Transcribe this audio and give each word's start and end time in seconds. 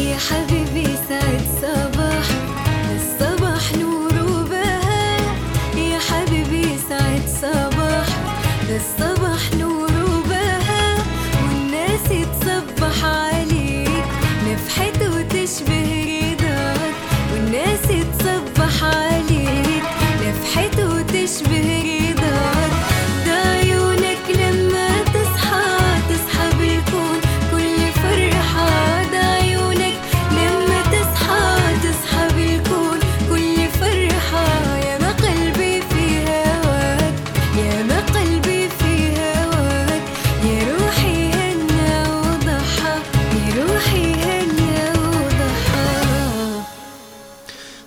يا 0.00 0.16
حبيبي 0.18 0.89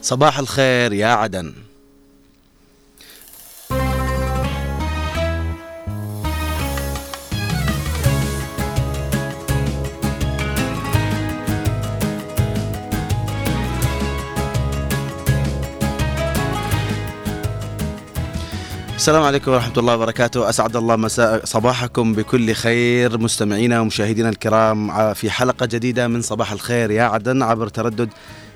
صباح 0.03 0.39
الخير 0.39 0.93
يا 0.93 1.07
عدن. 1.07 1.53
السلام 18.95 19.23
عليكم 19.23 19.51
ورحمة 19.51 19.73
الله 19.77 19.95
وبركاته. 19.95 20.49
أسعد 20.49 20.75
الله 20.75 20.95
مساء 20.95 21.45
صباحكم 21.45 22.13
بكل 22.13 22.53
خير. 22.53 23.17
مستمعينا 23.17 23.79
ومشاهدينا 23.79 24.29
الكرام 24.29 25.13
في 25.13 25.31
حلقة 25.31 25.65
جديدة 25.65 26.07
من 26.07 26.21
صباح 26.21 26.51
الخير 26.51 26.91
يا 26.91 27.03
عدن 27.03 27.43
عبر 27.43 27.67
تردد 27.67 28.09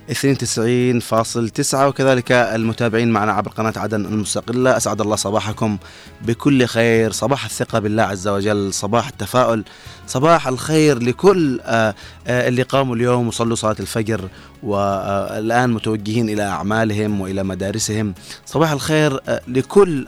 92.9 0.08 1.74
وكذلك 1.74 2.32
المتابعين 2.32 3.10
معنا 3.10 3.32
عبر 3.32 3.50
قناة 3.50 3.72
عدن 3.76 4.04
المستقلة. 4.04 4.76
أسعد 4.76 5.00
الله 5.00 5.16
صباحكم 5.16 5.78
بكل 6.22 6.66
خير. 6.66 7.12
صباح 7.12 7.44
الثقة 7.44 7.78
بالله 7.78 8.02
عز 8.02 8.28
وجل. 8.28 8.74
صباح 8.74 9.08
التفاؤل. 9.08 9.64
صباح 10.06 10.48
الخير 10.48 11.02
لكل 11.02 11.60
آه، 11.62 11.94
آه، 12.26 12.48
اللي 12.48 12.62
قاموا 12.62 12.96
اليوم 12.96 13.28
وصلوا 13.28 13.56
صلاة 13.56 13.76
الفجر 13.80 14.28
والآن 14.62 15.70
متوجهين 15.70 16.28
إلى 16.28 16.42
أعمالهم 16.42 17.20
وإلى 17.20 17.42
مدارسهم. 17.42 18.14
صباح 18.46 18.72
الخير 18.72 19.20
آه، 19.28 19.40
لكل 19.48 20.06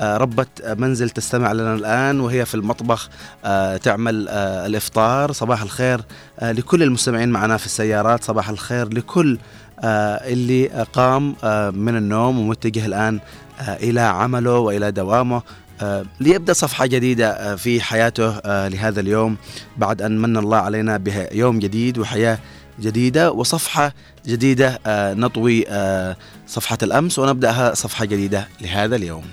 ربة 0.00 0.46
منزل 0.64 1.10
تستمع 1.10 1.52
لنا 1.52 1.74
الآن 1.74 2.20
وهي 2.20 2.44
في 2.44 2.54
المطبخ 2.54 3.08
آه، 3.44 3.76
تعمل 3.76 4.26
آه، 4.28 4.66
الإفطار. 4.66 5.32
صباح 5.32 5.62
الخير 5.62 6.00
آه، 6.40 6.52
لكل 6.52 6.82
المستمعين 6.82 7.28
معنا 7.28 7.56
في 7.56 7.66
السيارات. 7.66 8.24
صباح 8.24 8.48
الخير 8.48 8.88
لكل 8.94 9.38
آه، 9.80 10.14
اللي 10.32 10.66
قام 10.92 11.34
آه، 11.44 11.70
من 11.70 11.96
النوم 11.96 12.38
ومتجه 12.38 12.86
الآن 12.86 13.20
آه، 13.60 13.62
إلى 13.76 14.00
عمله 14.00 14.58
وإلى 14.58 14.90
دوامه 14.92 15.42
آه، 15.82 16.04
ليبدأ 16.20 16.52
صفحة 16.52 16.86
جديدة 16.86 17.30
آه، 17.30 17.54
في 17.54 17.80
حياته 17.80 18.28
آه، 18.38 18.68
لهذا 18.68 19.00
اليوم. 19.00 19.36
بعد 19.76 20.02
أن 20.02 20.18
من 20.18 20.36
الله 20.36 20.56
علينا 20.56 20.96
بيوم 20.96 21.58
جديد 21.58 21.98
وحياة 21.98 22.38
جديدة 22.80 23.32
وصفحة 23.32 23.92
جديدة 24.26 24.78
آه، 24.86 25.14
نطوي 25.14 25.64
آه، 25.68 26.16
صفحة 26.46 26.78
الأمس 26.82 27.18
ونبدأها 27.18 27.74
صفحة 27.74 28.04
جديدة 28.04 28.48
لهذا 28.60 28.96
اليوم. 28.96 29.24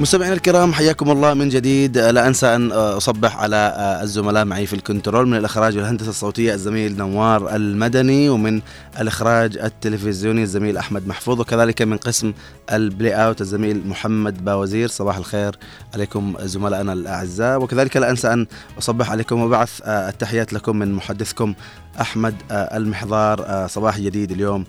مستمعينا 0.00 0.34
الكرام 0.34 0.72
حياكم 0.72 1.10
الله 1.10 1.34
من 1.34 1.48
جديد. 1.48 1.98
لا 1.98 2.26
أنسى 2.26 2.46
أن 2.46 2.72
أصبح 2.72 3.36
على 3.36 3.98
الزملاء 4.02 4.44
معي 4.44 4.66
في 4.66 4.72
ال 4.72 4.79
control 4.79 5.28
من 5.28 5.36
الإخراج 5.36 5.76
والهندسة 5.76 6.10
الصوتية 6.10 6.54
الزميل 6.54 6.96
نوار 6.96 7.56
المدني 7.56 8.28
ومن 8.28 8.60
الإخراج 9.00 9.58
التلفزيوني 9.58 10.42
الزميل 10.42 10.76
أحمد 10.76 11.06
محفوظ 11.06 11.40
وكذلك 11.40 11.82
من 11.82 11.96
قسم 11.96 12.32
ال 12.72 13.14
play-out 13.14 13.40
الزميل 13.40 13.88
محمد 13.88 14.44
باوزير. 14.44 14.88
صباح 14.88 15.16
الخير 15.16 15.58
عليكم 15.94 16.34
زملائنا 16.40 16.92
الأعزاء. 16.92 17.62
وكذلك 17.62 17.96
لا 17.96 18.10
أنسى 18.10 18.32
أن 18.32 18.46
أصبح 18.78 19.10
عليكم 19.10 19.40
وبعث 19.40 19.80
التحيات 19.84 20.52
لكم 20.52 20.76
من 20.76 20.92
محدثكم 20.92 21.54
أحمد 22.00 22.34
المحضار. 22.50 23.66
صباح 23.70 23.98
جديد 23.98 24.32
اليوم 24.32 24.64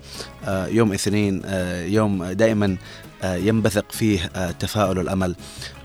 يوم 0.47 0.93
اثنين 0.93 1.41
يوم 1.85 2.25
دائما 2.25 2.65
آه، 2.65 2.77
ينبثق 3.23 3.85
فيه 3.91 4.29
آه، 4.35 4.51
تفاؤل 4.51 4.99
الأمل. 4.99 5.35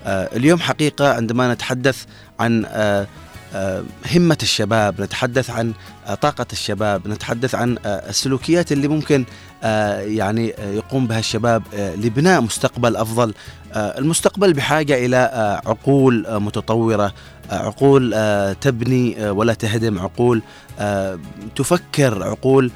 آه، 0.05 0.29
اليوم 0.35 0.59
حقيقة 0.59 1.13
عندما 1.13 1.53
نتحدث 1.53 2.03
عن 2.39 2.65
آه، 2.67 3.07
آه، 3.55 3.83
همة 4.15 4.37
الشباب، 4.43 5.01
نتحدث 5.01 5.49
عن 5.49 5.73
آه، 6.07 6.13
طاقة 6.15 6.45
الشباب، 6.51 7.07
نتحدث 7.07 7.55
عن 7.55 7.77
آه، 7.85 8.09
السلوكيات 8.09 8.71
اللي 8.71 8.87
ممكن 8.87 9.25
آه، 9.63 9.99
يعني 10.01 10.53
آه، 10.59 10.71
يقوم 10.71 11.07
بها 11.07 11.19
الشباب 11.19 11.63
آه، 11.73 11.95
لبناء 11.95 12.41
مستقبل 12.41 12.95
أفضل. 12.95 13.33
آه، 13.73 13.99
المستقبل 13.99 14.53
بحاجة 14.53 15.05
إلى 15.05 15.17
آه، 15.17 15.61
عقول 15.69 16.25
آه، 16.25 16.37
متطورة، 16.39 17.13
آه، 17.51 17.55
عقول 17.55 18.11
آه، 18.15 18.53
تبني 18.53 19.25
آه، 19.25 19.31
ولا 19.31 19.53
تهدم، 19.53 19.99
عقول 19.99 20.41
آه، 20.79 21.19
تفكر، 21.55 22.23
عقول 22.23 22.65
آه، 22.65 22.71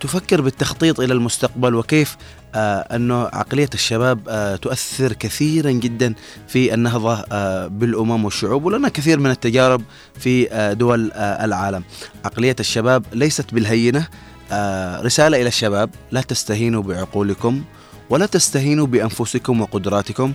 تفكر 0.00 0.40
بالتخطيط 0.40 1.00
إلى 1.00 1.12
المستقبل 1.14 1.74
وكيف 1.74 2.16
آه، 2.54 2.78
أنه 2.96 3.22
عقلية 3.22 3.70
الشباب 3.74 4.20
آه، 4.28 4.56
تؤثر 4.56 5.12
كثيرا 5.12 5.70
جدا 5.70 6.14
في 6.48 6.74
النهضة 6.74 7.24
آه، 7.32 7.66
بالأمم 7.66 8.24
والشعوب 8.24 8.64
ولنا 8.64 8.88
كثير 8.88 9.18
من 9.20 9.30
التجارب 9.30 9.82
في 10.18 10.52
آه، 10.52 10.72
دول 10.72 11.12
آه، 11.14 11.44
العالم. 11.44 11.84
عقلية 12.24 12.56
الشباب 12.60 13.04
ليست 13.12 13.54
بالهينة 13.54 14.08
آه، 14.52 15.00
رسالة 15.02 15.36
إلى 15.40 15.48
الشباب 15.48 15.90
لا 16.10 16.20
تستهينوا 16.20 16.82
بعقولكم 16.82 17.62
ولا 18.10 18.26
تستهينوا 18.26 18.86
بأنفسكم 18.86 19.60
وقدراتكم 19.60 20.32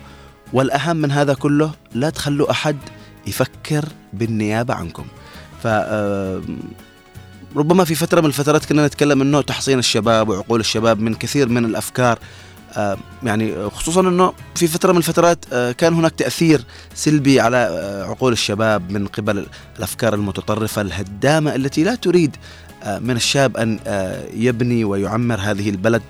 والأهم 0.53 0.97
من 0.97 1.11
هذا 1.11 1.33
كله 1.33 1.71
لا 1.93 2.09
تخلوا 2.09 2.51
أحد 2.51 2.77
يفكر 3.27 3.85
بالنيابة 4.13 4.73
عنكم. 4.73 5.05
ف 5.63 5.67
آه، 5.67 6.41
ربما 7.57 7.83
في 7.83 7.95
فترة 7.95 8.21
من 8.21 8.27
الفترات 8.27 8.65
كنا 8.65 8.87
نتكلم 8.87 9.21
إنه 9.21 9.41
تحصين 9.41 9.79
الشباب 9.79 10.29
وعقول 10.29 10.59
الشباب 10.59 10.99
من 10.99 11.13
كثير 11.13 11.49
من 11.49 11.65
الأفكار. 11.65 12.19
آه، 12.73 12.97
يعني 13.23 13.69
خصوصا 13.69 14.01
إنه 14.01 14.33
في 14.55 14.67
فترة 14.67 14.91
من 14.91 14.97
الفترات 14.97 15.45
آه، 15.53 15.71
كان 15.71 15.93
هناك 15.93 16.11
تأثير 16.11 16.63
سلبي 16.95 17.39
على 17.39 17.57
آه، 17.57 18.03
عقول 18.03 18.33
الشباب 18.33 18.91
من 18.91 19.07
قبل 19.07 19.45
الأفكار 19.77 20.13
المتطرفة 20.13 20.81
الهدامة 20.81 21.55
التي 21.55 21.83
لا 21.83 21.95
تريد 21.95 22.35
من 22.99 23.15
الشاب 23.15 23.57
أن 23.57 23.79
يبني 24.33 24.83
ويعمر 24.83 25.39
هذه 25.39 25.69
البلد 25.69 26.01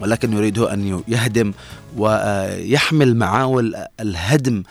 ولكن 0.00 0.32
يريده 0.32 0.72
أن 0.72 1.02
يهدم 1.08 1.52
ويحمل 1.96 3.16
معاول 3.16 3.74
الهدم 4.00 4.62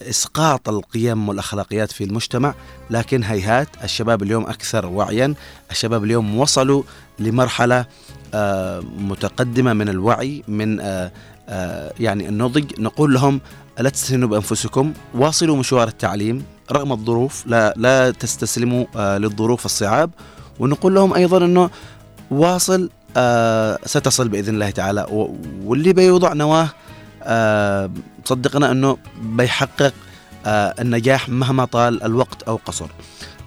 لاسقاط 0.00 0.68
القيم 0.68 1.28
والأخلاقيات 1.28 1.92
في 1.92 2.04
المجتمع 2.04 2.54
لكن 2.90 3.22
هيهات 3.22 3.68
الشباب 3.84 4.22
اليوم 4.22 4.46
أكثر 4.46 4.86
وعيا 4.86 5.34
الشباب 5.70 6.04
اليوم 6.04 6.38
وصلوا 6.38 6.82
لمرحلة 7.18 7.86
آه، 8.34 8.80
متقدمة 8.98 9.72
من 9.72 9.88
الوعي 9.88 10.42
من 10.48 10.80
آه، 10.80 11.12
آه، 11.48 11.92
يعني 12.00 12.28
النضج 12.28 12.80
نقول 12.80 13.14
لهم 13.14 13.40
لا 13.78 13.90
تستهينوا 13.90 14.28
بأنفسكم 14.28 14.92
واصلوا 15.14 15.56
مشوار 15.56 15.88
التعليم 15.88 16.44
رغم 16.72 16.92
الظروف 16.92 17.46
لا 17.46 17.74
لا 17.76 18.10
تستسلموا 18.10 19.18
للظروف 19.18 19.64
الصعاب. 19.64 20.10
ونقول 20.58 20.94
لهم 20.94 21.14
أيضا 21.14 21.38
إنه 21.38 21.70
واصل 22.30 22.90
ستصل 23.86 24.28
بإذن 24.28 24.54
الله 24.54 24.70
تعالى 24.70 25.06
واللي 25.64 25.92
بيوضع 25.92 26.32
نواة 26.32 26.68
صدقنا 28.24 28.70
أنه 28.70 28.96
بيحقق 29.22 29.92
آه، 30.46 30.74
النجاح 30.80 31.28
مهما 31.28 31.64
طال 31.64 32.02
الوقت 32.02 32.42
أو 32.42 32.60
قصر. 32.66 32.86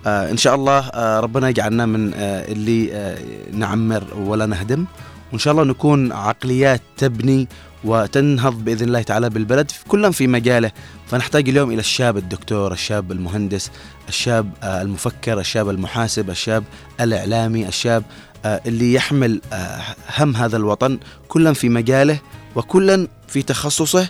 آه، 0.08 0.32
إن 0.32 0.38
شاء 0.38 0.56
الله 0.56 0.80
آه، 0.80 1.20
ربنا 1.20 1.50
يجعلنا 1.50 1.86
من 1.86 2.14
اللي 2.14 3.16
نعمر 3.54 4.04
ولا 4.16 4.46
نهدم. 4.46 4.86
وإن 5.32 5.40
شاء 5.40 5.52
الله 5.52 5.64
نكون 5.64 6.12
عقليات 6.12 6.82
تبني 6.98 7.48
وتنهض 7.84 8.66
بإذن 8.66 8.88
الله 8.88 9.02
تعالى 9.02 9.30
بالبلد 9.30 9.72
كلا 9.88 10.12
في 10.12 10.28
مجاله. 10.28 10.72
فنحتاج 11.08 11.50
اليوم 11.50 11.72
إلى 11.72 11.80
الشاب 11.80 12.18
الدكتور، 12.18 12.72
الشاب 12.72 13.12
المهندس، 13.12 13.72
الشاب 14.10 14.52
المفكر، 14.64 15.40
الشاب 15.40 15.70
المحاسب، 15.70 16.30
الشاب 16.30 16.64
الإعلامي، 17.02 17.68
الشاب 17.68 18.04
اللي 18.46 18.94
يحمل 18.94 19.42
هم 20.18 20.36
هذا 20.36 20.58
الوطن. 20.58 21.00
كلا 21.28 21.54
في 21.54 21.70
مجاله 21.70 22.20
وكلا 22.56 23.08
في 23.30 23.42
تخصصه 23.42 24.10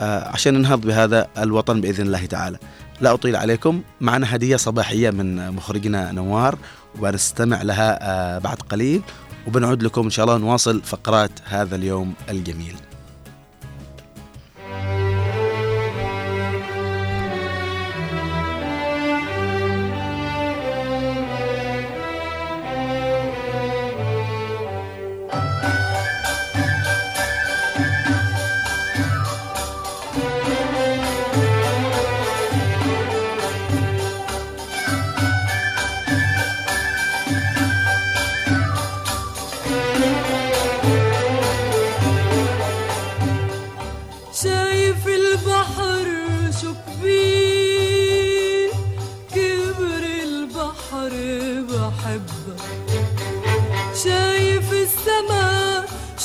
عشان 0.00 0.54
ننهض 0.54 0.80
بهذا 0.80 1.26
الوطن 1.38 1.80
بإذن 1.80 2.06
الله 2.06 2.26
تعالى. 2.26 2.58
لا 3.00 3.12
أطيل 3.12 3.36
عليكم، 3.36 3.82
معنا 4.00 4.36
هدية 4.36 4.56
صباحية 4.56 5.10
من 5.10 5.50
مخرجنا 5.50 6.12
نوار 6.12 6.58
وبنستمع 6.98 7.62
لها 7.62 8.38
بعد 8.38 8.56
قليل 8.56 9.02
وبنعود 9.46 9.82
لكم 9.82 10.02
إن 10.02 10.10
شاء 10.10 10.24
الله 10.26 10.38
نواصل 10.38 10.82
فقرات 10.82 11.30
هذا 11.44 11.76
اليوم 11.76 12.14
الجميل. 12.30 12.74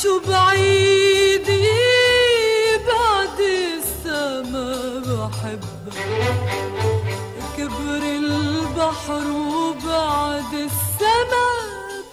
شو 0.02 0.20
بعيدي 0.28 1.68
بعد 2.88 3.40
السما 3.40 4.70
بحبك. 5.08 5.96
كبر 7.56 8.02
البحر 8.02 9.26
وبعد 9.30 10.52
السما 10.54 11.48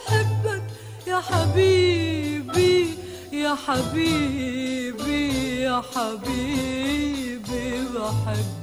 بحبك. 0.08 0.64
يا 1.08 1.20
حبيبي 1.20 2.98
يا 3.32 3.56
حبيبي 3.68 5.62
يا 5.62 5.84
حبيبي 5.96 7.68
بحبك. 7.94 8.54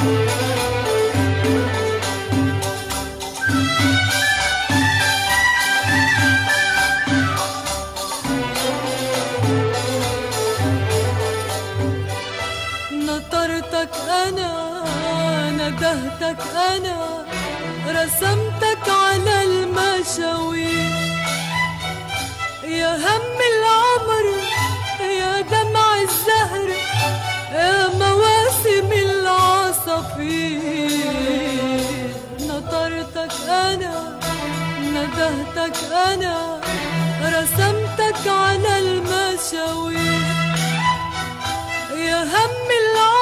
thank 0.00 0.42
you 0.42 0.47
حبك 13.78 13.94
أنا 14.10 14.50
ندهتك 15.50 16.42
أنا 16.56 16.98
رسمتك 17.88 18.88
على 18.88 19.42
المشاوي. 19.42 20.78
يا 22.64 22.96
هم 22.96 23.36
العمر 23.52 24.26
يا 25.00 25.40
دمع 25.40 26.00
الزهر 26.00 26.68
يا 27.52 27.88
مواسم 27.88 28.90
العصافير 28.92 30.48
نطرتك 32.40 33.34
أنا 33.48 34.18
ندهتك 34.82 35.76
أنا 35.92 36.60
رسمتك 37.24 38.22
على 38.26 38.78
المشاوي. 38.78 40.08
يا 41.96 42.22
هم 42.22 42.68
العمر 42.82 43.17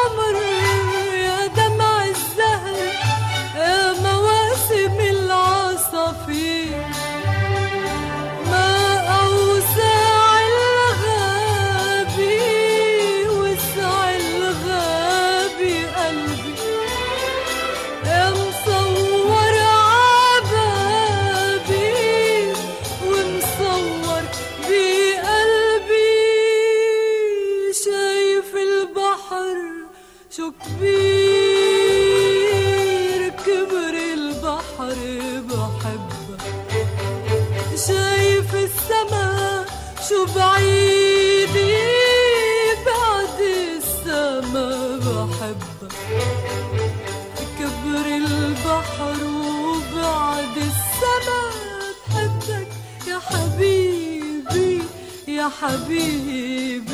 اشوفك 55.67 56.87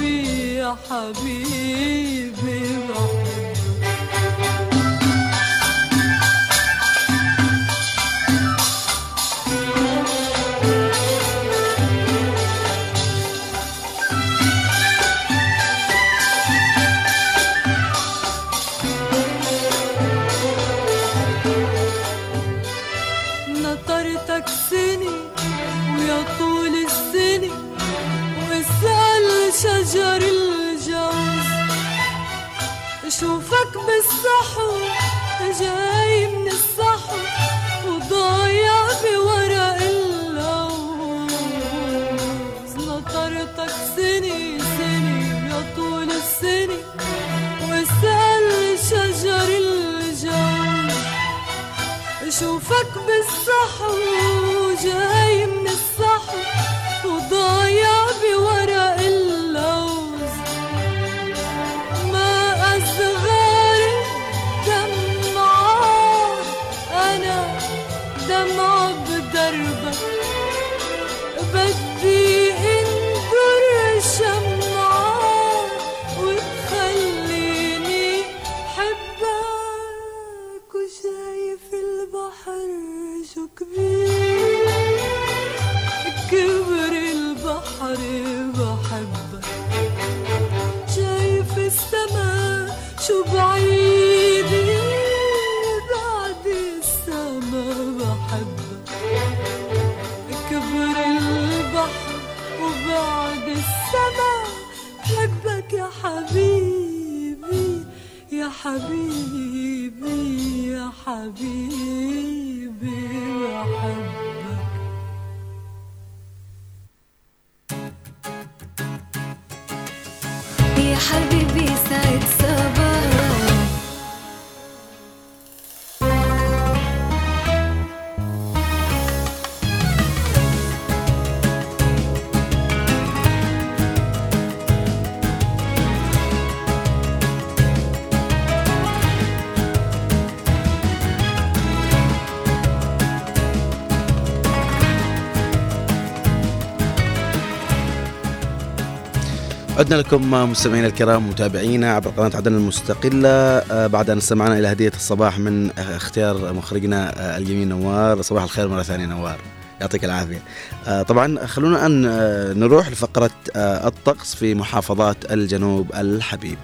عدنا 149.82 149.96
لكم 149.96 150.51
مستمعينا 150.51 150.86
الكرام 150.86 151.29
متابعينا 151.29 151.93
عبر 151.93 152.10
قناة 152.10 152.36
عدن 152.36 152.55
المستقلة. 152.55 153.29
آه، 153.29 153.86
بعد 153.86 154.10
أن 154.10 154.19
استمعنا 154.19 154.58
إلى 154.58 154.72
هدية 154.72 154.93
الصباح 154.96 155.39
من 155.39 155.70
اختيار 155.79 156.53
مخرجنا 156.53 157.20
آه، 157.20 157.39
الجميل 157.39 157.69
نوار. 157.69 158.22
صباح 158.22 158.43
الخير 158.43 158.69
مرة 158.69 158.82
ثانية 158.82 159.06
نوار. 159.06 159.39
يعطيك 159.81 160.05
العافية. 160.05 160.43
آه، 160.86 161.03
طبعا 161.03 161.46
خلونا 161.46 161.86
أن 161.86 162.06
آه، 162.06 162.53
نروح 162.53 162.89
لفقرة 162.89 163.31
آه، 163.56 163.89
الطقس 163.89 164.34
في 164.34 164.55
محافظات 164.55 165.32
الجنوب 165.32 165.91
الحبيب. 165.94 166.58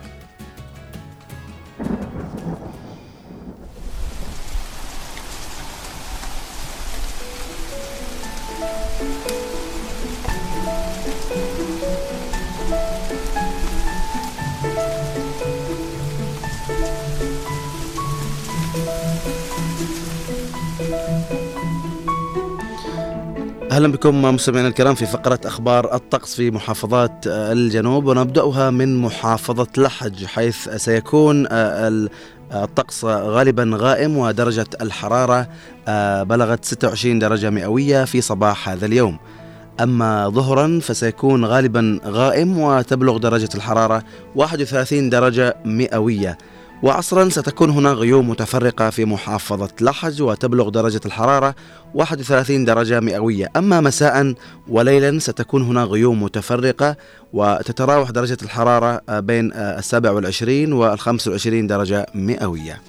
أهلا 23.79 23.93
بكم 23.93 24.23
مستمعينا 24.23 24.69
الكرام 24.69 24.95
في 24.95 25.07
فقرة 25.07 25.41
أخبار 25.45 25.95
الطقس 25.95 26.35
في 26.35 26.51
محافظات 26.51 27.27
آه، 27.27 27.53
الجنوب 27.53 28.07
ونبدأها 28.07 28.71
من 28.71 28.97
محافظة 28.97 29.67
لحج 29.77 30.25
حيث 30.25 30.69
سيكون 30.69 31.47
آه، 31.47 31.51
آه، 31.53 32.65
الطقس 32.65 33.05
غالبا 33.05 33.71
غائم 33.75 34.17
ودرجة 34.17 34.67
الحرارة 34.81 35.49
بلغت 36.23 36.65
26 36.65 37.19
درجة 37.19 37.51
مئوية 37.51 38.05
في 38.05 38.21
صباح 38.21 38.69
هذا 38.69 38.87
اليوم. 38.87 39.19
أما 39.81 40.29
ظهرا 40.29 40.81
فسيكون 40.83 41.45
غالبا 41.45 42.01
غائم 42.07 42.59
وتبلغ 42.59 43.17
درجة 43.19 43.49
الحرارة 43.55 44.03
31 44.37 45.11
درجة 45.11 45.57
مئوية. 45.65 46.39
وعصرا 46.83 47.29
ستكون 47.29 47.71
هنا 47.71 47.93
غيوم 47.93 48.31
متفرقة 48.31 48.91
في 48.91 49.05
محافظة 49.05 49.71
لحج 49.81 50.23
وتبلغ 50.23 50.69
درجة 50.69 51.01
الحرارة 51.07 51.55
31 51.95 52.65
درجة 52.65 53.01
مئوية. 53.01 53.51
أما 53.57 53.81
مساء 53.81 54.35
وليلا 54.69 55.19
ستكون 55.19 55.63
هنا 55.63 55.85
غيوم 55.85 56.23
متفرقة 56.23 56.97
وتتراوح 57.33 58.11
درجة 58.11 58.39
الحرارة 58.43 59.01
بين 59.21 59.53
السابع 59.53 60.11
والعشرين 60.11 60.73
والخمس 60.73 61.27
والعشرين 61.27 61.67
درجة 61.67 62.07
مئوية. 62.15 62.81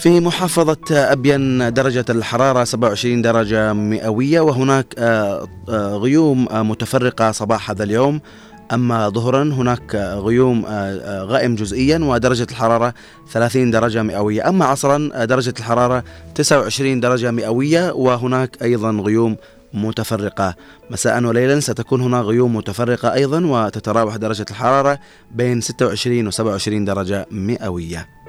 في 0.00 0.20
محافظة 0.20 0.78
أبين 0.90 1.72
درجة 1.72 2.04
الحرارة 2.10 2.64
27 2.64 3.22
درجة 3.22 3.72
مئوية 3.72 4.40
وهناك 4.40 4.94
آه، 4.98 5.48
آه، 5.68 5.96
غيوم 5.96 6.48
آه، 6.48 6.62
متفرقة 6.62 7.32
صباح 7.32 7.70
هذا 7.70 7.84
اليوم. 7.84 8.20
أما 8.72 9.08
ظهرا 9.08 9.42
هناك 9.42 9.94
غيوم 9.94 10.66
غائم 11.04 11.54
جزئيا 11.54 11.98
ودرجة 11.98 12.46
الحرارة 12.50 12.94
30 13.32 13.70
درجة 13.70 14.02
مئوية. 14.02 14.48
أما 14.48 14.64
عصرا 14.64 15.24
درجة 15.24 15.54
الحرارة 15.58 16.04
29 16.34 17.00
درجة 17.00 17.30
مئوية 17.30 17.92
وهناك 17.92 18.62
أيضا 18.62 18.90
غيوم 18.90 19.36
متفرقة. 19.74 20.54
مساء 20.90 21.24
وليلا 21.24 21.60
ستكون 21.60 22.00
هنا 22.00 22.20
غيوم 22.20 22.56
متفرقة 22.56 23.14
أيضا 23.14 23.46
وتتراوح 23.46 24.16
درجة 24.16 24.46
الحرارة 24.50 24.98
بين 25.30 25.60
26 25.60 26.26
و 26.26 26.30
27 26.30 26.84
درجة 26.84 27.26
مئوية. 27.30 28.19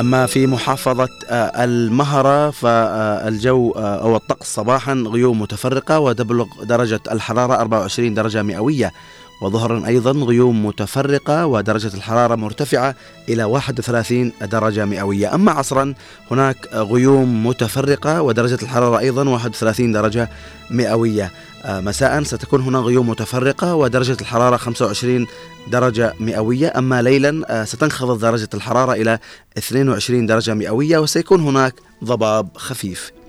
أما 0.00 0.26
في 0.26 0.46
محافظة 0.46 1.08
آه، 1.30 1.64
المهرة 1.64 2.50
فالجو 2.50 3.70
آه، 3.76 4.02
أو 4.02 4.16
الطقس 4.16 4.54
صباحا 4.54 4.94
غيوم 4.94 5.40
متفرقة 5.40 5.98
وتبلغ 5.98 6.46
درجة 6.62 7.00
الحرارة 7.12 7.54
24 7.54 8.14
درجة 8.14 8.42
مئوية. 8.42 8.92
وظهرا 9.40 9.86
أيضا 9.86 10.12
غيوم 10.12 10.66
متفرقة 10.66 11.46
ودرجة 11.46 11.94
الحرارة 11.94 12.34
مرتفعة 12.34 12.94
إلى 13.28 13.44
31 13.44 14.32
درجة 14.42 14.84
مئوية. 14.84 15.34
أما 15.34 15.52
عصرا 15.52 15.94
هناك 16.30 16.56
غيوم 16.74 17.46
متفرقة 17.46 18.22
ودرجة 18.22 18.58
الحرارة 18.62 18.98
أيضا 18.98 19.28
31 19.28 19.92
درجة 19.92 20.28
مئوية. 20.70 21.30
آه، 21.64 21.80
مساء 21.80 22.22
ستكون 22.22 22.60
هنا 22.60 22.78
غيوم 22.78 23.08
متفرقة 23.08 23.74
ودرجة 23.74 24.16
الحرارة 24.20 24.56
25 24.56 25.26
درجة 25.68 26.14
مئوية. 26.20 26.72
أما 26.76 27.02
ليلا 27.02 27.42
آه، 27.48 27.64
ستنخفض 27.64 28.20
درجة 28.20 28.48
الحرارة 28.54 28.92
إلى 28.92 29.18
22 29.58 30.26
درجة 30.26 30.54
مئوية 30.54 30.98
وسيكون 30.98 31.40
هناك 31.40 31.74
ضباب 32.04 32.48
خفيف. 32.56 33.19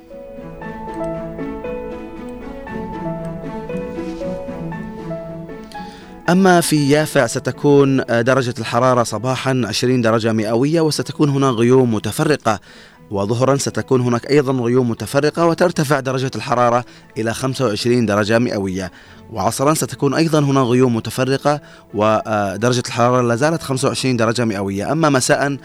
أما 6.32 6.62
في 6.62 6.90
يافع 6.90 7.28
ستكون 7.28 8.04
درجة 8.10 8.54
الحرارة 8.60 9.04
صباحا 9.04 9.62
20 9.66 10.02
درجة 10.02 10.34
مئوية 10.34 10.82
وستكون 10.82 11.30
هنا 11.30 11.50
غيوم 11.50 11.94
متفرقة. 11.94 12.60
وظهرا 13.12 13.56
ستكون 13.56 14.02
هناك 14.02 14.32
أيضا 14.32 14.54
غيوم 14.54 14.90
متفرقة 14.90 15.46
وترتفع 15.46 16.00
درجة 16.00 16.32
الحرارة 16.36 16.86
إلى 17.18 17.34
25 17.34 18.06
درجة 18.06 18.40
مئوية. 18.40 18.92
وعصرا 19.32 19.74
ستكون 19.74 20.14
أيضا 20.14 20.40
هنا 20.40 20.62
غيوم 20.62 20.96
متفرقة 20.96 21.62
ودرجة 21.94 22.84
الحرارة 22.88 23.22
لا 23.22 23.36
زالت 23.36 23.62
25 23.62 24.18
درجة 24.18 24.46
مئوية. 24.46 24.92
أما 24.92 25.10
مساء 25.10 25.58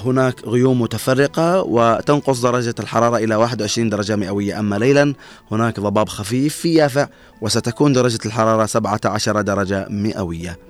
هناك 0.00 0.44
غيوم 0.44 0.80
متفرقة 0.82 1.62
وتنقص 1.62 2.40
درجة 2.40 2.74
الحرارة 2.80 3.16
إلى 3.16 3.34
21 3.34 3.90
درجة 3.90 4.16
مئوية. 4.16 4.60
أما 4.60 4.76
ليلا 4.76 5.14
هناك 5.50 5.80
ضباب 5.80 6.08
خفيف 6.08 6.56
في 6.56 6.74
يافع 6.74 7.08
وستكون 7.40 7.92
درجة 7.92 8.18
الحرارة 8.26 8.66
17 8.66 9.40
درجة 9.40 9.86
مئوية. 9.90 10.69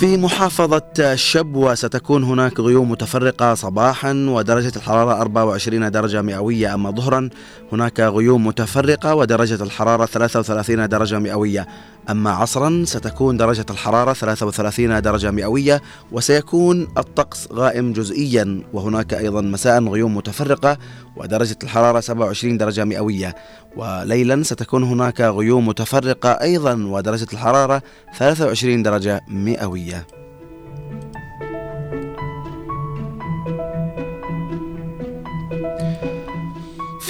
في 0.00 0.16
محافظة 0.16 0.82
الشبوة 0.98 1.74
ستكون 1.74 2.24
هناك 2.24 2.60
غيوم 2.60 2.90
متفرقة 2.90 3.54
صباحا 3.54 4.12
ودرجة 4.28 4.72
الحرارة 4.76 5.20
24 5.20 5.90
درجة 5.90 6.22
مئوية. 6.22 6.74
أما 6.74 6.90
ظهرا 6.90 7.28
هناك 7.72 8.00
غيوم 8.00 8.46
متفرقة 8.46 9.14
ودرجة 9.14 9.62
الحرارة 9.62 10.06
33 10.06 10.88
درجة 10.88 11.18
مئوية. 11.18 11.66
أما 12.10 12.30
عصرا 12.30 12.84
ستكون 12.86 13.36
درجة 13.36 13.66
الحرارة 13.70 14.12
33 14.12 15.02
درجة 15.02 15.30
مئوية 15.30 15.82
وسيكون 16.12 16.88
الطقس 16.98 17.48
غائم 17.52 17.92
جزئيا. 17.92 18.62
وهناك 18.72 19.14
أيضا 19.14 19.40
مساء 19.40 19.84
غيوم 19.84 20.16
متفرقة 20.16 20.78
ودرجة 21.20 21.56
الحرارة 21.62 22.00
27 22.00 22.58
درجة 22.58 22.84
مئوية. 22.84 23.34
وليلا 23.76 24.42
ستكون 24.42 24.82
هناك 24.84 25.20
غيوم 25.20 25.68
متفرقة 25.68 26.30
أيضا 26.30 26.86
ودرجة 26.86 27.26
الحرارة 27.32 27.82
23 28.18 28.82
درجة 28.82 29.20
مئوية. 29.28 30.19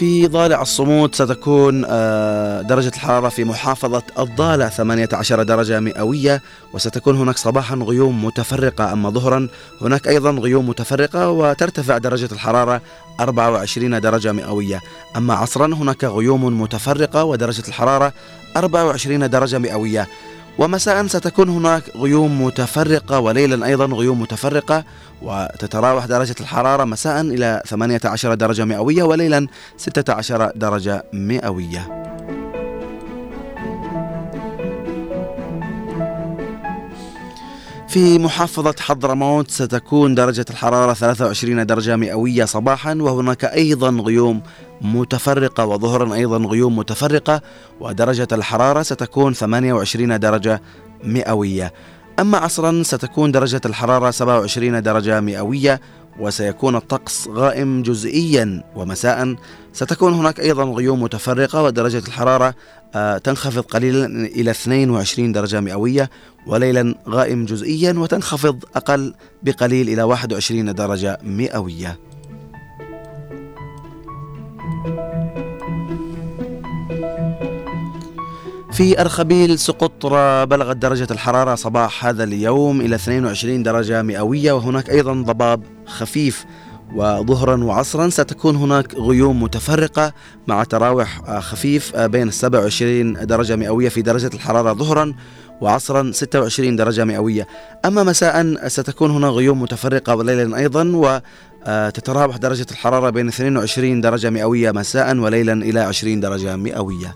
في 0.01 0.27
ضالع 0.27 0.63
الصمود 0.63 1.15
ستكون 1.15 1.85
آه، 1.89 2.63
درجة 2.63 2.89
الحرارة 2.89 3.29
في 3.29 3.45
محافظة 3.45 4.03
الضالع 4.19 4.69
18 4.69 5.43
درجة 5.43 5.81
مئوية 5.81 6.43
وستكون 6.73 7.17
هناك 7.17 7.39
صباحا 7.39 7.77
غيوم 7.77 8.25
متفرقة. 8.25 8.93
أما 8.93 9.11
ظهرا 9.11 9.49
هناك 9.81 10.09
أيضا 10.09 10.31
غيوم 10.31 10.69
متفرقة 10.69 11.31
وترتفع 11.31 11.99
درجة 11.99 12.29
الحرارة 12.33 12.83
24 13.21 14.01
درجة 14.01 14.33
مئوية. 14.33 14.81
أما 15.17 15.35
عصرا 15.35 15.67
هناك 15.67 16.05
غيوم 16.05 16.61
متفرقة 16.61 17.25
ودرجة 17.25 17.69
الحرارة 17.69 18.13
24 18.57 19.31
درجة 19.31 19.59
مئوية. 19.59 20.09
ومساء 20.59 21.07
ستكون 21.07 21.49
هناك 21.49 21.83
غيوم 21.97 22.45
متفرقة 22.45 23.21
وليلا 23.21 23.67
أيضا 23.67 23.87
غيوم 23.87 24.21
متفرقة 24.21 24.85
وتتراوح 25.23 26.07
درجة 26.07 26.35
الحرارة 26.41 26.85
مساء 26.85 27.21
إلى 27.21 27.63
18 27.67 28.35
درجة 28.35 28.65
مئوية 28.65 29.03
وليلا 29.03 29.47
16 29.77 30.53
درجة 30.55 31.05
مئوية. 31.13 32.01
في 37.91 38.19
محافظة 38.19 38.75
حضرموت 38.81 39.51
ستكون 39.51 40.15
درجة 40.15 40.45
الحرارة 40.51 40.95
23 40.95 41.67
درجة 41.67 41.97
مئوية 41.97 42.45
صباحا 42.45 42.95
وهناك 42.95 43.45
أيضا 43.45 43.91
غيوم 43.91 44.43
متفرقة 44.81 45.67
وظهرا 45.67 46.15
أيضا 46.15 46.37
غيوم 46.39 46.79
متفرقة 46.79 47.41
ودرجة 47.81 48.29
الحرارة 48.33 48.83
ستكون 48.83 49.33
28 49.33 50.19
درجة 50.21 50.63
مئوية. 51.05 51.73
أما 52.19 52.39
عصرا 52.39 52.83
ستكون 52.83 53.33
درجة 53.33 53.61
الحرارة 53.67 54.11
27 54.11 54.83
درجة 54.83 55.21
مئوية 55.21 55.81
وسيكون 56.21 56.77
الطقس 56.77 57.29
غائم 57.29 57.83
جزئيا. 57.83 58.63
ومساء 58.77 59.37
ستكون 59.73 60.13
هناك 60.13 60.41
أيضا 60.41 60.65
غيوم 60.65 61.03
متفرقة 61.03 61.63
ودرجة 61.63 62.03
الحرارة 62.09 62.55
آه، 62.95 63.19
تنخفض 63.19 63.63
قليلا 63.63 64.07
إلى 64.07 64.51
22 64.51 65.33
درجة 65.33 65.61
مئوية 65.61 66.11
وليلا 66.47 66.95
غائم 67.09 67.45
جزئيا 67.45 67.93
وتنخفض 67.93 68.65
أقل 68.77 69.15
بقليل 69.43 69.89
إلى 69.89 70.03
21 70.03 70.75
درجة 70.75 71.19
مئوية. 71.23 72.10
في 78.73 79.01
أرخبيل 79.01 79.59
سقطرى 79.59 80.47
بلغت 80.47 80.77
درجة 80.77 81.07
الحرارة 81.11 81.55
صباح 81.55 82.07
هذا 82.07 82.25
اليوم 82.25 82.81
إلى 82.81 82.95
22 82.95 83.63
درجة 83.63 84.03
مئوية 84.03 84.53
وهناك 84.53 84.91
أيضا 84.91 85.13
ضباب 85.13 85.63
خفيف. 85.87 86.45
وظهرا 86.95 87.65
وعصرا 87.65 88.09
ستكون 88.09 88.57
هناك 88.57 88.95
غيوم 88.95 89.43
متفرقة 89.43 90.13
مع 90.47 90.65
تراوح 90.65 91.39
خفيف 91.41 91.97
بين 91.97 92.31
27 92.31 93.27
درجة 93.27 93.57
مئوية 93.57 93.89
في 93.89 94.03
درجة 94.03 94.31
الحرارة 94.35 94.73
ظهرا 94.73 95.15
وعصرا 95.61 96.13
26 96.13 96.77
درجة 96.77 97.05
مئوية. 97.05 97.47
أما 97.85 98.03
مساء 98.03 98.69
ستكون 98.69 99.11
هنا 99.11 99.29
غيوم 99.29 99.63
متفرقة 99.63 100.15
وليلا 100.15 100.57
أيضا 100.57 100.85
وتتراوح 101.69 102.37
درجة 102.37 102.67
الحرارة 102.71 103.11
بين 103.11 103.29
22 103.29 104.01
درجة 104.01 104.31
مئوية 104.31 104.71
مساء 104.71 105.17
وليلا 105.17 105.53
إلى 105.53 105.81
20 105.81 106.21
درجة 106.21 106.57
مئوية. 106.57 107.15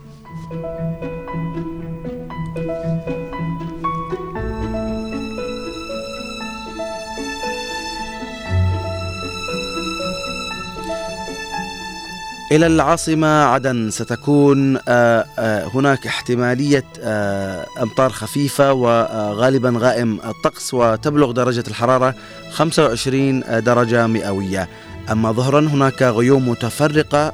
إلى 12.52 12.66
العاصمة 12.66 13.44
عدن 13.44 13.90
ستكون 13.90 14.76
آه، 14.88 15.24
آه، 15.38 15.70
هناك 15.74 16.06
احتمالية 16.06 16.84
آه، 17.00 17.66
أمطار 17.82 18.10
خفيفة 18.10 18.72
وغالبا 18.72 19.74
غائم 19.78 20.20
الطقس 20.24 20.74
وتبلغ 20.74 21.30
درجة 21.30 21.64
الحرارة 21.68 22.14
25 22.50 23.40
درجة 23.64 24.06
مئوية. 24.06 24.68
أما 25.12 25.32
ظهرا 25.32 25.60
هناك 25.60 26.02
غيوم 26.02 26.48
متفرقة 26.48 27.32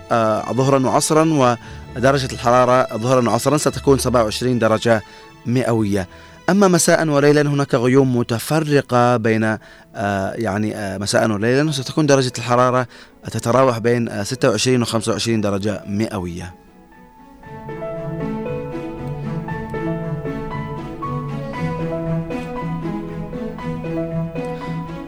ظهرا 0.52 0.86
وعصرا 0.86 1.56
ودرجة 1.96 2.32
الحرارة 2.32 2.96
ظهرا 2.96 3.28
وعصرا 3.28 3.56
ستكون 3.56 3.98
27 3.98 4.58
درجة 4.58 5.02
مئوية. 5.46 6.08
أما 6.50 6.68
مساء 6.68 7.08
وليلا 7.08 7.42
هناك 7.42 7.74
غيوم 7.74 8.16
متفرقة 8.16 9.16
بين 9.16 9.44
آه، 9.44 10.32
يعني 10.32 10.76
آه، 10.76 10.98
مساء 10.98 11.30
وليلا 11.30 11.70
ستكون 11.70 12.06
درجة 12.06 12.32
الحرارة 12.38 12.86
تتراوح 13.30 13.78
بين 13.78 14.08
آه، 14.08 14.22
26 14.22 14.82
و 14.82 14.84
25 14.84 15.40
درجة 15.40 15.82
مئوية. 15.86 16.54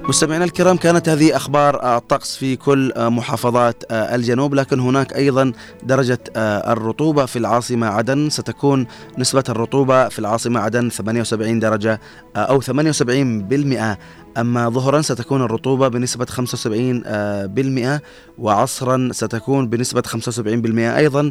مستمعينا 0.08 0.44
الكرام 0.44 0.76
كانت 0.76 1.08
هذه 1.08 1.36
أخبار 1.36 1.82
آه، 1.82 1.96
الطقس 1.98 2.36
في 2.36 2.56
كل 2.56 2.92
آه، 2.92 3.08
محافظات 3.08 3.84
آه، 3.90 4.14
الجنوب 4.14 4.54
لكن 4.54 4.80
هناك 4.80 5.16
أيضا 5.16 5.52
درجة 5.82 6.18
آه، 6.36 6.72
الرطوبة 6.72 7.26
في 7.26 7.38
العاصمة 7.38 7.86
عدن. 7.86 8.30
ستكون 8.30 8.86
نسبة 9.18 9.44
الرطوبة 9.48 10.08
في 10.08 10.18
العاصمة 10.18 10.60
عدن 10.60 10.88
78 10.90 11.58
درجة 11.58 12.00
آه، 12.36 12.38
أو 12.38 12.60
78 12.60 13.42
بالمئة. 13.42 13.98
أما 14.38 14.68
ظهرا 14.68 15.02
ستكون 15.02 15.42
الرطوبة 15.42 15.88
بنسبة 15.88 16.26
75 16.26 17.02
آه، 17.06 17.46
بالمئة 17.46 18.00
وعصرا 18.38 19.08
ستكون 19.12 19.68
بنسبة 19.68 20.02
75 20.06 20.62
بالمئة 20.62 20.96
أيضا. 20.96 21.30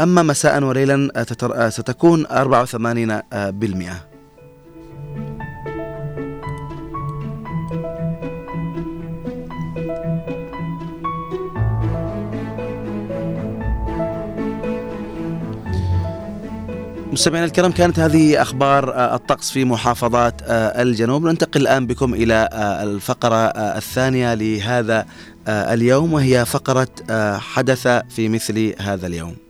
أما 0.00 0.22
مساء 0.22 0.62
وليلا 0.62 1.10
آه، 1.16 1.26
آه، 1.42 1.68
ستكون 1.68 2.26
84 2.26 4.09
مستمعينا 17.12 17.46
الكرام 17.46 17.72
كانت 17.72 17.98
هذه 17.98 18.42
أخبار 18.42 18.94
آه، 18.94 19.14
الطقس 19.14 19.50
في 19.50 19.64
محافظات 19.64 20.34
آه، 20.42 20.82
الجنوب. 20.82 21.26
ننتقل 21.26 21.60
الآن 21.60 21.86
بكم 21.86 22.14
إلى 22.14 22.48
آه، 22.52 22.82
الفقرة 22.82 23.46
الثانية 23.56 24.34
لهذا 24.34 25.06
اليوم 25.48 26.12
وهي 26.12 26.44
فقرة 26.44 26.88
حدث 27.38 27.88
في 27.88 28.28
مثل 28.28 28.74
هذا 28.78 29.06
اليوم. 29.06 29.49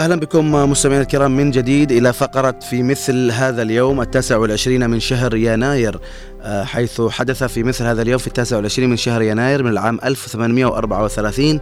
أهلا 0.00 0.16
بكم 0.16 0.52
مستمعينا 0.52 1.02
الكرام 1.02 1.36
من 1.36 1.50
جديد 1.50 1.92
إلى 1.92 2.12
فقرة 2.12 2.54
في 2.70 2.82
مثل 2.82 3.30
هذا 3.30 3.62
اليوم 3.62 4.00
التاسع 4.00 4.36
والعشرين 4.36 4.90
من 4.90 5.00
شهر 5.00 5.34
يناير. 5.34 6.00
آه، 6.42 6.64
حيث 6.64 7.00
حدث 7.00 7.44
في 7.44 7.62
مثل 7.62 7.84
هذا 7.84 8.02
اليوم 8.02 8.18
في 8.18 8.26
التاسع 8.26 8.56
والعشرين 8.56 8.90
من 8.90 8.96
شهر 8.96 9.22
يناير 9.22 9.62
من 9.62 9.70
العام 9.70 9.98
1834 10.04 11.60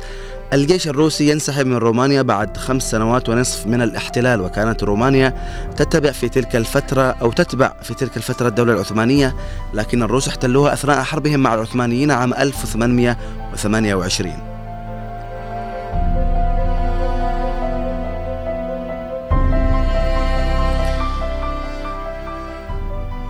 الجيش 0.52 0.88
الروسي 0.88 1.30
ينسحب 1.30 1.66
من 1.66 1.76
رومانيا 1.76 2.22
بعد 2.22 2.56
خمس 2.56 2.90
سنوات 2.90 3.28
ونصف 3.28 3.66
من 3.66 3.82
الاحتلال 3.82 4.40
وكانت 4.40 4.84
رومانيا 4.84 5.34
تتبع 5.76 6.10
في 6.10 6.28
تلك 6.28 6.56
الفترة 6.56 7.02
أو 7.02 7.32
تتبع 7.32 7.72
في 7.82 7.94
تلك 7.94 8.16
الفترة 8.16 8.48
الدولة 8.48 8.72
العثمانية 8.72 9.34
لكن 9.74 10.02
الروس 10.02 10.28
احتلوها 10.28 10.72
أثناء 10.72 11.02
حربهم 11.02 11.40
مع 11.40 11.54
العثمانيين 11.54 12.10
عام 12.10 12.34
1828 12.34 14.59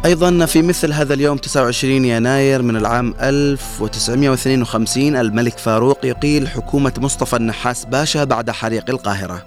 أيضا 0.05 0.47
في 0.47 0.63
مثل 0.63 0.93
هذا 0.93 1.15
اليوم 1.15 1.39
29 1.39 2.05
يناير 2.05 2.63
من 2.63 2.77
العام 2.77 3.15
1952 3.21 5.17
الملك 5.17 5.59
فاروق 5.59 6.07
يقيل 6.07 6.49
حكومة 6.49 6.93
مصطفى 6.99 7.37
النحاس 7.37 7.85
باشا 7.85 8.25
بعد 8.25 8.51
حريق 8.51 8.91
القاهرة. 8.91 9.47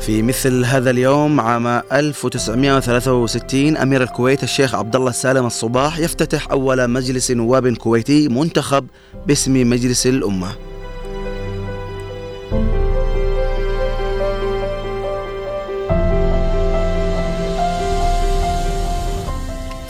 في 0.00 0.22
مثل 0.22 0.64
هذا 0.64 0.90
اليوم 0.90 1.40
عام 1.40 1.66
1963 1.66 3.76
أمير 3.76 4.02
الكويت 4.02 4.42
الشيخ 4.42 4.74
عبد 4.74 4.96
الله 4.96 5.10
السالم 5.10 5.46
الصباح 5.46 5.98
يفتتح 5.98 6.50
أول 6.50 6.90
مجلس 6.90 7.30
نواب 7.30 7.76
كويتي 7.76 8.28
منتخب 8.28 8.86
باسم 9.26 9.70
مجلس 9.70 10.06
الأمة. 10.06 10.69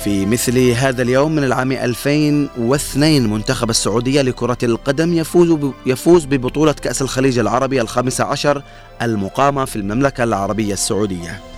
في 0.05 0.27
مثل 0.27 0.59
هذا 0.59 1.03
اليوم 1.03 1.33
من 1.33 1.45
العام 1.45 1.73
2002 1.73 3.31
منتخب 3.31 3.71
السعودية 3.71 4.23
لكرة 4.23 4.59
القدم 4.63 5.15
يفوز 5.15 5.73
يفوز 5.87 6.25
ببطولة 6.25 6.73
كأس 6.73 7.03
الخليج 7.03 7.39
العربي 7.39 7.81
الخامسة 7.81 8.25
عشر 8.25 8.63
المقامة 9.03 9.65
في 9.65 9.77
المملكة 9.77 10.25
العربية 10.25 10.73
السعودية. 10.73 11.50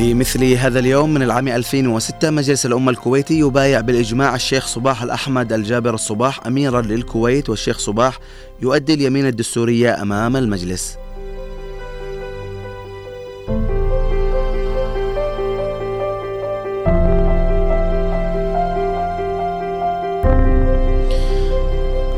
في 0.00 0.14
مثل 0.14 0.44
هذا 0.44 0.78
اليوم 0.78 1.14
من 1.14 1.22
العام 1.22 1.48
2006 1.48 2.30
مجلس 2.30 2.66
الأمة 2.66 2.90
الكويتي 2.90 3.38
يبايع 3.38 3.80
بالإجماع 3.80 4.34
الشيخ 4.34 4.66
صباح 4.66 5.02
الأحمد 5.02 5.52
الجابر 5.52 5.94
الصباح 5.94 6.46
أميرا 6.46 6.82
للكويت 6.82 7.48
والشيخ 7.48 7.78
صباح 7.78 8.18
يؤدي 8.62 8.94
اليمين 8.94 9.26
الدستورية 9.26 10.02
أمام 10.02 10.36
المجلس. 10.36 10.96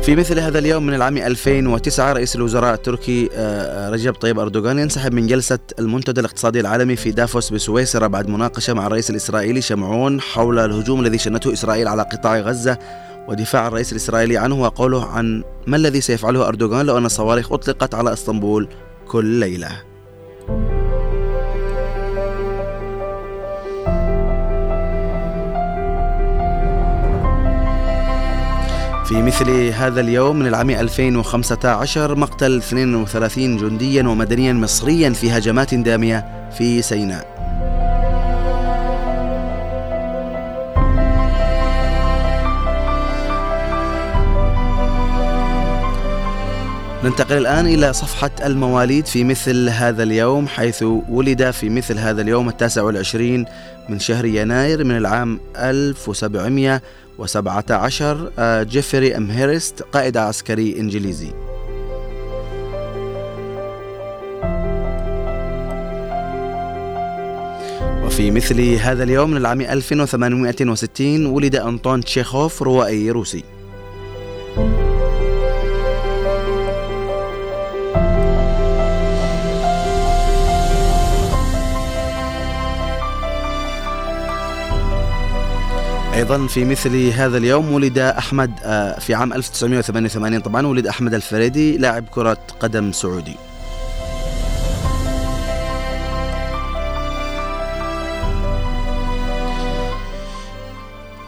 في 0.03 0.15
مثل 0.15 0.39
هذا 0.39 0.59
اليوم 0.59 0.85
من 0.85 0.93
العام 0.93 1.17
2009 1.17 2.13
رئيس 2.13 2.35
الوزراء 2.35 2.73
التركي 2.73 3.29
آه، 3.33 3.89
رجب 3.89 4.13
طيب 4.13 4.39
أردوغان 4.39 4.79
ينسحب 4.79 5.13
من 5.13 5.27
جلسة 5.27 5.59
المنتدى 5.79 6.19
الاقتصادي 6.19 6.59
العالمي 6.59 6.95
في 6.95 7.11
دافوس 7.11 7.49
بسويسرا 7.49 8.07
بعد 8.07 8.27
مناقشة 8.27 8.73
مع 8.73 8.87
الرئيس 8.87 9.09
الإسرائيلي 9.09 9.61
شمعون 9.61 10.21
حول 10.21 10.59
الهجوم 10.59 10.99
الذي 10.99 11.17
شنته 11.17 11.53
إسرائيل 11.53 11.87
على 11.87 12.01
قطاع 12.01 12.39
غزة 12.39 12.77
ودفاع 13.27 13.67
الرئيس 13.67 13.91
الإسرائيلي 13.91 14.37
عنه 14.37 14.61
وقوله 14.61 15.05
عن 15.05 15.43
ما 15.67 15.77
الذي 15.77 16.01
سيفعله 16.01 16.47
أردوغان 16.47 16.85
لو 16.85 16.97
أن 16.97 17.05
الصواريخ 17.05 17.51
أطلقت 17.51 17.95
على 17.95 18.13
إسطنبول 18.13 18.67
كل 19.07 19.25
ليلة. 19.25 19.81
في 29.13 29.21
مثل 29.21 29.49
هذا 29.73 30.01
اليوم 30.01 30.39
من 30.39 30.47
العام 30.47 30.69
2015 30.69 32.15
مقتل 32.15 32.57
32 32.57 33.57
جنديا 33.57 34.03
ومدنيا 34.03 34.53
مصريا 34.53 35.09
في 35.09 35.31
هجمات 35.31 35.75
دامية 35.75 36.49
في 36.57 36.81
سيناء. 36.81 37.33
ننتقل 47.03 47.37
الآن 47.37 47.65
إلى 47.65 47.93
صفحة 47.93 48.31
المواليد 48.45 49.05
في 49.05 49.23
مثل 49.23 49.69
هذا 49.69 50.03
اليوم 50.03 50.47
حيث 50.47 50.83
ولد 51.09 51.51
في 51.51 51.69
مثل 51.69 51.99
هذا 51.99 52.21
اليوم 52.21 52.49
التاسع 52.49 52.81
والعشرين 52.81 53.45
من 53.89 53.99
شهر 53.99 54.25
يناير 54.25 54.83
من 54.83 54.97
العام 54.97 55.39
1700 55.57 56.81
و17 57.19 58.01
آه، 58.39 58.63
جيفري 58.63 59.17
أمهيرست 59.17 59.81
قائد 59.81 60.17
عسكري 60.17 60.79
إنجليزي. 60.79 61.31
وفي 68.05 68.31
مثل 68.31 68.61
هذا 68.61 69.03
اليوم 69.03 69.31
من 69.31 69.37
العام 69.37 69.61
1860 69.61 71.25
ولد 71.25 71.55
أنطون 71.55 72.03
تشيخوف 72.03 72.61
روائي 72.61 73.11
روسي. 73.11 73.43
أيضا 86.13 86.47
في 86.47 86.65
مثل 86.65 87.07
هذا 87.09 87.37
اليوم 87.37 87.71
ولد 87.73 87.97
أحمد 87.97 88.51
آه، 88.63 88.99
في 88.99 89.13
عام 89.13 89.33
1988 89.33 90.39
طبعا 90.39 90.67
ولد 90.67 90.87
أحمد 90.87 91.13
الفريدي 91.13 91.77
لاعب 91.77 92.05
كرة 92.11 92.37
قدم 92.59 92.91
سعودي. 92.91 93.35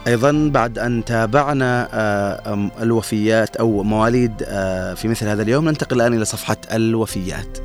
أيضا 0.06 0.50
بعد 0.52 0.78
أن 0.78 1.04
تابعنا 1.04 1.88
آه، 1.92 2.70
الوفيات 2.82 3.56
أو 3.56 3.82
مواليد 3.82 4.42
آه، 4.46 4.94
في 4.94 5.08
مثل 5.08 5.26
هذا 5.28 5.42
اليوم 5.42 5.68
ننتقل 5.68 5.96
الآن 5.96 6.14
إلى 6.14 6.24
صفحة 6.24 6.56
الوفيات. 6.72 7.58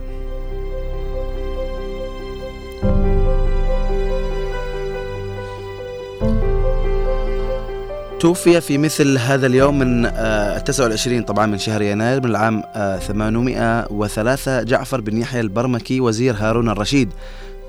توفي 8.21 8.61
في 8.61 8.77
مثل 8.77 9.17
هذا 9.17 9.47
اليوم 9.47 9.79
من 9.79 10.05
آه 10.05 10.57
29 10.57 11.23
طبعا 11.23 11.45
من 11.45 11.57
شهر 11.57 11.81
يناير 11.81 12.19
من 12.19 12.29
العام 12.29 12.63
آه 12.75 12.97
803 12.97 14.63
جعفر 14.63 15.01
بن 15.01 15.17
يحيى 15.17 15.41
البرمكي 15.41 16.01
وزير 16.01 16.35
هارون 16.37 16.69
الرشيد. 16.69 17.09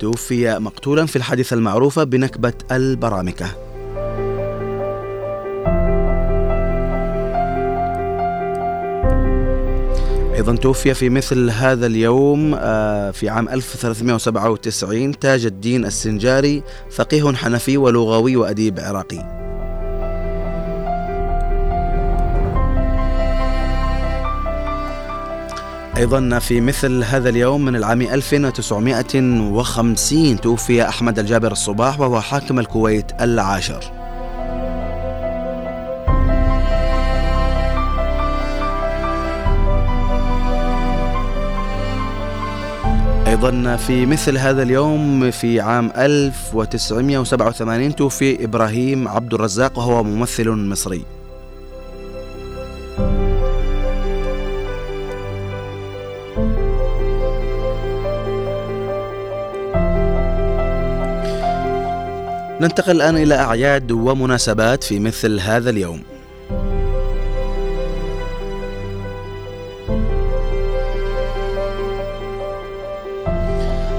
توفي 0.01 0.59
مقتولا 0.59 1.07
في 1.07 1.17
الحادثة 1.17 1.55
المعروفة 1.55 2.05
بنكبة 2.05 2.53
البرامكة. 2.73 3.47
أيضا 10.35 10.57
توفي 10.57 10.95
في 10.95 11.11
مثل 11.11 11.51
هذا 11.51 11.87
اليوم 11.87 12.55
آه، 12.55 13.11
في 13.11 13.29
عام 13.29 13.49
1397 13.49 15.19
تاج 15.19 15.47
الدين 15.47 15.85
السنجاري 15.85 16.63
فقيه 16.91 17.33
حنفي 17.33 17.77
ولغوي 17.77 18.37
وأديب 18.37 18.81
عراقي. 18.81 19.42
أيضا 25.97 26.39
في 26.39 26.61
مثل 26.61 27.05
هذا 27.05 27.29
اليوم 27.29 27.65
من 27.65 27.77
العام 27.77 28.01
1950 28.01 30.41
توفي 30.41 30.89
أحمد 30.89 31.19
الجابر 31.19 31.53
الصباح 31.53 32.01
وهو 32.01 32.21
حاكم 32.21 32.59
الكويت 32.59 33.13
العاشر. 33.21 33.85
أيضا 43.27 43.77
في 43.77 44.07
مثل 44.07 44.39
هذا 44.39 44.63
اليوم 44.63 45.31
في 45.31 45.61
عام 45.61 45.93
1987 45.97 47.97
توفي 47.97 48.45
إبراهيم 48.45 49.09
عبد 49.09 49.35
الرزاق 49.35 49.79
وهو 49.79 50.05
ممثل 50.05 50.51
مصري. 50.51 51.22
ننتقل 62.63 62.97
الآن 62.97 63.17
إلى 63.17 63.35
أعياد 63.35 63.93
ومناسبات 63.93 64.85
في 64.85 64.99
مثل 64.99 65.41
هذا 65.41 65.71
اليوم. 65.71 66.03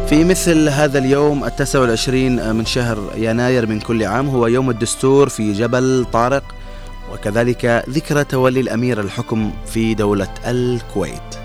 في 0.10 0.24
مثل 0.24 0.70
هذا 0.70 1.00
اليوم 1.00 1.44
التاسع 1.44 1.80
والعشرين 1.80 2.56
من 2.56 2.66
شهر 2.66 2.98
يناير 3.16 3.66
من 3.66 3.80
كل 3.80 4.04
عام 4.04 4.30
هو 4.30 4.48
يوم 4.48 4.70
الدستور 4.70 5.30
في 5.30 5.54
جبل 5.54 6.06
طارق 6.14 6.44
وكذلك 7.14 7.84
ذكرى 7.90 8.24
تولي 8.24 8.60
الأمير 8.60 9.00
الحكم 9.00 9.52
في 9.66 9.94
دولة 9.94 10.34
الكويت. 10.48 11.43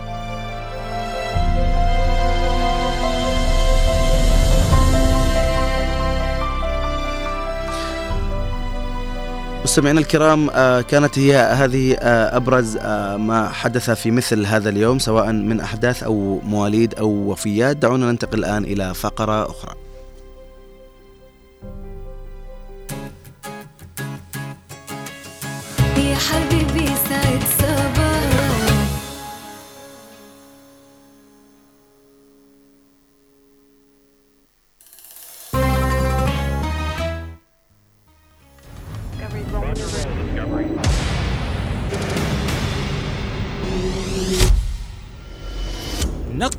مستمعينا 9.78 10.00
الكرام 10.00 10.50
آه، 10.50 10.80
كانت 10.80 11.18
هي 11.18 11.36
هذه 11.36 11.94
آه، 11.94 12.36
أبرز 12.36 12.76
آه، 12.76 13.16
ما 13.16 13.48
حدث 13.48 13.90
في 13.90 14.10
مثل 14.10 14.46
هذا 14.46 14.68
اليوم 14.68 14.98
سواء 14.98 15.32
من 15.32 15.60
أحداث 15.60 16.02
أو 16.02 16.40
مواليد 16.44 16.94
أو 16.94 17.08
وفيات. 17.08 17.76
دعونا 17.76 18.12
ننتقل 18.12 18.38
الآن 18.38 18.64
إلى 18.64 18.94
فقرة 18.94 19.50
أخرى. 19.50 19.87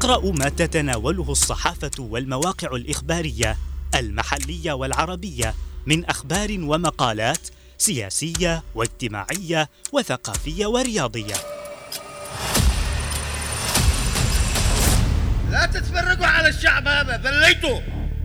نقرا 0.09 0.31
ما 0.31 0.49
تتناوله 0.49 1.31
الصحافة 1.31 1.91
والمواقع 1.99 2.75
الإخبارية 2.75 3.57
المحلية 3.95 4.71
والعربية 4.71 5.53
من 5.85 6.05
أخبار 6.05 6.57
ومقالات 6.59 7.47
سياسية 7.77 8.63
واجتماعية 8.75 9.69
وثقافية 9.91 10.65
ورياضية. 10.65 11.35
لا 15.51 15.65
تتفرقوا 15.65 16.25
على 16.25 16.49
الشعب 16.49 16.87
هذا 16.87 17.17
ذليتوا 17.17 17.79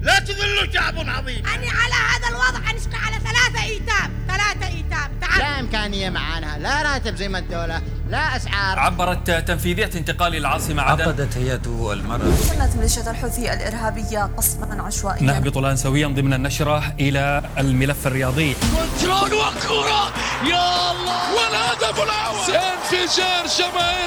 لا 0.04 0.18
تذلوا 0.18 0.72
شعب 0.74 0.94
عظيم. 0.98 1.46
أني 1.46 1.70
على 1.70 1.94
هذا 1.94 2.28
الوضع 2.28 2.70
أنشق 2.70 2.94
على 2.94 3.16
ثلاثة 3.16 3.64
إيتام 3.64 4.10
ثلاثة 4.28 4.66
إيتام. 4.66 5.10
تعال. 5.20 5.38
لا 5.38 5.60
إمكانية 5.60 6.10
معانا 6.10 6.58
لا 6.58 6.82
راتب 6.82 7.16
زي 7.16 7.28
ما 7.28 7.38
الدولة 7.38 7.82
لا 8.08 8.36
أسعار. 8.36 8.78
عبرت 8.78 9.30
تنفيذية 9.30 9.90
انتقال 9.94 10.36
العاصمة 10.36 10.82
عدن. 10.82 11.02
عقدت 11.02 11.36
هيئة 11.36 11.92
المرأة 11.92 12.36
شنت 12.48 12.76
ميليشيا 12.76 13.10
الحوثي 13.10 13.52
الإرهابية 13.52 14.30
قصفا 14.36 14.82
عشوائيا. 14.82 15.22
نهبط 15.22 15.56
الآن 15.56 15.76
سويا 15.76 16.08
ضمن 16.08 16.32
النشرة 16.32 16.94
إلى 17.00 17.42
الملف 17.58 18.06
الرياضي. 18.06 18.54
كنترول 18.54 19.34
وكرة 19.34 20.12
يا 20.50 20.90
الله 20.90 21.34
والهدف 21.34 22.02
الأول! 22.02 22.54
انفجار 22.54 23.46
جماهيري 23.58 24.04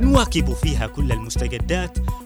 نواكب 0.00 0.54
فيها 0.54 0.86
كل 0.86 1.12
المستجدات 1.12 1.98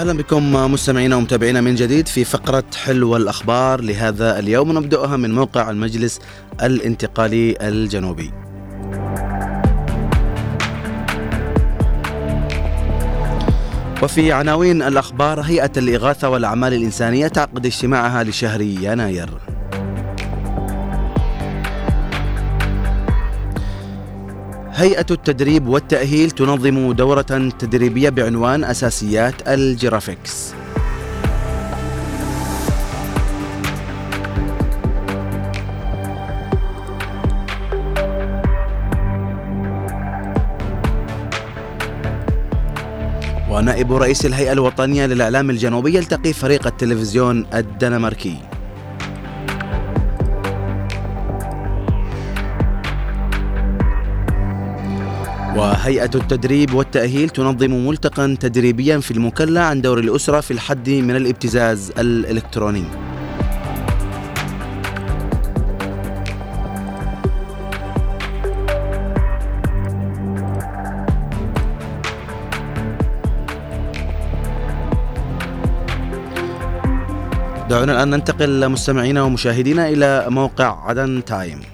أهلا 0.00 0.12
بكم 0.12 0.52
مستمعينا 0.52 1.16
ومتابعينا 1.16 1.60
من 1.60 1.74
جديد 1.74 2.08
في 2.08 2.24
فقرة 2.24 2.64
حلوى 2.84 3.16
الأخبار 3.16 3.80
لهذا 3.80 4.38
اليوم 4.38 4.70
ونبداها 4.70 5.16
من 5.16 5.34
موقع 5.34 5.70
المجلس 5.70 6.20
الانتقالي 6.62 7.56
الجنوبي. 7.60 8.30
وفي 14.02 14.32
عناوين 14.32 14.82
الأخبار 14.82 15.40
هيئة 15.40 15.72
الإغاثة 15.76 16.28
والأعمال 16.28 16.74
الإنسانية 16.74 17.28
تعقد 17.28 17.66
اجتماعها 17.66 18.24
لشهر 18.24 18.60
يناير. 18.60 19.49
هيئة 24.80 25.06
التدريب 25.10 25.68
والتأهيل 25.68 26.30
تنظم 26.30 26.92
دورة 26.92 27.52
تدريبية 27.58 28.08
بعنوان 28.08 28.64
أساسيات 28.64 29.48
الجرافيكس. 29.48 30.54
ونائب 43.50 43.92
رئيس 43.92 44.26
الهيئة 44.26 44.52
الوطنية 44.52 45.06
للإعلام 45.06 45.50
الجنوبي 45.50 45.96
يلتقي 45.96 46.32
فريق 46.32 46.66
التلفزيون 46.66 47.46
الدنماركي. 47.54 48.36
وهيئة 55.56 56.10
التدريب 56.14 56.74
والتأهيل 56.74 57.28
تنظم 57.28 57.86
ملتقى 57.86 58.36
تدريبيا 58.36 58.98
في 58.98 59.10
المكلا 59.10 59.64
عن 59.64 59.80
دور 59.80 59.98
الأسرة 59.98 60.40
في 60.40 60.50
الحد 60.50 60.90
من 60.90 61.16
الابتزاز 61.16 61.92
الإلكتروني. 61.98 62.84
دعونا 77.70 77.92
الآن 77.92 78.10
ننتقل 78.10 78.68
مستمعينا 78.68 79.22
ومشاهدينا 79.22 79.88
إلى 79.88 80.26
موقع 80.28 80.88
عدن 80.88 81.24
تايم. 81.24 81.69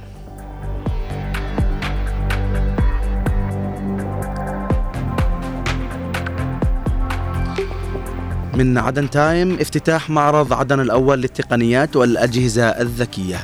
من 8.56 8.78
عدن 8.78 9.10
تايم 9.10 9.58
افتتاح 9.60 10.10
معرض 10.10 10.52
عدن 10.52 10.80
الأول 10.80 11.18
للتقنيات 11.20 11.96
والأجهزة 11.96 12.64
الذكية. 12.64 13.36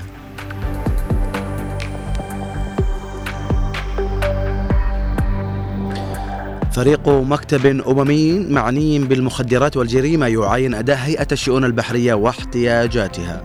فريق 6.72 7.08
مكتب 7.08 7.66
أممي 7.66 8.38
معني 8.38 8.98
بالمخدرات 8.98 9.76
والجريمة 9.76 10.26
يعاين 10.26 10.74
أداء 10.74 10.96
هيئة 10.96 11.28
الشؤون 11.32 11.64
البحرية 11.64 12.14
واحتياجاتها. 12.14 13.42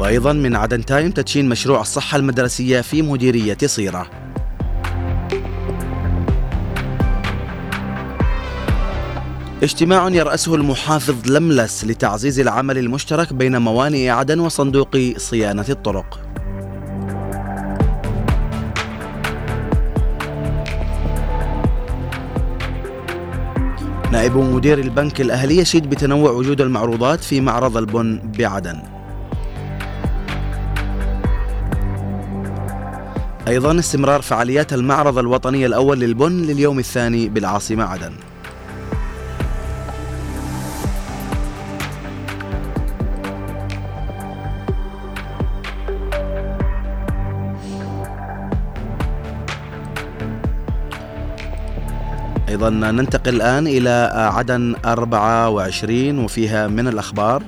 وأيضا 0.00 0.32
من 0.32 0.56
عدن 0.56 0.84
تايم 0.84 1.10
تدشين 1.10 1.48
مشروع 1.48 1.80
الصحة 1.80 2.16
المدرسية 2.16 2.80
في 2.80 3.02
مديرية 3.02 3.58
صيرة 3.66 4.27
اجتماع 9.62 10.08
يرأسه 10.08 10.54
المحافظ 10.54 11.30
لملس 11.30 11.84
لتعزيز 11.84 12.40
العمل 12.40 12.78
المشترك 12.78 13.32
بين 13.32 13.62
موانئ 13.62 14.08
عدن 14.08 14.40
وصندوق 14.40 14.96
صيانة 15.16 15.64
الطرق. 15.68 16.20
نائب 24.12 24.36
مدير 24.36 24.78
البنك 24.78 25.20
الأهلي 25.20 25.56
يشيد 25.56 25.90
بتنوع 25.90 26.30
وجود 26.30 26.60
المعروضات 26.60 27.20
في 27.20 27.40
معرض 27.40 27.76
البن 27.76 28.20
بعدن. 28.38 28.82
أيضا 33.48 33.78
استمرار 33.78 34.22
فعاليات 34.22 34.72
المعرض 34.72 35.18
الوطني 35.18 35.66
الأول 35.66 36.00
للبن 36.00 36.32
لليوم 36.32 36.78
الثاني 36.78 37.28
بالعاصمة 37.28 37.84
عدن. 37.84 38.12
أيضا 52.48 52.70
ننتقل 52.70 53.34
الآن 53.34 53.66
إلى 53.66 54.10
عدن 54.14 54.76
24 54.84 56.18
وفيها 56.18 56.68
من 56.68 56.88
الأخبار. 56.88 57.42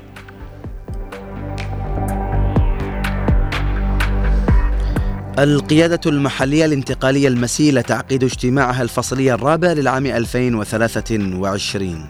القيادة 5.39 6.01
المحلية 6.07 6.65
الانتقالية 6.65 7.29
المسيلة 7.29 7.81
تعقيد 7.81 8.25
اجتماعها 8.25 8.83
الفصلي 8.83 9.35
الرابع 9.35 9.73
للعام 9.73 10.07
2023 10.07 12.07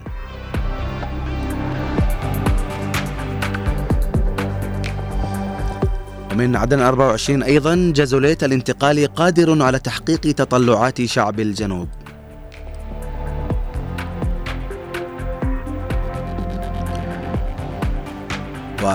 ومن 6.33 6.57
عدن 6.57 6.81
24 6.81 7.43
أيضا 7.43 7.93
جازوليت 7.97 8.45
الانتقالي 8.45 9.07
قادر 9.07 9.63
على 9.63 9.79
تحقيق 9.79 10.21
تطلعات 10.21 11.05
شعب 11.05 11.41
الجنوب. 11.41 11.89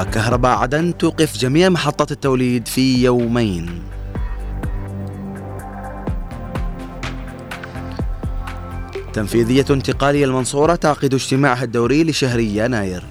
وكهرباء 0.02 0.58
عدن 0.58 0.98
توقف 0.98 1.38
جميع 1.38 1.70
محطات 1.70 2.12
التوليد 2.12 2.68
في 2.68 3.04
يومين. 3.04 3.84
تنفيذية 9.14 9.66
انتقالية 9.70 10.26
المنصورة 10.26 10.76
تعقد 10.76 11.14
اجتماعها 11.14 11.64
الدوري 11.64 12.04
لشهر 12.04 12.40
يناير. 12.40 13.04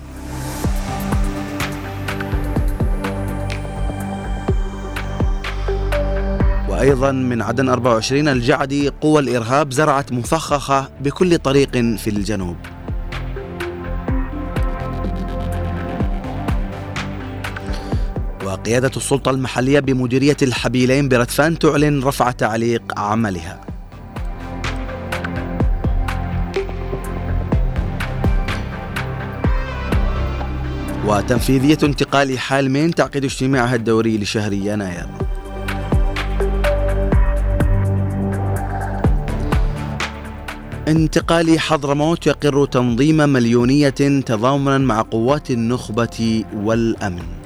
وأيضا 6.69 7.13
من 7.13 7.43
عدن 7.43 7.69
24 7.69 8.29
الجعدي 8.29 8.89
قوى 8.89 9.21
الإرهاب 9.21 9.73
زرعت 9.73 10.13
مفخخة 10.13 10.89
بكل 11.01 11.39
طريق 11.39 11.73
في 11.73 12.11
الجنوب. 12.11 12.57
وقيادة 18.65 18.91
السلطة 18.97 19.31
المحلية 19.31 19.81
بمديرية 19.81 20.37
الحبيلين 20.43 21.09
بردفان 21.09 21.59
تعلن 21.59 22.03
رفع 22.03 22.31
تعليق 22.31 22.83
عملها. 22.97 23.61
وتنفيذية 31.07 31.79
انتقال 31.83 32.39
حالمين 32.39 32.95
تعقد 32.95 33.25
اجتماعها 33.25 33.75
الدوري 33.75 34.19
لشهر 34.19 34.53
يناير. 34.53 35.07
انتقال 40.89 41.61
حضرموت 41.61 42.27
يقر 42.27 42.67
تنظيم 42.67 43.17
مليونية 43.17 43.89
تضامنا 44.27 44.79
مع 44.79 45.03
قوات 45.03 45.51
النخبة 45.51 46.45
والأمن. 46.55 47.44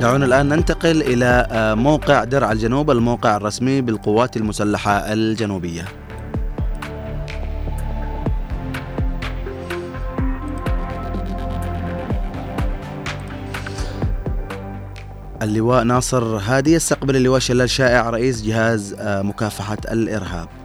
دعونا 0.00 0.26
الآن 0.26 0.48
ننتقل 0.48 1.02
إلى 1.02 1.46
آه، 1.50 1.74
موقع 1.74 2.24
درع 2.24 2.52
الجنوب 2.52 2.90
الموقع 2.90 3.36
الرسمي 3.36 3.80
بالقوات 3.80 4.36
المسلحة 4.36 4.92
الجنوبية. 4.92 5.84
اللواء 15.42 15.82
ناصر 15.82 16.24
هادي 16.24 16.72
يستقبل 16.72 17.16
اللواء 17.16 17.38
شلال 17.38 17.70
شائع 17.70 18.10
رئيس 18.10 18.42
جهاز 18.42 18.96
آه، 18.98 19.22
مكافحة 19.22 19.78
الإرهاب. 19.92 20.59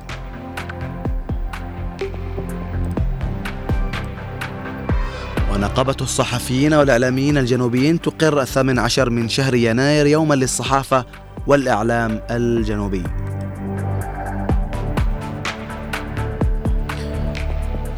ونقابة 5.56 5.96
الصحفيين 6.02 6.74
والإعلاميين 6.74 7.38
الجنوبيين 7.38 8.02
تقر 8.02 8.42
الثامن 8.42 8.80
عشر 8.80 9.10
من 9.10 9.30
شهر 9.30 9.56
يناير 9.56 10.08
يوما 10.08 10.36
للصحافة 10.36 11.06
والإعلام 11.48 12.22
الجنوبي. 12.32 13.04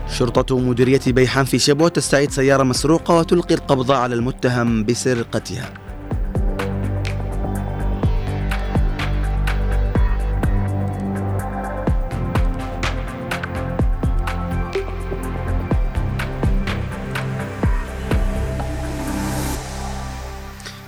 شرطة 0.10 0.60
مديرية 0.60 1.02
بيحان 1.08 1.46
في 1.46 1.60
شبوة 1.60 1.89
تستعيد 1.89 2.32
سيارة 2.32 2.63
مسروقة 2.63 3.15
وتلقي 3.15 3.56
القبض 3.56 3.91
على 3.91 4.15
المتهم 4.15 4.84
بسرقتها. 4.84 5.87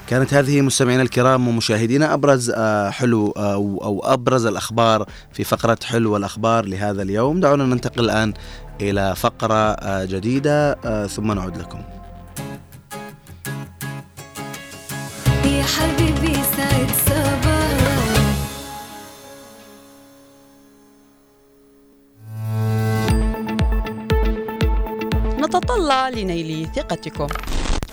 كانت 0.09 0.33
هذه 0.33 0.61
مستمعينا 0.61 1.01
الكرام 1.01 1.47
ومشاهدينا 1.47 2.13
أبرز 2.13 2.51
آه، 2.55 2.89
حلو 2.89 3.33
آه، 3.37 3.53
أو 3.53 3.79
أو 3.83 4.13
أبرز 4.13 4.45
الأخبار 4.45 5.05
في 5.33 5.43
فقرة 5.43 5.77
حلو 5.85 6.17
الأخبار 6.17 6.65
لهذا 6.65 7.01
اليوم. 7.01 7.39
دعونا 7.39 7.65
ننتقل 7.65 8.03
الآن 8.03 8.33
إلى 8.81 9.15
فقرة 9.15 9.53
آه، 9.53 10.05
جديدة 10.05 10.71
آه، 10.85 11.07
ثم 11.07 11.31
نعود 11.31 11.57
لكم. 11.57 11.81
يا 15.45 15.63
حبيبي 15.63 16.33
سعد 16.57 16.89
صباح. 17.05 17.69
نتطلع 25.39 26.09
لنيل 26.09 26.67
ثقتكم. 26.75 27.27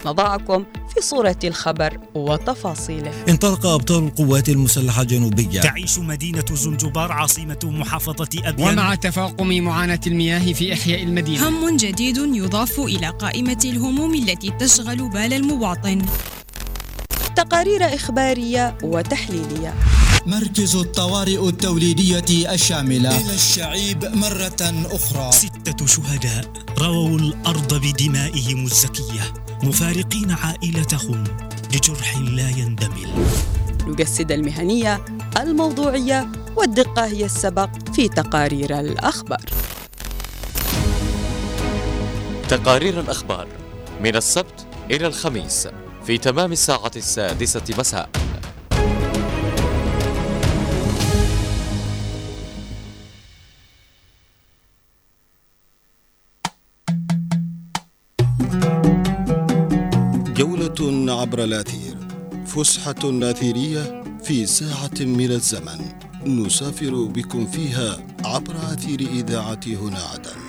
نضعكم 0.06 0.64
في 0.94 1.00
صورة 1.00 1.38
الخبر 1.44 1.98
وتفاصيله. 2.14 3.12
انطلق 3.28 3.66
أبطال 3.66 4.04
القوات 4.04 4.48
المسلحة 4.48 5.02
الجنوبية 5.02 5.60
تعيش 5.60 5.98
مدينة 5.98 6.44
زنجبار 6.52 7.12
عاصمة 7.12 7.58
محافظة 7.64 8.28
أبيان. 8.44 8.72
ومع 8.72 8.94
تفاقم 8.94 9.48
معاناة 9.48 10.00
المياه 10.06 10.52
في 10.52 10.72
إحياء 10.72 11.02
المدينة. 11.02 11.48
هم 11.48 11.76
جديد 11.76 12.16
يضاف 12.16 12.80
إلى 12.80 13.08
قائمة 13.08 13.58
الهموم 13.64 14.14
التي 14.14 14.50
تشغل 14.50 15.08
بال 15.08 15.32
المواطن. 15.32 16.02
تقارير 17.36 17.94
إخبارية 17.94 18.78
وتحليلية. 18.82 19.74
مركز 20.26 20.76
الطوارئ 20.76 21.48
التوليدية 21.48 22.52
الشاملة. 22.52 23.20
إلى 23.20 23.34
الشعيب 23.34 24.04
مرة 24.04 24.86
أخرى. 24.90 25.32
ستة 25.32 25.86
شهداء 25.86 26.52
رووا 26.78 27.18
الأرض 27.18 27.74
بدمائهم 27.74 28.64
الزكية 28.64 29.34
مفارقين 29.62 30.30
عائلتهم 30.30 31.24
لجرح 31.74 32.18
لا 32.18 32.50
يندمل. 32.50 33.08
نجسد 33.86 34.32
المهنية 34.32 35.04
الموضوعية 35.36 36.28
والدقة 36.56 37.06
هي 37.06 37.24
السبق 37.24 37.70
في 37.94 38.08
تقارير 38.08 38.80
الأخبار. 38.80 39.44
تقارير 42.48 43.00
الأخبار 43.00 43.48
من 44.00 44.16
السبت 44.16 44.66
إلى 44.90 45.06
الخميس 45.06 45.68
في 46.06 46.18
تمام 46.18 46.52
الساعة 46.52 46.92
السادسة 46.96 47.64
مساء. 47.78 48.08
عبر 61.10 61.44
الأثير. 61.44 61.96
فسحة 62.46 63.02
أثيرية 63.04 64.04
في 64.24 64.46
ساعة 64.46 65.00
من 65.00 65.30
الزمن. 65.30 65.80
نسافر 66.26 66.94
بكم 67.04 67.46
فيها 67.46 67.98
عبر 68.24 68.54
أثير 68.72 69.00
إذاعة 69.00 69.60
هنا 69.66 69.98
عدن. 70.12 70.40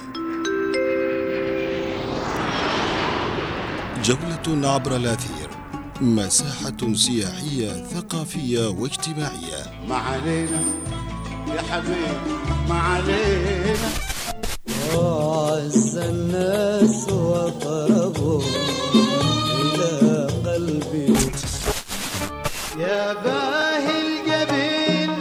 جولة 4.03 4.67
عبر 4.73 4.95
الأثير. 4.95 5.49
مساحة 6.01 6.93
سياحية 6.93 7.69
ثقافية 7.69 8.67
واجتماعية. 8.67 9.85
ما 9.87 9.95
علينا 9.95 10.61
يا 11.55 11.61
حبيبي 11.61 12.17
ما 12.69 12.75
علينا 12.75 13.89
وأعز 14.95 15.97
الناس 15.97 17.09
وأقربهم. 17.09 18.56
يا 22.77 23.13
باهي 23.13 24.01
الجبين 24.01 25.11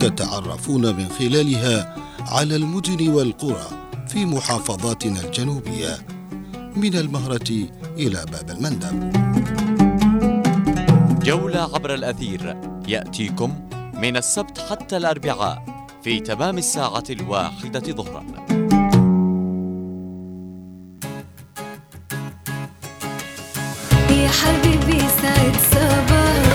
تتعرفون 0.00 0.96
من 0.96 1.08
خلالها 1.08 1.96
على 2.20 2.56
المدن 2.56 3.08
والقرى 3.08 3.66
في 4.08 4.26
محافظاتنا 4.26 5.20
الجنوبية 5.20 5.98
من 6.76 6.94
المهرة 6.94 7.50
إلى 7.96 8.24
باب 8.32 8.50
المندب. 8.50 9.12
جولة 11.22 11.60
عبر 11.74 11.94
الأثير. 11.94 12.56
يأتيكم 12.88 13.67
من 13.98 14.16
السبت 14.16 14.58
حتى 14.70 14.96
الأربعاء 14.96 15.86
في 16.02 16.20
تمام 16.20 16.58
الساعة 16.58 17.04
الواحدة 17.10 17.80
ظهرا. 17.80 18.24
يا 24.10 24.28
حبيبي 24.28 25.00
سعد 25.22 25.56
صباح. 25.70 26.47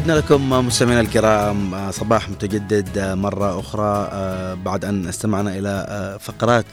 عدنا 0.00 0.12
لكم 0.12 0.50
مستمعينا 0.50 1.00
الكرام 1.00 1.90
صباح 1.90 2.30
متجدد 2.30 2.98
مرة 2.98 3.60
أخرى 3.60 4.08
بعد 4.64 4.84
أن 4.84 5.06
استمعنا 5.06 5.58
إلى 5.58 6.18
فقرات 6.20 6.64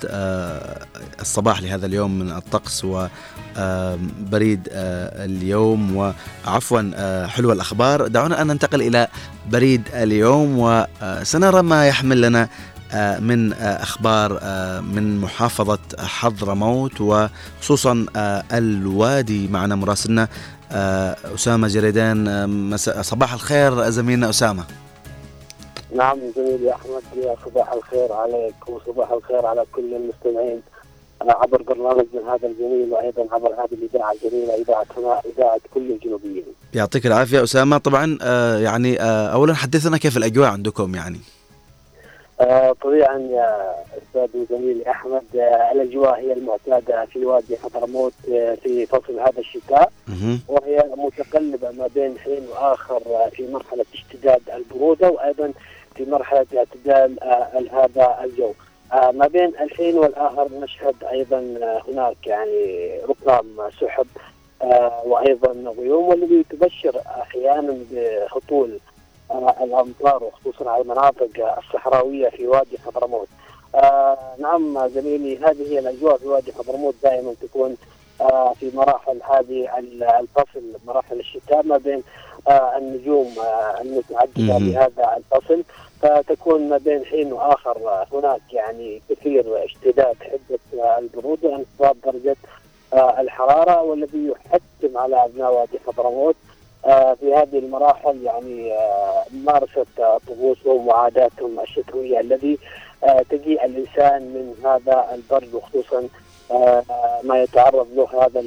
الصباح 1.21 1.61
لهذا 1.61 1.85
اليوم 1.85 2.19
من 2.19 2.31
الطقس 2.31 2.85
وبريد 2.85 4.67
اليوم 4.71 5.95
وعفوا 6.45 7.27
حلوة 7.27 7.53
الأخبار. 7.53 8.07
دعونا 8.07 8.41
أن 8.41 8.47
ننتقل 8.47 8.81
إلى 8.81 9.07
بريد 9.51 9.81
اليوم 9.93 10.57
وسنرى 10.59 11.61
ما 11.61 11.87
يحمل 11.87 12.21
لنا 12.21 12.49
من 13.19 13.53
أخبار 13.53 14.39
من 14.81 15.21
محافظة 15.21 15.79
حضرموت 15.99 17.01
وخصوصا 17.01 18.05
الوادي 18.51 19.47
معنا 19.47 19.75
مراسلنا 19.75 20.27
أسامة 20.71 21.67
جريدان 21.67 22.49
مساء 22.49 23.01
صباح 23.01 23.33
الخير 23.33 23.89
زميلنا 23.89 24.29
أسامة 24.29 24.63
نعم 25.95 26.17
زميلي 26.35 26.73
أحمد 26.73 27.03
يا 27.23 27.35
صباح 27.45 27.71
الخير 27.71 28.13
عليك 28.13 28.69
وصباح 28.69 29.11
الخير 29.11 29.45
على 29.45 29.65
كل 29.71 29.93
المستمعين 29.93 30.61
عبر 31.21 31.61
برنامج 31.61 32.05
من 32.13 32.21
هذا 32.29 32.47
الجميل 32.47 32.91
وأيضا 32.91 33.27
عبر 33.31 33.47
هذه 33.47 33.73
الإذاعة 33.73 34.11
الجميلة 34.11 34.55
إذاعة 34.55 35.21
إذاعة 35.37 35.59
كل 35.73 35.91
الجنوبيين. 35.91 36.43
يعطيك 36.73 37.05
العافية 37.07 37.43
أسامة 37.43 37.77
طبعا 37.77 38.17
يعني 38.59 38.97
اولا 39.01 39.53
حدثنا 39.53 39.97
كيف 39.97 40.17
الأجواء 40.17 40.49
عندكم 40.49 40.95
يعني؟ 40.95 41.19
آه 42.41 42.71
طبيعا 42.81 43.17
يا 43.17 43.75
أستاذ 43.97 44.39
وزميلي 44.41 44.89
أحمد 44.91 45.23
آه 45.35 45.71
الأجواء 45.71 46.19
هي 46.19 46.33
المعتادة 46.33 47.05
في 47.05 47.25
وادي 47.25 47.57
حضرموت 47.57 48.13
آه 48.31 48.55
في 48.55 48.85
فصل 48.85 49.19
هذا 49.19 49.39
الشتاء 49.39 49.91
وهي 50.47 50.83
متقلبة 50.97 51.71
ما 51.71 51.87
بين 51.95 52.17
حين 52.19 52.47
وآخر 52.51 52.99
في 53.31 53.47
مرحلة 53.51 53.85
اشتداد 53.93 54.41
البرودة 54.55 55.09
وأيضا 55.09 55.51
في 55.95 56.05
مرحلة 56.05 56.45
اعتدال 56.57 57.17
هذا 57.71 58.19
الجو. 58.23 58.51
ما 58.93 59.27
بين 59.27 59.47
الحين 59.61 59.97
والآخر 59.97 60.47
نشهد 60.61 60.95
أيضا 61.11 61.39
هناك 61.87 62.27
يعني 62.27 62.91
ركام 63.09 63.45
سحب 63.81 64.07
وأيضا 65.05 65.73
غيوم 65.77 66.07
والذي 66.09 66.45
تبشر 66.49 67.01
أحيانا 67.21 67.77
بهطول 67.91 68.79
الأمطار 69.61 70.23
وخصوصا 70.23 70.69
على 70.69 70.81
المناطق 70.81 71.57
الصحراوية 71.57 72.29
في 72.29 72.47
وادي 72.47 72.77
حضرموت. 72.85 73.27
آه 73.75 74.17
نعم 74.39 74.87
زميلي 74.87 75.37
هذه 75.37 75.71
هي 75.71 75.79
الأجواء 75.79 76.17
في 76.17 76.27
وادي 76.27 76.53
حضرموت 76.53 76.95
دائما 77.03 77.33
تكون 77.41 77.77
آه 78.21 78.53
في 78.53 78.71
مراحل 78.75 79.19
هذه 79.29 79.69
الفصل 80.19 80.61
مراحل 80.85 81.19
الشتاء 81.19 81.63
ما 81.63 81.77
بين 81.77 82.03
آه 82.47 82.77
النجوم 82.77 83.33
آه 83.39 83.81
المتعددة 83.81 84.57
بهذا 84.57 85.17
الفصل. 85.17 85.63
فتكون 86.01 86.69
ما 86.69 86.77
بين 86.77 87.05
حين 87.05 87.33
وآخر 87.33 88.05
هناك 88.13 88.41
يعني 88.53 89.01
كثير 89.09 89.65
اشتداد 89.65 90.15
حدة 90.21 90.97
البروده 90.97 91.55
انخفاض 91.55 91.95
درجة 92.05 92.35
آه 92.93 93.21
الحرارة 93.21 93.81
والذي 93.81 94.27
يحتم 94.27 94.97
على 94.97 95.25
أبناء 95.25 95.53
وادي 95.53 95.79
حضرموت 95.87 96.35
آه 96.35 96.56
في 97.19 97.33
هذه 97.35 97.59
المراحل 97.59 98.23
يعني 98.23 98.73
آه 98.73 99.23
ممارسة 99.33 99.85
آه 99.99 100.19
طقوسهم 100.27 100.87
وعاداتهم 100.87 101.59
الشتوية 101.59 102.19
الذي 102.19 102.57
تجيء 103.29 103.65
الإنسان 103.65 104.21
من 104.21 104.55
هذا 104.65 105.07
البرد 105.13 105.53
وخصوصا 105.53 106.07
ما 107.23 107.41
يتعرض 107.43 107.87
له 107.95 108.07
هذا 108.25 108.39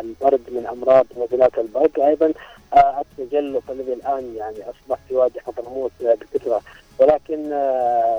البرد 0.00 0.40
من 0.50 0.66
أمراض 0.66 1.06
نزلات 1.16 1.58
البرد. 1.58 2.00
أيضا 2.00 2.32
التجلط 2.74 3.62
الذي 3.70 3.92
الآن 3.92 4.34
يعني 4.36 4.56
أصبح 4.62 4.98
في 5.08 5.14
وادي 5.14 5.40
حضرموت 5.40 5.92
بكثرة. 6.00 6.60
ولكن 6.98 7.48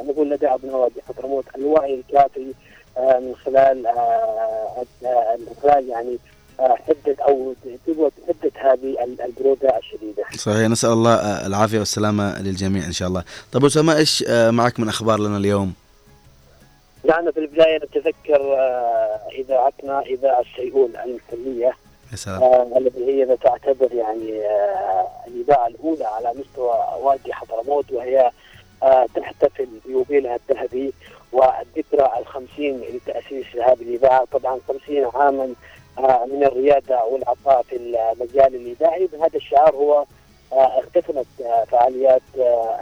نقول 0.08 0.30
لدى 0.30 0.48
أبناء 0.48 0.76
وادي 0.76 1.02
حضرموت 1.02 1.46
الوعي 1.56 1.94
الكافي 1.94 2.54
من 2.98 3.36
خلال 3.46 3.84
من 5.40 5.56
خلال 5.64 5.90
يعني 5.90 6.18
حده 6.62 7.16
أو 7.20 7.54
حده 8.28 8.52
هذه 8.56 8.96
البروده 9.26 9.78
الشديدة. 9.78 10.24
صحيح 10.38 10.70
نسأل 10.70 10.90
الله 10.90 11.14
العافية 11.48 11.80
والسلامة 11.80 12.42
للجميع 12.42 12.86
إن 12.86 12.92
شاء 12.92 13.08
الله. 13.08 13.24
طيب 13.52 13.66
اسامه 13.66 13.98
إيش 13.98 14.24
معك 14.30 14.80
من 14.80 14.90
أخبار 14.90 15.20
لنا 15.20 15.38
اليوم؟ 15.38 15.74
دعنا 17.06 17.32
في 17.32 17.40
البداية 17.40 17.78
نتذكر 17.78 18.42
اذاعتنا 19.32 20.02
اذاعه 20.02 20.44
سيئون 20.56 20.94
المحليه 21.06 21.74
يا 22.12 22.16
سلام 22.16 22.78
التي 22.78 23.06
هي 23.06 23.38
تعتبر 23.38 23.94
يعني 23.94 24.42
الاذاعه 25.28 25.68
الأولى 25.68 26.06
على 26.06 26.34
مستوى 26.40 26.86
وادي 27.02 27.34
حضرموت 27.34 27.92
وهي 27.92 28.32
تحتفل 29.16 29.68
بيوبيلها 29.86 30.40
الذهبي 30.50 30.94
والذكرى 31.32 32.12
الخمسين 32.20 32.82
لتأسيس 32.82 33.46
هذه 33.56 33.82
الاذاعه 33.82 34.26
طبعا 34.32 34.60
50 34.68 35.12
عاما 35.16 35.54
من 36.00 36.44
الريادة 36.44 37.06
والعطاء 37.06 37.62
في 37.62 37.76
المجال 37.76 38.56
الاذاعي 38.56 39.08
بهذا 39.08 39.36
الشعار 39.38 39.76
هو 39.76 40.06
اختتمت 40.52 41.26
فعاليات 41.68 42.22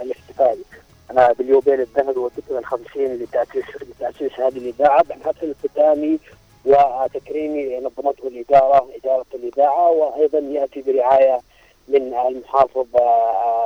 الاحتفال. 0.01 0.57
باليوبيل 1.37 1.81
الذهبي 1.81 2.19
والذكرى 2.19 2.57
الخمسين 2.57 3.15
لتأسيس 3.15 3.63
لتأسيس 3.81 4.39
هذه 4.39 4.57
الاذاعه 4.57 5.03
بحفل 5.03 5.55
ختامي 5.63 6.19
وتكريمي 6.65 7.77
نظمته 7.77 8.27
الإدارة 8.27 8.87
إدارة 9.03 9.25
الاذاعه 9.33 9.89
وأيضا 9.89 10.39
يأتي 10.39 10.81
برعاية 10.81 11.39
من 11.87 12.13
المحافظ 12.13 12.85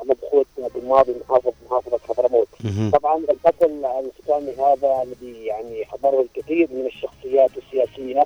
مبخوت 0.05 0.47
بن 0.57 0.87
ماضي 0.87 1.15
محافظ 1.29 1.51
محافظة 1.65 1.99
حضرموت. 2.07 2.47
طبعا 2.91 3.17
الحفل 3.17 3.85
الختامي 3.85 4.51
هذا 4.51 5.03
الذي 5.03 5.45
يعني 5.45 5.85
حضره 5.85 6.21
الكثير 6.21 6.67
من 6.71 6.85
الشخصيات 6.85 7.51
السياسية 7.57 8.23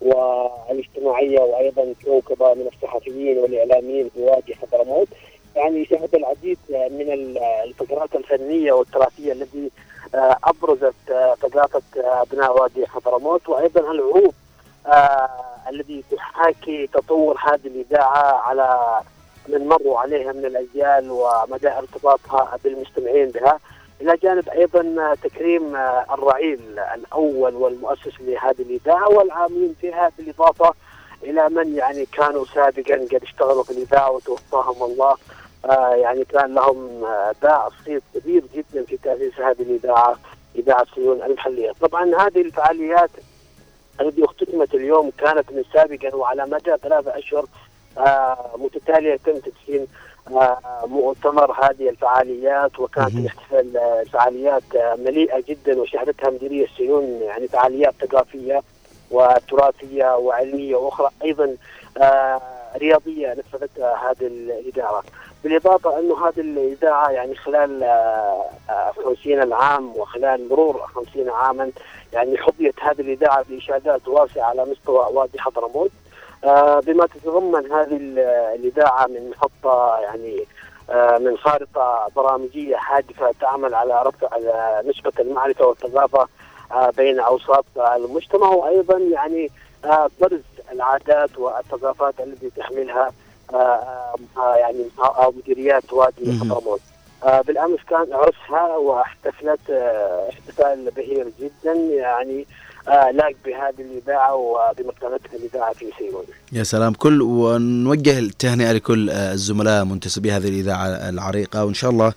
والاجتماعية 0.00 1.40
وأيضا 1.40 1.94
كوكبة 2.04 2.54
من 2.54 2.70
الصحفيين 2.74 3.38
والإعلاميين 3.38 4.08
في 4.14 4.20
وادي 4.20 4.54
حضرموت 4.54 5.08
يعني 5.56 5.84
شهد 5.84 6.14
العديد 6.14 6.58
من 6.70 7.36
الفقرات 7.64 8.14
الفنية 8.14 8.72
والتراثية 8.72 9.32
التي 9.32 9.70
أبرزت 10.44 10.94
ثقافه 11.42 11.82
أبناء 11.96 12.60
وادي 12.62 12.86
حضرموت 12.86 13.48
وأيضا 13.48 13.80
العروض 13.80 14.32
الذي 15.68 16.04
تحاكي 16.16 16.86
تطور 16.86 17.38
هذه 17.48 17.66
الإذاعة 17.66 18.40
على 18.48 19.00
من 19.48 19.68
مروا 19.68 19.98
عليها 19.98 20.32
من 20.32 20.44
الأجيال 20.44 21.10
ومدى 21.10 21.68
ارتباطها 21.68 22.58
بالمستمعين 22.64 23.30
بها. 23.30 23.58
إلى 24.00 24.16
جانب 24.22 24.48
أيضا 24.48 25.14
تكريم 25.14 25.76
الرعيل 26.10 26.78
الأول 26.94 27.54
والمؤسس 27.54 28.20
لهذه 28.20 28.62
الاذاعه 28.62 29.08
والعاملين 29.08 29.74
فيها 29.80 30.12
بالإضافة 30.18 30.74
إلى 31.22 31.48
من 31.48 31.74
يعني 31.76 32.06
كانوا 32.06 32.44
سابقا 32.54 32.94
قد 32.94 33.20
اشتغلوا 33.22 33.62
في 33.62 33.70
الإذاعة 33.70 34.10
وتوفاهم 34.10 34.82
الله. 34.82 35.16
آه 35.64 35.94
يعني 35.94 36.24
كان 36.24 36.54
لهم 36.54 37.04
آه، 37.04 37.34
باع 37.42 37.68
صيت 37.84 38.02
كبير 38.14 38.42
جدا 38.54 38.84
في 38.84 38.96
تأسيس 38.96 39.40
هذه 39.40 39.62
الإذاعة 39.62 40.18
إذاعة 40.56 40.86
سيون 40.94 41.22
المحلية، 41.22 41.72
طبعا 41.80 42.04
هذه 42.04 42.40
الفعاليات 42.40 43.10
التي 44.00 44.24
اختتمت 44.24 44.74
اليوم 44.74 45.10
كانت 45.18 45.52
من 45.52 45.64
سابقا 45.72 46.14
وعلى 46.16 46.46
مدى 46.46 46.76
ثلاثة 46.82 47.18
أشهر 47.18 47.46
آه 47.98 48.50
متتالية 48.56 49.12
يتم 49.12 49.38
تدشين 49.38 49.86
مؤتمر 50.86 51.52
هذه 51.52 51.88
الفعاليات 51.88 52.80
وكانت 52.80 53.14
الاحتفال 53.14 53.76
الفعاليات 53.76 54.62
مليئة 54.98 55.42
جدا 55.48 55.80
وشهدتها 55.80 56.30
مديريه 56.30 56.66
سيون 56.76 57.04
يعني 57.04 57.48
فعاليات 57.48 57.94
ثقافية 58.00 58.62
وتراثية 59.10 60.16
وعلمية 60.16 60.76
وأخرى 60.76 61.10
أيضا 61.24 61.56
آه 61.98 62.40
رياضية 62.76 63.34
نفذتها 63.34 64.10
هذه 64.10 64.26
الإدارة. 64.26 65.02
بالإضافة 65.44 65.98
أنه 65.98 66.28
هذه 66.28 66.40
الإذاعة 66.40 67.10
يعني 67.10 67.34
خلال 67.34 67.82
آه، 67.82 68.44
آه، 68.70 68.92
50 69.04 69.42
العام 69.42 69.96
وخلال 69.96 70.48
مرور 70.48 70.86
50 70.86 71.30
عاما 71.30 71.70
يعني 72.12 72.38
حظيت 72.38 72.74
هذه 72.80 73.00
الإذاعة 73.00 73.44
باشادات 73.48 74.08
واسعة 74.08 74.44
على 74.44 74.64
مستوى 74.64 75.06
وادي 75.12 75.40
حضرموت 75.40 75.90
بما 76.86 77.06
تتضمن 77.06 77.72
هذه 77.72 77.96
ال- 77.96 78.18
الإذاعة 78.54 79.06
من 79.06 79.30
محطة 79.30 79.98
يعني 80.00 80.44
آه، 80.90 81.18
من 81.18 81.36
خارطة 81.38 82.08
برامجية 82.16 82.76
هادفه 82.90 83.32
تعمل 83.40 83.74
على 83.74 84.02
رفع 84.02 84.28
على 84.32 84.82
نسبة 84.88 85.12
المعرفة 85.20 85.66
والثقافه 85.66 86.28
آه، 86.72 86.90
بين 86.96 87.20
أوساط 87.20 87.64
المجتمع 87.76 88.48
وأيضا 88.48 88.98
يعني 88.98 89.50
آه، 89.84 90.08
برز 90.20 90.40
العادات 90.72 91.38
والثقافات 91.38 92.14
التي 92.20 92.50
تحملها 92.50 93.12
آه، 93.54 93.56
آه، 93.56 94.14
آه، 94.36 94.56
يعني 94.56 94.84
آه، 94.98 95.32
مديريات 95.36 95.92
وادي. 95.92 96.38
حضرموت. 96.40 96.80
آه، 97.24 97.40
بالأمس 97.40 97.78
كان 97.90 98.06
عرسها 98.12 98.76
واحتفلت 98.76 99.70
آه، 99.70 100.28
احتفال 100.28 100.90
بهير 100.90 101.32
جدا 101.40 101.72
يعني 101.74 102.46
آه، 102.88 103.10
لاق 103.10 103.32
بهذه 103.44 103.74
الإذاعة 103.90 104.34
وبمكانتها 104.34 105.36
الإذاعة 105.36 105.72
في 105.72 105.86
سيون. 105.98 106.24
يا 106.52 106.62
سلام 106.62 106.92
كل 106.92 107.22
ونوجه 107.22 108.18
التهنئة 108.18 108.72
لكل 108.72 109.10
آه، 109.10 109.32
الزملاء 109.32 109.84
منتسبي 109.84 110.32
هذه 110.32 110.48
الإذاعة 110.48 110.86
العريقة 110.86 111.64
وإن 111.64 111.74
شاء 111.74 111.90
الله 111.90 112.12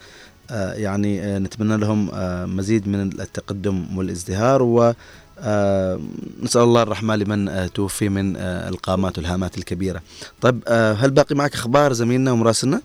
آه، 0.52 0.74
يعني 0.74 1.22
آه، 1.22 1.40
نتمنى 1.40 1.78
لهم 1.78 2.10
آه، 2.14 2.46
مزيد 2.46 2.88
من 2.88 3.02
التقدم 3.02 3.98
والازدهار 3.98 4.64
و 4.64 4.94
آه، 5.40 6.00
نسأل 6.44 6.62
الله 6.62 6.82
الرحمة 6.82 7.16
لمن 7.16 7.50
آه، 7.50 7.68
توفي 7.68 8.10
من 8.10 8.36
آه، 8.38 8.70
القامات 8.70 9.18
والهامات 9.18 9.58
الكبيرة 9.58 10.02
طيب 10.42 10.60
آه، 10.68 10.94
هل 10.94 11.10
باقي 11.10 11.36
معك 11.36 11.54
أخبار 11.54 11.94
زميلنا 11.94 12.32
ومراسلنا؟ 12.32 12.82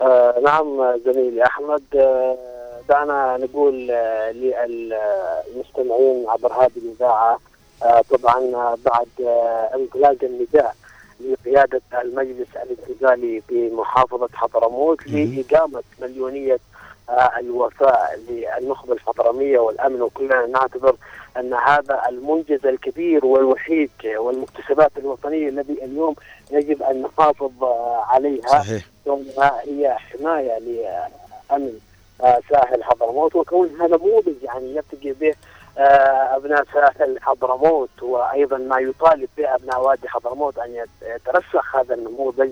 آه 0.00 0.34
نعم 0.44 0.64
زميلي 1.04 1.44
أحمد 1.46 1.82
آه 1.94 2.36
دعنا 2.88 3.36
نقول 3.36 3.90
آه 3.90 4.32
للمستمعين 4.32 6.28
عبر 6.28 6.52
هذه 6.52 6.70
الإذاعة 6.76 7.38
آه 7.82 8.02
طبعا 8.10 8.40
بعد 8.84 9.08
آه 9.20 9.70
انطلاق 9.74 10.16
النداء 10.22 10.74
لقيادة 11.20 11.80
المجلس 11.94 12.48
الانتقالي 12.56 13.42
بمحافظة 13.48 14.28
حضرموت 14.34 15.06
لإقامة 15.06 15.82
مليونية 16.00 16.58
الوفاء 17.38 18.20
للنخبه 18.28 18.92
الحضرميه 18.92 19.58
والأمن 19.58 20.02
وكلنا 20.02 20.46
نعتبر 20.46 20.96
أن 21.36 21.54
هذا 21.54 22.02
المنجز 22.08 22.66
الكبير 22.66 23.26
والوحيد 23.26 23.90
والمكتسبات 24.16 24.92
الوطنية 24.98 25.48
الذي 25.48 25.84
اليوم 25.84 26.14
يجب 26.50 26.82
أن 26.82 27.02
نحافظ 27.02 27.64
عليها. 28.10 28.46
صحيح. 28.48 28.84
كونها 29.04 29.60
هي 29.64 29.96
حماية 29.98 30.58
لأمن 30.58 31.78
آه، 31.80 31.85
ساحل 32.50 32.84
حضرموت 32.84 33.36
وكونها 33.36 33.86
نموذج 33.86 34.42
يعني 34.42 34.74
يرتقي 34.74 35.12
به 35.12 35.34
آه، 35.78 36.36
أبناء 36.36 36.64
ساحل 36.74 37.18
حضرموت 37.20 38.02
وأيضا 38.02 38.56
ما 38.58 38.78
يطالب 38.80 39.28
به 39.38 39.54
أبناء 39.54 39.80
وادي 39.80 40.08
حضرموت 40.08 40.58
أن 40.58 40.74
يت- 40.74 40.88
يترسخ 41.02 41.76
هذا 41.76 41.94
النموذج 41.94 42.50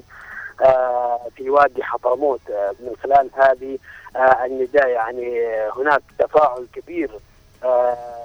آه، 0.63 1.21
في 1.37 1.51
وادي 1.51 1.83
حضرموت. 1.83 2.41
آه، 2.51 2.75
من 2.81 2.97
خلال 3.03 3.31
هذه 3.35 3.79
النداء 4.45 4.89
يعني 4.89 5.47
هناك 5.77 6.03
تفاعل 6.19 6.67
كبير 6.75 7.11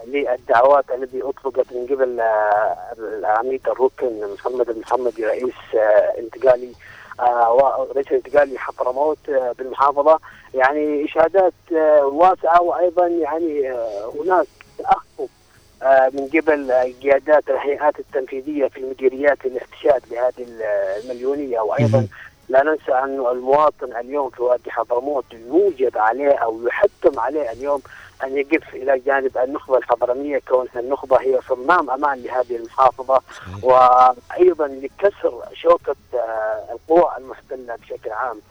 للدعوات 0.07 0.85
التي 0.91 1.21
أطلقت 1.23 1.73
من 1.73 1.85
قبل 1.89 2.19
العميد 3.19 3.69
الركن 3.69 4.33
محمد 4.33 4.69
المحمدي 4.69 5.25
رئيس 5.25 5.53
انتقالي 6.19 6.71
ورئيس 7.49 8.11
انتقالي 8.11 8.57
حضرموت 8.59 9.29
آه، 9.29 9.55
بالمحافظة. 9.57 10.19
يعني 10.53 11.05
إشادات 11.05 11.53
آه، 11.75 12.05
واسعة 12.05 12.61
وأيضا 12.61 13.07
يعني 13.07 13.71
آه، 13.71 14.13
هناك 14.19 14.47
تأخذ 14.77 15.27
آه، 15.83 16.11
من 16.13 16.27
قبل 16.27 16.71
قيادات 17.01 17.49
الهيئات 17.49 17.99
التنفيذية 17.99 18.67
في 18.67 18.77
المديريات 18.77 19.45
الاحتشاد 19.45 20.01
لهذه 20.11 20.47
المليونية. 21.03 21.59
وأيضا 21.59 22.07
لا 22.49 22.63
ننسى 22.63 22.91
أن 22.91 23.25
المواطن 23.31 23.95
اليوم 23.95 24.29
في 24.29 24.43
وادي 24.43 24.71
حضرموت 24.71 25.25
يوجب 25.33 25.97
عليه 25.97 26.31
أو 26.31 26.67
يحتم 26.67 27.19
عليه 27.19 27.51
اليوم 27.51 27.81
أن 28.23 28.37
يقف 28.37 28.75
إلى 28.75 28.99
جانب 28.99 29.37
النخبة 29.37 29.77
الحضرمية 29.77 30.41
كونها 30.47 30.79
النخبة 30.79 31.21
هي 31.21 31.39
صمام 31.49 31.89
أمان 31.89 32.23
لهذه 32.23 32.55
المحافظة 32.55 33.21
وأيضا 33.63 34.67
لكسر 34.67 35.43
شوكة 35.53 35.95
آه، 36.13 36.63
القوى 36.71 37.11
المحتلة 37.17 37.75
بشكل 37.75 38.11
عام 38.11 38.41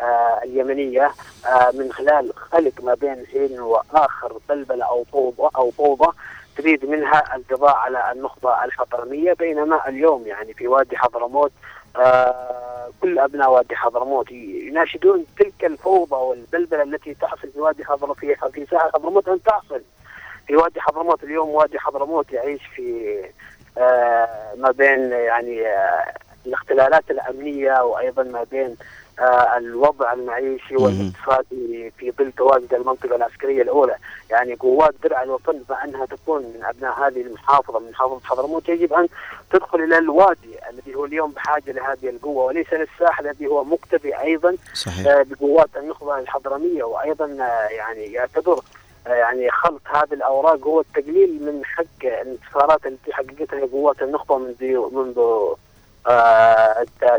آه، 0.00 0.40
اليمنية 0.44 1.10
آه، 1.46 1.70
من 1.74 1.92
خلال 1.92 2.32
خلق 2.36 2.72
ما 2.82 2.94
بين 2.94 3.26
حين 3.32 3.60
وآخر 3.60 4.38
بلبلة 4.48 4.84
أو 4.84 5.04
فوضى 5.04 5.50
أو 5.56 5.70
فوضى 5.70 6.12
تريد 6.56 6.84
منها 6.84 7.36
القضاء 7.36 7.74
على 7.74 8.12
النخبة 8.12 8.64
الحضرمية 8.64 9.32
بينما 9.32 9.88
اليوم 9.88 10.26
يعني 10.26 10.54
في 10.54 10.68
وادي 10.68 10.96
حضرموت 10.96 11.52
كل 13.00 13.18
أبناء 13.18 13.50
وادي 13.50 13.76
حضرموت 13.76 14.30
يناشدون 14.30 15.26
تلك 15.38 15.64
الفوضى 15.64 16.16
والبلبلة 16.16 16.82
التي 16.82 17.14
تحصل 17.14 17.48
في 17.52 17.60
وادي 17.60 17.84
حضرموت 17.84 18.18
في 18.18 18.36
في 18.52 18.66
ساحل 18.66 18.90
حضرموت 18.94 19.28
أن 19.28 19.42
تحصل. 19.42 19.82
في 20.46 20.56
وادي 20.56 20.80
حضرموت 20.80 21.24
اليوم 21.24 21.48
وادي 21.48 21.78
حضرموت 21.78 22.32
يعيش 22.32 22.62
في 22.76 23.18
آه، 23.78 24.54
ما 24.58 24.70
بين 24.70 25.12
يعني 25.12 25.66
آه، 25.66 26.14
الاختلالات 26.46 27.10
الأمنية 27.10 27.82
وأيضا 27.82 28.22
ما 28.22 28.44
بين 28.50 28.66
آه، 28.66 28.76
الوضع 29.56 30.12
المعيشي 30.12 30.76
والإقتصادي 30.76 31.92
في 31.98 32.12
ظل 32.18 32.32
تواجد 32.32 32.74
المنطقة 32.74 33.16
العسكرية 33.16 33.62
الأولى، 33.62 33.96
يعني 34.30 34.54
قوات 34.54 34.94
درع 35.04 35.22
الوطن 35.22 35.62
بما 35.68 35.84
أنها 35.84 36.06
تكون 36.06 36.42
من 36.42 36.64
أبناء 36.64 37.06
هذه 37.06 37.20
المحافظة 37.20 37.78
من 37.78 37.90
محافظة 37.90 38.20
حضرموت 38.24 38.68
يجب 38.68 38.92
أن 38.92 39.08
تدخل 39.50 39.80
إلى 39.80 39.98
الوادي 39.98 40.54
الذي 40.70 40.94
هو 40.94 41.04
اليوم 41.04 41.30
بحاجة 41.30 41.72
لهذه 41.72 42.08
القوة 42.08 42.44
وليس 42.44 42.72
للساحل 42.72 43.26
الذي 43.26 43.46
هو 43.46 43.64
مكتفي 43.64 44.20
أيضا 44.20 44.56
صحيح. 44.74 45.06
آه، 45.06 45.22
بقوات 45.22 45.68
النخبة 45.76 46.18
الحضرمية 46.18 46.84
وأيضا 46.84 47.24
آه، 47.40 47.68
يعني 47.68 48.12
يعتبر 48.12 48.60
آه، 49.06 49.14
يعني 49.14 49.50
خلط 49.50 49.82
هذه 49.84 50.12
الأوراق 50.12 50.66
هو 50.66 50.80
التقليل 50.80 51.42
من 51.42 51.64
حق 51.64 52.04
الانتصارات 52.04 52.86
التي 52.86 53.12
حققتها 53.12 53.66
قوات 53.72 54.02
النخبة 54.02 54.38
منذ 54.38 54.64
منذ 54.92 55.18
آه، 55.18 55.56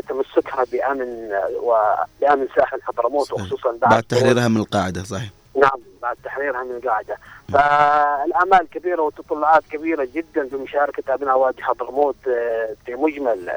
تمسكها 0.08 0.64
بأمن 0.72 1.30
وبامن 1.62 2.48
ساحل 2.56 2.82
حضرموت 2.82 3.32
وخصوصا 3.32 3.70
بعد 3.70 3.90
بعد 3.90 4.02
تحريرها 4.02 4.48
من 4.48 4.56
القاعدة 4.56 5.02
صحيح. 5.02 5.30
نعم 5.56 5.80
بعد 6.02 6.16
تحريرها 6.24 6.62
من 6.62 6.76
القاعدة. 6.76 7.16
فالآمال 7.52 8.70
كبيرة 8.70 9.02
والتطلعات 9.02 9.62
كبيرة 9.70 10.08
جدا 10.14 10.48
بمشاركة 10.52 11.14
أبناء 11.14 11.38
وادي 11.38 11.62
حضرموت 11.62 12.16
آه، 12.28 12.74
في 12.86 12.94
مجمل 12.94 13.50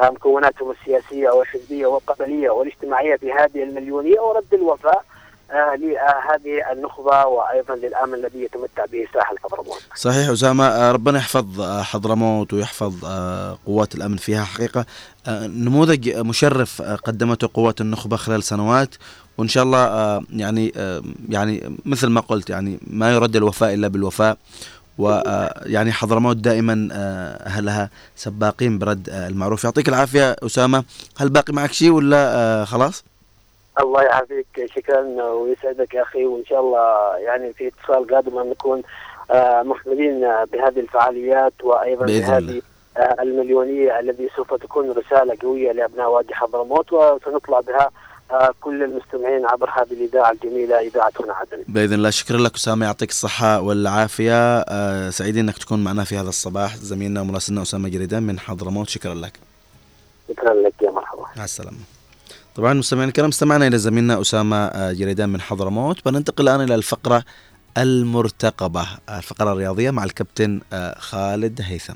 آه، 0.00 0.10
مكوناتهم 0.10 0.70
السياسية 0.70 1.30
والحزبية 1.30 1.86
والقبلية 1.86 2.50
والاجتماعية 2.50 3.16
في 3.16 3.32
هذه 3.32 3.62
المليونية 3.62 4.20
ورد 4.20 4.54
الوفاء 4.54 4.94
آه، 4.94 5.04
لهذه 5.52 6.72
النخبة 6.72 7.26
وأيضا 7.26 7.74
للأمن 7.74 8.14
الذي 8.14 8.42
يتمتع 8.42 8.84
به 8.84 9.06
ساحل 9.14 9.38
حضرموت 9.38 9.82
صحيح 9.94 10.28
أسامة 10.28 10.66
آه، 10.66 10.92
ربنا 10.92 11.18
يحفظ 11.18 11.60
آه، 11.60 11.82
حضرموت 11.82 12.52
ويحفظ 12.52 13.04
آه، 13.04 13.58
قوات 13.66 13.94
الأمن 13.94 14.16
فيها 14.16 14.44
حقيقة. 14.44 14.86
نموذج 15.28 16.16
مشرف 16.18 16.82
قدمته 16.82 17.50
قوات 17.54 17.80
النخبة 17.80 18.16
خلال 18.16 18.42
سنوات 18.42 18.94
وإن 19.38 19.48
شاء 19.48 19.64
الله 19.64 19.78
يعني 20.30 20.72
يعني 21.28 21.78
مثل 21.84 22.06
ما 22.06 22.20
قلت 22.20 22.50
يعني 22.50 22.78
ما 22.86 23.12
يرد 23.12 23.36
الوفاء 23.36 23.74
إلا 23.74 23.88
بالوفاء. 23.88 24.36
ويعني 24.98 25.92
حضرموت 25.92 26.36
دائما 26.36 26.88
أهلها 27.46 27.90
سباقين 28.16 28.78
برد 28.78 29.08
المعروف. 29.08 29.64
يعطيك 29.64 29.88
العافية 29.88 30.36
أسامة. 30.46 30.84
هل 31.16 31.28
باقي 31.28 31.52
معك 31.52 31.72
شيء 31.72 31.90
ولا 31.90 32.64
خلاص؟ 32.64 33.04
الله 33.80 34.02
يعافيك 34.02 34.46
شكرا 34.76 35.00
ويسعدك 35.24 35.94
يا 35.94 36.02
أخي 36.02 36.24
وإن 36.24 36.44
شاء 36.44 36.60
الله 36.60 37.16
يعني 37.18 37.52
في 37.52 37.68
اتصال 37.68 38.14
قادم 38.14 38.50
نكون 38.50 38.82
آه، 39.30 39.62
محملين 39.62 40.20
بهذه 40.52 40.80
الفعاليات 40.80 41.52
بإذن 41.64 42.06
بهذه 42.06 42.38
الله. 42.38 42.62
آه، 42.96 43.22
المليونية 43.22 44.00
الذي 44.00 44.28
سوف 44.36 44.54
تكون 44.54 44.90
رسالة 44.90 45.36
قوية 45.42 45.72
لأبناء 45.72 46.10
وادي 46.10 46.34
حضرموت 46.34 46.92
وسنطلع 46.92 47.60
بها 47.60 47.90
آه، 48.30 48.54
كل 48.60 48.82
المستمعين 48.82 49.46
عبر 49.46 49.70
هذه 49.70 49.92
الإذاعة 49.92 50.30
الجميلة 50.30 50.80
إذاعة 50.80 51.12
هنا 51.20 51.32
عدن. 51.32 51.64
بإذن 51.68 51.94
الله 51.94 52.10
شكرا 52.10 52.36
لك 52.38 52.54
أسامة 52.54 52.86
يعطيك 52.86 53.10
الصحة 53.10 53.60
والعافية 53.60 54.62
سعيدين 55.10 55.44
إنك 55.44 55.58
تكون 55.58 55.84
معنا 55.84 56.04
في 56.04 56.16
هذا 56.16 56.28
الصباح 56.28 56.76
زميلنا 56.76 57.20
ومراسلنا 57.20 57.62
أسامة 57.62 57.88
جريدان 57.88 58.22
من 58.22 58.38
حضرموت 58.38 58.88
شكرا 58.88 59.14
لك. 59.14 59.32
شكرا 60.28 60.54
لك 60.54 60.74
يا 60.82 60.90
مرحبا. 60.90 61.26
مع 61.36 61.44
السلامة. 61.44 61.78
طبعا 62.54 62.74
مستمعينا 62.74 63.08
الكرام 63.08 63.28
استمعنا 63.28 63.66
إلى 63.66 63.78
زميلنا 63.78 64.20
أسامة 64.20 64.56
آه، 64.56 64.92
جريدان 64.92 65.28
من 65.28 65.40
حضرموت 65.40 66.04
بننتقل 66.08 66.48
الآن 66.48 66.60
إلى 66.60 66.74
الفقرة 66.74 67.24
المرتقبة 67.78 68.86
الفقرة 69.08 69.52
الرياضية 69.52 69.90
مع 69.90 70.04
الكابتن 70.04 70.60
آه، 70.72 70.98
خالد 70.98 71.60
هيثم. 71.64 71.94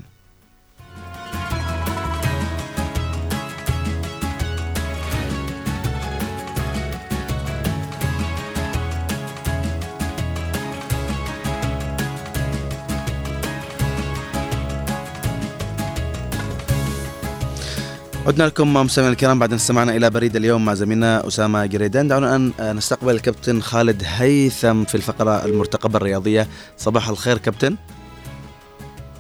عدنا 18.27 18.45
لكم 18.45 18.74
مستمعينا 18.74 19.12
الكرام 19.12 19.39
بعد 19.39 19.51
أن 19.51 19.55
استمعنا 19.55 19.97
إلى 19.97 20.11
بريد 20.11 20.37
اليوم 20.37 20.64
مع 20.64 20.74
زميلنا 20.74 21.27
أسامة 21.29 21.66
جريدان. 21.66 22.09
دعونا 22.09 22.37
أن 22.37 22.53
نستقبل 22.77 23.14
الكابتن 23.14 23.61
خالد 23.61 24.03
هيثم 24.07 24.85
في 24.85 24.95
الفقرة 24.95 25.45
المرتقبة 25.45 25.97
الرياضية. 25.97 26.49
صباح 26.77 27.09
الخير 27.09 27.39
كابتن. 27.39 27.77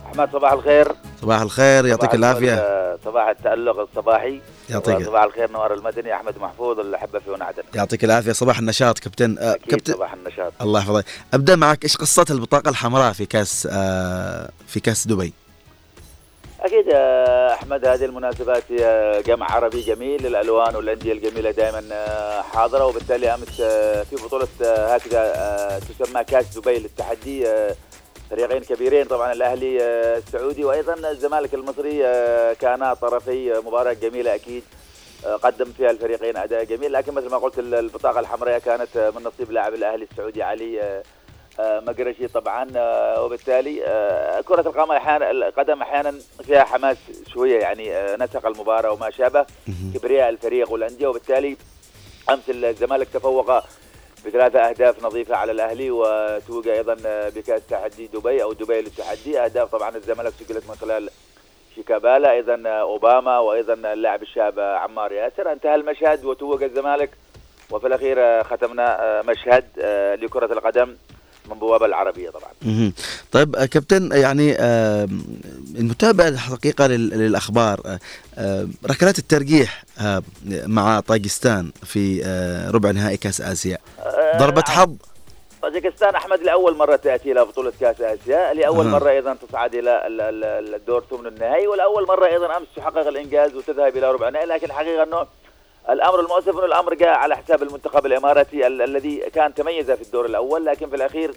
أحمد 0.06 0.32
صباح 0.32 0.52
الخير. 0.52 0.92
صباح 1.22 1.40
الخير 1.40 1.86
يعطيك 1.86 2.14
العافية. 2.14 2.96
صباح 3.04 3.28
التألق 3.28 3.78
الصباحي. 3.78 4.40
يعطيك 4.70 5.06
صباح 5.06 5.22
الخير 5.22 5.50
نوار 5.50 5.74
المدني 5.74 6.14
أحمد 6.14 6.38
محفوظ 6.38 6.80
الاحبه 6.80 7.18
في 7.18 7.30
هنا 7.30 7.44
عدن 7.44 7.62
يعطيك 7.74 8.04
العافية. 8.04 8.32
صباح 8.32 8.58
النشاط 8.58 8.98
كابتن. 8.98 9.38
آه، 9.38 9.54
أكيد 9.54 9.70
كابتن 9.70 9.92
صباح 9.92 10.12
النشاط. 10.12 10.52
الله 10.60 10.80
يحفظك. 10.80 11.04
أبدأ 11.34 11.56
معك. 11.56 11.84
إيش 11.84 11.96
قصة 11.96 12.26
البطاقة 12.30 12.68
الحمراء 12.68 13.12
في 13.12 13.26
كأس 13.26 13.68
آه، 13.70 14.50
في 14.66 14.80
كأس 14.80 15.06
دبي؟ 15.06 15.32
أكيد 16.60 16.86
يا 16.86 17.52
أحمد 17.54 17.86
هذه 17.86 18.04
المناسبات 18.04 18.62
هي 18.72 19.22
جمع 19.26 19.52
عربي 19.52 19.80
جميل 19.80 20.26
الألوان 20.26 20.76
والأندية 20.76 21.12
الجميلة 21.12 21.50
دائما 21.50 21.82
آه، 21.92 22.40
حاضرة 22.42 22.84
وبالتالي 22.86 23.34
أمس 23.34 23.60
آه، 23.60 24.02
في 24.02 24.16
بطولة 24.16 24.48
آه، 24.64 24.94
هكذا 24.94 25.80
تسمى 25.88 26.24
كاس 26.24 26.58
دبي 26.58 26.78
للتحدي 26.78 27.46
فريقين 28.30 28.62
كبيرين 28.62 29.04
طبعا 29.04 29.32
الأهلي 29.32 29.82
السعودي 30.16 30.64
وأيضا 30.64 30.94
الزمالك 31.10 31.54
المصري 31.54 31.98
كانا 32.54 32.94
طرفي 32.94 33.52
مباراة 33.66 33.92
جميلة 33.92 34.34
أكيد 34.34 34.62
قدم 35.42 35.64
فيها 35.76 35.90
الفريقين 35.90 36.36
أداء 36.36 36.64
جميل 36.64 36.92
لكن 36.92 37.12
مثل 37.14 37.30
ما 37.30 37.36
قلت 37.38 37.58
ال- 37.58 37.74
البطاقة 37.74 38.20
الحمراء 38.20 38.58
كانت 38.58 39.12
من 39.16 39.22
نصيب 39.24 39.52
لاعب 39.52 39.74
الأهلي 39.74 40.06
السعودي 40.12 40.42
علي 40.42 41.02
مقرشي 41.60 42.28
طبعا 42.28 42.68
آه، 42.76 43.22
وبالتالي 43.24 43.84
آه، 43.86 44.40
كرة 44.40 44.60
القدم 44.60 44.92
أحيانا 44.92 45.30
القدم 45.30 45.82
أحيانا 45.82 46.14
فيها 46.42 46.64
حماس 46.64 46.96
شوية 47.32 47.58
يعني 47.60 47.92
آه، 47.96 48.16
نسق 48.16 48.46
المباراة 48.46 48.92
وما 48.92 49.10
شابه 49.10 49.46
كبرياء 49.94 50.28
الفريق 50.28 50.72
والأندية 50.72 51.06
وبالتالي 51.06 51.56
أمس 52.30 52.42
الزمالك 52.50 53.08
تفوق 53.08 53.62
بثلاثة 54.26 54.58
أهداف 54.68 55.04
نظيفة 55.04 55.36
على 55.36 55.52
الأهلي 55.52 55.90
وتوج 55.90 56.68
أيضا 56.68 56.96
آه، 57.06 57.28
بكأس 57.28 57.66
تحدي 57.66 58.06
دبي 58.06 58.42
أو 58.42 58.52
دبي 58.52 58.80
للتحدي. 58.80 59.40
أهداف 59.40 59.70
طبعا 59.72 59.96
الزمالك 59.96 60.32
سجلت 60.40 60.68
من 60.68 60.74
خلال 60.74 61.10
شيكابالا 61.74 62.32
أيضا 62.32 62.62
آه، 62.66 62.80
أوباما 62.80 63.38
وأيضا 63.38 63.74
اللاعب 63.74 64.22
الشاب 64.22 64.58
آه، 64.58 64.76
عمار 64.76 65.12
ياسر. 65.12 65.52
انتهى 65.52 65.74
المشهد 65.74 66.24
وتوج 66.24 66.62
الزمالك 66.62 67.10
وفي 67.70 67.86
الأخير 67.86 68.16
آه، 68.20 68.42
ختمنا 68.42 69.02
آه، 69.18 69.22
مشهد 69.22 69.64
آه، 69.80 70.14
لكرة 70.14 70.52
القدم 70.52 70.96
من 71.50 71.58
بوابة 71.58 71.86
العربية 71.86 72.30
طبعا. 72.30 72.92
طيب 73.32 73.56
آه، 73.56 73.64
كابتن 73.66 74.10
يعني 74.12 74.56
آه، 74.58 75.08
المتابعة 75.78 76.28
الحقيقة 76.28 76.86
لل- 76.86 77.08
للأخبار 77.10 77.80
آه، 77.86 77.98
آه، 78.38 78.68
ركلات 78.90 79.18
الترجيح 79.18 79.84
آه، 80.00 80.22
مع 80.66 81.00
طاجستان 81.00 81.70
في 81.84 82.22
آه، 82.24 82.70
ربع 82.70 82.90
نهائي 82.90 83.16
كأس 83.16 83.40
آسيا 83.40 83.78
آه، 84.00 84.38
ضربة 84.38 84.64
نعم. 84.68 84.76
حظ 84.78 84.94
طاجكستان 85.62 86.14
أحمد 86.14 86.40
لأول 86.40 86.76
مرة 86.76 86.96
تأتي 86.96 87.32
إلى 87.32 87.44
بطولة 87.44 87.72
كأس 87.80 88.00
آسيا 88.00 88.54
لأول. 88.54 88.86
مرة 88.86 89.10
أيضا 89.10 89.36
تصعد 89.48 89.74
إلى 89.74 90.06
ال- 90.06 90.20
ال- 90.20 90.44
ال- 90.44 90.74
الدور 90.74 91.04
ثمن 91.10 91.26
النهائي 91.26 91.66
ولأول 91.66 92.06
مرة 92.06 92.26
أيضا 92.26 92.56
أمس 92.56 92.66
تحقق 92.76 93.06
الإنجاز 93.08 93.54
وتذهب 93.54 93.96
إلى 93.96 94.12
ربع 94.12 94.28
النهائي 94.28 94.46
لكن 94.48 94.66
الحقيقة 94.66 95.02
أنه 95.02 95.26
الأمر 95.90 96.20
المؤسف 96.20 96.48
انه 96.48 96.64
الأمر 96.64 96.94
جاء 96.94 97.08
على 97.08 97.36
حساب 97.36 97.62
المنتخب 97.62 98.06
الإماراتي 98.06 98.66
ال- 98.66 98.82
الذي 98.82 99.16
كان 99.16 99.54
تميز 99.54 99.90
في 99.90 100.02
الدور 100.02 100.26
الأول 100.26 100.64
لكن 100.66 100.88
في 100.90 100.96
الأخير 100.96 101.34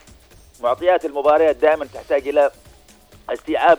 معطيات 0.63 1.05
المباريات 1.05 1.55
دائما 1.55 1.85
تحتاج 1.93 2.27
إلى 2.27 2.51
استيعاب 3.29 3.77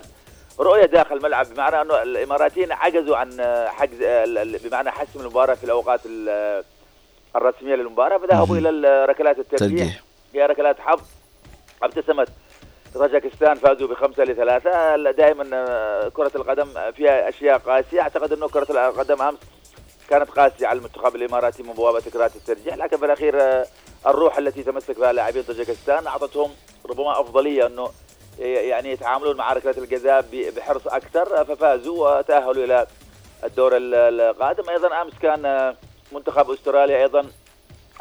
رؤية 0.60 0.86
داخل 0.86 1.16
الملعب 1.16 1.46
بمعنى 1.54 1.80
أنه 1.80 2.02
الإماراتيين 2.02 2.72
عجزوا 2.72 3.16
عن 3.16 3.42
حجز 3.68 3.96
بمعنى 4.66 4.90
حسم 4.90 5.20
المباراة 5.20 5.54
في 5.54 5.64
الأوقات 5.64 6.00
ال- 6.06 6.64
الرسمية 7.36 7.74
للمباراة 7.74 8.18
فذهبوا 8.18 8.56
إلى 8.56 8.68
ال- 8.68 9.08
ركلات 9.08 9.38
الترجيح 9.38 9.68
ترجيح. 9.78 10.00
هي 10.34 10.46
ركلات 10.46 10.80
حظ 10.80 11.00
ابتسمت 11.82 12.28
طاجكستان 12.94 13.54
فازوا 13.54 13.88
بخمسة 13.88 14.24
لثلاثة. 14.24 14.96
دائما 15.10 15.50
آه، 15.54 16.08
كرة 16.08 16.30
القدم 16.34 16.68
فيها 16.96 17.28
أشياء 17.28 17.58
قاسية. 17.58 18.00
أعتقد 18.00 18.32
أنه 18.32 18.48
كرة 18.48 18.88
القدم 18.88 19.22
أمس 19.22 19.38
كانت 20.10 20.30
قاسية 20.30 20.66
على 20.66 20.78
المنتخب 20.78 21.16
الإماراتي 21.16 21.62
من 21.62 21.72
بوابة 21.72 22.00
كرات 22.00 22.36
الترجيح 22.36 22.74
لكن 22.74 22.96
في 22.96 23.04
الأخير 23.04 23.42
آه، 23.42 23.66
الروح 24.06 24.38
التي 24.38 24.62
تمسك 24.62 24.98
بها 24.98 25.12
لاعبين 25.12 25.42
طاجكستان 25.42 26.06
أعطتهم 26.06 26.50
ربما 26.90 27.20
أفضلية 27.20 27.66
أنه 27.66 27.90
يعني 28.38 28.90
يتعاملون 28.92 29.36
مع 29.36 29.52
ركلة 29.52 29.74
الجزاء 29.78 30.24
بحرص 30.56 30.86
أكثر 30.86 31.44
ففازوا 31.44 32.18
وتأهلوا 32.18 32.64
إلى 32.64 32.86
الدور 33.44 33.76
ال- 33.76 33.94
القادم. 33.94 34.70
أيضا 34.70 35.02
أمس 35.02 35.12
كان 35.22 35.46
آه، 35.46 35.76
منتخب 36.12 36.50
أستراليا 36.50 37.02
أيضا 37.02 37.26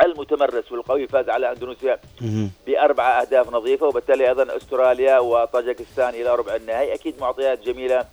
المتمرس 0.03 0.71
والقوي 0.71 1.07
فاز 1.07 1.29
على 1.29 1.51
أندونيسيا 1.51 1.99
بأربع 2.67 3.21
أهداف 3.21 3.49
نظيفة 3.53 3.85
وبالتالي 3.87 4.27
أيضا 4.29 4.57
أستراليا 4.57 5.19
وطاجكستان 5.19 6.09
إلى 6.09 6.35
ربع 6.35 6.55
النهائي. 6.55 6.93
أكيد 6.93 7.21
معطيات 7.21 7.59
جميلة 7.59 8.05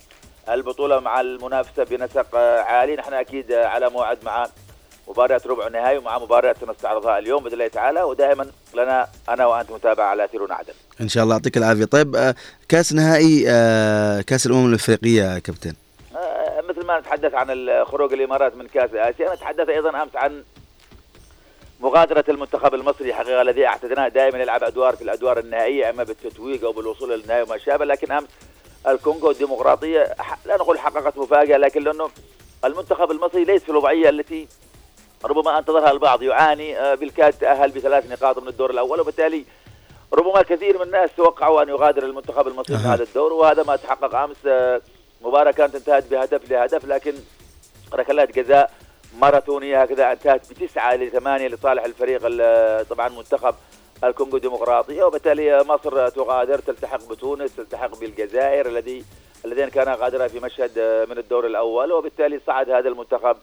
البطولة 0.48 1.00
مع 1.00 1.20
المنافسة 1.20 1.84
بنسق 1.84 2.36
عالي. 2.36 2.96
نحن 2.96 3.14
أكيد 3.14 3.52
آه، 3.52 3.66
على 3.66 3.90
موعد 3.90 4.18
مع 4.24 4.46
مباراة 5.08 5.40
ربع 5.46 5.66
النهائي 5.66 5.98
ومع 5.98 6.18
مباراة 6.18 6.54
سنستعرضها 6.60 7.18
اليوم 7.18 7.42
بإذن 7.42 7.54
الله 7.54 7.68
تعالى. 7.68 8.02
ودائما 8.02 8.46
لنا 8.74 9.08
أنا 9.28 9.46
وأنت 9.46 9.70
متابعة 9.70 10.06
على 10.06 10.24
اثير 10.24 10.52
عدن. 10.52 10.72
إن 11.00 11.08
شاء 11.08 11.24
الله. 11.24 11.34
يعطيك 11.34 11.56
العافية. 11.56 11.84
طيب 11.84 12.16
آه، 12.16 12.34
كأس 12.68 12.92
نهائي 12.92 13.44
آه، 13.48 14.20
كأس 14.20 14.46
الأمم 14.46 14.68
الأفريقية 14.68 15.38
كابتن. 15.38 15.74
آه، 16.16 16.60
مثل 16.68 16.86
ما 16.86 17.00
نتحدث 17.00 17.34
عن 17.34 17.84
خروج 17.84 18.12
الإمارات 18.12 18.56
من 18.56 18.66
كأس 18.66 18.90
آسيا 18.94 19.34
نتحدث 19.34 19.68
أيضا 19.68 20.02
أمس 20.02 20.16
عن 20.16 20.42
مغادرة 21.80 22.24
المنتخب 22.28 22.74
المصري 22.74 23.14
حقيقة 23.14 23.42
الذي 23.42 23.66
اعتدناه 23.66 24.08
دائما 24.08 24.38
يلعب 24.38 24.64
أدوار 24.64 24.96
في 24.96 25.02
الأدوار 25.02 25.38
النهائية 25.38 25.90
أما 25.90 26.02
بالتتويج 26.02 26.64
أو 26.64 26.72
بالوصول 26.72 27.10
للنهائي 27.10 27.42
وما 27.42 27.58
شابه 27.58 27.84
لكن 27.84 28.12
أمس 28.12 28.28
الكونغو 28.88 29.30
الديمقراطية 29.30 30.14
لا 30.46 30.56
نقول 30.56 30.78
حققت 30.78 31.18
مفاجأة 31.18 31.56
لكن 31.56 31.82
لأنه 31.82 32.10
المنتخب 32.64 33.10
المصري 33.10 33.44
ليس 33.44 33.62
في 33.62 33.68
الوضعية 33.68 34.08
التي 34.08 34.48
ربما 35.24 35.58
أنتظرها 35.58 35.90
البعض 35.90 36.22
يعاني 36.22 36.78
آه، 36.80 36.94
بالكاد 36.94 37.32
تأهل 37.32 37.70
بثلاث 37.70 38.10
نقاط 38.12 38.38
من 38.38 38.48
الدور 38.48 38.70
الأول 38.70 39.00
وبالتالي 39.00 39.44
ربما 40.12 40.42
كثير 40.42 40.76
من 40.78 40.82
الناس 40.82 41.10
توقعوا 41.16 41.62
أن 41.62 41.68
يغادر 41.68 42.02
المنتخب 42.02 42.48
المصري 42.48 42.78
في 42.78 42.82
هذا 42.84 43.02
الدور 43.02 43.32
وهذا 43.32 43.62
ما 43.62 43.76
تحقق 43.76 44.14
أمس 44.14 44.36
آه، 44.46 44.80
مباراة 45.22 45.50
كانت 45.50 45.74
انتهت 45.74 46.04
بهدف 46.10 46.50
لهدف 46.50 46.84
لكن 46.84 47.14
ركلات 47.94 48.38
جزاء 48.38 48.70
ماراثونية 49.18 49.82
هكذا 49.82 50.12
انتهت 50.12 50.50
بتسعة 50.52 50.94
لثمانية 50.96 51.48
لصالح 51.48 51.84
الفريق 51.84 52.20
ال- 52.24 52.88
طبعا 52.88 53.08
منتخب 53.08 53.54
الكونغو 54.04 54.36
الديمقراطية 54.36 55.04
وبالتالي 55.04 55.64
مصر 55.64 56.08
تغادر 56.08 56.58
تلتحق 56.58 57.08
بتونس 57.10 57.56
تلتحق 57.56 57.98
بالجزائر 58.00 58.66
الذي 58.66 59.04
الذين 59.44 59.68
كانا 59.68 59.94
غادرا 59.94 60.28
في 60.28 60.40
مشهد 60.40 60.78
آه، 60.78 61.04
من 61.04 61.18
الدور 61.18 61.46
الأول 61.46 61.92
وبالتالي 61.92 62.40
صعد 62.46 62.70
هذا 62.70 62.88
المنتخب 62.88 63.36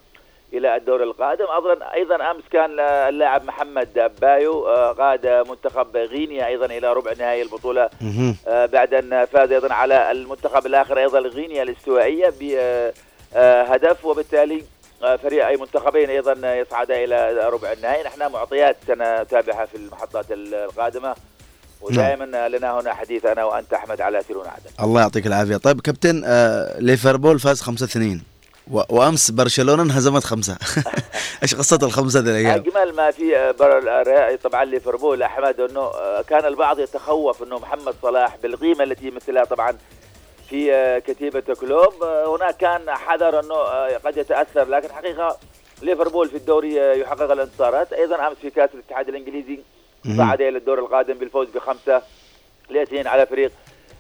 إلى 0.54 0.76
الدور 0.76 1.04
القادم. 1.04 1.46
أيضا 1.46 1.94
أيضا 1.94 2.32
أمس 2.32 2.44
كان 2.52 2.80
اللاعب 2.80 3.46
محمد 3.46 4.12
بايو 4.22 4.68
آه، 4.68 4.92
قاد 4.92 5.28
منتخب 5.28 5.98
غينيا 5.98 6.48
أيضا 6.48 6.66
إلى 6.66 6.94
ربع 6.94 7.14
نهائي 7.14 7.42
البطولة 7.42 7.90
آه، 8.48 8.66
بعد 8.66 8.94
أن 8.94 9.26
فاز 9.26 9.52
أيضا 9.52 9.74
على 9.74 10.12
المنتخب 10.12 10.66
الآخر 10.66 10.98
أيضا 11.00 11.20
غينيا 11.20 11.64
الاستوائية 11.64 12.34
بهدف 12.40 14.06
وبالتالي 14.06 14.58
آه، 14.58 14.64
فريق 15.24 15.48
أي 15.48 15.58
منتخبين 15.58 16.10
أيضا 16.10 16.56
يصعدا 16.56 17.04
إلى 17.04 17.50
ربع 17.50 17.72
النهائي. 17.72 18.04
نحن 18.04 18.32
معطيات 18.32 18.78
سنتابعها 18.88 19.66
في 19.66 19.78
المحطات 19.78 20.26
القادمة. 20.32 21.16
ودائما 21.82 22.48
لنا 22.48 22.80
هنا 22.80 22.94
حديث 22.94 23.26
أنا 23.26 23.44
وأنت 23.44 23.74
أحمد 23.74 24.02
على 24.02 24.20
اثيرون 24.20 24.48
عدن. 24.48 24.86
الله 24.86 25.02
يعطيك 25.02 25.28
العافية. 25.28 25.58
طيب 25.58 25.82
كابتن 25.82 26.24
آه 26.26 26.80
ليفربول 26.80 27.40
فاز 27.40 27.62
5 27.62 27.86
2 27.86 28.22
و... 28.72 28.82
وأمس 28.90 29.32
برشلونة 29.32 29.84
انهزمت 29.84 30.24
خمسة. 30.24 30.58
إيش 31.44 31.56
قصة 31.56 31.80
الخمسة 31.84 32.20
ذي 32.20 32.30
الأيام؟ 32.30 32.60
اجمل 32.60 32.96
ما 32.96 33.12
في 33.12 33.38
آه، 33.38 33.52
بر... 33.52 34.36
طبعا 34.44 34.66
ليفربول 34.66 35.24
أحمد 35.24 35.60
إنه 35.60 35.80
آه، 35.80 36.22
كان 36.22 36.46
البعض 36.46 36.80
يتخوف 36.80 37.44
إنه 37.44 37.60
محمد 37.60 37.96
صلاح 38.02 38.38
بالقيمة 38.44 38.84
التي 38.84 39.08
يمثلها 39.08 39.44
طبعا 39.44 39.78
في 40.54 40.74
آه، 40.74 41.00
كتيبة 41.00 41.40
كلوب. 41.40 42.04
هناك 42.04 42.58
كان 42.58 42.90
حذر 42.90 43.40
أنه 43.40 43.56
قد 43.98 44.18
يتأثر 44.18 44.70
لكن 44.70 44.92
حقيقة 44.92 45.38
ليفربول 45.82 46.30
في 46.30 46.38
الدوري 46.38 46.76
يحقق 46.76 47.32
الانتصارات. 47.32 47.94
أيضا 47.94 48.28
أمس 48.28 48.38
في 48.38 48.50
كأس 48.50 48.70
الاتحاد 48.74 49.10
الإنجليزي 49.10 49.60
صعد 50.18 50.42
إلى 50.42 50.58
الدور 50.58 50.80
القادم 50.80 51.14
بالفوز 51.14 51.48
بخمسة 51.50 52.02
لإثنين 52.70 53.08
على 53.08 53.26
فريق 53.26 53.52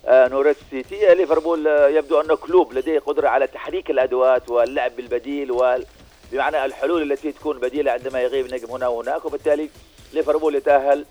آه، 0.05 0.27
نوريتش 0.27 0.57
سيتي. 0.69 1.11
آه، 1.11 1.13
ليفربول 1.13 1.67
آه، 1.67 1.87
يبدو 1.87 2.21
أنه 2.21 2.35
كلوب 2.35 2.73
لديه 2.73 2.99
قدرة 2.99 3.27
على 3.27 3.47
تحريك 3.47 3.89
الأدوات 3.89 4.49
واللعب 4.49 4.95
بالبديل 4.95 5.51
وال 5.51 5.85
بمعنى 6.31 6.65
الحلول 6.65 7.11
التي 7.11 7.31
تكون 7.31 7.59
بديلة 7.59 7.91
عندما 7.91 8.21
يغيب 8.21 8.53
نجم 8.53 8.71
هنا 8.71 8.87
وهناك. 8.87 9.25
وبالتالي 9.25 9.69
ليفربول 10.13 10.55
يتأهل 10.55 11.05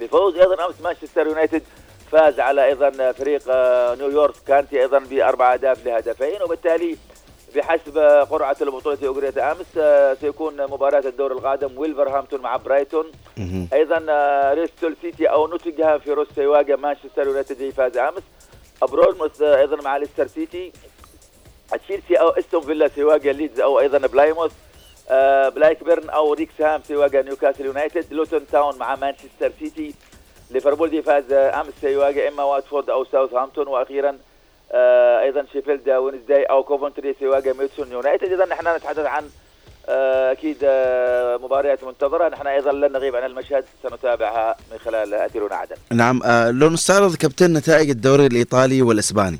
بفوز. 0.00 0.36
أيضا 0.36 0.66
أمس 0.66 0.80
مانشستر 0.80 1.26
يونايتد 1.26 1.62
فاز 2.12 2.40
على 2.40 2.64
أيضا 2.64 3.12
فريق 3.12 3.42
نيوبورت 3.98 4.34
كاونتي 4.46 4.80
أيضا 4.80 4.98
بأربع 4.98 5.52
أهداف 5.52 5.86
لهدفين 5.86 6.42
وبالتالي 6.42 6.96
بحسب 7.56 7.98
قرعة 8.30 8.56
البطولة 8.60 8.98
أجريت 9.02 9.38
أمس 9.38 9.80
سيكون 10.20 10.62
مباراة 10.62 11.02
الدور 11.06 11.32
القادم 11.32 11.78
ولفرهامبتون 11.78 12.40
مع 12.40 12.56
برايتون. 12.56 13.06
أيضا 13.72 14.04
بريستول 14.54 14.96
سيتي 15.02 15.26
أو 15.26 15.46
نوتنغهام 15.46 15.98
فورست 15.98 16.42
سيواجه 16.42 16.76
مانشستر 16.76 17.26
يونايتد 17.26 17.70
فاز 17.70 17.96
أمس. 17.96 18.22
بورنموث 18.82 19.42
أيضا 19.42 19.76
مع 19.76 19.96
ليستر 19.96 20.26
سيتي. 20.26 20.72
تشيلسي 21.84 22.14
أو 22.14 22.28
أستون 22.28 22.60
فيلا 22.60 22.88
سيواجه 22.88 23.32
ليدز 23.32 23.60
أو 23.60 23.80
أيضا 23.80 23.98
بلايموث. 23.98 24.52
بلاكبيرن 25.54 26.10
أو 26.10 26.32
ريكسهام 26.32 26.82
سيواجه 26.82 27.22
نيوكاسل 27.22 27.66
يونايتد. 27.66 28.12
لوتون 28.12 28.46
تاون 28.46 28.78
مع 28.78 28.96
مانشستر 28.96 29.52
سيتي. 29.58 29.94
ليفربول 30.50 30.90
الذي 30.90 31.02
فاز 31.02 31.32
أمس 31.32 31.72
سيواجه 31.80 32.28
إما 32.28 32.42
واتفورد 32.42 32.90
أو 32.90 33.04
ساوثهامبتون 33.04 33.68
وأخيرا 33.68 34.18
آه 34.72 35.20
أيضا 35.20 35.46
شيفيلد 35.52 35.90
وينزداي 35.90 36.44
أو 36.44 36.62
كوفنتري 36.62 37.14
سيواجه 37.18 37.52
ميدستون 37.52 37.92
يونايتد. 37.92 38.32
اذا 38.32 38.44
نحن 38.44 38.76
نتحدث 38.76 39.06
عن 39.06 39.24
آه 39.88 40.32
أكيد 40.32 40.56
آه 40.64 41.36
مباريات 41.36 41.84
منتظرة. 41.84 42.28
نحن 42.28 42.46
أيضا 42.46 42.72
لن 42.72 42.92
نغيب 42.92 43.16
عن 43.16 43.24
المشهد 43.24 43.64
سنتابعها 43.82 44.56
من 44.72 44.78
خلال 44.78 45.14
اثيرنا 45.14 45.54
عدن 45.54 45.76
نعم 45.92 46.22
آه 46.24 46.50
لو 46.50 46.68
نستعرض 46.68 47.16
كابتن 47.16 47.52
نتائج 47.52 47.90
الدوري 47.90 48.26
الإيطالي 48.26 48.82
والإسباني. 48.82 49.38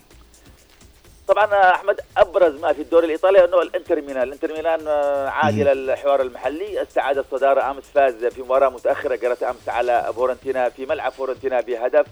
طبعا 1.30 1.70
أحمد 1.70 2.00
أبرز 2.16 2.60
ما 2.60 2.72
في 2.72 2.82
الدوري 2.82 3.06
الإيطالي 3.06 3.44
أنه 3.44 3.62
الإنتر 3.62 4.00
ميلان، 4.00 4.22
الإنتر 4.22 4.52
ميلان 4.52 4.88
عاد 5.28 5.54
إلى 5.54 5.72
الحوار 5.72 6.20
المحلي، 6.20 6.82
استعاد 6.82 7.18
الصدارة 7.18 7.70
أمس 7.70 7.84
فاز 7.94 8.24
في 8.24 8.42
مباراة 8.42 8.68
متأخرة 8.68 9.16
جرت 9.16 9.42
أمس 9.42 9.68
على 9.68 10.12
فورنتينا 10.16 10.68
في 10.68 10.86
ملعب 10.86 11.12
فورنتينا 11.12 11.60
بهدف. 11.60 12.06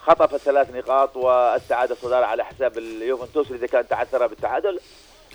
خطف 0.00 0.36
ثلاث 0.36 0.70
نقاط 0.74 1.16
واستعاد 1.16 1.90
الصدارة 1.90 2.26
على 2.26 2.44
حساب 2.44 2.78
اليوفنتوس 2.78 3.50
الذي 3.50 3.66
كان 3.66 3.88
تعثر 3.88 4.26
بالتعادل. 4.26 4.80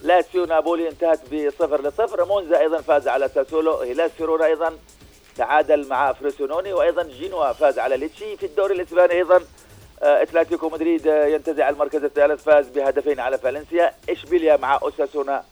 لاتسيو 0.02 0.46
نابولي 0.46 0.90
انتهت 0.90 1.20
بصفر 1.34 1.82
لصفر. 1.82 2.26
مونزا 2.26 2.60
أيضا 2.60 2.82
فاز 2.82 3.08
على 3.08 3.30
ساسولو. 3.30 3.78
هيلاس 3.78 4.12
فيرونا 4.12 4.46
أيضا 4.46 4.78
تعادل 5.38 5.88
مع 5.88 6.14
فروزينوني. 6.14 6.74
وأيضا 6.74 7.04
جينوا 7.04 7.54
فاز 7.54 7.80
على 7.80 7.98
ليتشي. 7.98 8.38
في 8.38 8.46
الدوري 8.46 8.76
الإسباني 8.76 9.14
أيضا 9.14 9.42
أتلتيكو 10.02 10.70
مدريد 10.70 11.06
ينتزع 11.06 11.70
المركز 11.70 12.04
الثالث 12.04 12.44
فاز 12.44 12.68
بهدفين 12.68 13.20
على 13.20 13.38
فالنسيا. 13.38 13.92
إشبيليا 14.10 14.58
مع 14.58 14.80
أوساسونا 14.84 15.44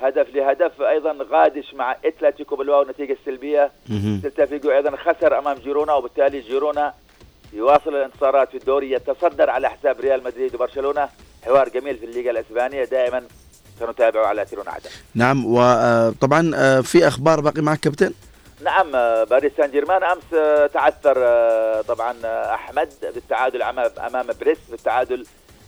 هدف 0.00 0.34
لهدف. 0.34 0.82
أيضا 0.82 1.16
قادش 1.30 1.74
مع 1.74 1.96
أتلتيك 2.04 2.56
بلباو 2.56 2.84
نتيجة 2.84 3.16
سلبية. 3.26 3.70
سيلتا 4.22 4.46
فيجو 4.46 4.70
أيضا 4.70 4.96
خسر 4.96 5.38
أمام 5.38 5.58
جيرونا 5.58 5.94
وبالتالي 5.94 6.40
جيرونا 6.40 6.94
يواصل 7.52 7.94
الانتصارات 7.94 8.50
في 8.50 8.56
الدوري 8.56 8.92
يتصدر 8.92 9.50
على 9.50 9.70
حساب 9.70 10.00
ريال 10.00 10.24
مدريد 10.24 10.54
وبرشلونة. 10.54 11.08
حوار 11.44 11.68
جميل 11.68 11.96
في 11.98 12.04
الليغا 12.04 12.30
الإسبانية 12.30 12.84
دائما 12.84 13.22
سنتابعه 13.80 14.26
على 14.26 14.44
تيرون 14.44 14.68
عدن. 14.68 14.90
نعم 15.14 15.46
وطبعا 15.46 16.52
آه، 16.54 16.80
في 16.80 17.08
أخبار 17.08 17.40
باقي 17.40 17.62
معك 17.62 17.80
كابتن؟ 17.80 18.12
نعم 18.62 18.96
آه، 18.96 19.24
باريس 19.24 19.52
سان 19.56 19.70
جيرمان 19.70 20.02
أمس 20.04 20.34
آه، 20.34 20.66
تعثر 20.66 21.14
طبعا 21.82 22.16
أحمد 22.54 22.92
بالتعادل 23.02 23.62
أمام 23.98 24.26
بريس 24.40 24.58
بالتعادل 24.70 25.26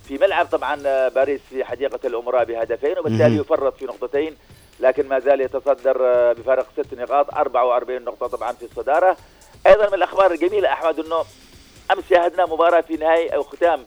في 0.09 0.19
ملعب 0.19 0.47
طبعا 0.47 1.09
باريس 1.09 1.41
في 1.51 1.65
حديقة 1.65 1.99
الأمراء 2.05 2.45
بهدفين 2.45 2.99
وبالتالي 2.99 3.37
يفرط 3.37 3.77
في 3.77 3.85
نقطتين 3.85 4.37
لكن 4.81 5.09
ما 5.09 5.19
زال 5.19 5.41
يتصدر 5.41 5.99
بفارق 6.33 6.67
ست 6.77 6.95
نقاط 6.95 7.35
44 7.35 8.03
نقطة 8.05 8.27
طبعا 8.27 8.53
في 8.53 8.65
الصدارة. 8.65 9.17
أيضا 9.67 9.89
من 9.89 9.95
الأخبار 9.95 10.33
الجميلة 10.33 10.73
أحمد 10.73 11.01
إنه 11.01 11.25
أمس 11.93 12.05
شاهدنا 12.11 12.47
مباراة 12.47 12.81
في 12.81 12.97
نهايه 12.97 13.31
أو 13.31 13.43
ختام 13.43 13.85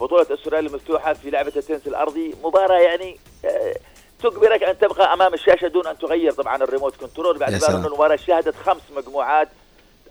بطولة 0.00 0.26
أستراليا 0.34 0.68
المفتوحة 0.68 1.12
في 1.12 1.30
لعبة 1.30 1.52
التنس 1.56 1.86
الأرضي. 1.86 2.34
مباراة 2.44 2.78
يعني 2.78 3.18
آه، 3.44 3.74
تجبرك 4.22 4.62
أن 4.62 4.78
تبقى 4.78 5.12
أمام 5.12 5.34
الشاشة 5.34 5.68
دون 5.68 5.86
أن 5.86 5.98
تغير 5.98 6.32
طبعا 6.32 6.56
ال 6.56 6.62
remote 6.62 6.96
control. 6.96 7.38
باعتبار 7.38 7.70
ان 7.70 7.84
المباراة 7.86 8.16
شهدت 8.16 8.54
خمس 8.56 8.82
مجموعات. 8.96 9.48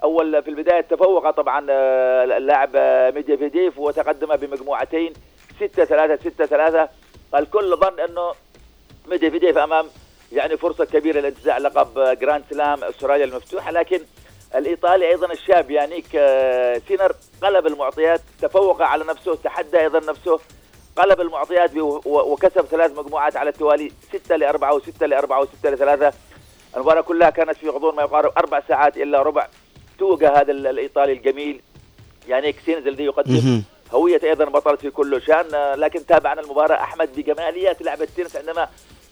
أول 0.03 0.43
في 0.43 0.49
البداية 0.49 0.81
تفوق 0.81 1.29
طبعا 1.29 1.67
آه، 1.69 2.23
اللاعب 2.23 2.69
آه، 2.75 3.11
ميدفيديف 3.11 3.79
وتقدم 3.79 4.35
بمجموعتين 4.35 5.13
6 5.59 5.85
3 5.85 6.29
6 6.29 6.45
3 6.45 6.89
الكل 7.35 7.75
ظن 7.75 7.99
إنه 7.99 8.31
ميدفيديف 9.07 9.57
أمام 9.57 9.85
يعني 10.31 10.57
فرصة 10.57 10.85
كبيرة 10.85 11.19
لانتزاع 11.19 11.57
لقب 11.57 12.17
جراند 12.19 12.43
سلام 12.49 12.83
أستراليا 12.83 13.25
المفتوحة. 13.25 13.71
لكن 13.71 13.99
الإيطالي 14.55 15.09
أيضا 15.09 15.31
الشاب 15.33 15.71
يانيك 15.71 16.05
آه، 16.15 16.81
سينر 16.87 17.11
قلب 17.43 17.67
المعطيات 17.67 18.21
تفوق 18.41 18.81
على 18.81 19.03
نفسه 19.03 19.35
تحدى 19.35 19.79
أيضا 19.79 19.99
نفسه. 19.99 20.39
قلب 20.97 21.21
المعطيات 21.21 21.71
وكسب 22.05 22.65
ثلاث 22.65 22.97
مجموعات 22.97 23.37
على 23.37 23.49
التوالي 23.49 23.91
6 24.13 24.35
ل 24.35 24.43
4 24.43 24.79
و6 24.79 25.03
ل 25.03 25.13
4 25.13 25.45
و6 25.45 25.65
ل 25.65 25.77
3 25.77 26.13
المباراة 26.75 27.01
كلها 27.01 27.29
كانت 27.29 27.57
في 27.57 27.69
غضون 27.69 27.95
ما 27.95 28.01
يقارب 28.01 28.31
أربع 28.37 28.61
ساعات 28.67 28.97
إلا 28.97 29.21
ربع. 29.21 29.47
توج 29.99 30.25
هذا 30.25 30.51
الإيطالي 30.51 31.13
الجميل 31.13 31.61
يانيك 32.27 32.55
سينر 32.65 32.87
الذي 32.87 33.03
يقدم 33.03 33.63
هوية 33.91 34.19
أيضا 34.23 34.45
بطل 34.45 34.77
في 34.77 34.89
كل 34.89 35.21
شأن 35.21 35.55
آه، 35.55 35.75
لكن 35.75 36.05
تابعنا 36.05 36.41
المباراة 36.41 36.75
أحمد 36.75 37.09
بجماليات 37.15 37.81
لعبة 37.81 38.03
التنس 38.03 38.35
عندما 38.35 38.67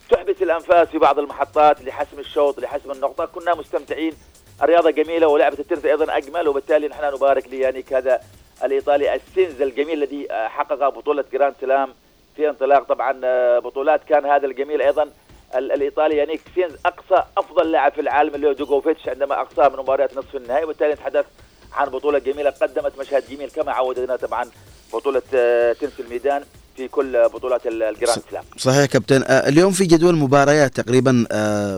تحبس 0.10 0.42
الأنفاس 0.42 0.88
في 0.88 0.98
بعض 0.98 1.20
المحطات 1.20 1.82
لحسم 1.82 2.20
الشوط 2.20 2.60
لحسم 2.60 2.92
النقطة. 2.92 3.26
كنا 3.26 3.56
مستمتعين. 3.56 4.14
الرياضة 4.62 4.90
جميلة 4.92 5.28
ولعبة 5.28 5.60
التنس 5.60 5.86
أيضا 5.86 6.18
أجمل 6.18 6.48
وبالتالي 6.48 6.88
نحن 6.88 7.14
نبارك 7.14 7.48
ليانيك 7.48 7.94
هذا 7.94 8.20
الإيطالي 8.64 9.16
السينر 9.16 9.62
الجميل 9.62 10.04
الذي 10.04 10.32
آه، 10.32 10.48
حقق 10.48 10.90
بطولة 10.90 11.24
جراند 11.34 11.54
سلام 11.62 11.90
في 12.36 12.50
انطلاق. 12.50 12.84
طبعا 12.84 13.22
آه، 13.24 13.60
بطولات 13.60 14.02
كان 14.04 14.26
هذا 14.26 14.46
الجميل 14.46 14.82
أيضا. 14.82 15.10
الإيطالي 15.56 16.18
يانيك 16.18 16.42
سينر 16.56 16.72
أقصى 16.86 17.24
أفضل 17.38 17.72
لاعب 17.72 17.92
في 17.92 18.02
العالم 18.02 18.36
اللي 18.36 18.48
هو 18.48 18.54
جوكوفيتش 18.54 19.10
عندما 19.10 19.42
اقصاه 19.42 19.70
من 19.70 19.78
مباريات 19.78 20.18
نصف 20.18 20.36
النهائي. 20.36 20.64
وبالتالي 20.64 20.94
نتحدث 20.94 21.26
عن 21.74 21.90
بطولة 21.90 22.20
جميلة 22.20 22.50
قدمت 22.50 23.00
مشهد 23.00 23.24
جميل 23.30 23.50
كما 23.50 23.72
عودنا 23.72 24.16
طبعا 24.16 24.46
بطولة 24.94 25.22
آه، 25.34 25.74
تنس 25.74 26.00
الميدان 26.00 26.44
في 26.78 26.88
كل 26.88 27.30
بطولات 27.30 27.68
الجراند 27.68 28.24
سلام. 28.30 28.44
صحيح 28.58 28.86
كابتن. 28.86 29.24
اليوم 29.30 29.72
في 29.72 29.86
جدول 29.86 30.16
مباريات 30.16 30.80
تقريبا 30.80 31.26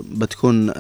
بتكون 0.02 0.74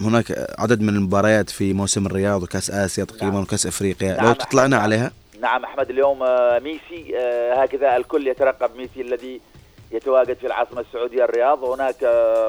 هناك 0.00 0.54
عدد 0.58 0.80
من 0.80 0.88
المباريات 0.88 1.50
في 1.50 1.72
موسم 1.72 2.06
الرياض 2.06 2.42
وكأس 2.42 2.70
آسيا 2.70 3.04
تقريبا 3.04 3.34
نعم. 3.34 3.42
وكأس 3.42 3.66
أفريقيا. 3.66 4.16
نعم. 4.16 4.26
لو 4.26 4.32
تطلعنا 4.32 4.68
نعم. 4.76 4.80
عليها. 4.80 5.12
نعم 5.40 5.64
أحمد 5.64 5.90
اليوم 5.90 6.18
ميسي 6.62 7.16
هكذا 7.52 7.96
الكل 7.96 8.28
يترقب 8.28 8.76
ميسي 8.76 9.00
الذي 9.00 9.40
يتواجد 9.90 10.36
في 10.36 10.46
العاصمة 10.46 10.80
السعودية 10.80 11.24
الرياض. 11.24 11.62
وهناك 11.62 11.96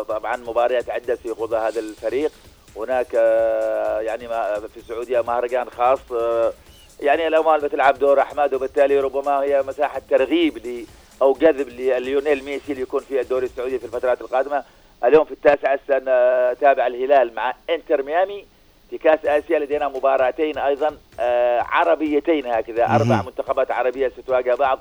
طبعا 0.08 0.38
مباريات 0.38 0.90
عدة 0.90 1.16
سيخوضها 1.16 1.68
هذا 1.68 1.80
الفريق. 1.80 2.32
هناك 2.76 3.08
آه، 3.16 4.00
يعني 4.00 4.28
في 4.68 4.78
السعودية 4.78 5.22
مهرجان 5.22 5.70
خاص. 5.70 6.12
آه، 6.12 6.54
يعني 7.00 7.28
الأموال 7.28 7.62
بتلعب 7.62 8.00
دور 8.00 8.22
أحمد 8.22 8.54
وبالتالي 8.54 9.00
ربما 9.00 9.42
هي 9.42 9.64
مساحة 9.68 10.02
ترغيب 10.10 10.58
ل 10.58 10.86
أو 11.22 11.34
جذب 11.34 11.70
لليونيل 11.70 12.44
ميسي 12.44 12.74
ليكون 12.74 13.00
في 13.02 13.22
الدوري 13.22 13.46
السعودي 13.46 13.80
في 13.80 13.86
الفترات 13.86 14.22
القادمة. 14.22 14.64
اليوم 15.04 15.26
في 15.26 15.32
التاسعة 15.32 15.80
سنتابع 15.88 16.88
الهلال 16.88 17.36
مع 17.36 17.54
إنتر 17.70 18.04
ميامي. 18.04 18.46
في 18.90 18.98
كأس 18.98 19.26
آسيا 19.26 19.60
لدينا 19.60 19.88
مباراتين 19.88 20.58
أيضا 20.58 20.98
آه، 21.20 21.62
عربيتين 21.62 22.46
هكذا. 22.46 22.86
أربع 22.86 23.22
منتخبات 23.22 23.72
عربية 23.72 24.12
ستواجه 24.18 24.56
بعض. 24.56 24.80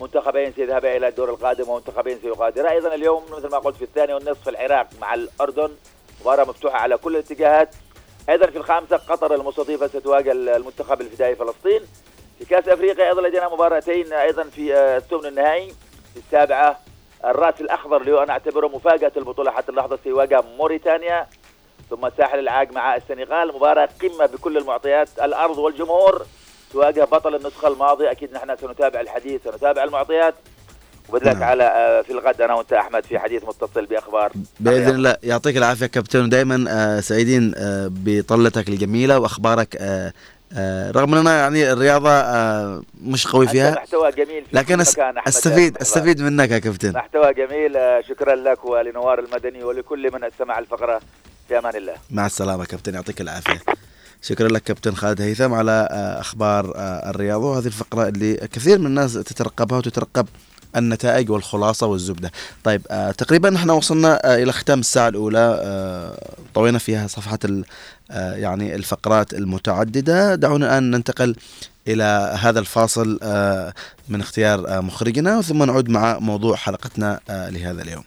منتخبين 0.00 0.52
سيذهبا 0.52 0.96
إلى 0.96 1.08
الدور 1.08 1.30
القادم 1.30 1.68
ومنتخبين 1.68 2.18
سيغادرا 2.22 2.70
أيضا 2.70 2.94
اليوم 2.94 3.24
مثل 3.30 3.48
ما 3.50 3.58
قلت 3.58 3.76
في 3.76 3.84
الثاني 3.84 4.14
والنصف 4.14 4.48
العراق 4.48 4.86
مع 5.00 5.14
الأردن. 5.14 5.70
مباراة 6.20 6.44
مفتوحة 6.44 6.78
على 6.78 6.96
كل 6.96 7.12
الاتجاهات. 7.16 7.74
أيضا 8.28 8.46
في 8.46 8.58
الخامسة 8.58 8.96
قطر 8.96 9.34
المستضيفة 9.34 9.86
ستواجه 9.86 10.32
المنتخب 10.32 11.00
الفدائي 11.00 11.34
فلسطين. 11.36 11.80
في 12.38 12.44
كأس 12.44 12.68
أفريقيا 12.68 13.08
أيضا 13.08 13.28
لدينا 13.28 13.48
مباراتين 13.48 14.12
أيضا 14.12 14.42
في 14.42 14.74
آه، 14.74 14.96
الثمن 14.96 15.26
النهائي. 15.26 15.68
في 16.14 16.16
السابعة 16.16 16.78
الرأس 17.24 17.60
الأخضر 17.60 17.96
اللي 17.96 18.12
هو 18.12 18.22
أنا 18.22 18.32
أعتبره 18.32 18.68
مفاجأة 18.68 19.12
البطولة 19.16 19.50
حتى 19.50 19.70
اللحظة 19.70 19.98
سيواجه 20.04 20.44
موريتانيا. 20.58 21.26
ثم 21.90 22.08
ساحل 22.18 22.38
العاج 22.38 22.72
مع 22.72 22.96
السنغال. 22.96 23.48
مباراة 23.54 23.88
قمة 24.02 24.26
بكل 24.26 24.58
المعطيات. 24.58 25.08
الأرض 25.22 25.58
والجمهور 25.58 26.26
تواجه 26.72 27.04
بطل 27.04 27.34
النسخة 27.34 27.68
الماضية. 27.68 28.10
أكيد 28.10 28.32
نحن 28.32 28.56
سنتابع 28.56 29.00
الحديث 29.00 29.40
سنتابع 29.44 29.84
المعطيات. 29.84 30.34
وبدلك 31.08 31.34
نعم. 31.34 31.42
على 31.42 31.64
آه، 31.64 32.02
في 32.02 32.12
الغد 32.12 32.40
أنا 32.40 32.54
وأنت 32.54 32.72
أحمد 32.72 33.04
في 33.04 33.18
حديث 33.18 33.44
متصل 33.44 33.86
بأخبار 33.86 34.32
بإذن 34.60 34.94
الله. 34.94 35.16
يعطيك 35.22 35.56
العافية 35.56 35.86
كابتن. 35.86 36.24
ودائما 36.24 36.64
آه، 36.68 37.00
سعيدين 37.00 37.52
آه، 37.56 37.90
بطلتك 37.90 38.68
الجميلة 38.68 39.18
وأخبارك 39.18 39.78
رغم 40.96 41.14
أننا 41.14 41.38
يعني 41.38 41.72
الرياضة 41.72 42.10
مش 43.02 43.26
قوي 43.26 43.48
فيها 43.48 43.70
محتوى 43.70 44.10
جميل 44.10 44.44
في 44.44 44.56
لكن 44.56 44.80
أستفيد 44.80 45.72
دائماً. 45.72 45.82
أستفيد 45.82 46.22
منك 46.22 46.50
يا 46.50 46.58
كابتن. 46.58 46.92
محتوى 46.92 47.34
جميل 47.34 47.72
شكرا 48.08 48.34
لك 48.34 48.64
ولنوار 48.64 49.18
المدني 49.18 49.64
ولكل 49.64 50.12
من 50.12 50.24
استمع 50.24 50.58
الفقرة. 50.58 51.00
في 51.48 51.58
أمان 51.58 51.76
الله. 51.76 51.94
مع 52.10 52.26
السلامة 52.26 52.64
كابتن 52.64 52.94
يعطيك 52.94 53.20
العافية. 53.20 53.62
شكرا 54.22 54.48
لك 54.48 54.62
كابتن 54.62 54.94
خالد 54.94 55.20
هيثم 55.20 55.54
على 55.54 55.88
آه، 55.90 56.20
أخبار 56.20 56.72
آه، 56.76 57.10
الرياضه 57.10 57.46
وهذه 57.46 57.66
الفقرة 57.66 58.08
اللي 58.08 58.34
كثير 58.36 58.78
من 58.78 58.86
الناس 58.86 59.12
تترقبها 59.12 59.78
وتترقب 59.78 60.26
النتائج 60.76 61.30
والخلاصة 61.30 61.86
والزبدة. 61.86 62.32
طيب 62.64 62.82
آه 62.90 63.10
تقريبا 63.10 63.56
إحنا 63.56 63.72
وصلنا 63.72 64.20
آه 64.32 64.42
إلى 64.42 64.52
ختام 64.52 64.80
الساعة 64.80 65.08
الأولى. 65.08 65.60
آه 65.62 66.18
طوينا 66.54 66.78
فيها 66.78 67.06
صفحه 67.06 67.38
ال- 67.44 67.64
آه 68.10 68.34
يعني 68.34 68.74
الفقرات 68.74 69.34
المتعددة، 69.34 70.34
دعونا 70.34 70.66
الآن 70.66 70.90
ننتقل 70.90 71.36
إلى 71.88 72.36
هذا 72.40 72.60
الفاصل 72.60 73.18
آه 73.22 73.72
من 74.08 74.20
اختيار 74.20 74.68
آه 74.68 74.80
مخرجنا 74.80 75.42
ثم 75.42 75.62
نعود 75.62 75.88
مع 75.88 76.18
موضوع 76.18 76.56
حلقتنا 76.56 77.20
آه 77.30 77.50
لهذا 77.50 77.82
اليوم. 77.82 78.04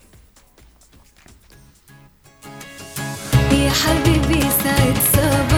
حبيبي 3.83 4.41
سعد 4.63 4.97
صباح. 5.13 5.56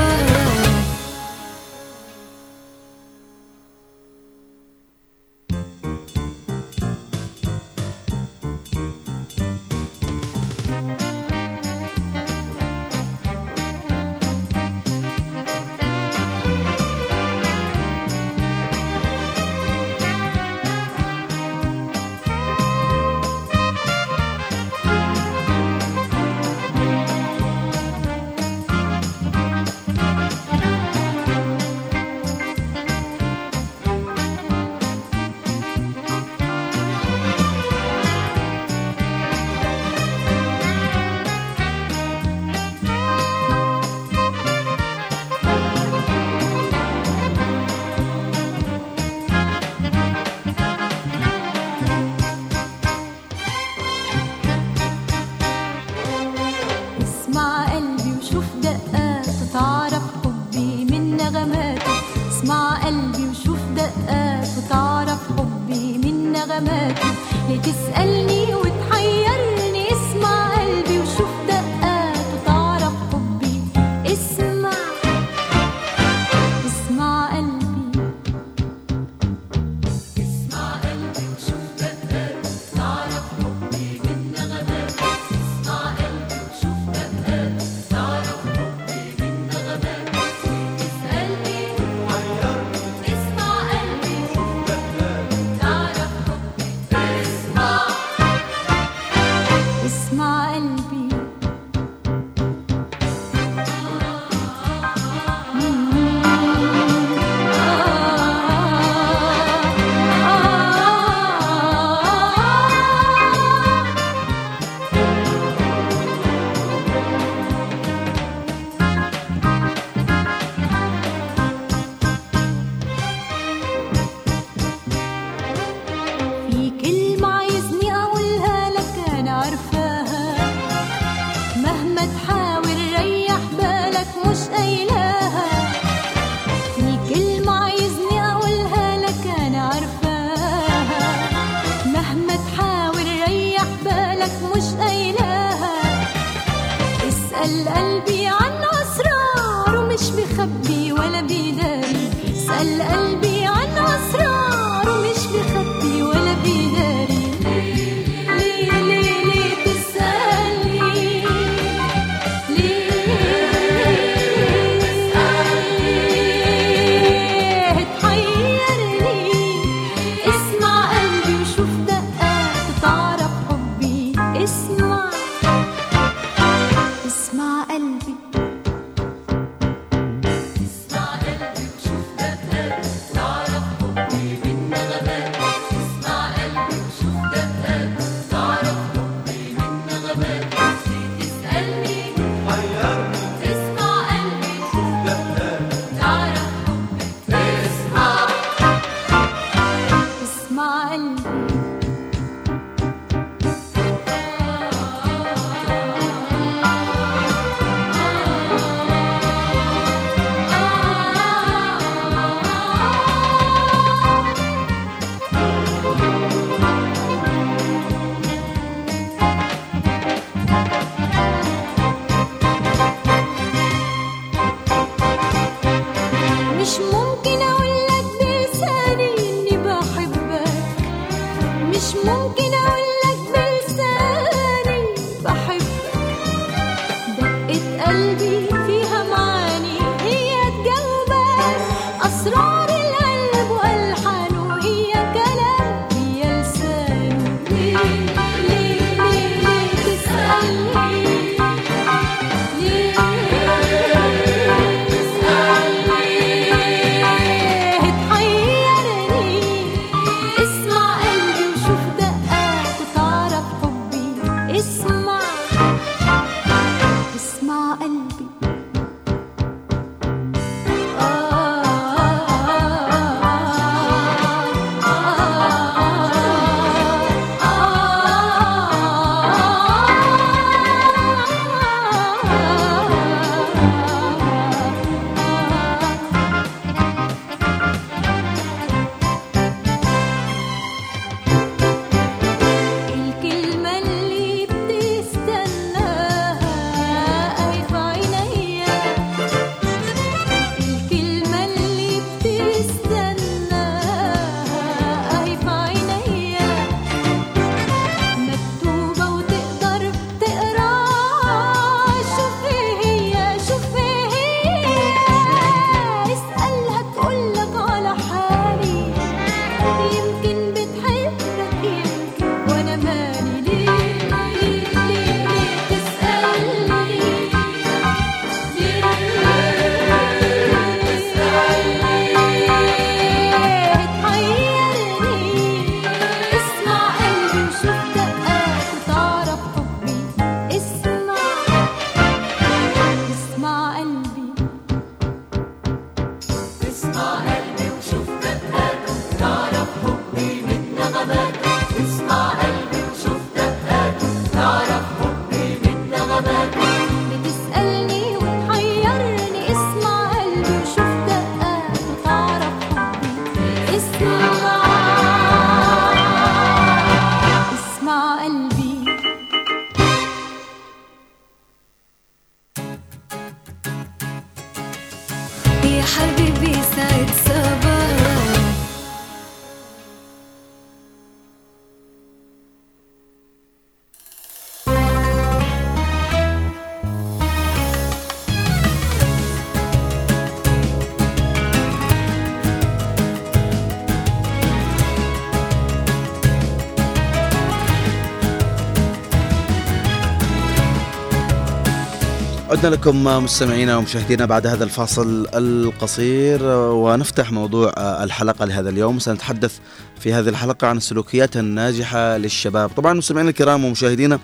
عدنا 402.60 402.76
لكم 402.76 403.04
مستمعينا 403.04 403.78
ومشاهدينا 403.78 404.26
بعد 404.26 404.48
هذا 404.48 404.64
الفاصل 404.64 405.28
القصير 405.34 406.40
ونفتح 406.54 407.32
موضوع 407.32 407.74
الحلقة 407.78 408.46
لهذا 408.46 408.70
اليوم. 408.70 409.00
سنتحدث 409.00 409.60
في 410.00 410.14
هذه 410.14 410.30
الحلقة 410.30 410.68
عن 410.68 410.78
السلوكيات 410.78 411.38
الناجحة 411.38 412.18
للشباب. 412.18 412.70
طبعا 412.70 412.94
مستمعينا 412.94 413.30
الكرام 413.30 413.66
ومشاهدينا 413.66 414.20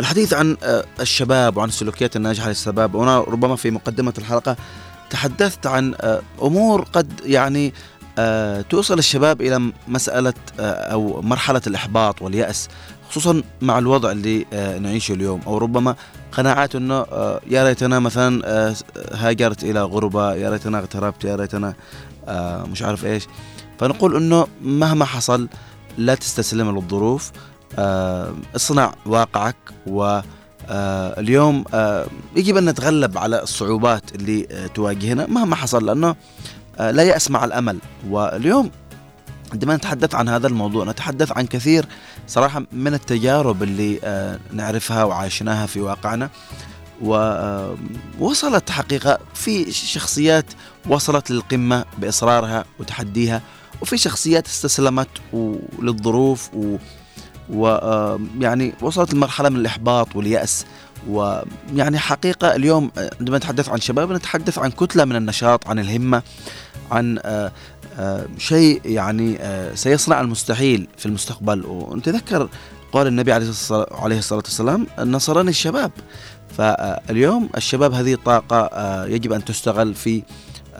الحديث 0.00 0.34
عن 0.34 0.56
الشباب 1.00 1.56
وعن 1.56 1.68
السلوكيات 1.68 2.16
الناجحة 2.16 2.48
للشباب 2.48 2.94
وأنا 2.94 3.18
ربما 3.18 3.56
في 3.56 3.70
مقدمة 3.70 4.14
الحلقة 4.18 4.56
تحدثت 5.10 5.66
عن 5.66 5.94
أمور 6.42 6.82
قد 6.92 7.12
يعني 7.24 7.74
توصل 8.70 8.98
الشباب 8.98 9.40
إلى 9.40 9.72
مسألة 9.88 10.34
أو 10.60 11.22
مرحلة 11.22 11.62
الإحباط 11.66 12.22
واليأس. 12.22 12.68
خصوصا 13.10 13.42
مع 13.60 13.78
الوضع 13.78 14.10
اللي 14.10 14.46
نعيشه 14.80 15.12
اليوم. 15.12 15.40
أو 15.46 15.58
ربما 15.58 15.96
قناعات 16.32 16.74
إنه 16.74 17.06
يا 17.50 17.64
ريتنا 17.64 17.98
مثلا 17.98 18.74
هاجرت 19.12 19.64
إلى 19.64 19.82
غربة 19.82 20.34
يا 20.34 20.50
ريتنا 20.50 20.78
اغتربت 20.78 21.24
يا 21.24 21.36
ريتنا 21.36 21.74
مش 22.72 22.82
عارف 22.82 23.04
إيش. 23.04 23.26
فنقول 23.78 24.16
إنه 24.16 24.46
مهما 24.62 25.04
حصل 25.04 25.48
لا 25.98 26.14
تستسلم 26.14 26.78
للظروف. 26.78 27.32
اصنع 28.56 28.94
واقعك 29.06 29.56
و 29.86 30.20
اليوم 31.18 31.64
يجب 32.36 32.56
أن 32.56 32.68
نتغلب 32.68 33.18
على 33.18 33.42
الصعوبات 33.42 34.14
اللي 34.14 34.68
تواجهنا 34.74 35.26
مهما 35.26 35.56
حصل 35.56 35.86
لأنه 35.86 36.16
لا 36.78 37.02
يأس 37.02 37.30
مع 37.30 37.44
الأمل. 37.44 37.78
واليوم 38.08 38.70
عندما 39.52 39.76
نتحدث 39.76 40.14
عن 40.14 40.28
هذا 40.28 40.46
الموضوع 40.46 40.84
نتحدث 40.84 41.32
عن 41.32 41.46
كثير 41.46 41.86
صراحة 42.26 42.62
من 42.72 42.94
التجارب 42.94 43.62
اللي 43.62 44.00
نعرفها 44.52 45.04
وعايشناها 45.04 45.66
في 45.66 45.80
واقعنا. 45.80 46.30
ووصلت 48.20 48.70
حقيقة 48.70 49.18
في 49.34 49.72
شخصيات 49.72 50.44
وصلت 50.88 51.30
للقمة 51.30 51.84
بإصرارها 51.98 52.64
وتحديها 52.78 53.42
وفي 53.82 53.96
شخصيات 53.96 54.46
استسلمت 54.46 55.08
للظروف 55.82 56.50
و 56.54 56.76
ويعني 57.50 58.72
وصلت 58.80 59.14
لمرحلة 59.14 59.48
من 59.48 59.56
الإحباط 59.56 60.16
واليأس. 60.16 60.66
ويعني 61.08 61.98
حقيقة 61.98 62.54
اليوم 62.54 62.90
عندما 63.20 63.36
نتحدث 63.36 63.68
عن 63.68 63.80
شباب 63.80 64.12
نتحدث 64.12 64.58
عن 64.58 64.70
كتلة 64.70 65.04
من 65.04 65.16
النشاط 65.16 65.68
عن 65.68 65.78
الهمة 65.78 66.22
عن 66.90 67.18
شيء 68.38 68.80
يعني 68.84 69.38
سيصنع 69.74 70.20
المستحيل 70.20 70.88
في 70.96 71.06
المستقبل. 71.06 71.66
ونتذكر 71.66 72.48
قول 72.92 73.06
النبي 73.06 73.32
عليه 73.32 73.48
الصلاة 73.48 74.42
والسلام 74.44 74.86
نصرني 74.98 75.50
الشباب. 75.50 75.90
فاليوم 76.56 77.48
الشباب 77.56 77.94
هذه 77.94 78.14
الطاقة 78.14 79.04
يجب 79.06 79.32
أن 79.32 79.44
تستغل 79.44 79.94
في 79.94 80.22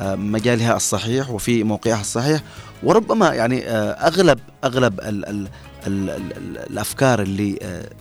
مجالها 0.03 0.77
الصحيح 0.77 1.31
وفي 1.31 1.65
موقعها 1.65 2.01
الصحيح. 2.01 2.43
وربما 2.83 3.35
يعني 3.35 3.69
أغلب 3.69 4.39
أغلب 4.65 5.01
ال 5.01 5.29
ال 5.29 5.49
ال 5.87 6.11
ال 6.11 6.59
الأفكار 6.71 7.23
اللي 7.23 7.59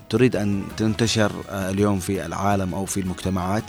تريد 0.10 0.36
أن 0.36 0.64
تنتشر 0.78 1.32
اليوم 1.52 2.00
في 2.00 2.26
العالم 2.26 2.74
أو 2.74 2.86
في 2.86 3.00
المجتمعات 3.00 3.64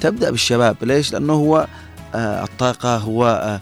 تبدأ 0.00 0.30
بالشباب. 0.30 0.76
ليش؟ 0.82 1.12
لأنه 1.12 1.32
هو 1.32 1.66
الطاقة 2.14 2.96
هو 2.96 3.58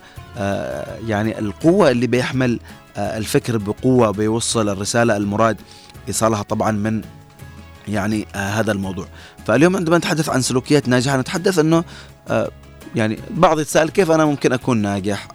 يعني 1.06 1.38
القوة 1.38 1.90
اللي 1.90 2.06
بيحمل 2.06 2.60
الفكر 2.98 3.56
بقوة 3.56 4.10
بيوصل 4.10 4.68
الرسالة 4.68 5.16
المراد 5.16 5.56
إيصالها 6.08 6.42
طبعا 6.42 6.70
من 6.70 7.02
يعني 7.88 8.26
هذا 8.34 8.72
الموضوع. 8.72 9.06
فاليوم 9.46 9.76
عندما 9.76 9.98
نتحدث 9.98 10.28
عن 10.28 10.42
سلوكيات 10.42 10.88
ناجحة 10.88 11.16
نتحدث 11.16 11.58
أنه 11.58 11.84
يعني 12.94 13.18
بعض 13.30 13.60
يتساءل 13.60 13.88
كيف 13.88 14.10
أنا 14.10 14.24
ممكن 14.24 14.52
أكون 14.52 14.78
ناجح؟ 14.78 15.28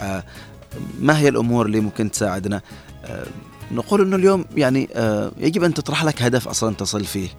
ما 1.00 1.18
هي 1.18 1.30
الأمور 1.30 1.66
اللي 1.66 1.80
ممكن 1.80 2.12
تساعدنا؟ 2.12 2.62
نقول 3.72 4.02
أنه 4.02 4.16
اليوم 4.16 4.46
يعني 4.56 4.90
يجب 5.38 5.64
أن 5.64 5.74
تطرح 5.74 6.04
لك 6.04 6.22
هدف 6.22 6.48
أصلا 6.48 6.76
تصل 6.76 7.06
فيه. 7.06 7.30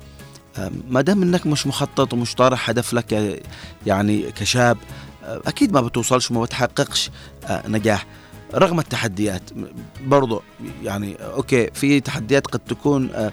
آه، 0.59 0.71
ما 0.89 1.01
دام 1.01 1.23
أنك 1.23 1.47
مش 1.47 1.67
مخطط 1.67 2.13
ومش 2.13 2.35
طارح 2.35 2.71
هدف 2.71 2.95
لك 2.95 3.41
يعني 3.87 4.33
كشاب 4.33 4.77
آه، 4.77 5.12
أكيد 5.25 5.73
ما 5.73 5.81
بتوصلش 5.81 6.31
وما 6.31 6.43
بتحققش 6.43 7.11
آه، 7.45 7.69
نجاح. 7.69 8.07
رغم 8.55 8.79
التحديات 8.79 9.43
برضو 10.07 10.43
يعني 10.83 11.17
أوكي 11.21 11.71
في 11.75 12.01
تحديات 12.01 12.47
قد 12.47 12.59
تكون 12.61 13.11
آه، 13.15 13.33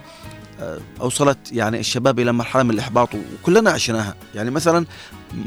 آه، 0.62 0.80
أوصلت 1.02 1.38
يعني 1.52 1.80
الشباب 1.80 2.20
إلى 2.20 2.32
مرحلة 2.32 2.64
من 2.64 2.72
الإحباط 2.72 3.10
وكلنا 3.44 3.72
عشناها. 3.72 4.16
يعني 4.36 4.52
مثلا 4.52 4.86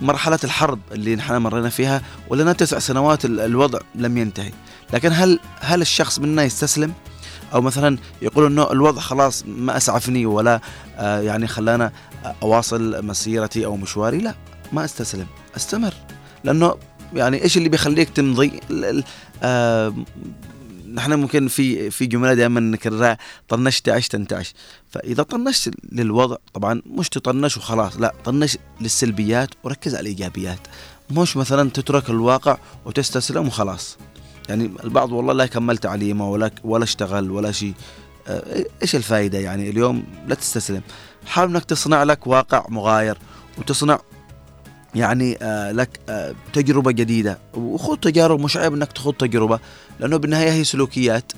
مرحلة 0.02 0.38
الحرب 0.44 0.78
اللي 0.92 1.16
نحن 1.16 1.36
مرينا 1.36 1.68
فيها 1.68 2.02
ولنا 2.28 2.52
تسع 2.52 2.78
سنوات 2.78 3.24
ال- 3.24 3.40
الوضع 3.40 3.78
لم 3.94 4.18
ينتهي. 4.18 4.52
لكن 4.92 5.12
هل 5.12 5.38
هل 5.60 5.80
الشخص 5.80 6.18
منا 6.18 6.42
يستسلم؟ 6.42 6.92
أو 7.54 7.60
مثلا 7.60 7.98
يقول 8.22 8.46
إنه 8.46 8.70
الوضع 8.72 9.00
خلاص 9.00 9.44
ما 9.46 9.76
أسعفني 9.76 10.26
ولا 10.26 10.60
يعني 10.98 11.46
خلانا 11.46 11.92
أواصل 12.42 13.06
مسيرتي 13.06 13.64
أو 13.66 13.76
مشواري؟ 13.76 14.18
لا 14.18 14.34
ما 14.72 14.84
أستسلم. 14.84 15.26
أستمر. 15.56 15.94
لأنه 16.44 16.74
يعني 17.14 17.42
إيش 17.42 17.56
اللي 17.56 17.68
بيخليك 17.68 18.10
تمضي 18.10 18.60
نحن 20.94 21.12
ممكن 21.12 21.48
في 21.48 21.90
في 21.90 22.06
جملة 22.06 22.34
دائما 22.34 22.60
نكررها 22.60 23.18
طنشت 23.48 23.88
عشت 23.88 24.14
انتعش 24.14 24.54
فإذا 24.90 25.22
طنشت 25.22 25.74
للوضع 25.92 26.36
طبعا 26.54 26.82
مش 26.86 27.08
تطنش 27.08 27.56
وخلاص 27.56 27.96
لا 27.96 28.14
طنش 28.24 28.58
للسلبيات 28.80 29.48
وركز 29.64 29.94
على 29.94 30.00
الإيجابيات. 30.00 30.58
مش 31.10 31.36
مثلا 31.36 31.70
تترك 31.70 32.10
الواقع 32.10 32.56
وتستسلم 32.84 33.46
وخلاص. 33.46 33.98
يعني 34.48 34.70
البعض 34.84 35.12
والله 35.12 35.32
لا 35.32 35.46
كمل 35.46 35.78
تعليمه 35.78 36.30
ولا 36.30 36.50
ولا 36.64 36.84
اشتغل 36.84 37.30
ولا 37.30 37.52
شيء 37.52 37.74
آه، 38.28 38.64
إيش 38.82 38.96
الفائده 38.96 39.38
يعني؟ 39.38 39.70
اليوم 39.70 40.04
لا 40.28 40.34
تستسلم. 40.34 40.82
حاول 41.26 41.50
إنك 41.50 41.64
تصنع 41.64 42.02
لك 42.02 42.26
واقع 42.26 42.66
مغاير 42.68 43.18
وتصنع 43.58 44.00
يعني 44.94 45.38
آه 45.42 45.72
لك 45.72 46.00
آه 46.08 46.34
تجربة 46.52 46.90
جديدة. 46.90 47.38
وخذ 47.54 47.96
تجارب 47.96 48.40
مش 48.40 48.56
عيب 48.56 48.74
إنك 48.74 48.92
تخوض 48.92 49.14
تجربة 49.14 49.58
لأنه 50.00 50.16
بالنهاية 50.16 50.52
هي 50.52 50.64
سلوكيات. 50.64 51.32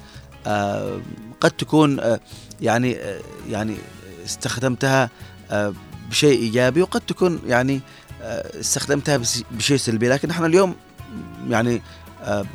آه 0.47 1.01
قد 1.41 1.51
تكون 1.51 2.19
يعني 2.61 2.97
يعني 3.51 3.77
استخدمتها 4.25 5.11
بشيء 6.11 6.39
إيجابي 6.39 6.83
وقد 6.83 7.01
تكون 7.01 7.41
يعني 7.47 7.81
استخدمتها 8.61 9.21
بشيء 9.51 9.77
سلبي. 9.77 10.09
لكن 10.09 10.31
إحنا 10.31 10.47
اليوم 10.47 10.75
يعني 11.49 11.83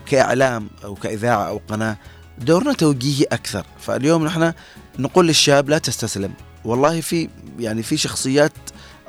كإعلام 0.05 0.69
أو 0.83 0.95
كإذاعة 0.95 1.47
أو 1.47 1.61
قناة 1.67 1.97
دورنا 2.37 2.73
توجيهي 2.73 3.23
أكثر. 3.23 3.65
فاليوم 3.79 4.25
نحن 4.25 4.53
نقول 4.99 5.27
للشاب 5.27 5.69
لا 5.69 5.77
تستسلم. 5.77 6.33
والله 6.65 7.01
في 7.01 7.29
يعني 7.59 7.83
في 7.83 7.97
شخصيات 7.97 8.51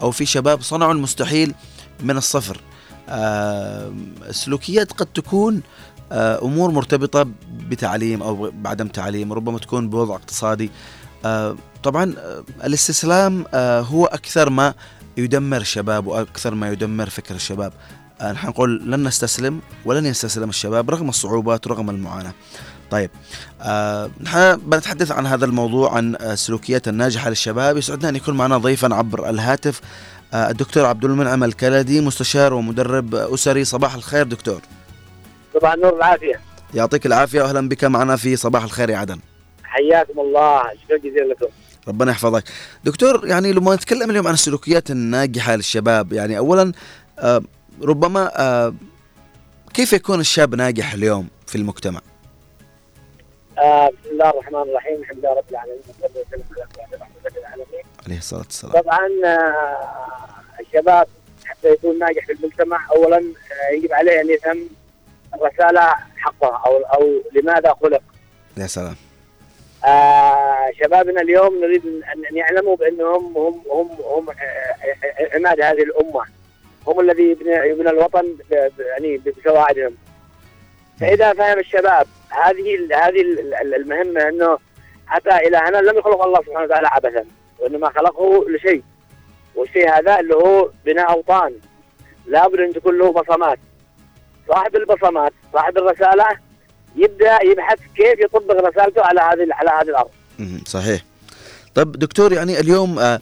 أو 0.02 0.10
في 0.10 0.26
شباب 0.26 0.62
صنعوا 0.62 0.92
المستحيل 0.92 1.54
من 2.02 2.16
الصفر. 2.16 2.60
آه، 3.08 3.92
السلوكيات 4.28 4.92
قد 4.92 5.06
تكون 5.06 5.62
آه، 6.12 6.42
أمور 6.42 6.70
مرتبطة 6.70 7.26
بتعليم 7.68 8.22
أو 8.22 8.50
بعدم 8.54 8.88
تعليم 8.88 9.32
ربما 9.32 9.58
تكون 9.58 9.90
بوضع 9.90 10.14
اقتصادي. 10.14 10.70
آه، 11.24 11.56
طبعا 11.82 12.14
آه، 12.18 12.44
الاستسلام 12.64 13.44
آه، 13.54 13.80
هو 13.80 14.04
أكثر 14.06 14.50
ما 14.50 14.74
يدمر 15.16 15.56
الشباب 15.60 16.06
وأكثر 16.06 16.54
ما 16.54 16.70
يدمر 16.72 17.10
فكر 17.10 17.34
الشباب. 17.34 17.72
آه، 18.20 18.32
نحن 18.32 18.48
نقول 18.48 18.90
لن 18.90 19.06
نستسلم 19.08 19.60
ولن 19.84 20.06
يستسلم 20.06 20.48
الشباب 20.48 20.90
رغم 20.90 21.08
الصعوبات 21.08 21.66
رغم 21.66 21.90
المعاناة. 21.90 22.32
طيب 22.90 23.10
آه 23.60 24.10
نحن 24.20 24.56
بنتحدث 24.56 25.12
عن 25.12 25.26
هذا 25.26 25.44
الموضوع 25.44 25.94
عن 25.96 26.16
آه، 26.16 26.32
السلوكيات 26.32 26.88
الناجحة 26.88 27.28
للشباب. 27.28 27.76
يسعدنا 27.76 28.08
أن 28.08 28.16
يكون 28.16 28.36
معنا 28.36 28.58
ضيفا 28.58 28.94
عبر 28.94 29.30
الهاتف 29.30 29.80
آه 29.80 29.84
الدكتور 30.34 30.86
عبد 30.86 31.04
المنعم 31.04 31.44
الكلدي 31.44 32.00
مستشار 32.00 32.54
ومدرب 32.54 33.14
أسري 33.14 33.64
صباح 33.64 33.94
الخير 33.94 34.22
دكتور. 34.26 34.60
طبعا 35.54 35.76
نور 35.76 35.96
العافية. 35.96 36.40
يعطيك 36.74 37.06
العافية 37.06 37.42
وأهلا 37.42 37.68
بك 37.68 37.84
معنا 37.84 38.16
في 38.16 38.36
صباح 38.36 38.62
الخير 38.62 38.90
يا 38.90 38.96
عدن. 38.96 39.18
حياكم 39.64 40.20
الله 40.20 40.62
شكرا 40.84 40.98
جزيلا 40.98 41.32
لكم. 41.32 41.46
ربنا 41.88 42.10
يحفظك. 42.10 42.44
دكتور 42.84 43.26
يعني 43.26 43.52
لما 43.52 43.74
نتكلم 43.74 44.10
اليوم 44.10 44.26
عن 44.26 44.34
السلوكيات 44.34 44.90
الناجحة 44.90 45.56
للشباب 45.56 46.12
يعني 46.12 46.38
أولا 46.38 46.72
آه 47.18 47.42
ربما 47.82 48.30
آه 48.36 48.74
كيف 49.74 49.92
يكون 49.92 50.20
الشاب 50.20 50.54
ناجح 50.54 50.92
اليوم 50.92 51.28
في 51.46 51.56
المجتمع؟ 51.56 52.00
آه 53.58 53.88
بسم 53.88 54.10
الله 54.12 54.30
الرحمن 54.30 54.60
الرحيم 54.60 55.00
الحمد 55.00 55.18
لله 55.18 55.30
رب 55.30 55.44
العالمين 55.50 55.78
والصلاة 55.88 56.10
والسلام 56.16 56.22
على 56.22 56.24
سيدنا 56.30 56.44
محمد 56.44 56.56
العالمين 56.56 56.69
عليه 58.06 58.18
الصلاة 58.18 58.40
والسلام. 58.42 58.72
طبعا 58.82 59.08
آه 59.24 59.90
الشباب 60.60 61.06
حتى 61.44 61.68
يكون 61.72 61.98
ناجح 61.98 62.26
في 62.26 62.32
المجتمع 62.32 62.78
اولا 62.96 63.16
آه 63.18 63.74
يجب 63.74 63.92
عليه 63.92 64.20
أن 64.20 64.30
يفهم 64.30 64.68
الرسالة 65.34 65.94
حقها 66.16 66.62
أو 66.66 66.76
أو 66.76 67.22
لماذا 67.32 67.74
خلق. 67.82 68.02
يا 68.56 68.66
سلام. 68.66 68.96
آه 69.84 70.70
شبابنا 70.84 71.20
اليوم 71.20 71.60
نريد 71.60 71.86
ان 71.86 72.24
أن 72.30 72.36
يعلموا 72.36 72.76
بأنهم 72.76 73.36
هم 73.36 73.62
هم 73.70 73.88
هم 74.04 74.30
آه، 74.30 75.36
عماد 75.36 75.60
هذه 75.60 75.82
الأمة. 75.82 76.24
هم 76.86 77.00
الذي 77.00 77.22
يبنى 77.40 77.90
الوطن 77.90 78.36
يعني 78.80 79.18
بسواعدهم 79.18 79.96
فإذا 81.00 81.32
فهم 81.32 81.58
الشباب 81.58 82.06
هذه 82.30 82.76
هذه 82.92 83.20
ال- 83.20 83.54
ال- 83.54 83.74
المهمة 83.74 84.28
أنه 84.28 84.58
حتى 85.06 85.30
الهنا 85.48 85.76
لم 85.78 85.98
يخلق 85.98 86.24
الله 86.24 86.40
سبحانه 86.42 86.64
وتعالى 86.64 86.88
عبثا. 86.88 87.24
وإنما 87.60 87.90
خلقه 87.90 88.44
لشيء 88.50 88.82
والشيء 89.54 89.88
هذا 89.88 90.20
اللي 90.20 90.34
هو 90.34 90.70
بناء 90.86 91.10
أوطان. 91.10 91.52
لابد 92.26 92.60
أن 92.60 92.72
تكون 92.72 92.98
له 92.98 93.12
بصمات. 93.12 93.58
صاحب 94.48 94.76
البصمات 94.76 95.32
صاحب 95.52 95.78
الرسالة 95.78 96.26
يبدأ 96.96 97.38
يبحث 97.44 97.78
كيف 97.96 98.20
يطبق 98.20 98.68
رسالته 98.68 99.02
على 99.02 99.20
هذه 99.20 99.48
على 99.52 99.70
هذه 99.80 99.88
الأرض. 99.90 100.10
مهم. 100.38 100.60
صحيح. 100.66 101.04
طب 101.74 101.92
دكتور 101.92 102.32
يعني 102.32 102.60
اليوم 102.60 102.98
آه 102.98 103.20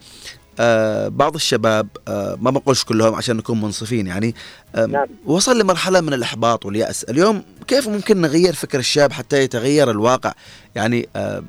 آه 0.61 1.09
بعض 1.09 1.34
الشباب 1.34 1.89
آه 2.09 2.39
ما 2.41 2.51
بقولش 2.51 2.84
كلهم 2.84 3.14
عشان 3.14 3.36
نكون 3.36 3.61
منصفين 3.61 4.07
يعني 4.07 4.34
آه 4.74 4.86
نعم. 4.86 5.07
وصل 5.26 5.59
لمرحلة 5.59 6.01
من 6.01 6.14
الإحباط 6.14 6.66
واليأس. 6.66 7.05
اليوم 7.05 7.43
كيف 7.66 7.89
ممكن 7.89 8.20
نغير 8.20 8.53
فكر 8.53 8.78
الشاب 8.78 9.12
حتى 9.12 9.43
يتغير 9.43 9.91
الواقع؟ 9.91 10.32
يعني 10.74 11.09
آه 11.16 11.43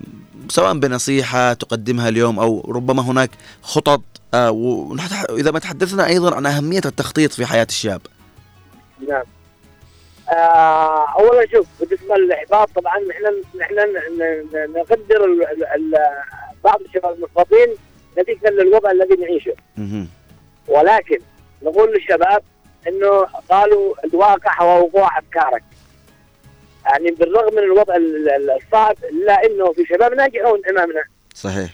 سواء 0.50 0.74
بنصيحة 0.74 1.54
تقدمها 1.54 2.10
اليوم 2.10 2.40
أو 2.40 2.72
ربما 2.72 3.02
هناك 3.02 3.30
خطط 3.62 4.02
آه 4.34 4.52
ونحت- 4.52 5.30
إذا 5.32 5.52
ما 5.52 5.60
تحدثنا 5.60 6.08
أيضا 6.08 6.36
عن 6.36 6.46
أهمية 6.46 6.82
التخطيط 6.86 7.34
في 7.34 7.46
حياة 7.46 7.68
الشاب. 7.70 8.02
نعم. 9.10 9.24
آه 10.30 11.06
اولا 11.20 11.48
شوف 11.52 11.68
بالنسبة 11.80 12.16
للإحباط 12.16 12.70
طبعا 12.76 12.94
إحنا 13.12 13.32
إحنا 13.62 13.86
ن- 13.86 14.20
ن- 14.54 14.80
نقدر 14.80 15.26
ال- 15.26 15.48
ال- 15.48 15.66
ال- 15.66 15.98
بعض 16.64 16.82
الشباب 16.82 17.16
المحبطين 17.16 17.68
نتيجة 18.20 18.50
للوضع 18.50 18.92
الذي 18.92 19.16
نعيشه. 19.16 19.54
ولكن 20.68 21.18
نقول 21.64 21.94
للشباب 21.94 22.42
إنه 22.88 23.26
قالوا 23.52 23.94
الواقع 24.06 24.64
هو 24.64 24.84
وقوع 24.86 25.20
أفكارك. 25.20 25.64
يعني 26.86 27.12
بالرغم 27.12 27.54
من 27.56 27.64
الوضع 27.64 27.96
ال- 27.96 28.30
ال- 28.30 28.50
الصعب 28.52 28.96
إلا 29.04 29.46
إنه 29.46 29.74
في 29.74 29.86
شباب 29.86 30.14
ناجحون 30.14 30.62
أمامنا. 30.70 31.04
صحيح. 31.36 31.70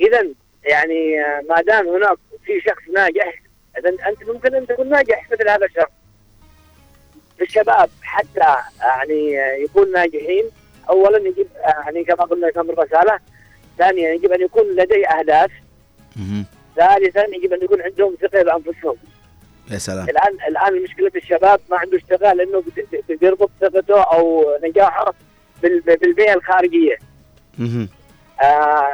اذا 0.00 0.28
يعني 0.64 1.20
آه، 1.24 1.42
ما 1.48 1.62
دام 1.62 1.88
هناك 1.88 2.16
في 2.44 2.60
شخص 2.60 2.82
ناجح 2.94 3.42
اذا 3.78 3.88
أنت 4.08 4.24
ممكن 4.28 4.54
أن 4.54 4.66
تكون 4.66 4.88
ناجح 4.88 5.30
مثل 5.32 5.48
هذا 5.48 5.66
الشخص. 5.66 5.90
الشباب 7.40 7.90
حتى 8.02 8.54
يعني 8.80 9.40
آه، 9.40 9.52
يكون 9.56 9.92
ناجحين 9.92 10.44
اولا 10.88 11.18
يجب 11.28 11.46
آه، 11.56 11.68
يعني 11.84 12.04
كما 12.04 12.24
قلنا 12.24 12.50
كم 12.50 12.70
الرساله 12.70 13.18
ثانيا 13.78 14.10
يجب 14.12 14.32
أن 14.32 14.40
يكون 14.40 14.64
لديه 14.76 15.06
أهداف. 15.08 15.50
ثالثا 16.76 17.24
يجب 17.34 17.52
أن 17.52 17.62
يكون 17.62 17.82
عندهم 17.82 18.16
ثقة 18.20 18.42
بأنفسهم. 18.42 18.96
يا 19.70 19.78
سلام. 19.78 20.08
الان 20.08 20.36
الآن 20.48 20.82
مشكله 20.82 21.10
الشباب 21.16 21.60
ما 21.70 21.76
عنده 21.78 21.96
اشتغال 21.96 22.36
لأنه 22.36 22.62
بيربط 23.08 23.50
ثقته 23.60 24.02
أو 24.02 24.44
نجاحه 24.64 25.14
بال- 25.62 25.80
بالبيئة 25.80 26.34
الخارجية. 26.34 26.96
آه 28.42 28.44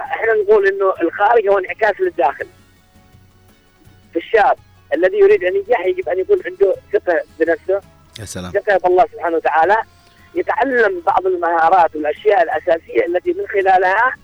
إحنا 0.01 0.33
نقول 0.45 0.67
إنه 0.67 0.93
الخارج 1.03 1.49
هو 1.49 1.59
انعكاس 1.59 2.01
للداخل. 2.01 2.47
في 4.13 4.19
الشاب 4.19 4.57
الذي 4.95 5.19
يريد 5.19 5.45
أن 5.45 5.57
ينجح 5.57 5.87
يجب 5.87 6.09
أن 6.09 6.19
يكون 6.19 6.39
عنده 6.47 6.75
ثقة 6.93 7.21
بنفسه. 7.41 7.81
يا 8.21 8.25
سلام. 8.25 8.53
ثقة 8.53 8.77
بالله 8.79 9.05
سبحانه 9.13 9.37
وتعالى. 9.37 9.77
يتعلم 10.35 11.01
بعض 11.07 11.27
المهارات 11.27 11.97
والأشياء 11.97 12.43
الأساسية 12.43 13.07
التي 13.07 13.33
من 13.33 13.47
خلالها 13.47 14.15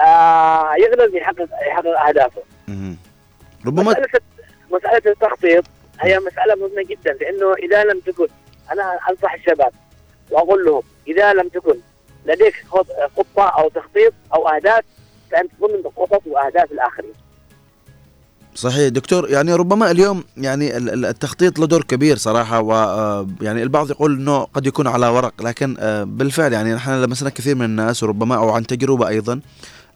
آه 0.00 0.74
يقدر 0.74 1.16
يحقق 1.16 1.48
يحقق 1.68 2.00
أهدافه. 2.08 2.42
ربما 3.66 3.92
مسألة 4.72 5.02
التخطيط 5.12 5.64
هي 6.00 6.18
مسألة 6.18 6.54
مهمة 6.60 6.82
جدا 6.90 7.12
لأنه 7.12 7.54
إذا 7.54 7.84
لم 7.84 8.00
تكن 8.00 8.26
أنا 8.72 8.98
أنصح 9.10 9.32
الشباب 9.34 9.72
وأقول 10.30 10.64
لهم 10.64 10.82
إذا 11.08 11.32
لم 11.32 11.48
تكن 11.48 11.74
لديك 12.26 12.54
خط- 12.70 12.86
خطة 13.16 13.42
أو 13.48 13.68
تخطيط 13.68 14.12
أو 14.34 14.48
أهداف 14.48 14.84
فأنت 15.30 15.50
ضمن 15.60 15.82
خطط 15.96 16.22
وأهداف 16.26 16.72
الآخرين. 16.72 17.12
صحيح. 18.54 18.88
دكتور 18.88 19.30
يعني 19.30 19.54
ربما 19.54 19.90
اليوم 19.90 20.24
يعني 20.36 20.76
ال- 20.76 20.90
ال- 20.90 21.04
التخطيط 21.06 21.58
له 21.58 21.66
دور 21.66 21.82
كبير 21.82 22.16
صراحة 22.16 22.60
ويعني 22.60 23.62
البعض 23.62 23.90
يقول 23.90 24.14
إنه 24.16 24.44
قد 24.44 24.66
يكون 24.66 24.86
على 24.86 25.06
ورق 25.08 25.42
لكن 25.42 25.76
آه، 25.78 26.04
بالفعل 26.04 26.52
يعني 26.52 26.74
نحن 26.74 26.90
لمسنا 27.02 27.30
كثير 27.30 27.54
من 27.54 27.64
الناس 27.64 28.02
وربما 28.02 28.34
أو 28.36 28.50
عن 28.50 28.66
تجربة 28.66 29.08
أيضا 29.08 29.40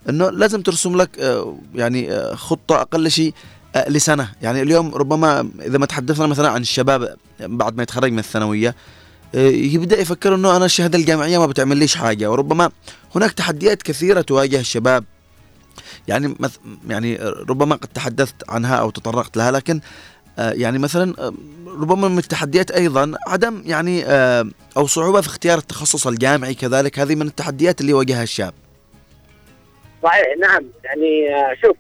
إنه 0.09 0.31
لازم 0.31 0.62
ترسم 0.62 0.97
لك 0.97 1.19
آه، 1.19 1.57
يعني 1.74 2.12
آه، 2.12 2.35
خطة 2.35 2.81
أقل 2.81 3.11
شيء 3.11 3.32
آه، 3.77 3.90
لسنة. 3.90 4.28
يعني 4.43 4.62
اليوم 4.62 4.94
ربما 4.94 5.51
إذا 5.61 5.78
ما 5.78 5.86
تحدثنا 5.86 6.27
مثلا 6.27 6.48
عن 6.48 6.61
الشباب 6.61 7.16
بعد 7.40 7.77
ما 7.77 7.82
يتخرج 7.82 8.12
من 8.12 8.19
الثانوية 8.19 8.74
آه، 9.35 9.39
يبدأ 9.48 10.01
يفكر 10.01 10.35
إنه 10.35 10.57
أنا 10.57 10.65
الشهاده 10.65 10.98
الجامعية 10.98 11.39
ما 11.39 11.47
بتعمل 11.47 11.77
ليش 11.77 11.97
حاجة. 11.97 12.31
وربما 12.31 12.70
هناك 13.15 13.32
تحديات 13.32 13.82
كثيرة 13.82 14.20
تواجه 14.20 14.61
الشباب. 14.61 15.05
يعني 16.09 16.35
مث 16.40 16.57
يعني 16.89 17.16
ربما 17.48 17.77
قد 17.77 17.89
تحدثت 17.89 18.51
عنها 18.51 18.77
أو 18.77 18.90
تطرقت 18.90 19.36
لها 19.36 19.51
لكن 19.51 19.81
آه، 20.39 20.53
يعني 20.53 20.78
مثلا 20.78 21.32
ربما 21.66 22.09
من 22.09 22.19
التحديات 22.19 22.70
أيضا 22.70 23.12
عدم 23.27 23.62
يعني 23.66 24.05
أو 24.77 24.86
صعوبة 24.86 25.20
في 25.20 25.27
اختيار 25.27 25.59
التخصص 25.59 26.07
الجامعي 26.07 26.55
كذلك. 26.55 26.98
هذه 26.98 27.15
من 27.15 27.27
التحديات 27.27 27.81
اللي 27.81 27.93
يواجهها 27.93 28.23
الشاب. 28.23 28.55
صحيح 30.03 30.27
نعم. 30.40 30.65
يعني 30.85 31.27
شوف 31.62 31.77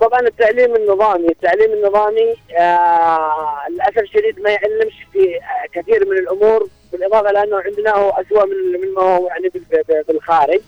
طبعا 0.00 0.20
التعليم 0.20 0.76
النظامي 0.76 1.28
التعليم 1.28 1.72
النظامي 1.72 2.34
آه 2.58 3.68
للأسف 3.70 3.98
الشديد 3.98 4.40
ما 4.40 4.50
يعلمش 4.50 4.94
في 5.12 5.36
آه، 5.36 5.66
كثير 5.80 6.06
من 6.08 6.16
الأمور 6.18 6.68
بالإضافة 6.92 7.30
لأنه 7.32 7.56
عندنا 7.60 7.90
هو 7.96 8.10
اسوء 8.10 8.46
من 8.46 8.80
مما 8.90 9.02
هو 9.02 9.28
يعني 9.28 9.48
بال- 9.48 9.82
بال- 9.88 10.02
بالخارج. 10.08 10.60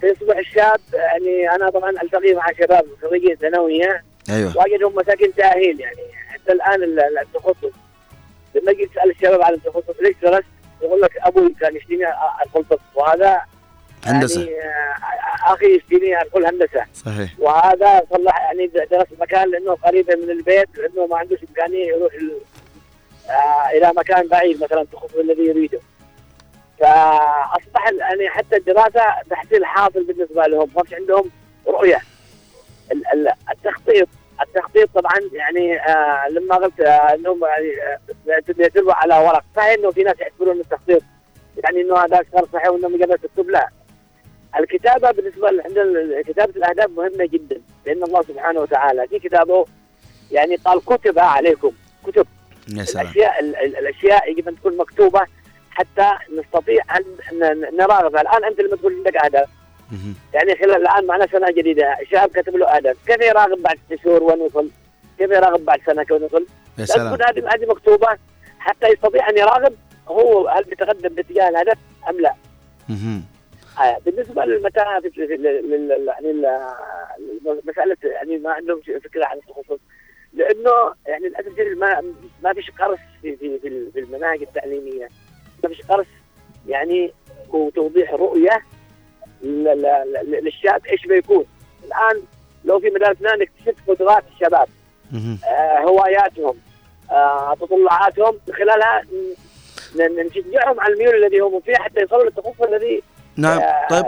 فيصبح 0.00 0.36
الشاب 0.36 0.80
يعني 0.92 1.50
أنا 1.54 1.70
طبعا 1.70 1.90
ألتقي 1.90 2.34
مع 2.34 2.46
شباب 2.60 2.84
خريجين 3.02 3.36
ثانوية. 3.36 4.04
أيوه. 4.30 4.56
واجدهم 4.58 4.94
مساكين 4.94 5.34
تأهيل 5.34 5.80
يعني. 5.80 6.02
حتى 6.28 6.52
الآن 6.52 6.82
ال- 6.82 7.00
ال- 7.00 7.18
التخصص. 7.18 7.72
لما 8.54 8.70
أجي 8.70 8.86
تسأل 8.86 9.10
الشباب 9.10 9.42
عن 9.42 9.54
التخصص 9.54 10.00
ليش 10.00 10.16
درست؟ 10.22 10.44
يقول 10.82 11.00
لك 11.00 11.10
أبوي 11.22 11.54
كان 11.60 11.76
أ- 11.76 12.42
أدخل 12.42 12.64
طب. 12.70 12.78
وهذا 12.94 13.40
هندسة. 14.06 14.40
يعني 14.40 14.60
آه، 14.60 15.52
أخي 15.54 15.76
يشتيني 15.76 16.20
ادخل 16.20 16.46
هندسة. 16.46 16.84
صحيح. 16.94 17.30
وهذا 17.38 18.02
صلح 18.12 18.38
يعني 18.40 18.66
درس 18.66 19.06
مكان 19.20 19.50
لأنه 19.50 19.74
قريبه 19.74 20.14
من 20.14 20.30
البيت 20.30 20.68
لأنه 20.78 21.06
ما 21.06 21.16
عندوش 21.18 21.38
إمكانية 21.48 21.86
يروح 21.86 22.12
آه 23.30 23.70
إلى 23.76 23.92
مكان 23.96 24.28
بعيد 24.28 24.62
مثلا 24.64 24.80
التخصص 24.80 25.14
الذي 25.14 25.42
يريده. 25.46 25.80
فأصبح 26.78 27.88
يعني 27.98 28.28
حتى 28.30 28.56
الدراسة 28.56 29.00
تحصيل 29.30 29.64
حاصل 29.64 30.04
بالنسبة 30.04 30.42
لهم. 30.46 30.70
ما 30.76 30.82
فيش 30.82 30.94
عندهم 30.94 31.30
رؤية. 31.66 32.00
ال- 32.92 33.06
ال- 33.12 33.32
التخطيط 33.50 34.08
التخطيط 34.42 34.88
طبعا 34.94 35.20
يعني 35.32 35.80
آه 35.80 36.28
لما 36.28 36.54
قلت 36.56 36.80
آه 36.80 37.14
إنهم 37.14 37.40
يعني 38.26 38.42
يدلوا 38.58 38.94
على 38.94 39.18
ورق. 39.18 39.44
صحيح 39.56 39.74
إنه 39.78 39.90
في 39.90 40.02
ناس 40.02 40.20
يعتبرون 40.20 40.60
التخطيط. 40.60 41.02
يعني 41.64 41.80
إنه 41.80 41.96
هذا 41.96 42.24
صار 42.32 42.46
صحيح 42.52 42.68
وانه 42.68 42.88
مجرد 42.88 43.18
تكتب 43.18 43.50
لا. 43.50 43.68
الكتابة 44.58 45.10
بالنسبة 45.10 45.48
عندنا 45.64 46.22
كتابة 46.22 46.52
الأهداف 46.56 46.90
مهمة 46.90 47.26
جدا 47.26 47.60
لأن 47.86 48.02
الله 48.02 48.22
سبحانه 48.22 48.60
وتعالى 48.60 49.08
في 49.08 49.18
كتابه 49.18 49.64
يعني 50.32 50.56
قال 50.56 50.84
كتب 50.84 51.18
عليكم 51.18 51.72
كتب 52.06 52.26
يا 52.76 52.84
سلام 52.84 53.04
الاشياء 53.06 53.40
ال- 53.40 53.56
ال- 53.56 53.76
الأشياء 53.76 54.30
يجب 54.30 54.48
أن 54.48 54.56
تكون 54.56 54.76
مكتوبة 54.76 55.20
حتى 55.70 56.12
نستطيع 56.38 56.82
أن 56.96 57.04
ن- 57.38 57.76
نراغبها 57.76 58.20
الان 58.20 58.44
أنت 58.44 58.60
لما 58.60 58.76
تقول 58.76 58.94
عندك 58.96 59.16
أهداف 59.16 59.48
يعني 60.34 60.54
خلال 60.56 60.76
الآن 60.76 61.06
معنا 61.06 61.26
سنة 61.26 61.50
جديدة 61.50 61.96
شاب 62.10 62.28
كتب 62.28 62.56
له 62.56 62.66
أهداف 62.76 62.96
كيف 63.06 63.20
يراغب 63.20 63.58
بعد 63.62 63.78
ست 63.90 64.04
شهور 64.04 64.22
وين 64.22 64.38
يوصل؟ 64.40 64.70
كيف 65.18 65.30
يراغب 65.30 65.64
بعد 65.64 65.80
سنة 65.86 66.02
كيف 66.02 66.22
يوصل؟ 66.22 66.46
يا 66.78 66.84
سلام 66.84 67.06
هذه 67.22 67.54
هذه 67.54 67.66
مكتوبة 67.66 68.08
حتى 68.58 68.88
يستطيع 68.88 69.28
أن 69.30 69.38
يراغب 69.38 69.74
هو 70.08 70.48
هل 70.48 70.64
بيتقدم 70.64 71.08
باتجاه 71.14 71.48
الهدف 71.48 71.78
أم 72.08 72.20
لا؟ 72.20 72.34
آه، 73.80 73.98
بالنسبة 74.06 74.44
للمتاهة 74.44 75.00
في 75.00 75.08
يعني 75.20 76.30
ال- 76.30 77.60
مسألة 77.64 77.96
يعني 78.04 78.38
ما 78.38 78.50
عندهم 78.52 78.80
فكرة 78.80 79.24
عن 79.26 79.36
التخصص. 79.36 79.78
لأنه 80.32 80.70
يعني 81.06 81.28
للأسف 81.28 81.58
ما 81.78 82.02
ما 82.42 82.52
فيش 82.52 82.70
قرص 82.70 82.98
في 83.22 83.36
في 83.36 83.58
في 83.58 83.68
ال- 83.68 83.92
في 83.92 84.00
المناهج 84.00 84.42
التعليمية. 84.42 85.08
ما 85.62 85.68
فيش 85.68 85.82
قرص 85.82 86.06
يعني 86.68 87.12
وتوضيح 87.48 88.14
رؤية 88.14 88.62
للشاب 89.42 90.86
إيش 90.86 91.06
بيكون. 91.06 91.44
الآن 91.84 92.22
لو 92.64 92.80
في 92.80 92.90
مدارسنا 92.90 93.36
نكتشف 93.36 93.90
قدرات 93.90 94.24
الشباب 94.34 94.68
آه، 95.44 95.78
هواياتهم 95.78 96.56
آه، 97.10 97.54
تطلعاتهم 97.54 98.38
من 98.48 98.54
خلالها 98.54 99.02
نشجعهم 99.96 100.80
على 100.80 100.92
الميول 100.94 101.14
الذي 101.24 101.38
هم 101.40 101.60
فيه 101.60 101.74
حتى 101.74 102.00
يصلوا 102.00 102.24
للتخصص 102.24 102.62
الذي 102.62 103.02
نعم. 103.40 103.58
آه، 103.58 103.86
طيب. 103.90 104.06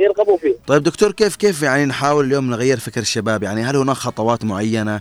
يرغبوا 0.00 0.36
فيه. 0.36 0.54
طيب 0.66 0.82
دكتور 0.82 1.12
كيف 1.12 1.36
كيف 1.36 1.62
يعني 1.62 1.84
نحاول 1.84 2.24
اليوم 2.24 2.50
نغير 2.50 2.78
فكر 2.78 3.00
الشباب؟ 3.00 3.42
يعني 3.42 3.62
هل 3.62 3.76
هناك 3.76 3.96
خطوات 3.96 4.44
معينة؟ 4.44 5.00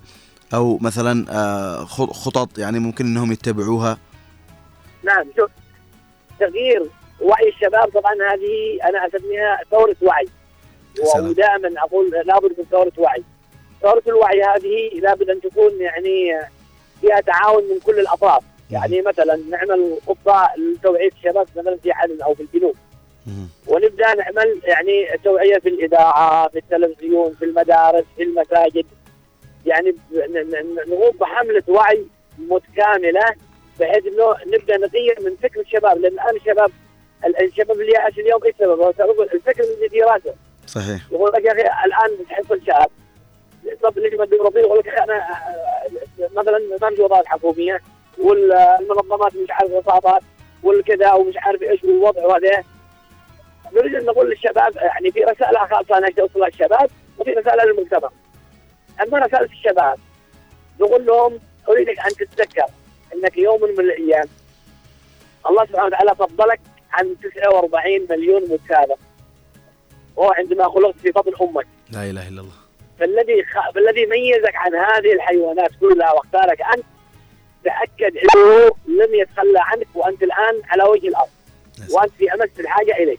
أو 0.53 0.77
مثلا 0.81 1.25
آه، 1.29 1.85
خطط 1.85 2.57
يعني 2.57 2.79
ممكن 2.79 3.05
أنهم 3.05 3.31
يتبعوها؟ 3.31 3.97
نعم 5.03 5.25
شوف 5.37 5.51
تغيير 6.39 6.89
وعي 7.21 7.49
الشباب 7.49 7.89
طبعا 7.89 8.13
هذه 8.13 8.89
أنا 8.89 9.07
أسميها 9.07 9.59
ثورة 9.71 9.95
وعي. 10.01 10.25
سلام. 11.13 11.29
ودائما 11.29 11.81
أقول 11.81 12.09
لابد 12.25 12.51
من 12.57 12.65
ثورة 12.71 12.91
وعي. 12.97 13.23
ثورة 13.81 14.03
الوعي 14.07 14.43
هذه 14.43 14.99
لابد 14.99 15.29
أن 15.29 15.41
تكون 15.41 15.71
يعني 15.79 16.39
فيها 17.01 17.21
تعاون 17.21 17.63
من 17.63 17.79
كل 17.79 17.99
الأطراف. 17.99 18.43
يعني 18.71 19.01
مثلا 19.01 19.39
نعمل 19.49 19.97
خطه 20.07 20.49
لتوعية 20.57 21.11
الشباب 21.17 21.47
مثلا 21.57 21.77
في 21.83 21.91
عدن 21.91 22.21
أو 22.21 22.35
في 22.35 22.43
الجنوب. 22.43 22.75
ونبدأ 23.67 24.13
نعمل 24.15 24.61
يعني 24.63 25.07
توعية 25.23 25.59
في 25.59 25.69
الإذاعة 25.69 26.49
في 26.49 26.57
التلفزيون 26.59 27.33
في 27.39 27.45
المدارس 27.45 28.03
في 28.17 28.23
المساجد. 28.23 28.85
يعني 29.65 29.95
نقوم 30.87 31.17
بحملة 31.19 31.63
وعي 31.67 32.05
متكاملة 32.39 33.25
بحيث 33.79 34.05
إنه 34.05 34.35
نبدأ 34.47 34.77
نغير 34.77 35.17
من 35.21 35.35
فكر 35.43 35.59
الشباب. 35.59 35.97
لأن 35.97 36.13
الآن 36.13 36.35
الشباب 36.35 36.71
ال- 37.25 37.43
الشباب 37.43 37.81
اللي 37.81 37.91
يعيش 37.91 38.19
اليوم 38.19 38.43
إيش 38.45 38.55
سبب؟ 38.59 38.79
هو 38.79 38.93
سبب 38.97 39.21
الفكر 39.21 39.63
اللي 39.63 39.89
في 39.89 40.01
راسه. 40.01 40.33
صحيح. 40.67 41.01
يقول 41.11 41.31
لك 41.33 41.45
يا 41.45 41.51
أخي 41.51 41.61
الآن 41.85 42.25
تحصل 42.29 42.61
شاب 42.65 42.87
طب 43.83 43.93
تدور 44.25 44.51
فيه 44.51 44.59
يقول 44.59 44.79
لك 44.79 44.87
أنا 44.87 45.23
مثلا 46.35 46.59
ما 46.81 46.89
في 46.95 47.01
وظائف 47.01 47.25
حكومية 47.25 47.81
والمنظمات 48.17 49.35
مش 49.35 49.47
عارف 49.51 49.71
وساطات 49.71 50.21
والكذا 50.63 51.11
ومش 51.13 51.33
عارف 51.37 51.61
إيش 51.61 51.83
والوضع 51.83 52.25
وهذا. 52.25 52.63
نريد 53.73 53.95
أن 53.95 54.05
نقول 54.05 54.29
للشباب 54.29 54.75
يعني 54.75 55.11
في 55.11 55.19
رسالة 55.19 55.59
خاصة 55.59 55.97
أنا 55.97 56.09
توصلها 56.09 56.49
للشباب 56.49 56.89
وفي 57.17 57.31
رسالة 57.31 57.63
للمجتمع. 57.63 58.09
أما 59.01 59.19
رسالة 59.19 59.49
الشباب 59.51 59.99
نقول 60.79 61.05
لهم 61.05 61.39
أريدك 61.69 61.99
أن 61.99 62.11
تتذكر 62.11 62.65
إنك 63.13 63.37
يوم 63.37 63.61
من 63.61 63.79
الأيام 63.79 64.25
الله 65.49 65.65
سبحانه 65.65 65.85
وتعالى 65.85 66.15
فضلك 66.15 66.59
عن 66.91 67.15
49 67.35 68.07
مليون 68.09 68.41
متسابق 68.41 68.97
وهو 70.15 70.31
عندما 70.31 70.69
خلقت 70.69 70.99
في 70.99 71.11
بطن 71.11 71.31
أمك. 71.41 71.67
لا 71.91 72.09
إله 72.09 72.27
إلا 72.27 72.41
الله. 72.41 72.53
فالذي 72.99 73.43
خ... 73.43 73.71
فالذي 73.75 74.05
ميزك 74.05 74.55
عن 74.55 74.75
هذه 74.75 75.13
الحيوانات 75.13 75.71
كلها 75.79 76.11
واختارك 76.11 76.61
أنت 76.61 76.85
تأكد 77.63 78.17
إنه 78.17 78.65
لم 78.87 79.15
يتخلى 79.15 79.59
عنك 79.59 79.87
وأنت 79.95 80.23
الآن 80.23 80.61
على 80.69 80.83
وجه 80.83 81.07
الأرض. 81.07 81.29
وأنت 81.91 82.11
في 82.11 82.33
أمس 82.33 82.59
الحاجة 82.59 82.91
إليه. 82.91 83.17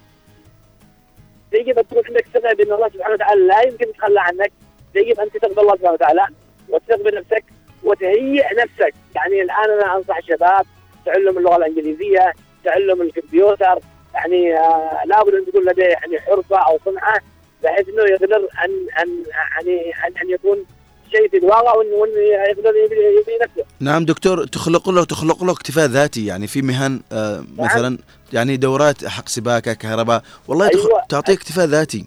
يجب 1.55 1.79
أن 1.79 1.89
تكون 1.89 2.03
عندك 2.09 2.27
ثقة 2.35 2.55
بأن 2.55 2.73
الله 2.73 2.89
سبحانه 2.89 3.15
وتعالى 3.15 3.47
لا 3.47 3.63
يمكن 3.63 3.89
يتخلى 3.89 4.21
عنك. 4.21 4.53
يجب 4.95 5.21
أن 5.21 5.31
تثق 5.31 5.55
بالله 5.57 5.77
سبحانه 5.77 5.93
وتعالى 5.93 6.27
وتثق 6.69 7.03
بنفسك 7.03 7.45
وتهيئ 7.83 8.55
نفسك. 8.55 8.95
يعني 9.15 9.43
الآن 9.43 9.71
أنا 9.71 9.97
أنصح 9.97 10.17
الشباب 10.17 10.67
تعلم 11.07 11.39
اللغة 11.39 11.57
الإنجليزية 11.57 12.33
تعلم 12.65 13.03
الكمبيوتر. 13.03 13.79
يعني 14.15 14.59
آه 14.59 15.01
لابد 15.07 15.35
أن 15.35 15.47
تكون 15.47 15.65
لديه 15.65 15.85
يعني 15.85 16.21
حرفة 16.21 16.57
أو 16.57 16.79
صنعة 16.85 17.21
بحيث 17.63 17.89
إنه 17.89 18.03
يقدر 18.03 18.37
ان 18.37 18.87
ان 19.03 19.23
يعني 19.35 19.93
ان, 20.07 20.17
أن 20.23 20.31
يكون 20.31 20.67
شيء 21.13 21.29
في 21.29 21.37
الواقع 21.37 21.75
وانه 21.75 22.19
يقدر 22.49 22.73
يبني 22.77 23.39
نفسه 23.43 23.65
نعم 23.81 24.05
دكتور 24.05 24.47
تخلق 24.47 24.91
له 24.91 25.05
تخلق 25.05 25.45
له 25.45 25.53
اكتفاء 25.53 25.87
ذاتي 25.87 26.27
يعني 26.27 26.47
في 26.47 26.63
مهن 26.63 27.01
آه 27.13 27.45
مثلا 27.59 27.99
يعني 28.33 28.57
دورات 28.57 29.05
حق 29.05 29.29
سباكة 29.29 29.73
كهرباء. 29.73 30.23
والله 30.49 30.69
تخ... 30.69 30.87
أيوة. 30.87 31.03
تعطيه 31.09 31.33
اكتفاء 31.33 31.67
ذاتي. 31.67 32.07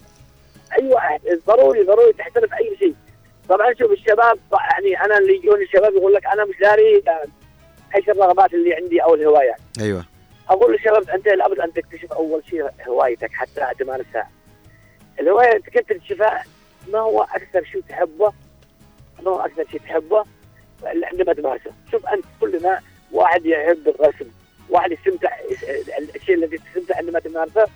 أيوه 0.79 0.99
ضروري 1.47 1.83
ضروري 1.83 2.13
تحترف 2.13 2.53
أي 2.53 2.75
شيء. 2.79 2.95
طبعا 3.49 3.73
شوف 3.79 3.91
الشباب 3.91 4.39
يعني 4.51 5.05
أنا 5.05 5.17
اللي 5.17 5.35
يجوني 5.35 5.63
الشباب 5.63 5.93
يقول 5.93 6.13
لك 6.13 6.25
أنا 6.25 6.45
مش 6.45 6.55
داري 6.61 7.03
آه، 7.07 7.25
إيش 7.95 8.09
الرغبات 8.09 8.53
اللي 8.53 8.73
عندي 8.73 9.03
أو 9.03 9.15
الهوايات 9.15 9.59
أيوة. 9.79 10.05
أقول 10.49 10.73
للشباب 10.73 11.09
أنت 11.09 11.27
لابد 11.27 11.59
أن 11.59 11.73
تكتشف 11.73 12.13
أول 12.13 12.43
شيء 12.49 12.69
هوايتك 12.87 13.31
حتى 13.33 13.61
تمارسها 13.79 14.29
الهواية 15.19 15.55
أنت 15.55 15.69
كيف 15.69 15.81
تكتشفها 15.81 16.43
ما 16.93 16.99
هو 16.99 17.21
أكثر 17.21 17.63
شيء 17.71 17.81
تحبه؟ 17.89 18.33
هو 19.27 19.39
أكثر 19.39 19.65
شيء 19.71 19.79
تحبه؟ 19.79 20.23
عندما 20.83 21.33
تمارسه. 21.33 21.71
شوف 21.91 22.07
أنت 22.07 22.25
كلنا 22.41 22.79
واحد 23.11 23.45
يحب 23.45 23.87
الرسم. 23.87 24.25
واحد 24.69 24.91
يستمتع 24.91 25.29
الشيء 26.15 26.35
الذي 26.35 26.57
تستمتع 26.57 26.97
عندما 26.97 27.19
تمارسه 27.19 27.67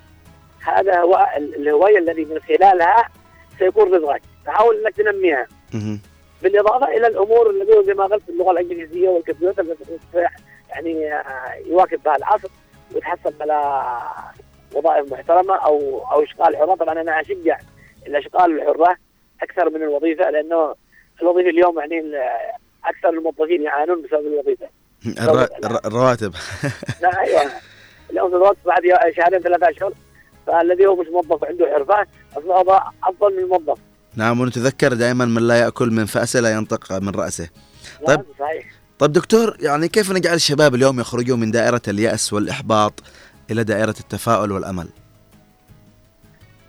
هذا 0.63 0.99
هو 0.99 1.27
الهواية 1.37 1.97
الذي 1.97 2.25
من 2.25 2.39
خلالها 2.39 3.09
سيكون 3.59 3.93
رزقك. 3.93 4.21
فحاول 4.45 4.75
إنك 4.75 4.95
تنميها. 4.95 5.47
بالإضافة 6.41 6.87
إلى 6.87 7.07
الأمور 7.07 7.49
التي 7.49 7.83
زي 7.85 7.93
ما 7.93 8.03
قلت 8.03 8.29
اللغة 8.29 8.51
الإنجليزية 8.51 9.09
والكمبيوتر 9.09 9.65
يعني 10.69 11.13
آه، 11.13 11.53
يواكب 11.65 12.03
بها 12.03 12.15
العصر 12.15 12.47
ويتحصل 12.95 13.33
على 13.41 13.83
وظائف 14.73 15.11
محترمة 15.11 15.55
أو 15.55 16.03
أو 16.11 16.23
إشغال 16.23 16.57
حرة. 16.57 16.75
طبعا 16.75 17.01
أنا 17.01 17.21
أشجع 17.21 17.59
الأشغال 18.07 18.61
الحرة 18.61 18.95
أكثر 19.41 19.69
من 19.69 19.83
الوظيفة 19.83 20.29
لأنه 20.29 20.75
الوظيفة 21.21 21.49
اليوم 21.49 21.79
يعني 21.79 22.01
أكثر 22.85 23.09
الموظفين 23.09 23.61
يعانون 23.61 24.01
بسبب 24.01 24.25
الوظيفة. 24.27 24.67
الر- 25.05 25.49
الر- 25.65 25.85
الرواتب. 25.85 26.33
لا 27.01 27.19
أيوه. 27.21 27.51
اليوم 28.09 28.35
الوقت 28.35 28.57
بعد 28.65 28.81
شهرين 29.15 29.39
ثلاثة 29.39 29.69
أشهر. 29.69 29.93
فالذي 30.47 30.85
هو 30.85 30.95
مش 30.95 31.07
موظف 31.07 31.43
عنده 31.43 31.67
حرفه 31.73 32.05
اصبح 32.37 32.91
أفضل 33.03 33.33
من 33.37 33.43
الموظف. 33.43 33.77
نعم 34.15 34.39
ونتذكر 34.41 34.93
دائما 34.93 35.25
من 35.25 35.47
لا 35.47 35.59
يأكل 35.59 35.91
من 35.91 36.05
فأسه 36.05 36.39
لا 36.39 36.51
ينطق 36.53 36.91
من 36.93 37.11
طيب 38.07 38.17
نعم، 38.19 38.25
صحيح. 38.39 38.65
طيب 38.99 39.11
دكتور 39.11 39.57
يعني 39.59 39.87
كيف 39.87 40.11
نجعل 40.11 40.35
الشباب 40.35 40.75
اليوم 40.75 40.99
يخرجوا 40.99 41.37
من 41.37 41.51
دائرة 41.51 41.81
اليأس 41.87 42.33
والإحباط 42.33 42.93
إلى 43.51 43.63
دائرة 43.63 43.95
التفاؤل 43.99 44.51
والأمل؟ 44.51 44.87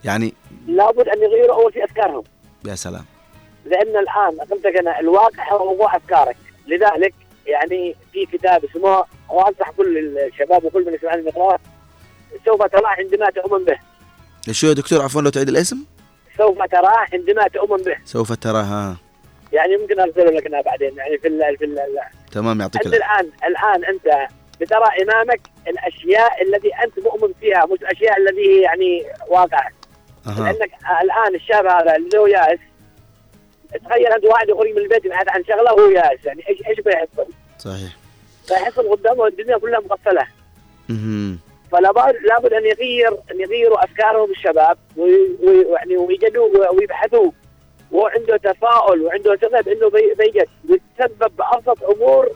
يعني 0.05 0.35
لابد 0.67 1.09
أن 1.09 1.23
يغيروا 1.23 1.55
أول 1.63 1.73
شيء 1.73 1.85
أفكارهم. 1.85 2.25
يا 2.67 2.75
سلام. 2.75 3.05
لأن 3.71 3.97
الآن 3.97 4.41
قلت 4.51 4.67
لك 4.67 4.77
أنا 4.77 5.01
الواقع 5.01 5.53
هو 5.53 5.65
موضوع 5.65 5.97
أفكارك. 5.97 6.37
لذلك 6.67 7.15
يعني 7.47 7.97
في 8.13 8.27
كتاب 8.27 8.65
اسمه 8.65 9.05
وانصح 9.29 9.71
كل 9.71 10.19
الشباب 10.19 10.65
وكل 10.65 10.87
من 10.87 10.95
يسمعني 10.95 11.27
يقراه 11.27 11.59
سوف 12.47 12.63
تراه 12.63 12.89
عندما 12.89 13.31
تؤمن 13.31 13.65
به. 13.65 13.79
شو 14.53 14.67
يا 14.67 14.73
دكتور 14.73 15.03
عفوا 15.03 15.23
لو 15.23 15.31
تعيد 15.31 15.49
الاسم؟ 15.49 15.77
سوف 16.39 16.63
تراه 16.63 17.07
عندما 17.13 17.49
تؤمن 17.49 17.83
به. 17.83 17.97
سوف 18.05 18.33
تراها 18.33 18.97
يعني 19.53 19.77
ممكن 19.77 20.01
ارسله 20.01 20.31
لك 20.31 20.47
أنا 20.47 20.61
بعدين 20.61 20.97
يعني 20.97 21.19
في 21.19 21.29
ال 21.29 21.57
في 21.59 21.65
ال 21.65 21.79
تمام 22.33 22.61
يعطيك 22.61 22.87
أنت 22.87 22.95
الان 22.95 23.31
الآن 23.45 23.85
أنت 23.85 24.29
بترى 24.61 24.87
إمامك 25.03 25.41
الأشياء 25.69 26.43
التي 26.43 26.71
أنت 26.85 27.07
مؤمن 27.07 27.35
فيها 27.41 27.67
مش 27.67 27.79
الأشياء 27.81 28.19
التي 28.19 28.41
هي 28.41 28.61
يعني 28.61 29.07
واقعة. 29.29 29.69
أها. 30.27 30.43
لأنك 30.43 30.71
الآن 31.03 31.35
الشاب 31.35 31.67
هذا 31.67 31.97
اللي 31.97 32.19
هو 32.19 32.27
يائس 32.27 32.61
تخيل 33.85 34.07
انت 34.07 34.25
واحد 34.25 34.49
يخرج 34.49 34.71
من 34.71 34.79
البيت 34.79 35.05
يبحث 35.05 35.29
عن 35.29 35.45
شغلة 35.45 35.73
وهو 35.75 35.91
يائس 35.91 36.25
يعني 36.25 36.49
إيش 36.49 36.59
إيش 36.67 36.81
بيحصل؟ 36.81 37.27
صحيح. 37.59 37.97
فيحصل 38.47 38.89
قدامه 38.91 39.27
الدنيا 39.27 39.59
كلها 39.59 39.81
مقفلة. 39.81 40.27
مهم. 40.89 41.39
فلا 41.73 41.93
بد 41.93 42.17
لابد 42.29 42.53
أن 42.53 42.67
يغير 42.67 43.09
أن 43.31 43.41
يغيروا 43.41 43.85
أفكارهم 43.85 44.31
الشباب 44.31 44.79
وي- 44.97 45.37
وي- 45.43 45.65
ويعني 45.65 45.97
ويجدوا 45.97 46.71
ويبحثوا 46.71 47.31
وعنده 47.93 48.37
تفاؤل 48.37 49.03
وعنده 49.03 49.37
ثقة 49.37 49.61
بأنه 49.61 49.91
بي- 49.91 50.15
بيجد. 50.19 50.49
ويتسبب 50.71 51.37
بأبسط 51.37 51.83
أمور 51.85 52.29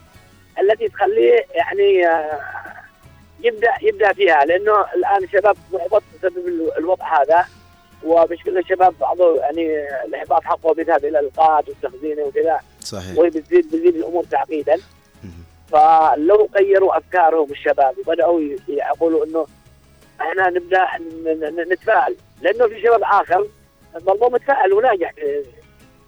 التي 0.59 0.87
تخليه 0.89 1.45
يعني 1.55 2.07
آه، 2.07 2.39
يبدا 3.43 3.71
يبدأ 3.81 4.13
فيها. 4.13 4.45
لأنه 4.45 4.85
الآن 4.95 5.23
الشباب 5.23 5.57
محبط 5.73 6.03
بسبب 6.15 6.47
ال- 6.47 6.77
الوضع 6.77 7.21
هذا. 7.21 7.45
ومش 8.05 8.43
كل 8.45 8.57
الشباب 8.57 8.93
بعضه 9.01 9.35
يعني 9.35 9.87
الإحباط 10.05 10.43
حقه 10.43 10.73
بيذهب 10.73 11.05
إلى 11.05 11.19
القاعات 11.19 11.69
والتخزينه 11.69 12.23
وكذا. 12.23 12.59
صحيح. 12.81 13.17
وبتزيد 13.17 13.67
بتزيد 13.67 13.95
الأمور 13.95 14.23
تعقيدا. 14.23 14.77
فلو 15.71 16.49
غيروا 16.55 16.97
أفكارهم 16.97 17.51
الشباب 17.51 17.95
وبدأوا 17.97 18.41
يقولوا 18.67 19.25
إنه 19.25 19.45
إحنا 20.21 20.49
نبدأ 20.49 20.87
نتفائل 21.73 22.15
لأنه 22.41 22.67
في 22.67 22.81
شباب 22.81 23.01
آخر 23.03 23.47
برضه 24.01 24.29
متفائل 24.29 24.73
وناجح 24.73 25.13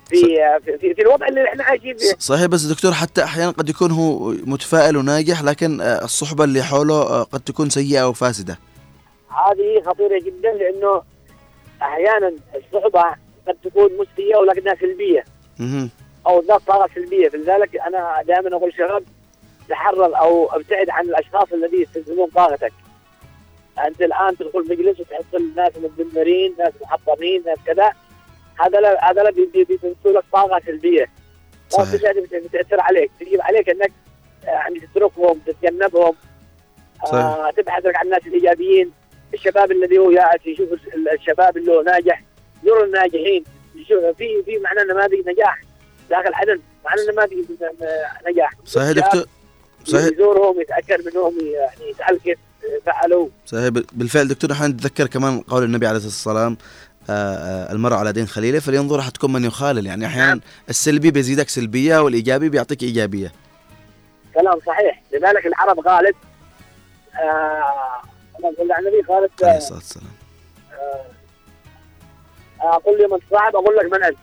في 0.10 0.38
في 0.78 0.96
في, 0.96 1.02
الوضع 1.02 1.28
اللي 1.28 1.48
إحنا 1.48 1.64
عايشين 1.64 1.98
فيه. 1.98 2.14
صحيح 2.20 2.46
بس 2.46 2.62
دكتور 2.62 2.92
حتى 2.92 3.24
أحيانا 3.24 3.52
قد 3.52 3.70
يكون 3.70 3.92
هو 3.92 4.30
متفائل 4.30 4.98
وناجح 4.98 5.44
لكن 5.44 5.82
آه، 5.82 6.04
الصحبة 6.04 6.44
اللي 6.44 6.64
حوله 6.64 6.96
آه، 6.96 7.24
قد 7.24 7.40
تكون 7.40 7.70
سيئة 7.70 8.08
وفاسدة 8.10 8.60
هذه 9.30 9.82
خطيرة 9.86 10.20
جدا 10.20 10.52
لأنه 10.54 11.02
أحيانا 11.82 12.34
الصحبه 12.56 13.04
قد 13.48 13.58
تكون 13.64 13.98
مسيئه 13.98 14.38
ولكنها 14.38 14.76
سلبية. 14.76 15.26
مهم. 15.60 15.90
أو 16.28 16.42
ذات 16.42 16.62
طاقة 16.62 16.90
سلبية. 16.96 17.30
فلذلك 17.30 17.76
أنا 17.76 18.24
دائما 18.28 18.56
أقول 18.56 18.74
شباب 18.74 19.04
تحرر 19.70 20.18
أو 20.20 20.46
أبتعد 20.46 20.90
عن 20.90 21.06
الأشخاص 21.06 21.54
الذين 21.54 21.82
يستخدمون 21.82 22.30
طاقتك. 22.30 22.74
أنت 23.88 24.02
الآن 24.02 24.38
تدخل 24.38 24.60
مجلس 24.70 25.00
وتحصل 25.00 25.52
ناس 25.56 25.72
متدمرين 25.78 26.56
ناس 26.60 26.74
محطمين 26.82 27.44
ناس 27.46 27.58
كذا. 27.66 27.92
هذا 28.60 28.80
لا 28.80 29.12
هذا 29.12 29.24
لا 29.24 29.32
بي- 29.32 29.46
بي- 29.54 29.64
بيمثلوا 29.64 30.14
لك 30.14 30.24
طاقة 30.34 30.62
سلبية. 30.66 31.06
صحيح. 31.70 32.12
بتاثر 32.44 32.82
عليك. 32.82 33.12
تجيب 33.20 33.42
عليك 33.42 33.70
إنك 33.70 33.92
آه، 34.46 34.50
يعني 34.50 34.80
تتركهم 34.80 35.40
تتجنبهم. 35.46 36.16
آه 37.04 37.06
صحيح. 37.08 37.50
تبحث 37.50 37.86
لك 37.86 37.96
عن 37.96 38.06
الناس 38.06 38.28
الإيجابيين. 38.28 38.92
الشباب 39.34 39.72
الذي 39.72 39.98
هو 39.98 40.12
يائس 40.12 40.42
يشوف 40.46 40.70
ال- 40.74 41.10
الشباب 41.20 41.58
اللي 41.58 41.72
هو 41.72 41.82
ناجح 41.82 42.24
يرى 42.64 42.84
الناجحين. 42.84 43.44
يشوف 43.76 44.04
في 44.18 44.44
في 44.46 44.58
معنا 44.58 44.84
نماذج 44.84 45.28
نجاح. 45.28 45.62
داخل 46.10 46.34
عدن 46.34 46.60
معنا 46.86 47.12
نماذج 47.12 47.34
نجاح. 48.32 48.52
صحيح 48.66 48.92
دكتور. 48.92 49.26
صحيح. 49.86 50.06
يزورهم 50.14 50.62
يتأكد 50.62 51.06
منهم 51.08 51.34
يعني 51.40 51.90
يسال 51.92 52.20
كيف 52.24 52.38
فعلوا. 52.86 53.28
صحيح. 53.46 53.68
بال- 53.68 53.86
بالفعل 53.94 54.28
دكتور 54.28 54.52
نحن 54.52 54.64
نتذكر 54.66 55.08
كمان 55.08 55.42
قول 55.42 55.64
النبي 55.64 55.88
عليه 55.88 55.98
الصلاة 55.98 56.36
والسلام 56.36 56.58
آه، 57.10 57.14
آه، 57.14 57.72
المرء 57.72 57.94
على 57.96 58.12
دين 58.12 58.28
خليلة 58.28 58.60
فلينظر 58.60 59.02
حتكون 59.02 59.34
من 59.34 59.44
يخالل. 59.44 59.86
يعني 59.86 60.06
أحيانا 60.06 60.40
السلبي 60.70 61.12
بيزيدك 61.12 61.50
سلبية 61.50 62.00
والإيجابي 62.02 62.50
بيعطيك 62.50 62.84
إيجابية. 62.84 63.32
كلام 64.34 64.60
صحيح. 64.68 65.04
لذلك 65.14 65.46
العرب 65.48 65.80
قالت 65.80 66.16
آه 67.16 68.02
النبي 68.46 69.02
قالت 69.02 69.44
عليه 69.44 69.54
آه 69.54 69.58
الصلاة 69.58 69.78
والسلام. 69.78 70.08
آه 72.62 72.76
قل 72.76 72.98
لي 72.98 73.08
من 73.08 73.20
صاحب 73.32 73.56
أقول 73.56 73.76
لك 73.76 73.86
من 73.94 74.04
انت. 74.04 74.18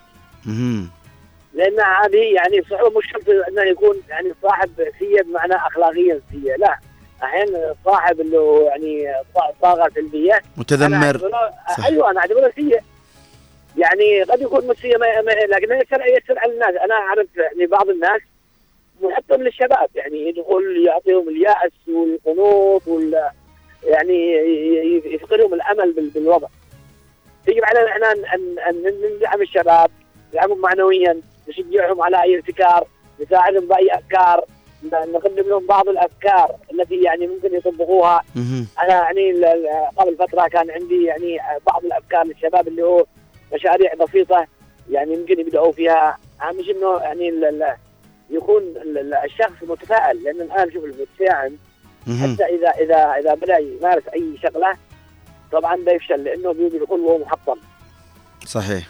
لأن 1.53 1.79
هذه 1.79 2.33
يعني 2.35 2.61
صحبه 2.71 2.89
مش 2.99 3.05
شرط 3.11 3.29
إنه 3.49 3.61
يكون 3.61 4.01
يعني 4.09 4.33
صاحب 4.43 4.69
سيء 4.99 5.23
بمعنى 5.23 5.55
اخلاقيا 5.55 6.21
سيء 6.31 6.57
لا. 6.57 6.79
أحيانا 7.23 7.75
صاحب 7.85 8.21
اللي 8.21 8.37
هو 8.37 8.61
يعني 8.61 9.05
طا- 9.35 9.53
طاقة 9.61 9.89
سلبية. 9.95 10.33
أنا 10.33 10.43
متذمر. 10.57 11.17
أعتبره- 11.17 11.77
صح. 11.77 11.85
أيوه 11.85 12.11
أنا 12.11 12.19
أعتبره 12.19 12.51
سيء. 12.55 12.79
يعني 13.77 14.23
قد 14.23 14.41
يكون 14.41 14.67
مش 14.67 14.77
سيء 14.81 14.97
لكن 15.49 15.71
يسر 15.73 16.05
يسر 16.05 16.39
على 16.39 16.53
الناس. 16.53 16.69
أنا 16.75 16.93
أعرف 16.95 17.27
يعني 17.35 17.65
بعض 17.65 17.89
الناس 17.89 18.21
محطم 19.01 19.41
للشباب. 19.41 19.87
يعني 19.95 20.29
يدخل 20.29 20.83
يعطيهم 20.87 21.29
اليأس 21.29 21.71
والقنوط 21.87 22.87
وال 22.87 23.29
يعني 23.85 24.33
يفقدهم 25.13 25.53
الأمل 25.53 25.93
بال- 25.93 26.09
بالوضع 26.09 26.47
يجب 27.47 27.63
علينا 27.65 27.87
إحنا 27.91 28.11
ان 28.11 28.59
ان 28.69 28.93
ندعم 29.17 29.41
الشباب 29.41 29.89
ندعمهم 30.33 30.61
معنويا 30.61 31.21
نشجعهم 31.49 32.01
على 32.01 32.23
أي 32.23 32.37
ابتكار 32.39 32.87
نساعدهم 33.21 33.67
بأي 33.67 33.93
أفكار 33.95 34.45
نقدم 34.83 35.49
لهم 35.49 35.65
بعض 35.65 35.89
الأفكار 35.89 36.55
التي 36.73 36.95
يعني 37.01 37.27
ممكن 37.27 37.55
يطبقوها. 37.55 38.21
أنا 38.83 38.93
يعني 38.93 39.31
قبل 39.97 40.15
فترة 40.17 40.47
كان 40.47 40.71
عندي 40.71 41.03
يعني 41.03 41.37
بعض 41.67 41.85
الأفكار 41.85 42.23
للشباب 42.25 42.67
اللي 42.67 42.83
هو 42.83 43.05
مشاريع 43.53 43.93
بسيطة 43.93 44.47
يعني 44.91 45.13
يمكن 45.13 45.39
يبدأوا 45.39 45.71
فيها 45.71 46.17
اهم 46.41 46.63
شيء 46.63 46.77
إنه 46.77 46.97
يعني 47.01 47.27
يكون 48.29 48.63
ال- 48.63 48.97
ال- 48.97 49.13
الشخص 49.13 49.51
متفائل 49.67 50.23
لأن 50.23 50.41
الآن 50.41 50.71
شوف 50.71 50.83
المتفائل 50.83 51.49
مهم. 51.51 51.57
حتى 52.07 52.43
اذا 52.45 52.69
اذا 52.69 52.95
إذا 53.19 53.33
بدأ 53.33 53.57
يمارس 53.57 54.03
أي 54.13 54.37
شغلة 54.43 54.77
طبعا 55.51 55.75
بيفشل 55.75 56.23
لأنه 56.23 56.53
بيدخل 56.53 56.99
وهو 56.99 57.17
محطم. 57.17 57.55
صحيح. 58.45 58.87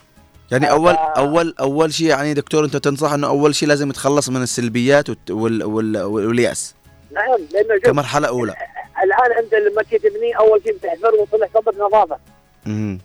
يعني 0.51 0.71
اول 0.71 0.93
اول 0.93 1.55
أول 1.59 1.93
شيء 1.93 2.07
يعني 2.07 2.33
دكتور 2.33 2.65
أنت 2.65 2.77
تنصح 2.77 3.13
إنه 3.13 3.27
أول 3.27 3.55
شيء 3.55 3.69
لازم 3.69 3.89
يتخلص 3.89 4.29
من 4.29 4.41
السلبيات 4.41 5.29
وال 5.31 5.63
وال 5.63 5.97
واليأس. 6.03 6.75
نعم 7.11 7.39
لأنه 7.53 7.79
كمرحلة 7.79 8.27
أولى. 8.27 8.55
الآن 9.03 9.43
أنت 9.43 9.53
لما 9.53 9.83
تيجي 9.83 10.09
تبني 10.09 10.37
أول 10.37 10.61
شيء 10.63 10.73
بتحفر 10.77 11.15
وتصلح 11.15 11.49
طبق 11.53 11.75
نظافة. 11.75 12.17
مهم. 12.65 12.99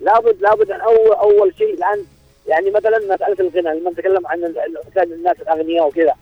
لابد 0.00 0.36
لابد 0.40 0.70
أن 0.70 0.80
اول 0.80 1.12
أول 1.12 1.54
شيء 1.58 1.74
الآن 1.74 2.04
يعني 2.46 2.70
مثلا 2.70 2.98
مسألة 2.98 3.36
الغنى 3.40 3.80
لما 3.80 3.90
نتكلم 3.90 4.26
عن 4.26 4.38
ال- 4.44 4.58
ال- 4.98 5.12
الناس 5.12 5.36
الأغنياء 5.40 5.86
وكذا. 5.88 6.14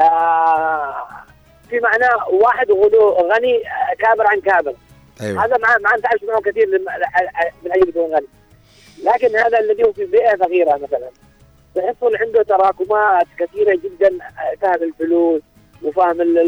آه 0.00 1.06
في 1.70 1.80
معناه 1.80 2.28
واحد 2.28 2.70
غدو 2.70 3.08
غني 3.10 3.62
كابر 3.98 4.26
عن 4.26 4.40
كابر. 4.40 4.74
أيوه. 5.20 5.44
هذا 5.44 5.56
ما 5.56 5.78
ما 5.78 5.96
نتعايش 5.96 6.22
معه 6.22 6.40
كثير 6.40 6.66
من 7.64 7.72
أجل 7.72 7.88
يكون 7.88 8.14
غني. 8.14 8.26
لكن 9.04 9.36
هذا 9.36 9.58
الذي 9.58 9.84
هو 9.84 9.92
في 9.92 10.04
بيئة 10.04 10.36
فقيرة 10.36 10.76
مثلا. 10.76 11.08
بيحصل 11.76 12.16
عنده 12.16 12.42
تراكمات 12.42 13.26
كثيرة 13.38 13.74
جدا 13.84 14.18
فهم 14.62 14.82
الفلوس 14.82 15.42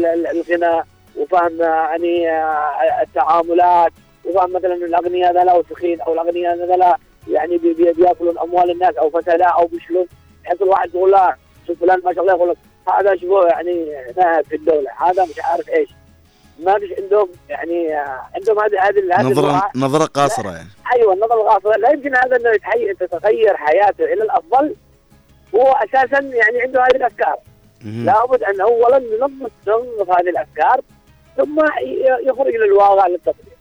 ال- 0.05 0.27
الغنى 0.27 0.83
وفهم 1.17 1.61
آه، 1.61 1.65
يعني 1.65 2.29
آه، 2.31 3.01
التعاملات 3.01 3.91
وفهم 4.25 4.53
مثلا 4.53 4.73
الأغنياء 4.73 5.31
هذول 5.31 5.59
وسخين 5.59 6.01
أو 6.01 6.13
الأغنياء 6.13 6.55
هذول 6.55 6.83
يعني 7.27 7.57
بي- 7.57 7.73
بي- 7.73 7.93
بيأكلون 7.93 8.37
أموال 8.39 8.71
الناس 8.71 8.95
أو 8.95 9.09
فتلاء 9.09 9.53
أو 9.59 9.67
بيشلون. 9.67 10.05
يحصل 10.45 10.69
واحد 10.69 10.95
يقول 10.95 11.11
لا 11.11 11.35
شوف 11.67 11.79
فلان 11.79 12.01
ما 12.05 12.13
شاء 12.13 12.23
الله 12.23 12.33
يقول 12.35 12.49
لك 12.49 12.57
هذا 12.89 13.15
شوفوا 13.15 13.47
يعني 13.47 13.95
نائب 14.17 14.45
في 14.45 14.55
الدولة. 14.55 14.89
هذا 14.97 15.25
مش 15.25 15.39
عارف 15.43 15.69
إيش. 15.69 15.89
ما 16.59 16.79
فيش 16.79 16.89
عندهم 17.01 17.29
يعني 17.49 17.93
عندهم 18.35 18.59
هذه 18.59 18.89
هذه 18.89 18.99
الوعي. 18.99 19.61
نظرة 19.75 20.05
قاصرة 20.05 20.51
يعني. 20.51 20.69
أيوه 20.95 21.13
النظر 21.13 21.41
الغاصبه 21.41 21.71
لا 21.71 21.89
يمكن 21.89 22.15
هذا 22.15 22.35
إنه 22.35 22.49
يتحي... 22.49 22.93
تتغير 22.93 23.57
حياته 23.57 24.03
إلى 24.03 24.23
الأفضل. 24.23 24.75
هو 25.55 25.71
أساسا 25.71 26.19
يعني 26.19 26.61
عنده 26.61 26.83
هذه 26.83 26.95
الأفكار. 26.95 27.37
لابد 27.85 28.43
ان 28.43 28.61
اولا 28.61 28.99
ننظف 28.99 29.51
ننظف 29.67 30.09
هذه 30.09 30.29
الأفكار 30.29 30.81
ثم 31.37 31.65
يخرج 32.23 32.55
للواقع 32.55 33.07
للتطبيق. 33.07 33.52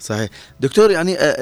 صحيح. 0.00 0.28
دكتور 0.60 0.90
يعني 0.90 1.18
آه، 1.18 1.36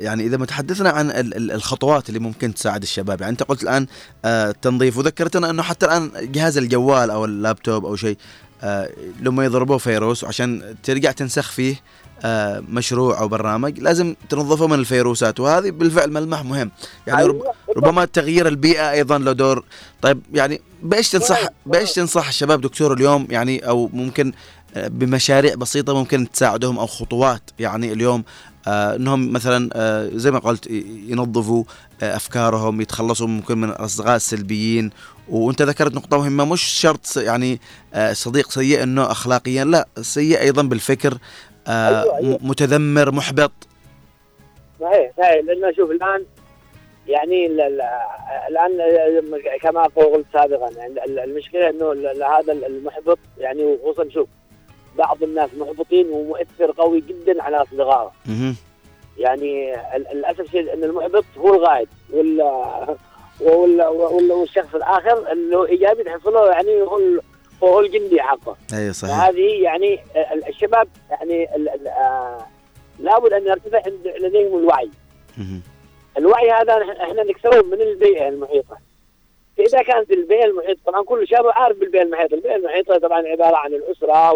يعني 0.00 0.26
إذا 0.26 0.36
ما 0.36 0.46
تحدثنا 0.46 0.90
عن 0.90 1.10
ال- 1.10 1.36
ال- 1.36 1.52
الخطوات 1.52 2.08
اللي 2.08 2.20
ممكن 2.20 2.54
تساعد 2.54 2.82
الشباب 2.82 3.20
يعني 3.20 3.32
أنت 3.32 3.42
قلت 3.42 3.62
الآن 3.62 3.86
آه، 4.24 4.50
التنظيف 4.50 4.96
وذكرتنا 4.98 5.50
إنه 5.50 5.62
حتى 5.62 5.86
الآن 5.86 6.10
جهاز 6.32 6.58
الجوال 6.58 7.10
أو 7.10 7.24
اللابتوب 7.24 7.84
أو 7.86 7.96
شيء 7.96 8.16
آه، 8.62 8.90
لما 9.20 9.44
يضربوه 9.44 9.78
فيروس 9.78 10.24
وعشان 10.24 10.74
ترجع 10.82 11.12
تنسخ 11.12 11.50
فيه 11.50 11.80
آه، 12.24 12.62
مشروع 12.68 13.20
أو 13.20 13.28
برنامج 13.28 13.78
لازم 13.80 14.14
تنظفه 14.28 14.66
من 14.66 14.74
الفيروسات 14.78 15.40
وهذه 15.40 15.70
بالفعل 15.70 16.10
ملمح 16.12 16.44
مهم. 16.44 16.70
يعني 17.06 17.24
رب 17.26 17.34
أيوة، 17.42 17.54
ربما 17.76 18.04
تغيير 18.04 18.48
البيئة 18.48 18.90
أيضا 18.90 19.18
له 19.18 19.32
دور. 19.32 19.64
طيب 20.02 20.20
يعني 20.32 20.60
بإيش 20.82 21.10
تنصح 21.10 21.38
بإيش 21.66 21.92
تنصح 21.92 22.28
الشباب 22.28 22.60
دكتور 22.60 22.92
اليوم 22.92 23.26
يعني 23.30 23.68
أو 23.68 23.90
ممكن 23.92 24.28
آه، 24.28 24.61
بمشاريع 24.76 25.54
بسيطة 25.54 25.94
ممكن 25.94 26.30
تساعدهم 26.30 26.78
أو 26.78 26.86
خطوات. 26.86 27.42
يعني 27.58 27.92
اليوم 27.92 28.24
آه 28.68 28.96
إنهم 28.96 29.32
مثلا 29.32 29.70
آه 29.74 30.10
زي 30.12 30.30
ما 30.30 30.38
قلت 30.38 30.66
ينظفوا 31.06 31.64
آه 32.02 32.16
أفكارهم 32.16 32.80
يتخلصوا 32.80 33.26
ممكن 33.26 33.58
من 33.58 33.68
الاصدقاء 33.68 34.16
السلبيين 34.16 34.90
وأنت 35.28 35.62
ذكرت 35.62 35.94
نقطة 35.94 36.18
مهمة 36.18 36.44
مش 36.44 36.62
شرط 36.62 37.16
يعني 37.16 37.60
آه 37.94 38.12
صديق 38.12 38.50
سيء 38.50 38.82
إنه 38.82 39.10
اخلاقيا 39.10 39.64
لا 39.64 39.88
سيء 40.00 40.40
أيضا 40.40 40.62
بالفكر 40.62 41.18
آه 41.66 42.02
أيوة، 42.02 42.16
أيوة. 42.18 42.38
متذمر 42.42 43.12
محبط. 43.12 43.52
صحيح 44.80 45.12
صحيح. 45.18 45.44
لأنه 45.44 45.72
شوف 45.76 45.90
الآن 45.90 46.24
يعني 47.06 47.46
ال- 47.46 47.60
ال- 47.60 47.80
الآن 48.48 48.70
كما 49.62 49.82
قلت 49.82 50.26
سابقا 50.32 50.70
يعني 50.76 50.92
ال- 51.06 51.18
المشكلة 51.18 51.70
إنه 51.70 51.92
هذا 52.38 52.52
المحبط 52.52 53.18
يعني 53.38 53.64
وخصوصا 53.64 54.08
شوف 54.14 54.28
بعض 54.98 55.22
الناس 55.22 55.50
محبطين 55.58 56.06
ومؤثر 56.10 56.70
قوي 56.70 57.00
جدا 57.00 57.42
على 57.42 57.56
أصدقائه. 57.62 58.12
يعني 59.18 59.76
للاسف 60.14 60.40
الشديد 60.40 60.68
إن 60.68 60.84
المحبط 60.84 61.24
هو 61.38 61.54
الغايد 61.54 61.88
وال 62.12 62.40
وال 63.40 63.82
وال- 63.82 64.32
والشخص 64.32 64.74
الآخر 64.74 65.32
اللي 65.32 65.56
هو 65.56 65.64
إيجابي 65.64 66.04
تحصله 66.04 66.50
يعني 66.50 66.82
هو 66.82 67.00
هو 67.62 67.80
الجندي 67.80 68.22
حقه. 68.22 68.56
أيوه 68.74 68.92
صحيح. 68.92 69.14
هذه 69.24 69.62
يعني 69.62 69.98
ال- 70.32 70.48
الشباب 70.48 70.88
يعني 71.10 71.48
آه، 71.88 72.46
لابد 72.98 73.32
أن 73.32 73.46
يرتفع 73.46 73.82
عند- 73.86 74.14
لديهم 74.20 74.58
الوعي. 74.58 74.90
الوعي 76.18 76.50
هذا 76.50 76.72
إحنا 77.02 77.22
نكسره 77.22 77.62
من 77.62 77.80
البيئة 77.80 78.28
المحيطة. 78.28 78.76
فإذا 79.58 79.82
كانت 79.82 80.10
البيئة 80.10 80.44
المحيطة 80.44 80.80
طبعا 80.86 81.02
كل 81.04 81.28
شاب 81.28 81.46
عارف 81.46 81.76
بالبيئة 81.78 82.02
المحيطة، 82.02 82.34
البيئة 82.34 82.56
المحيطة 82.56 82.98
طبعا 82.98 83.22
عبارة 83.26 83.56
عن 83.56 83.74
الأسرة 83.74 84.32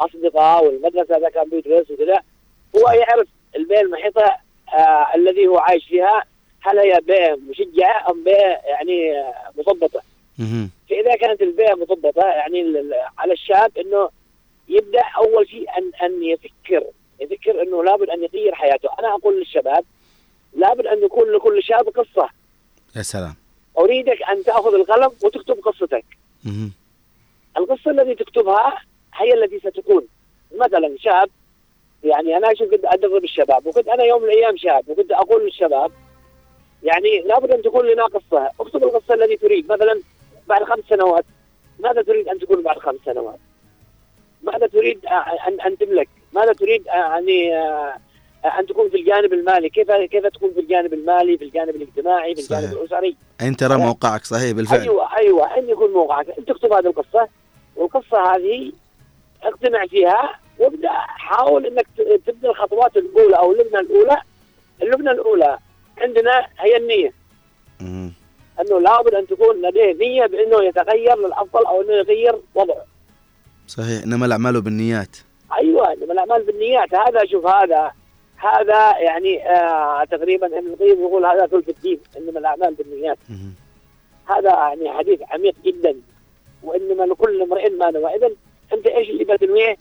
والاصدقاء 0.00 0.64
والمدرسة 0.64 1.16
إذا 1.16 1.28
كان 1.28 1.48
بيدرس 1.48 1.90
وكذا 1.90 2.22
هو 2.76 2.88
يعرف 2.90 3.28
البيئه 3.56 3.80
المحيطة 3.80 4.36
آه 4.74 5.14
الذي 5.14 5.46
هو 5.46 5.58
عايش 5.58 5.84
فيها 5.84 6.24
هل 6.60 6.78
هي 6.78 7.00
بيئه 7.00 7.34
مشجعه 7.34 8.10
أم 8.10 8.24
بيئه 8.24 8.60
يعني 8.64 9.18
آه، 9.20 9.52
مثبطه 9.58 10.02
مهم. 10.38 10.70
فإذا 10.90 11.16
كانت 11.16 11.42
البيئه 11.42 11.74
مثبطه 11.74 12.26
يعني 12.26 12.90
على 13.18 13.32
الشاب 13.32 13.78
إنه 13.78 14.10
يبدأ 14.68 15.02
أول 15.16 15.48
شيء 15.48 15.66
ان 15.78 15.90
أن 16.02 16.22
يفكر 16.22 16.84
يفكر 17.20 17.62
إنه 17.62 17.84
لابد 17.84 18.10
أن 18.10 18.22
يغير 18.22 18.54
حياته، 18.54 18.88
أنا 18.98 19.08
أقول 19.08 19.38
للشباب 19.38 19.84
لابد 20.56 20.86
أن 20.86 21.04
يكون 21.04 21.32
لكل 21.32 21.62
شاب 21.62 21.88
قصة، 21.88 22.28
يا 22.96 23.02
سلام. 23.02 23.34
أريدك 23.78 24.22
أن 24.22 24.44
تأخذ 24.44 24.74
القلم 24.74 25.10
وتكتب 25.24 25.54
قصتك،. 25.54 26.04
القصة 27.56 27.90
التي 27.90 28.24
تكتبها 28.24 28.82
هي 29.16 29.34
التي 29.34 29.58
ستكون 29.58 30.06
مثلا 30.56 30.96
شاب 30.98 31.28
يعني 32.04 32.36
أنا 32.36 32.54
شو 32.54 32.70
كنت 32.70 32.84
أدرب 32.84 33.24
الشباب 33.24 33.66
وكنت 33.66 33.88
أنا 33.88 34.04
يوم 34.04 34.22
من 34.22 34.28
الأيام 34.28 34.56
شاب 34.56 34.88
وكنت 34.88 35.12
أقول 35.12 35.44
للشباب 35.44 35.92
يعني 36.82 37.20
لابد 37.20 37.50
أن 37.50 37.62
تكون 37.62 37.86
لنا 37.86 38.04
قصة، 38.04 38.50
اكتب 38.60 38.84
القصة 38.84 39.14
التي 39.14 39.36
تريد 39.36 39.72
مثلا 39.72 40.00
بعد 40.48 40.62
خمس 40.62 40.84
سنوات 40.88 41.24
ماذا 41.78 42.02
تريد 42.02 42.28
أن 42.28 42.38
تكون 42.38 42.62
بعد 42.62 42.78
خمس 42.78 42.98
سنوات؟ 43.04 43.38
ماذا 44.42 44.66
تريد 44.66 45.06
ان 45.48 45.60
أن 45.60 45.78
تملك؟ 45.78 46.08
ماذا 46.32 46.52
تريد 46.52 46.86
يعني 46.86 47.54
أن 48.58 48.66
تكون 48.68 48.90
في 48.90 48.96
الجانب 48.96 49.32
المالي؟ 49.32 49.68
كيف 49.68 49.90
كيف 49.90 50.26
تكون 50.26 50.52
في 50.52 50.60
الجانب 50.60 50.94
المالي، 50.94 51.38
في 51.38 51.44
الجانب 51.44 51.76
الاجتماعي، 51.76 52.34
في 52.34 52.40
الجانب 52.40 52.64
صحيح. 52.64 52.80
الأسري؟ 52.80 53.16
أنت 53.40 53.60
ترى 53.60 53.76
موقعك 53.76 54.24
صحيح 54.24 54.52
بالفعل 54.52 54.80
أيوه 54.80 55.16
أيوه 55.16 55.58
أن 55.58 55.68
يكون 55.68 55.90
موقعك 55.90 56.26
أنت 56.38 56.48
تكتب 56.48 56.72
هذه 56.72 56.86
القصة 56.86 57.28
والقصة 57.76 58.34
هذه 58.34 58.72
أقتنع 59.42 59.86
فيها 59.86 60.40
وابدأ 60.58 60.90
حاول 60.92 61.66
إنك 61.66 61.86
تبدا 62.26 62.50
الخطوات 62.50 62.96
الأولى 62.96 63.36
أو 63.36 63.52
اللبنة 63.52 63.80
الأولى. 63.80 64.16
اللبنة 64.82 65.10
الأولى 65.10 65.58
عندنا 65.98 66.46
هي 66.58 66.76
النية. 66.76 67.12
مهم. 67.80 68.12
إنه 68.60 68.80
لابد 68.80 69.14
أن 69.14 69.26
تكون 69.26 69.62
لديه 69.62 69.92
نية 69.92 70.26
بإنه 70.26 70.64
يتغير 70.64 71.16
للأفضل 71.16 71.66
أو 71.66 71.82
إنه 71.82 71.92
يغير 71.92 72.40
وضعه. 72.54 72.84
صحيح. 73.66 74.02
إنما 74.02 74.26
الأعمال 74.26 74.60
بالنيات. 74.60 75.16
أيوه 75.58 75.92
إنما 75.92 76.12
الأعمال 76.12 76.42
بالنيات. 76.42 76.94
هذا 76.94 77.24
شوف 77.24 77.46
هذا 77.46 77.92
هذا 78.36 78.98
يعني 78.98 79.50
آه 79.50 80.04
تقريبا 80.04 80.58
ابن 80.58 80.66
القيم 80.66 81.00
يقول 81.00 81.26
هذا 81.26 81.46
ثلث 81.46 81.68
الدين. 81.68 82.00
إنما 82.16 82.38
الأعمال 82.38 82.74
بالنيات. 82.74 83.18
مهم. 83.28 83.54
هذا 84.26 84.50
يعني 84.50 84.92
حديث 84.92 85.20
عميق 85.30 85.54
جدا. 85.64 85.96
وإنما 86.62 87.04
لكل 87.04 87.42
امرئ 87.42 87.70
ما 87.70 87.90
نوى. 87.90 88.16
اذا 88.16 88.30
أنت 88.72 88.86
إيش 88.86 89.10
اللي 89.10 89.24
بتنويه 89.24 89.76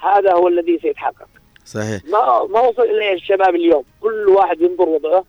هذا 0.00 0.32
هو 0.32 0.48
الذي 0.48 0.78
سيتحقق. 0.78 1.28
صحيح. 1.64 2.04
ما 2.04 2.44
ما 2.44 2.60
وصل 2.60 2.82
إليه 2.82 3.12
الشباب 3.12 3.54
اليوم. 3.54 3.84
كل 4.00 4.28
واحد 4.28 4.60
ينظر 4.60 4.88
وضعه. 4.88 5.24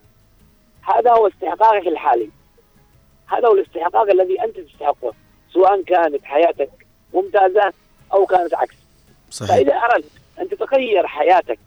هذا 0.82 1.12
هو 1.12 1.26
استحقاقك 1.26 1.86
الحالي. 1.86 2.30
هذا 3.26 3.48
هو 3.48 3.54
الاستحقاق 3.54 4.10
الذي 4.10 4.42
أنت 4.44 4.60
تستحقه 4.60 5.14
سواء 5.52 5.82
كانت 5.82 6.24
حياتك 6.24 6.70
ممتازة 7.14 7.72
أو 8.12 8.26
كانت 8.26 8.54
عكس. 8.54 8.76
صحيح. 9.30 9.56
فإذا 9.56 9.74
أردت 9.74 10.10
أن 10.40 10.48
تتغير 10.48 11.06
حياتك 11.06 11.58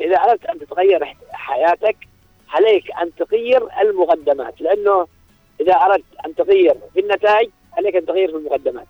إذا 0.00 0.16
أردت 0.16 0.46
أن 0.46 0.58
تتغير 0.58 1.16
حياتك 1.32 1.96
عليك 2.48 2.84
أن 3.02 3.14
تغير 3.14 3.80
المقدمات. 3.80 4.60
لأنه 4.60 5.06
إذا 5.60 5.72
أردت 5.74 6.04
أن 6.26 6.34
تغير 6.34 6.74
في 6.94 7.00
النتائج 7.00 7.50
عليك 7.72 7.96
أن 7.96 8.06
تغير 8.06 8.30
في 8.30 8.36
المقدمات. 8.36 8.86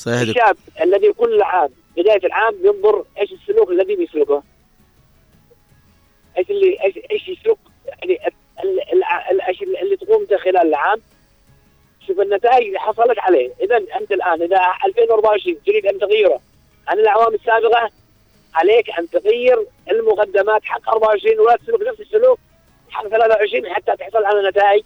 صحيح. 0.00 0.20
الشاب 0.20 0.56
الذي 0.80 1.12
كل 1.12 1.42
عام 1.42 1.68
بداية 1.96 2.26
العام 2.26 2.54
ينظر 2.64 3.04
إيش 3.18 3.32
السلوك 3.32 3.70
الذي 3.70 3.96
بيسلكه. 3.96 4.42
إيش 6.38 6.50
اللي 6.50 6.84
إيش 6.84 6.98
إيش 7.10 7.28
يسلك؟ 7.28 7.58
يعني 7.86 8.18
إيش 9.48 9.62
اللي 9.62 9.96
تقوم 9.96 10.24
به 10.24 10.36
خلال 10.36 10.56
العام. 10.56 11.00
شوف 12.06 12.20
النتائج 12.20 12.66
اللي 12.66 12.78
حصلت 12.80 13.18
عليه. 13.18 13.52
إذا 13.60 13.76
أنت 13.76 14.12
الآن 14.12 14.42
إذا 14.42 14.60
2024 14.86 15.56
تريد 15.66 15.86
أن 15.86 15.98
تغيره 15.98 16.40
عن 16.88 16.98
الأعوام 16.98 17.34
السابقة 17.34 17.90
عليك 18.54 18.90
أن 18.98 19.10
تغير 19.10 19.66
المقدمات 19.90 20.64
حق 20.64 20.88
24 20.88 21.40
ولا 21.40 21.56
تسلك 21.56 21.82
نفس 21.88 22.00
السلوك 22.00 22.38
حق 22.90 23.08
23 23.08 23.74
حتى 23.74 23.96
تحصل 23.96 24.24
على 24.24 24.48
نتائج 24.48 24.82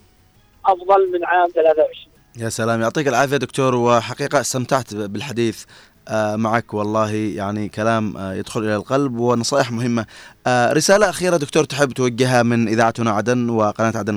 أفضل 0.67 1.13
من 1.13 1.25
عام 1.25 1.49
23 1.49 2.14
يا 2.39 2.49
سلام. 2.49 2.81
يعطيك 2.83 3.09
العافية 3.09 3.37
دكتور 3.37 3.75
وحقيقة 3.75 4.41
استمتعت 4.41 4.95
بالحديث 4.95 5.65
آه، 6.09 6.37
معك 6.37 6.75
والله. 6.75 7.13
يعني 7.15 7.69
كلام 7.69 8.17
آه، 8.17 8.35
يدخل 8.35 8.61
إلى 8.61 8.77
القلب 8.77 9.19
ونصائح 9.19 9.73
مهمة. 9.73 10.07
آه، 10.47 10.73
رسالة 10.73 11.11
أخيرة 11.11 11.37
دكتور 11.37 11.65
تحب 11.65 11.93
توجهها 11.93 12.43
من 12.43 12.69
اذاعتنا 12.69 13.11
عدن 13.11 13.51
وقناة 13.51 13.93
عدن 13.97 14.15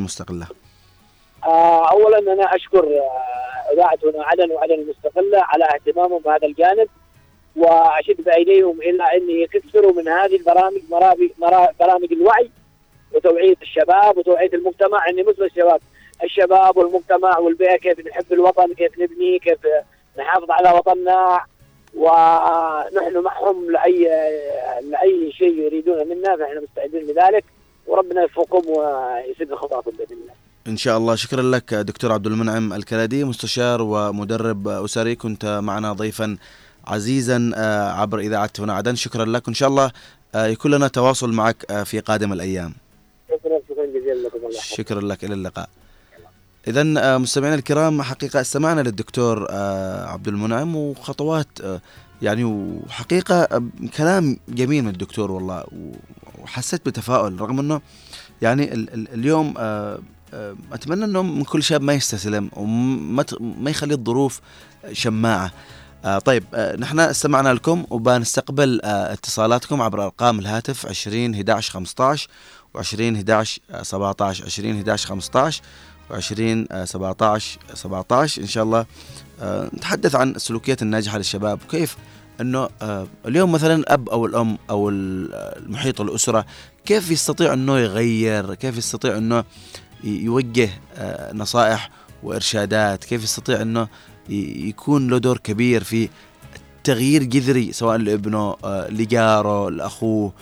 أنا 2.29 2.55
أشكر 2.55 2.83
آه، 2.83 3.73
إذاعة 3.73 3.97
هنا 4.03 4.23
عدن 4.23 4.51
وعدن 4.51 4.73
المستقلة 4.73 5.39
على 5.41 5.65
اهتمامهم 5.65 6.21
بهذا 6.21 6.47
الجانب 6.47 6.87
وأشد 7.55 8.21
بايديهم 8.25 8.81
إلى 8.81 9.03
ان 9.03 9.29
يكثروا 9.29 9.93
من 9.93 10.07
هذه 10.07 10.35
البرامج 10.35 10.79
برامج 11.79 12.11
الوعي 12.11 12.49
وتوعية 13.13 13.55
الشباب 13.61 14.17
وتوعية 14.17 14.49
المجتمع 14.53 15.09
مش 15.23 15.35
بس 15.35 15.39
الشباب. 15.39 15.79
الشباب 16.23 16.77
والمجتمع 16.77 17.37
والبيئة 17.37 17.77
كيف 17.77 18.07
نحب 18.07 18.33
الوطن 18.33 18.73
كيف 18.73 18.99
نبني 18.99 19.39
كيف 19.39 19.59
نحافظ 20.19 20.51
على 20.51 20.71
وطننا. 20.77 21.39
ونحن 21.95 23.17
معهم 23.23 23.71
لاي 23.71 24.09
لأي 24.81 25.31
شيء 25.31 25.53
يريدونه 25.59 26.03
منا 26.03 26.37
فاحنا 26.37 26.61
مستعدين 26.61 27.07
لذلك. 27.07 27.43
وربنا 27.87 28.21
يوفقكم 28.21 28.69
ويسد 28.69 29.53
خطاكم 29.53 29.91
بإذن 29.91 30.17
الله. 30.21 30.33
إن 30.67 30.77
شاء 30.77 30.97
الله. 30.97 31.15
شكرا 31.15 31.41
لك 31.41 31.73
دكتور 31.73 32.11
عبد 32.11 32.27
المنعم 32.27 32.73
الكلادي 32.73 33.23
مستشار 33.23 33.81
ومدرب 33.81 34.67
أسري. 34.67 35.15
كنت 35.15 35.59
معنا 35.63 35.93
ضيفا 35.93 36.37
عزيزا 36.87 37.51
آه، 37.55 37.91
عبر 37.91 38.19
إذاعة 38.19 38.51
هنا 38.59 38.73
عدن. 38.73 38.95
شكرا 38.95 39.25
لك. 39.25 39.47
وإن 39.47 39.53
شاء 39.53 39.69
الله 39.69 39.91
آه، 40.35 40.45
يكون 40.47 40.71
لنا 40.71 40.87
تواصل 40.87 41.31
معك 41.31 41.71
آه، 41.71 41.83
في 41.83 41.99
قادم 41.99 42.33
الأيام. 42.33 42.73
شكرا 43.29 43.59
شكرا 43.69 43.85
جزيلا 43.85 44.27
لكم. 44.27 44.37
الله. 44.37 44.59
شكرا 44.59 45.01
لك. 45.01 45.23
إلى 45.23 45.33
اللقاء. 45.33 45.69
إذا 46.67 47.17
مستمعينا 47.17 47.55
الكرام 47.55 48.01
حقيقة 48.01 48.41
استمعنا 48.41 48.81
للدكتور 48.81 49.47
آه، 49.49 50.05
عبد 50.05 50.27
المنعم 50.27 50.75
وخطوات 50.75 51.47
آه، 51.63 51.81
يعني 52.21 52.43
وحقيقة 52.43 53.35
آه، 53.35 53.63
كلام 53.97 54.37
جميل 54.49 54.83
من 54.83 54.89
الدكتور 54.89 55.31
والله 55.31 55.63
وحسيت 56.41 56.85
بتفاؤل 56.85 57.41
رغم 57.41 57.59
إنه 57.59 57.81
يعني 58.41 58.73
ال- 58.73 58.93
ال- 58.93 59.13
اليوم 59.13 59.53
آه، 59.57 59.99
آه، 60.33 60.55
أتمنى 60.73 61.05
إنه 61.05 61.21
من 61.21 61.43
كل 61.43 61.63
شاب 61.63 61.81
ما 61.81 61.93
يستسلم 61.93 62.49
وما 62.53 63.69
يخلي 63.69 63.93
الظروف 63.93 64.39
شماعة. 64.91 65.51
آه 66.05 66.19
طيب 66.19 66.43
آه 66.53 66.75
نحن 66.75 66.99
استمعنا 66.99 67.53
لكم 67.53 67.85
وبنستقبل 67.89 68.81
آه 68.83 69.13
اتصالاتكم 69.13 69.81
عبر 69.81 70.03
أرقام 70.03 70.39
الهاتف 70.39 70.85
20 70.85 71.33
11 71.35 71.71
15 71.73 72.27
و20 72.77 73.01
11 73.01 73.59
آه 73.71 73.83
17 73.83 74.45
20 74.45 74.75
11 74.77 75.07
15 75.09 75.61
و20 76.11 76.39
آه 76.71 76.85
17 76.85 77.59
17 77.73 78.41
إن 78.41 78.47
شاء 78.47 78.63
الله 78.63 78.85
آه 79.41 79.69
نتحدث 79.73 80.15
عن 80.15 80.29
السلوكيات 80.31 80.81
الناجحة 80.81 81.17
للشباب 81.17 81.59
وكيف 81.67 81.97
إنه 82.41 82.69
آه 82.81 83.07
اليوم 83.25 83.51
مثلا 83.51 83.75
الأب 83.75 84.09
أو 84.09 84.25
الأم 84.25 84.57
أو 84.69 84.89
ال- 84.89 85.33
المحيط 85.65 86.01
الاسره 86.01 86.45
كيف 86.85 87.11
يستطيع 87.11 87.53
إنه 87.53 87.77
يغير؟ 87.79 88.53
كيف 88.53 88.77
يستطيع 88.77 89.17
إنه 89.17 89.43
يوجه 90.03 90.69
آه 90.95 91.33
نصائح 91.33 91.89
وإرشادات؟ 92.23 93.03
كيف 93.03 93.23
يستطيع 93.23 93.61
إنه 93.61 93.87
يكون 94.29 95.07
له 95.07 95.17
دور 95.17 95.37
كبير 95.37 95.83
في 95.83 96.09
تغيير 96.83 97.23
جذري 97.23 97.71
سواء 97.73 97.97
لابنه 97.97 98.55
لجاره 98.89 99.69
لأخوه؟ 99.69 100.33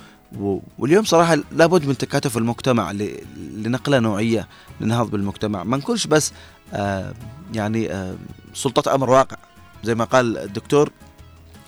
واليوم 0.80 1.04
صراحة 1.06 1.38
لابد 1.52 1.86
من 1.86 1.98
تكاتف 1.98 2.38
المجتمع 2.38 2.92
ل- 2.92 3.20
لنقلة 3.38 4.00
نوعية 4.00 4.48
للنهوض 4.82 5.12
بالمجتمع. 5.12 5.64
ما 5.64 5.78
نكونش 5.78 6.08
بس 6.08 6.32
آه، 6.74 7.14
يعني 7.54 7.92
آه، 7.94 8.16
سلطة 8.54 8.96
أمر 8.96 9.10
واقع. 9.10 9.38
زي 9.84 9.96
ما 9.96 10.04
قال 10.06 10.38
الدكتور 10.38 10.90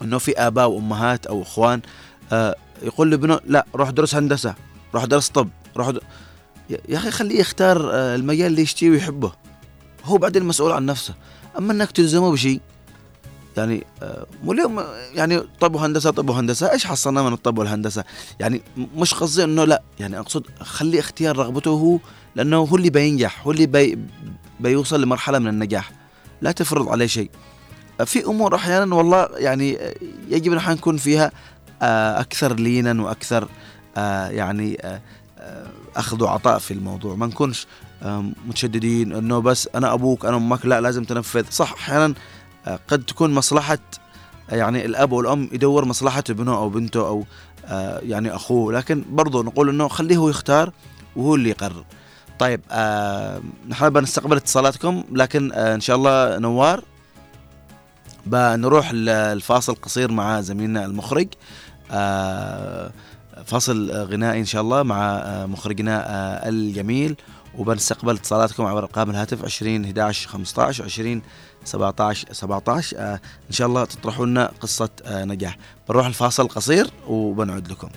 إنه 0.01 0.17
في 0.17 0.37
آباء 0.37 0.69
وأمهات 0.69 1.25
أو 1.25 1.41
إخوان 1.41 1.81
آه، 2.31 2.55
يقول 2.83 3.11
لابنه 3.11 3.39
لا 3.45 3.65
روح 3.75 3.89
درس 3.89 4.15
هندسة 4.15 4.55
روح 4.95 5.05
درس 5.05 5.29
طب 5.29 5.49
روح. 5.77 5.91
يا 6.69 6.97
أخي 6.97 7.11
خليه 7.11 7.39
يختار 7.39 7.89
آه، 7.93 8.15
المجال 8.15 8.47
اللي 8.47 8.61
يشتيه 8.61 8.89
ويحبه. 8.89 9.31
هو 10.05 10.17
بعدين 10.17 10.43
مسؤول 10.43 10.71
عن 10.71 10.85
نفسه. 10.85 11.13
أما 11.57 11.73
إنك 11.73 11.91
تلزمه 11.91 12.31
بشيء 12.31 12.61
يعني 13.57 13.83
آه، 14.03 14.25
مو 14.43 14.51
اليوم 14.51 14.83
يعني 15.13 15.39
طب 15.39 15.75
وهندسة 15.75 16.11
طب 16.11 16.29
وهندسة 16.29 16.71
إيش 16.71 16.85
حصلنا 16.85 17.21
من 17.21 17.33
الطب 17.33 17.57
والهندسة؟ 17.57 18.03
يعني 18.39 18.61
مش 18.77 19.13
قصدي 19.13 19.43
إنه 19.43 19.63
لا 19.63 19.81
يعني 19.99 20.19
أقصد 20.19 20.45
خلي 20.61 20.99
اختيار 20.99 21.37
رغبته 21.37 21.71
هو 21.71 21.99
لأنه 22.35 22.57
هو 22.57 22.75
اللي 22.75 22.89
بينجح 22.89 23.41
هو 23.47 23.51
اللي 23.51 23.65
بي 23.65 23.97
بيوصل 24.59 25.01
لمرحلة 25.01 25.39
من 25.39 25.47
النجاح. 25.47 25.91
لا 26.41 26.51
تفرض 26.51 26.89
عليه 26.89 27.05
شيء. 27.05 27.29
في 28.05 28.25
أمور 28.25 28.55
أحيانا 28.55 28.95
والله 28.95 29.29
يعني 29.35 29.77
يجب 30.29 30.53
أن 30.53 30.71
نكون 30.73 30.97
فيها 30.97 31.31
آه، 31.81 32.19
أكثر 32.19 32.53
لينا 32.53 33.03
وأكثر 33.03 33.47
آه، 33.97 34.27
يعني 34.27 34.77
أخذ 35.95 36.23
وعطاء 36.23 36.59
في 36.59 36.71
الموضوع. 36.71 37.15
ما 37.15 37.25
نكونش 37.25 37.67
متشددين 38.47 39.13
إنه 39.13 39.39
بس 39.39 39.69
أنا 39.75 39.93
أبوك 39.93 40.25
أنا 40.25 40.37
أمك 40.37 40.65
لا 40.65 40.81
لازم 40.81 41.03
تنفذ. 41.03 41.45
صح 41.49 41.73
أحيانا 41.73 42.13
قد 42.75 43.03
تكون 43.03 43.33
مصلحة 43.33 43.77
آه، 44.49 44.55
يعني 44.55 44.85
الأب 44.85 45.11
والأم 45.11 45.49
يدور 45.51 45.85
مصلحة 45.85 46.23
ابنه 46.29 46.57
أو 46.57 46.69
بنته 46.69 47.07
أو 47.07 47.25
آه، 47.65 47.99
يعني 47.99 48.35
أخوه. 48.35 48.73
لكن 48.73 49.05
برضه 49.09 49.43
نقول 49.43 49.69
إنه 49.69 49.87
خليه 49.87 50.17
هو 50.17 50.29
يختار 50.29 50.71
وهو 51.15 51.35
اللي 51.35 51.49
يقرر. 51.49 51.85
طيب 52.39 52.61
آه 52.71 53.41
نحن 53.69 53.89
بنستقبل 53.89 54.37
اتصالاتكم 54.37 55.03
لكن 55.11 55.51
آه 55.53 55.75
إن 55.75 55.79
شاء 55.79 55.95
الله 55.95 56.37
نوار 56.37 56.83
بنروح 58.25 58.91
الفاصل 58.93 59.75
قصير 59.75 60.11
مع 60.11 60.41
زميلنا 60.41 60.85
المخرج. 60.85 61.27
فاصل 63.45 63.91
غنائي 63.91 64.39
إن 64.39 64.45
شاء 64.45 64.61
الله 64.61 64.83
مع 64.83 65.23
مخرجنا 65.45 66.03
الجميل. 66.49 67.15
وبنستقبل 67.57 68.15
اتصالاتكم 68.15 68.65
عبر 68.65 68.79
أرقام 68.79 69.09
الهاتف 69.09 69.45
20 69.45 69.85
11 69.85 70.29
15 70.29 70.83
20 70.83 71.21
17 71.63 72.33
17 72.33 72.97
آه 72.97 73.13
إن 73.47 73.51
شاء 73.51 73.67
الله 73.67 73.85
تطرحوا 73.85 74.25
لنا 74.25 74.51
قصة 74.61 74.89
آه 75.05 75.25
نجاح. 75.25 75.57
بنروح 75.89 76.05
الفاصل 76.05 76.47
قصير 76.47 76.89
وبنعود 77.07 77.71
لكم. 77.71 77.89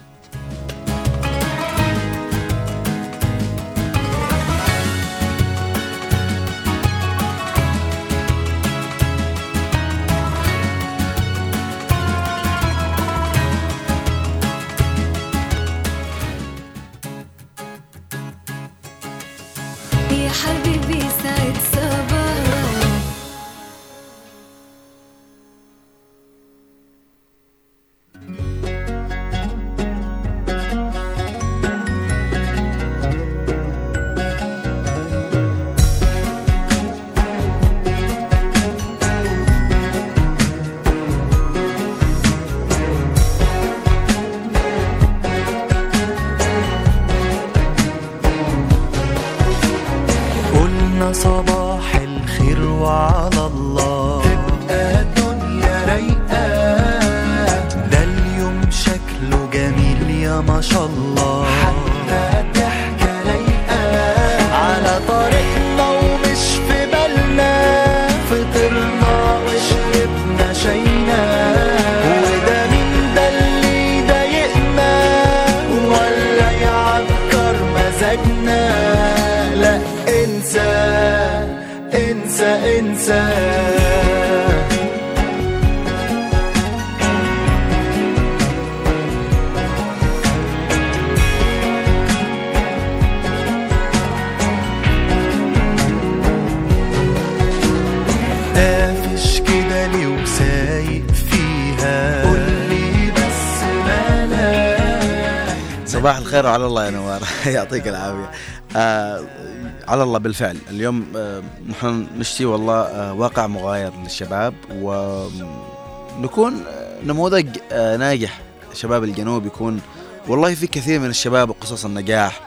بالفعل. 110.22 110.56
اليوم 110.70 111.06
آه 111.16 111.42
نحن 111.68 112.06
نشتي 112.18 112.44
والله 112.44 112.80
آه 112.82 113.12
واقع 113.12 113.46
مغاير 113.46 113.92
للشباب 114.02 114.54
ونكون 114.72 116.54
آه 116.66 117.04
نموذج 117.04 117.58
آه 117.72 117.96
ناجح. 117.96 118.40
شباب 118.74 119.04
الجنوب 119.04 119.46
يكون 119.46 119.80
والله 120.28 120.54
في 120.54 120.66
كثير 120.66 121.00
من 121.00 121.06
الشباب 121.06 121.50
وقصص 121.50 121.84
النجاح. 121.84 122.40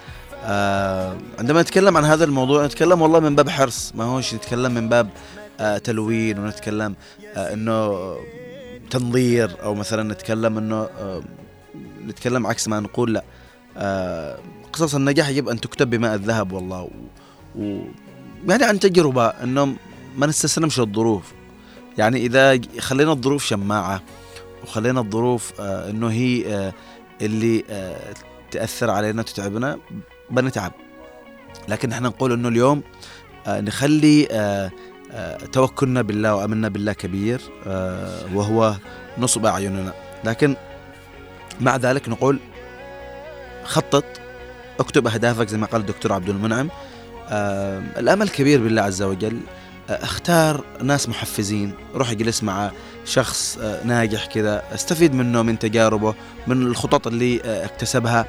آه 0.44 1.16
عندما 1.40 1.62
نتكلم 1.62 1.98
عن 1.98 2.06
هذا 2.06 2.24
الموضوع 2.24 2.66
نتكلم 2.66 3.02
والله 3.02 3.20
من 3.20 3.36
باب 3.36 3.50
حرص. 3.50 3.92
ما 3.96 4.04
هوش 4.04 4.34
نتكلم 4.34 4.74
من 4.74 4.90
باب 4.90 5.10
آه 5.60 5.78
تلوين 5.78 6.40
ونتكلم 6.40 6.96
آه 7.36 7.54
إنه 7.54 8.16
تنظير 8.92 9.52
أو 9.64 9.76
مثلا 9.76 10.14
نتكلم 10.14 10.58
إنه 10.58 10.76
آه 10.76 11.22
نتكلم 12.08 12.48
عكس 12.48 12.68
ما 12.68 12.80
نقول 12.80 13.14
لا. 13.14 13.24
آه 13.78 14.38
قصص 14.74 14.96
النجاح 14.96 15.30
يجب 15.30 15.50
أن 15.50 15.62
تكتب 15.62 15.90
بماء 15.90 16.16
الذهب 16.16 16.52
والله. 16.52 16.90
و, 17.56 17.82
يعني 18.48 18.64
عن 18.64 18.80
تجربه 18.80 19.26
انه 19.26 19.76
ما 20.18 20.28
نستسلمش 20.28 20.80
للظروف. 20.80 21.34
يعني 21.98 22.18
إذا 22.26 22.60
خلينا 22.80 23.12
الظروف 23.12 23.46
شماعة 23.46 24.02
وخلينا 24.64 25.00
الظروف 25.00 25.62
آه 25.62 25.90
إنه 25.90 26.08
هي 26.12 26.56
آه 26.56 26.74
اللي 27.22 27.64
آه 27.70 28.14
تأثر 28.52 28.90
علينا 28.90 29.22
تتعبنا 29.22 29.78
بنتعب. 30.32 30.72
لكن 31.68 31.92
إحنا 31.92 32.08
نقول 32.08 32.32
إنه 32.32 32.48
اليوم 32.48 32.84
آه 33.48 33.62
نخلي 33.62 34.28
آه 34.32 34.72
آه 35.12 35.38
توكلنا 35.38 36.02
بالله 36.02 36.36
وآمنا 36.36 36.70
بالله 36.70 36.94
كبير 36.94 37.42
آه 37.68 38.36
وهو 38.36 38.76
نصب 39.18 39.46
أعيننا. 39.46 39.94
لكن 40.24 40.56
مع 41.62 41.76
ذلك 41.76 42.10
نقول 42.10 42.40
خطط 43.64 44.06
اكتب 44.80 45.08
أهدافك 45.08 45.48
زي 45.48 45.58
ما 45.58 45.68
قال 45.68 45.82
الدكتور 45.82 46.14
عبد 46.14 46.30
المنعم. 46.30 46.70
الأمل 47.32 48.30
كبير 48.30 48.64
بالله 48.64 48.82
عز 48.82 49.02
وجل. 49.02 49.40
آه 49.90 50.04
أختار 50.04 50.64
ناس 50.82 51.10
محفزين 51.10 51.74
روح 51.96 52.10
اجلس 52.12 52.44
مع 52.44 52.72
شخص 53.06 53.58
آه 53.62 53.84
ناجح 53.84 54.26
كذا 54.26 54.64
أستفيد 54.74 55.14
منه 55.14 55.42
من 55.42 55.60
تجاربه 55.60 56.16
من 56.48 56.62
الخطط 56.62 57.08
اللي 57.08 57.42
آه 57.46 57.66
اكتسبها 57.66 58.26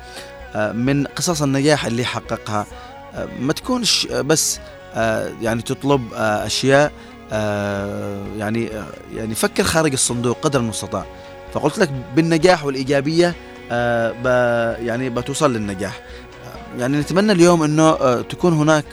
آه 0.54 0.72
من 0.72 1.06
قصص 1.06 1.42
النجاح 1.42 1.86
اللي 1.86 2.04
حققها. 2.04 2.66
آه 3.14 3.28
ما 3.40 3.52
تكونش 3.52 4.06
بس 4.06 4.58
آه 4.94 5.32
يعني 5.42 5.62
تطلب 5.62 6.14
آه 6.14 6.46
أشياء 6.46 6.92
آه 7.32 8.24
يعني 8.38 8.70
آه 8.78 8.86
يعني 9.16 9.34
فكر 9.34 9.62
خارج 9.64 9.92
الصندوق 9.92 10.38
قدر 10.42 10.60
المستطاع. 10.60 11.06
فقلت 11.52 11.78
لك 11.78 11.90
بالنجاح 12.16 12.64
والإيجابية 12.64 13.34
آه 13.72 14.76
يعني 14.76 15.10
بتوصل 15.10 15.52
للنجاح. 15.52 16.00
آه 16.00 16.33
يعني 16.78 16.96
نتمنى 16.98 17.32
اليوم 17.32 17.62
إنه 17.62 17.82
آه 17.88 18.20
تكون 18.20 18.52
هناك 18.52 18.84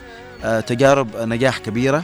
آه 0.44 0.60
تجارب 0.60 1.18
نجاح 1.18 1.58
كبيرة. 1.58 2.04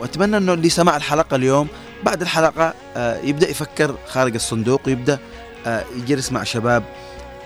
واتمنى 0.00 0.36
إنه 0.36 0.52
اللي 0.52 0.68
سمع 0.68 0.96
الحلقة 0.96 1.34
اليوم 1.36 1.68
بعد 2.04 2.22
الحلقة 2.22 2.74
آه 2.96 3.18
يبدأ 3.20 3.50
يفكر 3.50 3.94
خارج 4.08 4.34
الصندوق 4.34 4.80
ويبدا 4.86 5.18
آه 5.66 5.84
يجلس 5.96 6.32
مع 6.32 6.44
شباب 6.44 6.82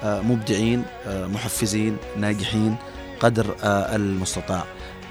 آه 0.03 0.21
مبدعين 0.21 0.83
آه 1.07 1.27
محفزين 1.27 1.97
ناجحين 2.17 2.77
قدر 3.21 3.55
آه 3.63 3.97
المستطاع. 3.97 4.65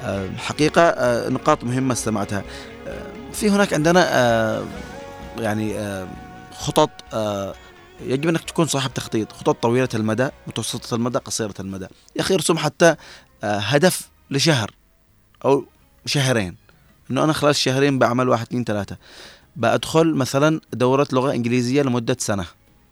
آه 0.04 0.26
حقيقة 0.38 0.82
آه 0.82 1.30
نقاط 1.30 1.64
مهمة 1.64 1.94
استمعتها. 1.94 2.44
آه 2.88 3.06
في 3.34 3.50
هناك 3.50 3.74
عندنا 3.74 4.08
آه 4.12 4.64
يعني 5.40 5.78
آه 5.80 6.08
خطط 6.60 6.90
آه 7.14 7.54
يجب 8.02 8.30
أنك 8.30 8.44
تكون 8.44 8.66
صاحب 8.66 8.94
تخطيط 8.94 9.32
خطط 9.32 9.64
طويلة 9.64 9.90
المدى 9.94 10.30
متوسطة 10.48 10.96
المدى 10.96 11.18
قصيرة 11.18 11.54
المدى. 11.60 11.88
يا 12.16 12.22
أخي 12.22 12.34
ارسم 12.34 12.58
حتى 12.58 12.96
آه 13.44 13.58
هدف 13.58 14.10
لشهر 14.32 14.72
أو 15.46 15.66
شهرين. 16.06 16.56
إنه 17.12 17.24
أنا 17.24 17.34
خلال 17.34 17.56
شهرين 17.56 18.00
بعمل 18.00 18.30
واحد 18.30 18.46
اثنين 18.46 18.64
ثلاثة. 18.64 18.98
بأدخل 19.56 20.16
مثلا 20.16 20.62
دورة 20.74 21.08
لغة 21.12 21.34
إنجليزية 21.34 21.82
لمدة 21.82 22.18
سنة. 22.20 22.46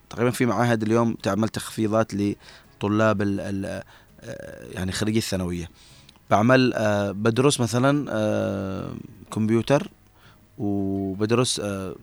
تقريبا 0.10 0.32
في 0.32 0.46
معاهد 0.46 0.84
اليوم 0.84 1.14
تعمل 1.14 1.50
تخفيضات 1.50 2.12
لطلاب 2.14 3.22
ال 3.22 3.40
ال 3.40 3.84
يعني 4.76 4.92
خريجي 4.92 5.20
الثانوية. 5.20 5.70
بعمل 6.30 6.74
آه 6.74 7.12
بدرس 7.12 7.60
مثلا 7.60 8.06
آه 8.10 8.96
كمبيوتر 9.34 9.92
وبدرس 10.58 11.60
آه 11.60 11.96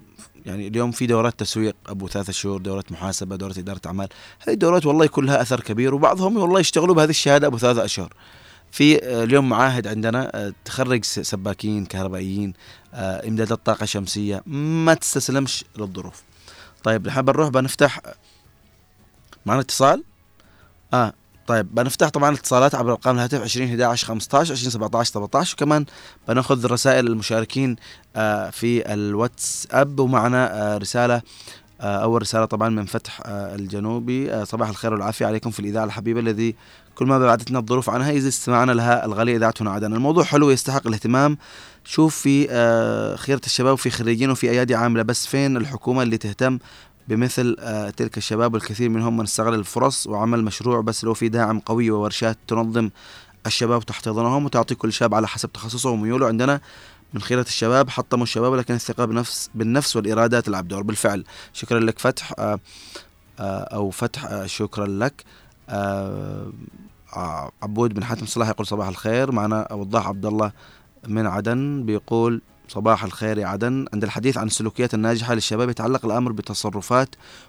يعني 0.47 0.69
اليوم 0.69 0.91
في 0.91 1.07
دورات 1.07 1.41
تسويق 1.41 1.77
أبو 1.87 2.09
ثلاثة 2.09 2.33
شهور 2.33 2.61
دورات 2.61 2.93
محاسبة 2.93 3.37
دورات 3.37 3.59
إدارة 3.59 3.81
أعمال. 3.87 4.09
هذه 4.41 4.55
الدورات 4.55 4.87
والله 4.87 5.05
يكون 5.05 5.27
لها 5.27 5.43
أثر 5.43 5.61
كبير 5.61 5.95
وبعضهم 5.95 6.37
والله 6.37 6.61
يشتغلوا 6.61 6.95
بهذه 6.95 7.11
الشهادة 7.11 7.47
أبو 7.47 7.59
ثلاثة 7.59 7.85
أشهر. 7.85 8.13
في 8.71 9.05
اليوم 9.23 9.49
معاهد 9.49 9.87
عندنا 9.87 10.53
تخرج 10.65 11.05
سباكين 11.05 11.87
كهربائيين 11.87 12.53
امدادات 12.95 13.67
طاقه 13.67 13.87
شمسية. 13.87 14.43
ما 14.47 14.95
تستسلمش 14.95 15.65
للظروف. 15.79 16.23
طيب 16.85 17.07
نحن 17.07 17.23
بنروح 17.23 17.49
بنفتح 17.49 18.01
معنا 19.47 19.61
اتصال؟ 19.61 20.05
آه 20.95 21.13
طيب 21.47 21.75
بنفتح 21.75 22.09
طبعا 22.09 22.31
الاتصالات 22.31 22.75
عبر 22.75 22.91
ارقام 22.91 23.15
الهاتف 23.17 23.41
20 23.41 23.69
11 23.69 24.07
15 24.07 24.53
20 24.53 24.71
17 24.71 25.13
17 25.13 25.55
وكمان 25.55 25.85
بناخذ 26.29 26.67
رسائل 26.67 27.07
المشاركين 27.07 27.77
آه 28.17 28.51
في 28.51 28.93
الواتساب 28.95 30.01
ومعنا 30.01 30.75
آه 30.75 30.79
رسالة 30.79 31.23
آه 31.81 32.03
أول 32.03 32.23
رسالة 32.23 32.45
طبعا 32.45 32.69
من 32.69 32.85
فتح 32.85 33.21
الجنوبي 33.27 34.45
صباح 34.45 34.69
الخير 34.69 34.93
والعافية 34.93 35.27
عليكم 35.27 35.51
في 35.51 35.61
الإذاعة 35.61 35.85
الحبيبة 35.85 36.21
الذي 36.21 36.55
كل 36.95 37.07
ما 37.07 37.19
بعدتنا 37.19 37.59
الظروف 37.59 37.91
عنها 37.91 38.11
إذا 38.11 38.29
استمعنا 38.29 38.73
لها 38.73 39.05
الغالية 39.05 39.37
إذاعة 39.37 39.55
هنا 39.61 39.71
عدن 39.71 39.93
الموضوع 39.93 40.25
حلو 40.25 40.51
يستحق 40.51 40.87
الاهتمام. 40.87 41.39
شوف 41.85 42.17
في 42.17 42.47
خيرة 43.19 43.41
الشباب 43.47 43.73
وفي 43.73 43.91
خريجين 43.91 44.31
وفي 44.31 44.51
أيادي 44.51 44.75
عاملة 44.75 45.03
بس 45.03 45.27
فين 45.27 45.57
الحكومة 45.57 46.03
اللي 46.03 46.19
تهتم 46.19 46.59
بمثل 47.09 47.57
آه 47.61 47.91
تلك 47.91 48.19
الشباب 48.19 48.55
والكثير 48.55 48.89
منهم 48.89 49.17
من 49.17 49.25
استغل 49.25 49.55
الفرص 49.55 50.07
وعمل 50.07 50.45
مشروع 50.45 50.81
بس 50.81 51.05
لو 51.05 51.15
في 51.15 51.29
داعم 51.29 51.61
قوي 51.61 51.91
وورشات 51.91 52.39
تنظم 52.49 52.91
الشباب 53.47 53.81
وتحتضنهم 53.81 54.45
وتعطي 54.45 54.75
كل 54.75 54.93
شاب 54.93 55.15
على 55.15 55.29
حسب 55.29 55.53
تخصصه 55.53 55.91
وميوله. 55.91 56.27
عندنا 56.27 56.61
من 57.15 57.21
خيرة 57.21 57.43
الشباب 57.43 57.91
حطموا 57.91 58.23
الشباب 58.23 58.55
لكن 58.55 58.75
الثقة 58.75 59.05
بنفس 59.05 59.51
بالنفس 59.55 59.97
والإرادة 59.97 60.41
تلعب 60.41 60.69
دور 60.69 60.83
بالفعل 60.83 61.25
شكرا 61.53 61.81
لك 61.81 61.99
فتح 61.99 62.33
آه 62.39 62.59
آه 63.41 63.63
أو 63.63 63.91
فتح 63.91 64.47
شكرا 64.47 64.87
لك. 64.87 65.25
عبود 67.63 67.95
بن 67.95 68.05
حاتم 68.05 68.27
صلاح 68.27 68.49
يقول 68.49 68.67
صباح 68.67 68.89
الخير. 68.89 69.33
معنا 69.33 69.73
وضاح 69.73 70.07
عبد 70.09 70.27
الله 70.27 70.53
من 71.09 71.27
عدن 71.27 71.83
بيقول 71.87 72.43
صباح 72.69 73.05
الخير 73.05 73.39
يا 73.39 73.47
عدن. 73.47 73.87
عند 73.93 74.05
الحديث 74.05 74.39
عن 74.39 74.47
السلوكيات 74.47 74.95
الناجحة 74.95 75.35
للشباب 75.35 75.71
يتعلق 75.71 76.05
الأمر 76.05 76.33
بتصرفات 76.33 77.09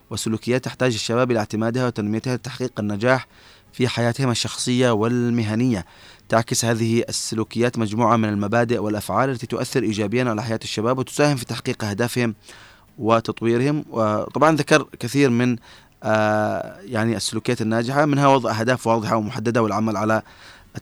وسلوكيات 0.10 0.66
تحتاج 0.66 0.94
الشباب 0.94 1.32
إلى 1.32 1.40
اعتمادها 1.40 1.88
وتنميتها 1.88 2.36
لتحقيق 2.36 2.72
النجاح 2.80 3.28
في 3.74 3.88
حياتهم 3.88 4.32
الشخصية 4.32 4.92
والمهنية. 4.92 5.86
تعكس 6.30 6.66
هذه 6.66 7.04
السلوكيات 7.10 7.78
مجموعة 7.80 8.18
من 8.18 8.30
المبادئ 8.30 8.80
والأفعال 8.80 9.30
التي 9.30 9.48
تؤثر 9.48 9.84
إيجابيا 9.84 10.30
على 10.30 10.44
حياة 10.44 10.60
الشباب 10.64 10.98
وتساهم 10.98 11.36
في 11.36 11.46
تحقيق 11.46 11.84
أهدافهم 11.84 12.36
وتطويرهم. 12.98 13.86
وطبعا 13.90 14.56
ذكر 14.56 14.88
كثير 15.00 15.30
من 15.30 15.56
آه 16.04 16.80
يعني 16.82 17.16
السلوكيات 17.16 17.62
الناجحة 17.62 18.06
منها 18.06 18.28
وضع 18.28 18.60
أهداف 18.60 18.88
واضحة 18.88 19.16
ومحددة 19.16 19.64
والعمل 19.64 19.98
على 19.98 20.22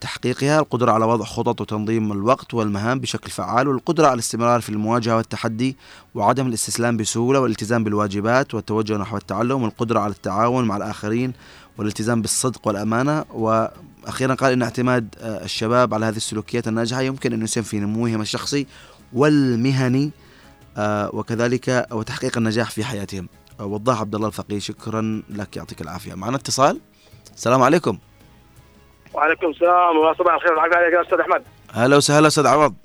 تحقيقها 0.02 0.60
القدرة 0.60 0.92
على 0.92 1.06
وضع 1.06 1.26
خطط 1.26 1.62
وتنظيم 1.62 2.12
الوقت 2.12 2.54
والمهام 2.54 3.00
بشكل 3.00 3.32
فعال 3.32 3.68
والقدرة 3.68 4.06
على 4.06 4.14
الاستمرار 4.14 4.62
في 4.62 4.70
المواجهة 4.70 5.16
والتحدي 5.16 5.78
وعدم 6.16 6.48
الاستسلام 6.48 6.98
بسهولة 6.98 7.40
والالتزام 7.40 7.84
بالواجبات 7.84 8.54
والتوجه 8.54 8.98
نحو 8.98 9.18
التعلم 9.18 9.64
والقدرة 9.64 10.00
على 10.00 10.14
التعاون 10.14 10.66
مع 10.66 10.78
الآخرين 10.78 11.34
والالتزام 11.78 12.22
بالصدق 12.22 12.68
والأمانة. 12.68 13.26
وأخيرا 13.30 14.34
قال 14.34 14.52
إن 14.52 14.62
اعتماد 14.62 15.16
الشباب 15.22 15.94
على 15.94 16.06
هذه 16.06 16.18
السلوكيات 16.18 16.68
الناجحة 16.68 17.02
يمكن 17.02 17.34
أن 17.34 17.42
يسهم 17.42 17.64
في 17.64 17.80
نموهم 17.80 18.22
الشخصي 18.22 18.68
والمهني 19.14 20.12
وكذلك 21.14 21.88
وتحقيق 21.92 22.38
النجاح 22.38 22.72
في 22.72 22.84
حياتهم. 22.84 23.30
وضاح 23.60 24.02
عبد 24.02 24.16
الله 24.16 24.28
الفقيه 24.28 24.60
شكرا 24.60 25.24
لك 25.30 25.58
يعطيك 25.58 25.82
العافية. 25.82 26.14
معنا 26.14 26.38
اتصال؟ 26.38 26.80
السلام 27.36 27.64
عليكم. 27.64 27.98
وعليكم 29.14 29.48
السلام 29.48 29.98
وصباح 29.98 30.34
الخير 30.34 30.52
والعافيه 30.52 30.76
عليك 30.76 30.94
يا 30.94 31.02
أستاذ 31.02 31.20
أحمد. 31.20 31.44
هلا 31.74 31.98
وسهلا 31.98 32.28
أستاذ 32.28 32.48
عوض. 32.48 32.76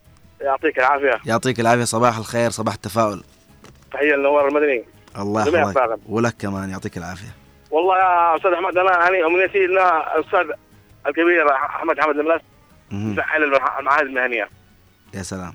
يعطيك 0.40 0.78
العافية. 0.78 1.20
يعطيك 1.26 1.60
العافية. 1.60 1.84
صباح 1.84 2.18
الخير 2.18 2.50
صباح 2.50 2.74
التفاؤل. 2.74 3.24
تحية 3.92 4.14
لنوار 4.14 4.48
المدني 4.48 4.84
الله 5.18 5.48
يحفظك. 5.48 5.98
ولك 6.08 6.34
كمان. 6.38 6.70
يعطيك 6.70 6.96
العافية. 6.96 7.34
والله 7.70 7.98
يا 7.98 8.36
أستاذ 8.36 8.52
أحمد 8.52 8.78
أنا 8.78 8.92
يعني 8.92 9.26
أمنيتي 9.26 9.64
إن 9.64 9.78
الأستاذ 10.18 10.56
الكبير 11.06 11.54
أحمد 11.54 12.00
حمد 12.00 12.16
الملاس 12.18 12.40
يفعل 12.92 13.42
المعاهد 13.78 14.06
المهنية. 14.06 14.48
يا 15.14 15.22
سلام. 15.22 15.54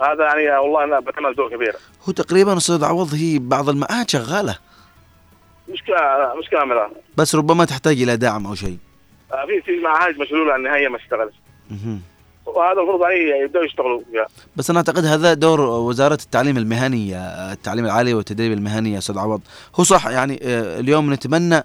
هذا 0.00 0.24
يعني 0.24 0.58
والله 0.58 0.84
أنا 0.84 1.00
بتمنى 1.00 1.34
ذوق 1.34 1.50
كبير. 1.50 1.76
هو 2.08 2.12
تقريبا 2.12 2.56
أستاذ 2.56 2.84
عوض 2.84 3.14
هي 3.14 3.38
بعض 3.38 3.68
المعاهد 3.68 4.10
شغالة. 4.10 4.58
مش 5.68 5.82
مش 6.38 6.50
كامله 6.50 6.90
بس 7.16 7.34
ربما 7.34 7.64
تحتاج 7.64 8.02
إلى 8.02 8.16
دعم 8.16 8.46
أو 8.46 8.54
شيء. 8.54 8.78
في 9.46 9.62
في 9.64 9.80
معاهد 9.80 10.18
مشلوله 10.18 10.56
النهاية 10.56 10.88
ما 10.88 10.96
اشتغلش. 10.96 11.34
وهذا 12.46 12.80
المفروض 12.80 13.02
عليه 13.02 13.34
يبدأوا 13.34 13.64
يشتغلوا. 13.64 14.00
فيها 14.12 14.26
بس 14.56 14.70
أنا 14.70 14.78
أعتقد 14.78 15.04
هذا 15.04 15.34
دور 15.34 15.60
وزارة 15.60 16.18
التعليم 16.24 16.56
المهني 16.56 17.16
التعليم 17.52 17.84
العالي 17.84 18.14
والتدريب 18.14 18.52
المهني 18.52 18.92
يا 18.92 18.98
أستاذ 18.98 19.18
عوض. 19.18 19.40
هو 19.76 19.84
صح 19.84 20.06
يعني 20.06 20.38
اليوم 20.78 21.12
نتمنى 21.12 21.58
ال 21.58 21.64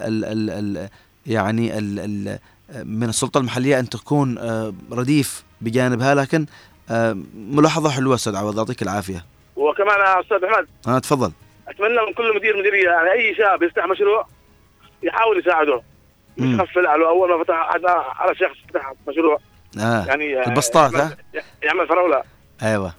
ال 0.00 0.24
ال 0.24 0.50
ال 0.50 0.88
يعني 1.26 1.78
ال 1.78 1.98
ال 1.98 2.38
من 2.86 3.08
السلطة 3.08 3.38
المحلية 3.38 3.78
أن 3.78 3.88
تكون 3.88 4.38
آه، 4.38 4.74
رديف 4.92 5.44
بجانبها 5.60 6.14
لكن 6.14 6.46
آه، 6.90 7.16
ملاحظة 7.34 7.90
حلوة 7.90 8.14
أستاذ 8.14 8.36
عوض. 8.36 8.58
يعطيك 8.58 8.82
العافية. 8.82 9.24
وكمان 9.56 10.20
أستاذ 10.22 10.44
أحمد 10.44 10.66
آه 10.88 10.98
تفضل. 10.98 11.32
أتمنى 11.68 12.06
من 12.08 12.12
كل 12.14 12.36
مدير 12.36 12.56
مديرية 12.58 12.88
يعني 12.88 13.12
أي 13.12 13.34
شاب 13.34 13.62
يفتح 13.62 13.86
مشروع 13.86 14.26
يحاول 15.02 15.38
يساعده. 15.38 15.82
مش 16.38 16.68
على 16.76 17.06
اول 17.06 17.38
ما 17.38 17.44
فتح 17.44 17.54
على 17.54 17.88
على 18.16 18.34
شخص 18.34 18.56
فتح 18.68 18.92
مشروع. 19.08 19.38
آه. 19.80 20.04
يعني 20.06 20.40
آه، 20.42 20.46
البسطات 20.48 20.92
يعمل- 20.92 21.04
ها؟ 21.34 21.42
يعمل 21.62 21.88
فراوله 21.88 22.22
أيوه. 22.62 22.94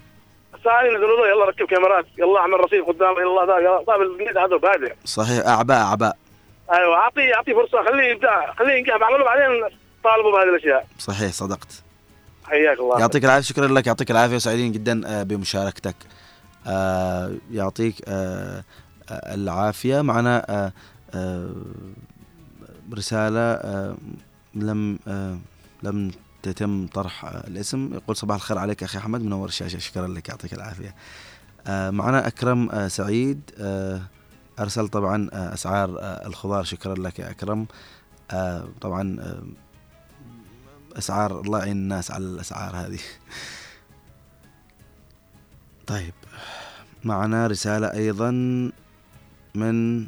ثاني 0.64 0.90
نزلوا 0.96 1.18
له 1.18 1.28
يلا 1.30 1.46
ركب 1.46 1.66
كاميرات. 1.66 2.06
يلا 2.18 2.40
اعمل 2.40 2.60
رصيد 2.60 2.84
قدام 2.84 3.12
يلا 3.18 3.46
ذا 3.46 3.58
يلا. 3.60 3.84
طيب 3.88 4.02
الجديد 4.02 4.38
هذا 4.38 4.58
بادئ. 4.58 4.94
صحيح. 5.06 5.48
أعباء 5.48 5.78
أعباء. 5.78 6.18
أيوه. 6.74 6.96
اعطيه 6.96 7.34
اعطيه 7.36 7.54
فرصة. 7.54 7.84
خليه 7.92 8.04
يبدع 8.04 8.54
خليه 8.54 8.74
ينجح. 8.74 8.98
بعمله 8.98 9.24
بعدين 9.26 9.78
طالبوا 10.04 10.32
بهذه 10.32 10.50
الأشياء. 10.50 10.88
صحيح. 11.00 11.32
صدقت. 11.32 11.84
حياك 12.48 12.80
الله. 12.80 13.00
يعطيك 13.00 13.26
العافية. 13.26 13.42
شكرا 13.54 13.68
لك. 13.68 13.88
يعطيك 13.88 14.12
العافية. 14.12 14.36
وسعيدين 14.36 14.72
جدا 14.72 15.02
آه، 15.08 15.24
بمشاركتك. 15.24 15.96
آه، 16.68 17.32
يعطيك 17.52 17.96
آه، 18.08 18.64
آه، 19.12 19.34
العافية. 19.36 20.02
معنا 20.02 20.46
آه، 20.50 20.72
رسالة 22.94 23.40
آه، 23.40 23.98
لم 24.56 25.00
آه، 25.08 25.40
لم 25.84 26.12
تتم 26.44 26.88
طرح 26.88 27.26
آه، 27.26 27.48
الاسم. 27.48 27.94
يقول 27.94 28.16
صباح 28.16 28.36
الخير 28.36 28.58
عليك 28.58 28.84
أخي 28.84 28.98
أحمد 28.98 29.22
منور 29.22 29.48
الشاشة 29.48 29.78
شكرا 29.78 30.08
لك 30.08 30.30
يعطيك 30.30 30.54
العافية. 30.54 30.96
آه، 31.68 31.90
معنا 31.90 32.28
أكرم 32.28 32.70
آه، 32.70 32.88
سعيد 32.88 33.42
أرسل 34.60 34.88
طبعا 34.88 35.30
آه، 35.34 36.28
الخضار 36.28 36.64
شكرا 36.64 36.96
لك 36.96 37.20
يا 37.20 37.32
أكرم. 37.32 37.68
آه، 38.32 38.68
طبعا 38.82 39.18
أسعار 40.98 41.42
الله 41.42 41.60
يعين 41.60 41.78
الناس 41.78 42.12
على 42.12 42.24
الأسعار 42.26 42.76
هذه. 42.76 43.00
طيب 45.88 46.14
معنا 47.04 47.48
رسالة 47.48 47.94
أيضا 47.94 48.32
من 49.56 50.08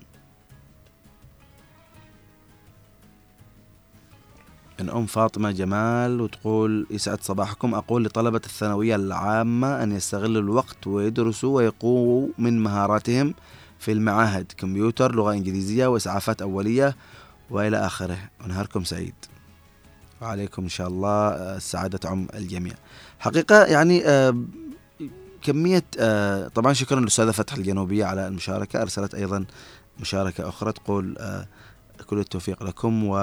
أم 4.82 5.06
فاطمة 5.06 5.52
جمال 5.52 6.22
وتقول 6.22 6.88
يسعد 6.90 7.22
صباحكم. 7.24 7.74
أقول 7.76 8.06
لطلبة 8.06 8.42
الثانوية 8.46 8.96
العامة 8.96 9.84
أن 9.84 9.92
يستغلوا 9.92 10.42
الوقت 10.42 10.88
ويدرسوا 10.88 11.58
ويقووا 11.58 12.28
من 12.38 12.64
مهاراتهم 12.64 13.34
في 13.80 13.92
المعاهد 13.92 14.52
كمبيوتر 14.58 15.16
لغة 15.16 15.34
إنجليزية 15.34 15.88
وإسعافات 15.88 16.42
أولية 16.42 16.96
وإلى 17.50 17.86
آخره. 17.86 18.18
ونهاركم 18.44 18.84
سعيد. 18.84 19.14
وعليكم 20.22 20.64
إن 20.64 20.70
شاء 20.70 20.88
الله 20.88 21.10
آه، 21.30 21.58
السعاده 21.58 21.98
تعم 21.98 22.28
الجميع. 22.34 22.74
حقيقة 23.20 23.64
يعني 23.64 24.06
آه، 24.06 24.44
كمية 25.42 25.86
آه، 26.00 26.48
طبعا 26.48 26.74
شكرا 26.74 27.00
للأستاذة 27.00 27.32
فتح 27.32 27.54
الجنوبية 27.54 28.06
على 28.06 28.28
المشاركة. 28.28 28.82
أرسلت 28.82 29.16
أيضا 29.16 29.46
مشاركة 30.00 30.50
أخرى 30.50 30.72
تقول 30.72 31.18
كل 32.06 32.20
التوفيق 32.20 32.64
لكم 32.64 33.04
و 33.04 33.18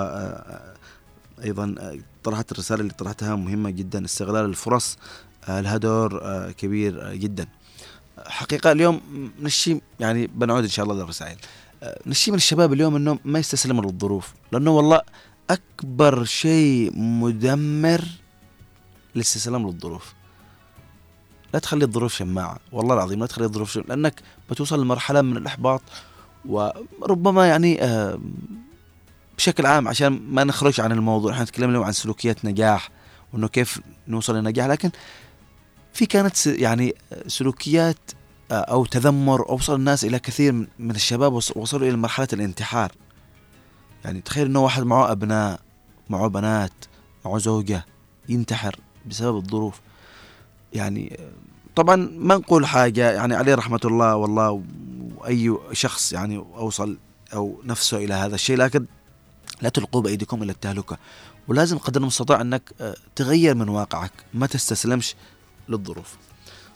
أيضا 1.45 1.75
آه، 1.79 1.99
طرحت 2.25 2.53
الرسالة 2.53 2.81
اللي 2.81 2.93
طرحتها 2.93 3.37
مهمة 3.37 3.71
جدا 3.71 4.05
استغلال 4.05 4.45
الفرص 4.45 4.99
آه، 5.49 5.61
لها 5.61 5.77
دور 5.77 6.21
آه، 6.23 6.51
كبير 6.51 7.15
جدا. 7.15 7.47
حقيقة 8.27 8.73
اليوم 8.73 9.01
نشي 9.41 9.81
يعني 10.01 10.27
بنعود 10.27 10.63
إن 10.63 10.69
شاء 10.69 10.85
الله 10.85 10.95
للرسائل. 11.03 11.37
نشي 12.07 12.31
من 12.31 12.37
الشباب 12.37 12.73
اليوم 12.73 12.97
انهم 12.97 13.19
ما 13.25 13.39
يستسلموا 13.39 13.85
للظروف 13.85 14.35
لأنه 14.53 14.71
والله 14.71 15.01
أكبر 15.51 16.25
شيء 16.25 16.93
مدمر 16.99 18.05
الاستسلام 19.17 19.67
للظروف 19.67 20.15
لا 21.55 21.59
تخلي 21.61 21.85
الظروف 21.85 22.15
شماعة 22.15 22.59
والله 22.73 22.95
العظيم 22.95 23.21
لا 23.21 23.27
تخلي 23.27 23.45
الظروف 23.45 23.73
شماعة 23.73 23.87
لأنك 23.89 24.21
بتوصل 24.51 24.83
لمرحلة 24.83 25.23
من 25.23 25.37
الإحباط 25.37 25.83
وربما 26.45 27.47
يعني 27.47 27.83
آه، 27.83 28.19
بشكل 29.37 29.67
عام 29.67 29.89
عشان 29.89 30.23
ما 30.31 30.45
نخرج 30.45 30.81
عن 30.81 30.93
الموضوع. 30.93 31.33
إحنا 31.33 31.47
اليوم 31.59 31.85
عن 31.85 31.93
سلوكيات 31.93 32.45
نجاح 32.45 32.89
وإنه 33.33 33.49
كيف 33.49 33.81
نوصل 34.09 34.37
للنجاح 34.37 34.67
لكن 34.67 34.91
في 35.93 36.07
كانت 36.07 36.47
يعني 36.47 36.95
سلوكيات 37.27 37.97
آه، 38.51 38.55
أو 38.55 38.85
تذمر 38.85 39.49
اوصل 39.49 39.75
الناس 39.75 40.05
إلى 40.05 40.19
كثير 40.19 40.53
من- 40.79 40.91
الشباب 40.91 41.33
وص- 41.33 41.57
وصلوا 41.57 41.89
إلى 41.89 41.97
مرحلة 41.97 42.29
الانتحار. 42.33 42.93
يعني 44.05 44.21
تخيل 44.21 44.47
إنه 44.47 44.61
واحد 44.61 44.83
معه 44.83 45.13
أبناء 45.13 45.61
معه 46.11 46.29
بنات 46.29 46.73
معه 47.25 47.39
زوجة 47.39 47.85
ينتحر 48.29 48.77
بسبب 49.07 49.37
الظروف. 49.37 49.81
يعني 50.73 51.21
طبعا 51.77 51.97
ما 52.13 52.35
نقول 52.37 52.67
حاجة 52.67 53.11
يعني 53.11 53.35
عليه 53.35 53.55
رحمة 53.55 53.81
الله 53.85 54.17
والله 54.17 54.63
وأي 55.17 55.57
شخص 55.73 56.13
يعني 56.13 56.37
أوصل 56.37 56.99
أو 57.35 57.61
نفسه 57.65 57.97
إلى 57.97 58.15
هذا 58.15 58.35
الشيء 58.35 58.57
لكن 58.57 58.87
لا 59.63 59.69
تلقوا 59.69 60.03
بأيديكم 60.03 60.43
إلى 60.43 60.53
التهلكة 60.53 60.99
ولازم 61.49 61.79
قدر 61.79 62.01
المستطاع 62.01 62.41
أنك 62.41 62.63
آه، 62.81 62.97
تغير 63.17 63.55
من 63.55 63.69
واقعك 63.69 64.13
ما 64.35 64.47
تستسلمش 64.47 65.15
للظروف. 65.69 66.17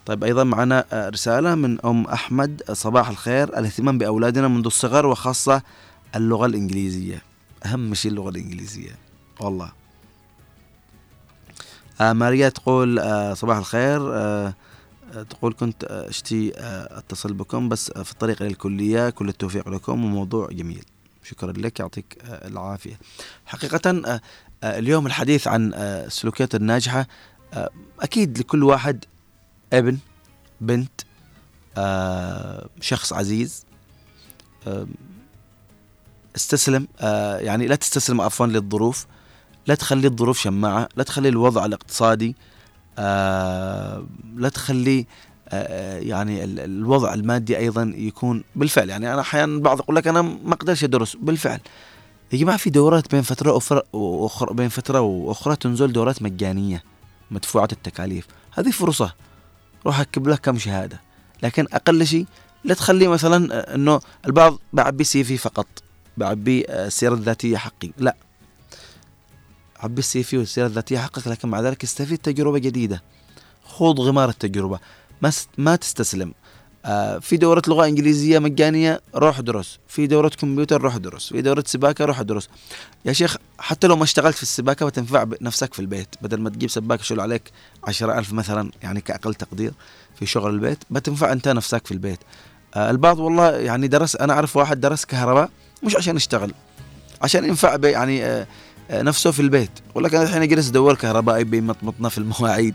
طيب 0.07 0.25
أيضا 0.25 0.45
معنا 0.45 0.85
آه، 0.93 1.09
رسالة 1.09 1.55
من 1.55 1.81
أم 1.81 2.05
أحمد 2.05 2.63
آه، 2.69 2.73
صباح 2.73 3.09
الخير 3.09 3.59
الاهتمام 3.59 3.99
بأولادنا 3.99 4.49
منذ 4.49 4.67
الصغر 4.67 5.07
وخاصة 5.07 5.63
اللغة 6.17 6.47
الإنجليزية. 6.47 7.23
أهم 7.67 7.95
شيء 7.95 8.11
اللغة 8.11 8.31
الإنجليزية 8.31 8.99
والله. 9.41 9.73
آه 12.01 12.13
ماريا 12.13 12.49
تقول 12.49 12.99
آه 12.99 13.35
صباح 13.35 13.57
الخير 13.57 14.15
آه 14.15 14.55
تقول 15.31 15.53
كنت 15.53 15.85
أشتي 15.85 16.53
أتصل 16.57 17.33
بكم 17.33 17.69
بس 17.69 17.91
في 17.91 18.13
الطريق 18.13 18.43
إلى 18.43 18.51
الكلية 18.51 19.11
كل 19.11 19.29
التوفيق 19.29 19.69
لكم 19.69 20.05
وموضوع 20.05 20.49
جميل. 20.53 20.85
شكرا 21.31 21.53
لك 21.53 21.81
يعطيك 21.81 22.19
آه، 22.25 22.49
العافية. 22.49 22.99
حقيقه 23.47 23.91
آه، 23.91 24.21
آه، 24.65 24.79
اليوم 24.79 25.07
الحديث 25.07 25.49
عن 25.49 25.75
السلوكيات 25.75 26.55
الناجحة 26.55 27.07
آه، 27.55 27.71
أكيد 28.01 28.39
لكل 28.39 28.65
واحد 28.65 29.05
ابن 29.73 29.99
بنت 30.61 31.01
شخص 32.81 33.13
عزيز 33.13 33.65
استسلم 36.37 36.89
يعني 37.41 37.67
لا 37.67 37.75
تستسلم 37.75 38.21
عفوا 38.21 38.47
للظروف. 38.47 39.07
لا 39.67 39.75
تخلي 39.75 40.07
الظروف 40.07 40.41
شماعة. 40.41 40.89
لا 40.97 41.05
تخلي 41.05 41.29
الوضع 41.29 41.65
الاقتصادي 41.65 42.37
لا 44.37 44.49
تخلي 44.55 45.07
يعني 45.53 46.45
ال- 46.45 46.61
الوضع 46.61 47.15
المادي 47.15 47.59
أيضا 47.59 47.93
يكون 47.97 48.45
بالفعل. 48.57 48.91
يعني 48.91 49.13
أنا 49.13 49.21
أحيانا 49.21 49.55
البعض 49.55 49.79
يقول 49.79 49.97
لك 49.97 50.07
أنا 50.09 50.23
ما 50.23 50.53
أقدرش 50.55 50.85
أدرس. 50.85 51.17
بالفعل. 51.17 51.61
يا 52.33 52.39
جماعة 52.39 52.59
في 52.59 52.71
دورات 52.71 53.11
بين 53.11 53.23
فترة 53.23 53.61
وأخرى 53.93 54.55
بين 54.55 54.69
فترة 54.69 55.01
وأخرى 55.01 55.57
تنزل 55.57 55.93
دورات 55.93 56.23
مجانية 56.23 56.83
مدفوعه 57.31 57.69
التكاليف. 57.73 58.27
هذه 58.53 58.71
فرصة. 58.71 59.15
روح 59.87 60.01
أكتب 60.01 60.29
لك 60.29 60.41
كم 60.41 60.59
شهادة. 60.59 61.01
لكن 61.43 61.67
أقل 61.73 62.07
شيء 62.07 62.27
لا 62.65 62.75
تخلي 62.75 63.09
مثلا 63.09 63.55
آه، 63.55 63.75
إنه 63.75 64.01
البعض 64.27 64.59
بعبي 64.73 65.05
سي 65.05 65.25
في 65.25 65.37
فقط. 65.37 65.67
بعبي 66.17 66.65
آه، 66.69 66.87
السيرة 66.87 67.15
الذاتية 67.15 67.57
حقي. 67.57 67.91
لا. 67.99 68.17
عبي 69.81 69.99
السي 69.99 70.23
في 70.23 70.39
والسيرة 70.39 70.67
الذاتية 70.67 70.99
حقك 70.99 71.29
لكن 71.29 71.49
مع 71.49 71.61
ذلك 71.61 71.85
استفيد 71.85 72.19
تجربة 72.19 72.59
جديدة. 72.59 73.03
خوض 73.65 74.01
غمار 74.01 74.29
التجربة. 74.29 74.79
ما 75.23 75.33
ما 75.59 75.77
تستسلم. 75.77 76.35
آه 76.85 77.19
في 77.19 77.37
دورة 77.37 77.63
لغة 77.69 77.87
إنجليزية 77.87 78.39
مجانية 78.39 79.01
روح 79.15 79.41
درس. 79.41 79.79
في 79.89 80.07
دورة 80.07 80.29
كمبيوتر 80.29 80.83
روح 80.83 80.97
درس. 80.97 81.29
في 81.29 81.43
دورة 81.43 81.65
سباكة 81.67 82.05
روح 82.05 82.23
درس. 82.23 82.49
يا 83.05 83.13
شيخ 83.13 83.37
حتى 83.59 83.87
لو 83.87 83.97
ما 83.97 84.05
اشتغلت 84.05 84.37
في 84.37 84.43
السباكة 84.43 84.87
بتنفع 84.87 85.27
نفسك 85.41 85.75
في 85.75 85.81
البيت. 85.81 86.09
بدل 86.23 86.41
ما 86.41 86.51
تجيب 86.51 86.71
سباك 86.71 87.01
يشيل 87.01 87.21
عليك؟ 87.21 87.43
عشرة 87.85 88.19
ألف 88.19 88.33
مثلا 88.33 88.71
يعني 88.83 89.01
كأقل 89.01 89.35
تقدير 89.35 89.73
في 90.19 90.27
شغل 90.27 90.55
البيت. 90.55 90.79
بتنفع 90.91 91.33
أنت 91.33 91.49
نفسك 91.49 91.87
في 91.87 91.93
البيت. 91.93 92.19
آه 92.75 92.91
البعض 92.91 93.19
والله 93.19 93.51
يعني 93.51 93.89
درس 93.89 94.17
أنا 94.17 94.33
أعرف 94.33 94.57
واحد 94.57 94.81
درس 94.81 95.05
كهرباء 95.05 95.51
مش 95.83 95.97
عشان 95.97 96.17
يشتغل 96.17 96.55
عشان 97.23 97.45
ينفع 97.45 97.79
يعني 97.83 98.25
آه 98.25 98.47
آه، 98.91 99.03
نفسه 99.03 99.31
في 99.31 99.41
البيت. 99.41 99.71
يقول 99.91 100.05
لك 100.05 100.15
أنا 100.15 100.25
الحين 100.25 100.43
اجلس 100.43 100.69
ادور 100.69 100.95
كهربائي 100.95 101.45
بيمطمطنا 101.45 102.09
في 102.09 102.19
المواعيد 102.19 102.75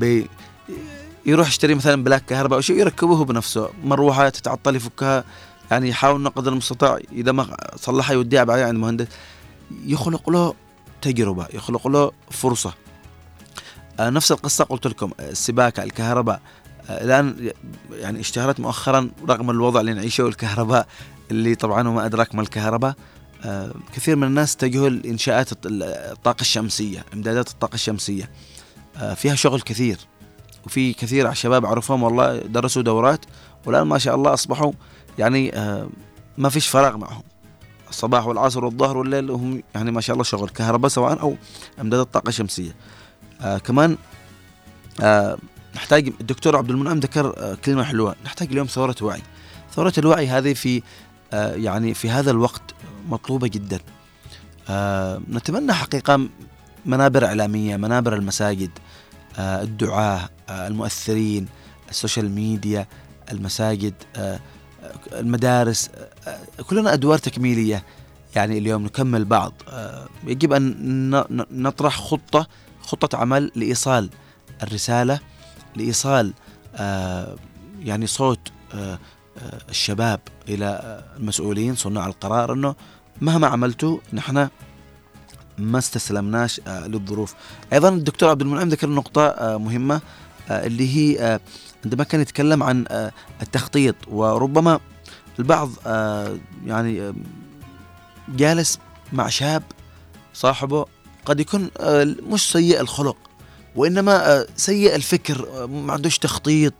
بي 0.00 0.28
يروح 1.26 1.48
يشتري 1.48 1.74
مثلا 1.74 2.04
plug 2.04 2.24
كهرباء 2.24 2.56
أو 2.56 2.60
شيء 2.60 2.76
يركبه 2.78 3.24
بنفسه. 3.24 3.70
مروحه 3.84 4.28
تتعطل 4.28 4.76
يفكها 4.76 5.24
يعني 5.70 5.88
يحاول 5.88 6.28
قدر 6.28 6.52
المستطاع 6.52 6.98
إذا 7.12 7.32
ما 7.32 7.56
صلحها 7.76 8.14
يوديها 8.14 8.44
بعدين 8.44 8.64
عند 8.66 8.78
مهندس 8.78 9.06
يخلق 9.86 10.30
له 10.30 10.54
تجربة 11.02 11.46
يخلق 11.54 11.88
له 11.88 12.12
فرصة. 12.30 12.74
آه، 14.00 14.10
نفس 14.10 14.32
القصة 14.32 14.64
قلت 14.64 14.86
لكم 14.86 15.10
آه، 15.20 15.30
السباكة 15.30 15.82
الكهرباء. 15.82 16.40
آه، 16.90 17.04
الآن 17.04 17.50
يعني 17.92 18.20
اشتهرت 18.20 18.60
مؤخرا 18.60 19.10
رغم 19.28 19.50
الوضع 19.50 19.80
اللي 19.80 19.94
نعيشه 19.94 20.24
والكهرباء 20.24 20.86
اللي 21.30 21.54
طبعا 21.54 21.88
وما 21.88 22.06
أدراك 22.06 22.34
ما 22.34 22.42
الكهرباء. 22.42 22.94
كثير 23.94 24.16
من 24.16 24.26
الناس 24.26 24.54
اتجهوا 24.54 24.88
لإنشاءات 24.88 25.52
الط- 25.52 25.66
الطاقة 25.66 26.40
الشمسية 26.40 27.04
إمدادات 27.14 27.48
الطاقة 27.50 27.74
الشمسية. 27.74 28.30
آه، 28.96 29.14
فيها 29.14 29.34
شغل 29.34 29.60
كثير. 29.60 29.98
وفي 30.66 30.92
كثير 30.92 31.26
على 31.26 31.32
الشباب 31.32 31.64
أعرفهم 31.64 32.02
والله 32.02 32.38
درسوا 32.38 32.82
دورات 32.82 33.24
والآن 33.66 33.82
ما 33.82 33.98
شاء 33.98 34.14
الله 34.14 34.34
أصبحوا 34.34 34.72
يعني 35.18 35.56
آه، 35.56 35.88
ما 36.38 36.48
فيش 36.48 36.68
فراغ 36.68 36.96
معهم. 36.96 37.22
الصباح 37.88 38.26
والعصر 38.26 38.64
والظهر 38.64 38.96
والليل 38.96 39.30
وهم 39.30 39.62
يعني 39.74 39.90
ما 39.90 40.00
شاء 40.00 40.14
الله 40.14 40.24
شغل 40.24 40.48
كهرباء 40.48 40.88
سواء 40.88 41.20
أو 41.20 41.36
إمدادات 41.80 42.14
طاقة 42.14 42.30
شمسية 42.30 42.74
آه 43.40 43.58
كمان 43.58 43.96
آه 45.02 45.38
نحتاج 45.74 46.12
الدكتور 46.20 46.56
عبد 46.56 46.70
المنعم 46.70 46.98
ذكر 46.98 47.34
آه 47.38 47.54
كلمة 47.54 47.84
حلوة 47.84 48.14
نحتاج 48.24 48.48
اليوم 48.50 48.66
ثورة 48.66 48.96
وعي. 49.02 49.22
ثورة 49.74 49.92
الوعي 49.98 50.28
هذه 50.28 50.52
في 50.52 50.82
آه 51.32 51.54
يعني 51.54 51.94
في 51.94 52.10
هذا 52.10 52.30
الوقت 52.30 52.62
مطلوبة 53.08 53.48
جدا. 53.48 53.80
آه 54.68 55.20
نتمنى 55.30 55.72
حقيقة 55.72 56.28
منابر 56.86 57.26
إعلامية 57.26 57.76
منابر 57.76 58.14
المساجد 58.14 58.70
الدعاة 59.38 60.28
آه 60.48 60.66
المؤثرين 60.66 61.46
السوشيال 61.90 62.30
ميديا 62.30 62.86
المساجد 63.32 63.94
آه 64.16 64.40
آه، 64.82 65.20
المدارس 65.20 65.90
آه 66.26 66.38
كلنا 66.62 66.92
أدوار 66.92 67.18
تكميلية. 67.18 67.82
يعني 68.36 68.58
اليوم 68.58 68.84
نكمل 68.84 69.24
بعض. 69.24 69.52
آه 69.68 70.08
يجب 70.26 70.52
أن 70.52 71.10
نطرح 71.50 71.98
خطة 72.00 72.46
خطة 72.82 73.18
عمل 73.18 73.52
لإيصال 73.54 74.10
الرسالة 74.62 75.20
لإيصال 75.76 76.32
آه 76.76 77.36
يعني 77.80 78.06
صوت 78.06 78.52
آه 78.74 78.98
آه 79.38 79.60
الشباب 79.68 80.20
إلى 80.48 80.66
آه، 80.66 81.16
المسؤولين 81.16 81.74
صناع 81.74 82.06
القرار 82.06 82.52
أنه 82.52 82.74
مهما 83.20 83.46
عملتوا 83.46 83.98
نحن 84.12 84.48
ما 85.58 85.78
استسلمناش 85.78 86.60
آه 86.66 86.86
للظروف. 86.86 87.34
أيضا 87.72 87.88
الدكتور 87.88 88.28
عبد 88.28 88.42
المنعم 88.42 88.68
ذكر 88.68 88.88
نقطة 88.88 89.26
آه 89.26 89.56
مهمة 89.56 90.00
آه 90.50 90.66
اللي 90.66 90.96
هي 90.96 91.40
عندما 91.84 92.04
كان 92.04 92.20
يتكلم 92.20 92.62
عن 92.62 92.84
التخطيط 93.42 93.94
وربما 94.08 94.80
البعض 95.38 95.70
يعني 96.66 97.12
جالس 98.28 98.78
مع 99.12 99.28
شاب 99.28 99.62
صاحبه 100.34 100.86
قد 101.26 101.40
يكون 101.40 101.70
مش 102.30 102.52
سيء 102.52 102.80
الخلق 102.80 103.16
وإنما 103.76 104.46
سيء 104.56 104.94
الفكر 104.94 105.66
ما 105.66 105.92
عندوش 105.92 106.18
تخطيط 106.18 106.72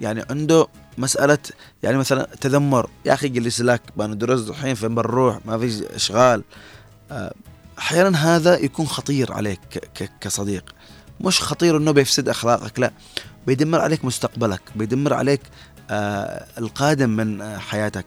يعني 0.00 0.24
عنده 0.30 0.66
مسألة 0.98 1.38
يعني 1.82 1.96
مثلا 1.96 2.28
تذمر 2.40 2.90
يا 3.04 3.14
أخي 3.14 3.28
جلس 3.28 3.60
لك 3.60 3.82
بندرس 3.96 4.48
الحين 4.48 4.74
فين 4.74 4.94
بنروح؟ 4.94 5.38
ما 5.44 5.58
فيش 5.58 5.82
إشغال. 5.82 6.42
آه، 7.10 7.34
أحيانا 7.78 8.36
هذا 8.36 8.58
يكون 8.58 8.86
خطير 8.86 9.32
عليك 9.32 9.60
كصديق. 10.20 10.74
مش 11.20 11.40
خطير 11.40 11.76
إنه 11.76 11.90
بيفسد 11.90 12.28
أخلاقك 12.28 12.78
لا. 12.80 12.92
بيدمر 13.46 13.80
عليك 13.80 14.04
مستقبلك 14.04 14.60
بيدمر 14.76 15.14
عليك 15.14 15.40
آه 15.90 16.46
القادم 16.58 17.10
من 17.10 17.40
آه 17.40 17.58
حياتك. 17.58 18.04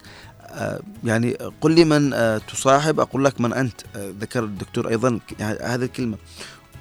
يعني 1.03 1.34
قل 1.61 1.72
لي 1.72 1.86
من 1.86 2.14
تصاحب 2.48 2.99
أقول 2.99 3.26
لك 3.26 3.41
من 3.41 3.53
أنت. 3.53 3.82
ذكر 3.95 4.44
الدكتور 4.44 4.90
أيضا 4.90 5.20
يعني 5.40 5.60
هذه 5.60 5.84
الكلمة. 5.84 6.18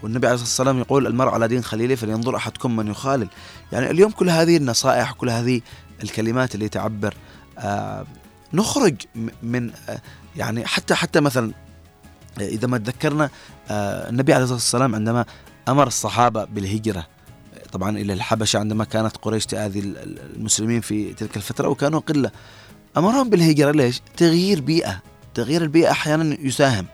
والنبي 0.02 0.26
عليه 0.26 0.34
الصلاة 0.34 0.48
والسلام 0.48 0.78
يقول 0.78 1.06
المرء 1.06 1.30
على 1.30 1.48
دين 1.48 1.64
خليله 1.64 1.94
فلينظر 1.94 2.36
أحدكم 2.36 2.76
من 2.76 2.86
يخالل. 2.86 3.28
يعني 3.72 3.90
اليوم 3.90 4.10
كل 4.10 4.30
هذه 4.30 4.56
النصائح 4.56 5.12
كل 5.12 5.30
هذه 5.30 5.60
الكلمات 6.02 6.54
اللي 6.54 6.68
تعبر 6.68 7.14
آه 7.58 8.06
نخرج 8.52 8.96
من 9.42 9.70
آه 9.88 10.00
يعني 10.36 10.66
حتى 10.66 10.94
حتى 10.94 11.20
مثلا 11.20 11.52
إذا 12.40 12.66
ما 12.68 12.78
تذكرنا 12.78 13.30
آه، 13.70 14.08
النبي 14.10 14.32
عليه 14.32 14.42
الصلاة 14.44 14.56
والسلام 14.58 14.94
عندما 14.94 15.24
أمر 15.68 15.86
الصحابة 15.86 16.44
بالهجرة 16.44 17.06
طبعا 17.72 17.98
إلى 17.98 18.12
الحبشة 18.12 18.58
عندما 18.58 18.84
كانت 18.84 19.16
قريش 19.16 19.46
ال- 19.54 20.18
المسلمين 20.36 20.80
في 20.80 21.12
تلك 21.14 21.36
الفترة 21.36 21.68
وكانوا 21.68 22.00
قلة. 22.00 22.30
أمرهم 22.96 23.30
بالهجرة 23.30 23.70
ليش؟ 23.70 24.00
تغيير 24.16 24.60
بيئة 24.60 25.02
تغيير 25.34 25.62
البيئة 25.62 25.90
أحيانا 25.90 26.36
يساهم. 26.40 26.86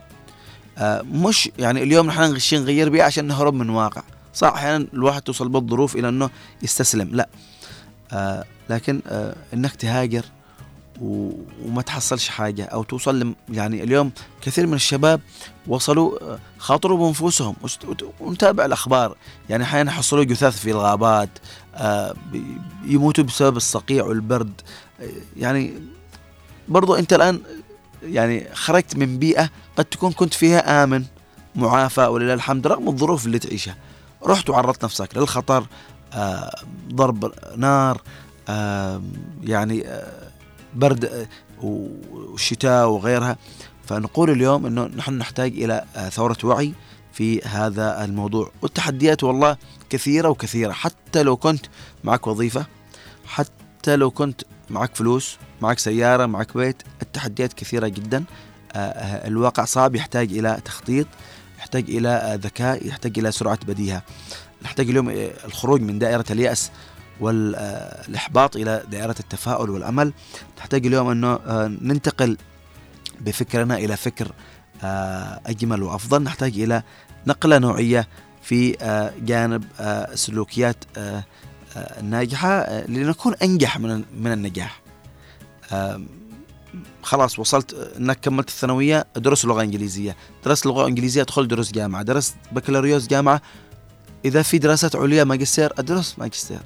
آه، 0.77 1.01
مش 1.01 1.49
يعني 1.59 1.83
اليوم 1.83 2.07
نحن 2.07 2.21
نغشي 2.21 2.57
نغير 2.57 2.89
بيئة 2.89 3.03
عشان 3.03 3.25
نهرب 3.25 3.53
من 3.53 3.69
واقع. 3.69 4.01
صح 4.33 4.47
أحيانا 4.47 4.87
الواحد 4.93 5.21
توصل 5.21 5.49
بالظروف 5.49 5.95
إلى 5.95 6.09
أنه 6.09 6.29
يستسلم. 6.63 7.09
لا. 7.11 7.29
آه، 8.13 8.45
لكن 8.69 9.01
آه، 9.07 9.35
أنك 9.53 9.75
تهاجر 9.75 10.25
وما 11.01 11.81
تحصلش 11.85 12.29
حاجة 12.29 12.65
أو 12.65 12.83
توصل 12.83 13.35
يعني 13.49 13.83
اليوم 13.83 14.11
كثير 14.41 14.67
من 14.67 14.73
الشباب 14.73 15.21
وصلوا 15.67 16.33
آه، 16.33 16.39
خاطروا 16.57 16.97
بأنفسهم. 16.97 17.55
ونتابع 18.19 18.65
الأخبار. 18.65 19.17
يعني 19.49 19.63
أحيانا 19.63 19.91
يحصلوا 19.91 20.23
جثث 20.23 20.59
في 20.59 20.71
الغابات 20.71 21.29
آه، 21.75 22.15
يموتوا 22.85 23.23
بسبب 23.23 23.57
الصقيع 23.57 24.03
والبرد. 24.03 24.61
آه، 25.01 25.07
يعني 25.37 25.73
برضو 26.67 26.95
أنت 26.95 27.13
الآن 27.13 27.41
يعني 28.03 28.47
خرجت 28.53 28.95
من 28.95 29.19
بيئة 29.19 29.49
قد 29.77 29.85
تكون 29.85 30.11
كنت 30.11 30.33
فيها 30.33 30.83
آمن 30.83 31.05
معافى 31.55 32.01
ولله 32.01 32.33
الحمد 32.33 32.67
رغم 32.67 32.87
الظروف 32.87 33.25
اللي 33.25 33.39
تعيشها. 33.39 33.75
رحت 34.25 34.49
وعرضت 34.49 34.83
نفسك 34.85 35.17
للخطر 35.17 35.67
ضرب 36.93 37.33
نار 37.57 38.01
آه، 38.49 39.01
يعني 39.43 39.87
آه، 39.87 40.29
برد 40.73 41.05
آه، 41.05 41.27
والشتاء 41.61 42.89
وغيرها. 42.89 43.37
فنقول 43.85 44.29
اليوم 44.29 44.65
إنه 44.65 44.85
نحن 44.85 45.13
نحتاج 45.13 45.51
إلى 45.51 45.85
آه، 45.95 46.09
ثورة 46.09 46.37
وعي 46.43 46.73
في 47.13 47.41
هذا 47.41 48.05
الموضوع. 48.05 48.51
والتحديات 48.61 49.23
والله 49.23 49.57
كثيرة 49.89 50.29
وكثيرة. 50.29 50.71
حتى 50.71 51.23
لو 51.23 51.37
كنت 51.37 51.65
معك 52.03 52.27
وظيفة 52.27 52.65
حتى 53.25 53.95
لو 53.95 54.11
كنت 54.11 54.41
معك 54.69 54.95
فلوس 54.95 55.37
معك 55.61 55.79
سيارة 55.79 56.25
معك 56.25 56.57
بيت 56.57 56.83
التحديات 57.01 57.53
كثيرة 57.53 57.87
جدا. 57.87 58.23
آه، 58.73 58.77
آه، 58.79 59.27
الواقع 59.27 59.65
صعب 59.65 59.95
يحتاج 59.95 60.37
إلى 60.37 60.59
تخطيط 60.65 61.07
يحتاج 61.59 61.89
إلى 61.89 62.09
آه، 62.09 62.35
ذكاء 62.35 62.87
يحتاج 62.87 63.19
إلى 63.19 63.31
سرعة 63.31 63.59
بديهة. 63.67 64.01
نحتاج 64.65 64.89
اليوم 64.89 65.09
آه، 65.09 65.31
الخروج 65.45 65.81
من 65.81 65.99
دائرة 65.99 66.25
اليأس 66.29 66.71
والإحباط 67.19 68.55
إلى 68.55 68.83
دائرة 68.91 69.15
التفاؤل 69.19 69.69
والأمل. 69.69 70.13
نحتاج 70.57 70.85
اليوم 70.85 71.09
أنه 71.09 71.33
آه، 71.33 71.67
ننتقل 71.81 72.37
بفكرنا 73.21 73.77
إلى 73.77 73.97
فكر 73.97 74.31
آه، 74.83 75.41
أجمل 75.45 75.83
وأفضل. 75.83 76.23
نحتاج 76.23 76.59
إلى 76.59 76.83
نقلة 77.27 77.57
نوعية 77.57 78.07
في 78.43 78.77
آه، 78.81 79.13
جانب 79.21 79.63
آه، 79.79 80.15
آه، 80.97 81.23
آه، 81.77 81.99
الناجحة 81.99 82.49
آه، 82.49 82.87
لنكون 82.87 83.33
أنجح 83.43 83.79
من 83.79 84.03
من 84.19 84.31
النجاح. 84.31 84.81
خلاص 87.03 87.39
وصلت 87.39 87.73
آه، 87.73 87.97
أنك 87.97 88.19
كملت 88.19 88.49
الثانوية 88.49 89.05
درس 89.15 89.45
لغة 89.45 89.61
إنجليزية. 89.61 90.15
درست 90.45 90.65
لغة 90.65 90.87
إنجليزية 90.87 91.21
أدخل 91.21 91.47
دروس 91.47 91.71
جامعة. 91.71 92.03
درست 92.03 92.35
بكالوريوس 92.51 93.07
جامعة 93.07 93.41
إذا 94.25 94.41
في 94.41 94.57
دراسات 94.57 94.95
عليا 94.95 95.23
ماجستير 95.23 95.73
أدرس 95.77 96.15
ماجستير. 96.19 96.59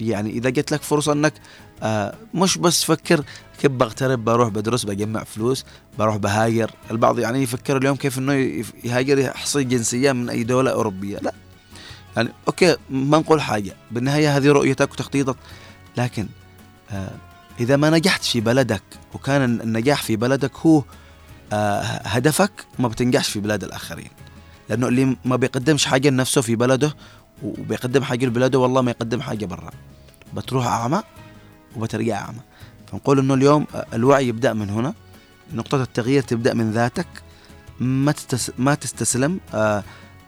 يعني 0.00 0.30
إذا 0.30 0.50
جت 0.50 0.72
لك 0.72 0.82
فرصة 0.82 1.12
إنك 1.12 1.34
آه 1.82 2.14
مش 2.34 2.58
بس 2.58 2.84
فكر 2.84 3.24
كيف 3.60 3.70
بغترب 3.70 4.24
بروح 4.24 4.48
بدرس 4.48 4.84
بجمع 4.84 5.24
فلوس 5.24 5.64
بروح 5.98 6.16
بهاجر 6.16 6.70
البعض 6.90 7.18
يعني 7.18 7.42
يفكر 7.42 7.76
اليوم 7.76 7.96
كيف 7.96 8.18
يف- 8.18 8.72
يهاجر 8.84 9.18
يحصل 9.18 9.68
جنسية 9.68 10.12
من 10.12 10.30
أي 10.30 10.44
دولة 10.44 10.70
أوروبية. 10.70 11.18
لا. 11.18 11.32
يعني 12.16 12.28
okay 12.48 12.76
ما 12.90 13.18
نقول 13.18 13.40
حاجة. 13.40 13.72
بالنهاية 13.90 14.36
هذه 14.36 14.48
رؤيتك 14.48 14.92
وتخطيطك. 14.92 15.36
لكن 15.96 16.26
آه 16.90 17.10
إذا 17.60 17.76
ما 17.76 17.90
نجحت 17.90 18.24
في 18.24 18.40
بلدك 18.40 18.82
وكان 19.14 19.60
النجاح 19.60 20.02
في 20.02 20.16
بلدك 20.16 20.56
هو 20.56 20.82
آه 21.52 21.80
هدفك 21.82 22.52
ما 22.78 22.88
بتنجحش 22.88 23.30
في 23.30 23.40
بلاد 23.40 23.64
الآخرين. 23.64 24.10
لأنه 24.68 24.88
اللي 24.88 25.16
ما 25.24 25.36
بيقدمش 25.36 25.86
حاجة 25.86 26.08
لنفسه 26.08 26.40
في 26.40 26.56
بلده 26.56 26.96
وبيقدم 27.42 28.02
حاجة 28.02 28.26
لبلده 28.26 28.58
والله 28.58 28.82
ما 28.82 28.90
يقدم 28.90 29.20
حاجة 29.20 29.46
برا. 29.46 29.70
بتروح 30.36 30.66
أعمى 30.66 31.02
وبترجع 31.76 32.18
أعمى. 32.18 32.40
فنقول 32.92 33.18
إنه 33.18 33.34
اليوم 33.34 33.66
الوعي 33.94 34.28
يبدأ 34.28 34.52
من 34.52 34.70
هنا 34.70 34.94
نقطة 35.54 35.82
التغيير 35.82 36.22
تبدأ 36.22 36.54
من 36.54 36.70
ذاتك. 36.70 37.06
ما 37.80 38.12
تستس... 38.12 38.52
ما 38.58 38.74
تستسلم 38.74 39.40
آه 39.54 39.82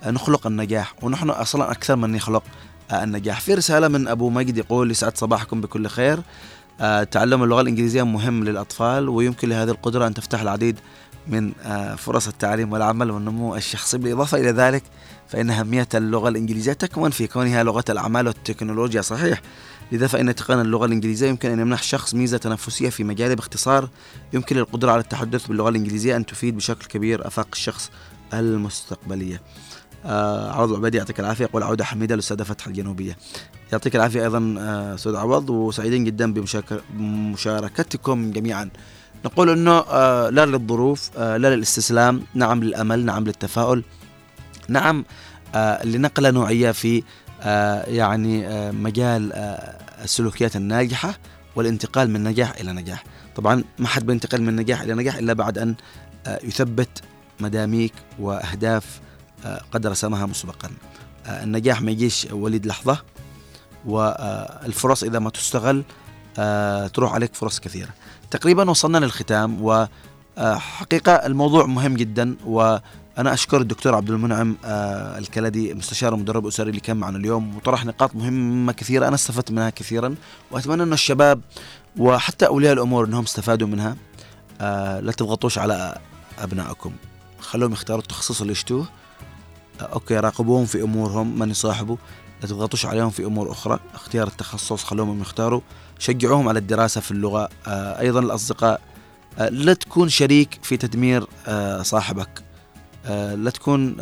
نخلق 0.06 0.46
النجاح. 0.46 0.94
ونحن 1.02 1.30
أصلا 1.30 1.70
أكثر 1.70 1.96
من 1.96 2.12
نخلق 2.12 2.42
آه 2.90 3.04
النجاح. 3.04 3.40
في 3.40 3.54
رسالة 3.54 3.88
من 3.88 4.08
أبو 4.08 4.30
مجد 4.30 4.58
يقول 4.58 4.90
يسعد 4.90 5.16
صباحكم 5.16 5.60
بكل 5.60 5.86
خير. 5.86 6.20
آه، 6.80 7.04
تعلم 7.04 7.42
اللغة 7.42 7.60
الإنجليزية 7.60 8.02
مهم 8.02 8.44
للأطفال 8.44 9.08
ويمكن 9.08 9.48
لهذه 9.48 9.70
القدرة 9.70 10.06
أن 10.06 10.14
تفتح 10.14 10.40
العديد 10.40 10.78
من 11.28 11.52
آه، 11.62 11.94
فرص 11.94 12.28
التعليم 12.28 12.72
والعمل 12.72 13.10
والنمو 13.10 13.56
الشخصي. 13.56 13.98
بالإضافة 13.98 14.38
إلى 14.38 14.50
ذلك 14.50 14.82
فإن 15.28 15.50
أهمية 15.50 15.88
اللغة 15.94 16.28
الإنجليزية 16.28 16.72
تكمن 16.72 17.10
في 17.10 17.26
كونها 17.26 17.62
لغة 17.62 17.84
الأعمال 17.88 18.26
والتكنولوجيا. 18.26 19.00
صحيح. 19.00 19.42
لذا 19.92 20.06
فإن 20.06 20.28
إتقان 20.28 20.60
اللغة 20.60 20.86
الإنجليزية 20.86 21.28
يمكن 21.28 21.50
أن 21.50 21.58
يمنح 21.58 21.82
شخص 21.82 22.14
ميزة 22.14 22.38
تنافسية 22.38 22.90
في 22.90 23.04
مجال 23.04 23.36
باختصار 23.36 23.88
يمكن 24.32 24.56
للقدرة 24.56 24.92
على 24.92 25.00
التحدث 25.00 25.46
باللغة 25.46 25.68
الإنجليزية 25.68 26.16
أن 26.16 26.26
تفيد 26.26 26.56
بشكل 26.56 26.86
كبير 26.86 27.26
آفاق 27.26 27.48
الشخص 27.52 27.90
المستقبلية. 28.34 29.42
آه 30.04 30.52
عوض 30.52 30.70
العبيدي 30.70 30.98
يعطيك 30.98 31.20
العافية. 31.20 31.44
يقول 31.44 31.62
عودة 31.62 31.84
حميدة 31.84 32.14
للأستاذة 32.14 32.42
فتح 32.42 32.66
الجنوبية. 32.66 33.16
يعطيك 33.72 33.96
العافية 33.96 34.22
أيضا 34.22 34.54
آه، 34.58 34.94
أستاذ 34.94 35.16
عوض 35.16 35.50
وسعيدين 35.50 36.04
جدا 36.04 36.34
بمشاركتكم 36.90 38.32
جميعا. 38.32 38.70
نقول 39.24 39.50
أنه 39.50 39.78
آه، 39.78 40.30
لا 40.30 40.46
للظروف 40.46 41.10
آه، 41.16 41.36
لا 41.36 41.56
للاستسلام 41.56 42.22
نعم 42.34 42.64
للأمل 42.64 43.04
نعم 43.04 43.24
للتفاؤل 43.24 43.84
نعم 44.68 45.04
آه، 45.54 45.86
لنقلة 45.86 46.30
نوعية 46.30 46.70
في 46.70 47.02
يعني 47.86 48.72
مجال 48.72 49.32
السلوكيات 50.04 50.56
الناجحة 50.56 51.18
والانتقال 51.56 52.10
من 52.10 52.24
نجاح 52.24 52.56
إلى 52.60 52.72
نجاح. 52.72 53.04
طبعا 53.36 53.64
ما 53.78 53.88
حد 53.88 54.06
بينتقل 54.06 54.42
من 54.42 54.56
نجاح 54.56 54.80
إلى 54.80 54.94
نجاح 54.94 55.16
إلا 55.16 55.32
بعد 55.32 55.58
أن 55.58 55.74
يثبت 56.42 57.02
مداميك 57.40 57.92
وأهداف 58.18 59.00
قد 59.72 59.86
رسمها 59.86 60.26
مسبقا. 60.26 60.70
النجاح 61.26 61.82
ما 61.82 61.90
يجيش 61.90 62.26
وليد 62.32 62.66
لحظة 62.66 62.98
والفرص 63.86 65.04
إذا 65.04 65.18
ما 65.18 65.30
تستغل 65.30 65.84
تروح 66.92 67.14
عليك 67.14 67.34
فرص 67.34 67.60
كثيرة. 67.60 67.90
تقريبا 68.30 68.70
وصلنا 68.70 68.98
للختام 68.98 69.62
وحقيقة 69.62 71.12
الموضوع 71.12 71.66
مهم 71.66 71.94
جدا 71.94 72.36
وأنا 72.46 72.80
أشكر 73.34 73.60
الدكتور 73.60 73.94
عبد 73.94 74.10
المنعم 74.10 74.56
آه، 74.64 75.18
الكلدي 75.18 75.74
مستشار 75.74 76.14
ومدرب 76.14 76.46
أسري 76.46 76.70
اللي 76.70 76.80
كان 76.80 76.96
معنا 76.96 77.18
اليوم 77.18 77.56
وطرح 77.56 77.84
نقاط 77.84 78.14
مهمة 78.14 78.72
كثيرة 78.72 79.08
أنا 79.08 79.14
استفدت 79.14 79.50
منها 79.50 79.70
كثيرا 79.70 80.14
وأتمنى 80.50 80.82
أن 80.82 80.92
الشباب 80.92 81.40
وحتى 81.98 82.46
أولياء 82.46 82.72
الأمور 82.72 83.04
أنهم 83.04 83.22
استفادوا 83.22 83.68
منها. 83.68 83.96
آه، 84.60 85.00
لا 85.00 85.12
تضغطوش 85.12 85.58
على 85.58 85.98
أبنائكم. 86.38 86.92
خلوهم 87.40 87.72
يختاروا 87.72 88.02
التخصص 88.02 88.40
اللي 88.40 88.52
يشتوه. 88.52 88.86
آه، 89.80 89.84
أوكي 89.84 90.16
راقبوهم 90.16 90.66
في 90.66 90.82
أمورهم 90.82 91.38
من 91.38 91.50
يصاحبوا. 91.50 91.96
لا 92.42 92.48
تضغطوش 92.48 92.86
عليهم 92.86 93.10
في 93.10 93.24
أمور 93.24 93.52
أخرى. 93.52 93.78
اختيار 93.94 94.26
التخصص 94.26 94.84
خلوهم 94.84 95.20
يختاروا. 95.20 95.60
شجعوهم 96.04 96.48
على 96.48 96.58
الدراسة 96.58 97.00
في 97.00 97.10
اللغة. 97.10 97.48
آه 97.66 98.00
أيضا 98.00 98.20
الأصدقاء 98.20 98.80
آه 99.38 99.48
لا 99.48 99.74
تكون 99.74 100.08
شريك 100.08 100.58
في 100.62 100.76
تدمير 100.76 101.26
آه 101.46 101.82
صاحبك. 101.82 102.42
لا 103.34 103.50
تكون 103.50 103.96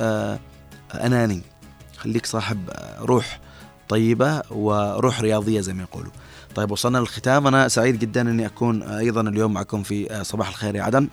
أناني. 0.95 1.43
خليك 1.97 2.27
صاحب 2.27 2.71
روح 2.99 3.41
طيبة 3.89 4.43
وروح 4.51 5.21
رياضية 5.21 5.61
زي 5.61 5.73
ما 5.73 5.83
يقولوا. 5.83 6.13
طيب 6.55 6.71
وصلنا 6.71 6.99
للختام. 6.99 7.47
أنا 7.47 7.69
سعيد 7.69 7.99
جدا 7.99 8.21
إني 8.21 8.47
أكون 8.47 8.83
آه 8.83 8.99
أيضا 8.99 9.21
اليوم 9.21 9.53
معكم 9.53 9.83
في 9.83 10.25
صباح 10.25 10.49
الخير 10.49 10.75
يا 10.75 10.83
عدن. 10.83 11.09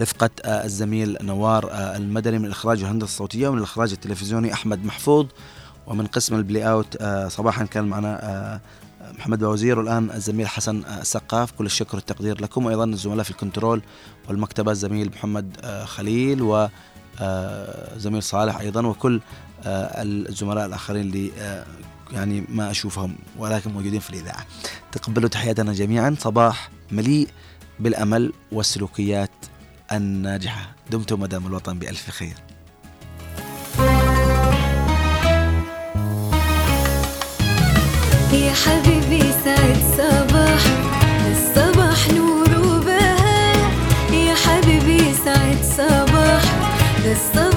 رفقة 0.00 0.30
الزميل 0.46 1.16
نوار 1.20 1.70
المدني 1.72 2.38
من 2.38 2.44
الإخراج 2.44 2.82
والهندسة 2.82 3.04
الصوتية 3.04 3.48
ومن 3.48 3.58
الإخراج 3.58 3.92
التلفزيوني 3.92 4.52
أحمد 4.52 4.84
محفوظ. 4.84 5.26
ومن 5.86 6.06
قسم 6.06 6.34
ال 6.36 6.46
play 6.46 6.84
آه، 7.00 7.28
صباحا 7.28 7.64
كان 7.64 7.84
معنا 7.84 8.60
محمد 9.18 9.38
بوزير 9.38 9.78
والآن 9.78 10.10
الزميل 10.10 10.48
حسن 10.48 10.84
آه، 10.84 11.02
سقاف 11.02 11.52
كل 11.52 11.66
الشكر 11.66 11.96
والتقدير 11.96 12.42
لكم 12.42 12.66
وأيضا 12.66 12.84
الزملاء 12.84 13.22
في 13.24 13.30
ال 13.30 13.37
control 13.37 13.82
والمكتبة 14.28 14.72
الزميل 14.72 15.10
محمد 15.10 15.56
آه، 15.64 15.84
خليل 15.84 16.42
وزميل 16.42 18.22
صالح 18.22 18.58
أيضا 18.58 18.86
وكل 18.86 19.20
آه، 19.64 20.02
الزملاء 20.02 20.66
الآخرين 20.66 21.02
اللي 21.02 21.30
آه، 21.38 21.64
يعني 22.12 22.44
ما 22.48 22.70
أشوفهم 22.70 23.16
ولكن 23.38 23.72
موجودين 23.72 24.00
في 24.00 24.10
الإذاعة. 24.10 24.46
تقبلوا 24.92 25.28
تحياتنا 25.28 25.72
جميعا 25.72 26.16
صباح 26.18 26.70
مليء 26.92 27.28
بالأمل 27.80 28.32
والسلوكيات 28.52 29.30
الناجحة. 29.92 30.74
دمتم 30.90 31.20
مدام 31.20 31.46
الوطن 31.46 31.78
بألف 31.78 32.10
خير. 32.10 32.34
يا 38.38 38.52
حبيبي 38.52 39.22
سعد 39.44 39.76
صباح 39.98 40.62
الصباح 41.30 42.08
نور 42.16 42.48
وبهاء. 42.66 43.56
يا 44.12 44.34
حبيبي 44.34 45.14
سعد 45.24 45.58
صباح 45.76 46.42
الصباح 47.04 47.47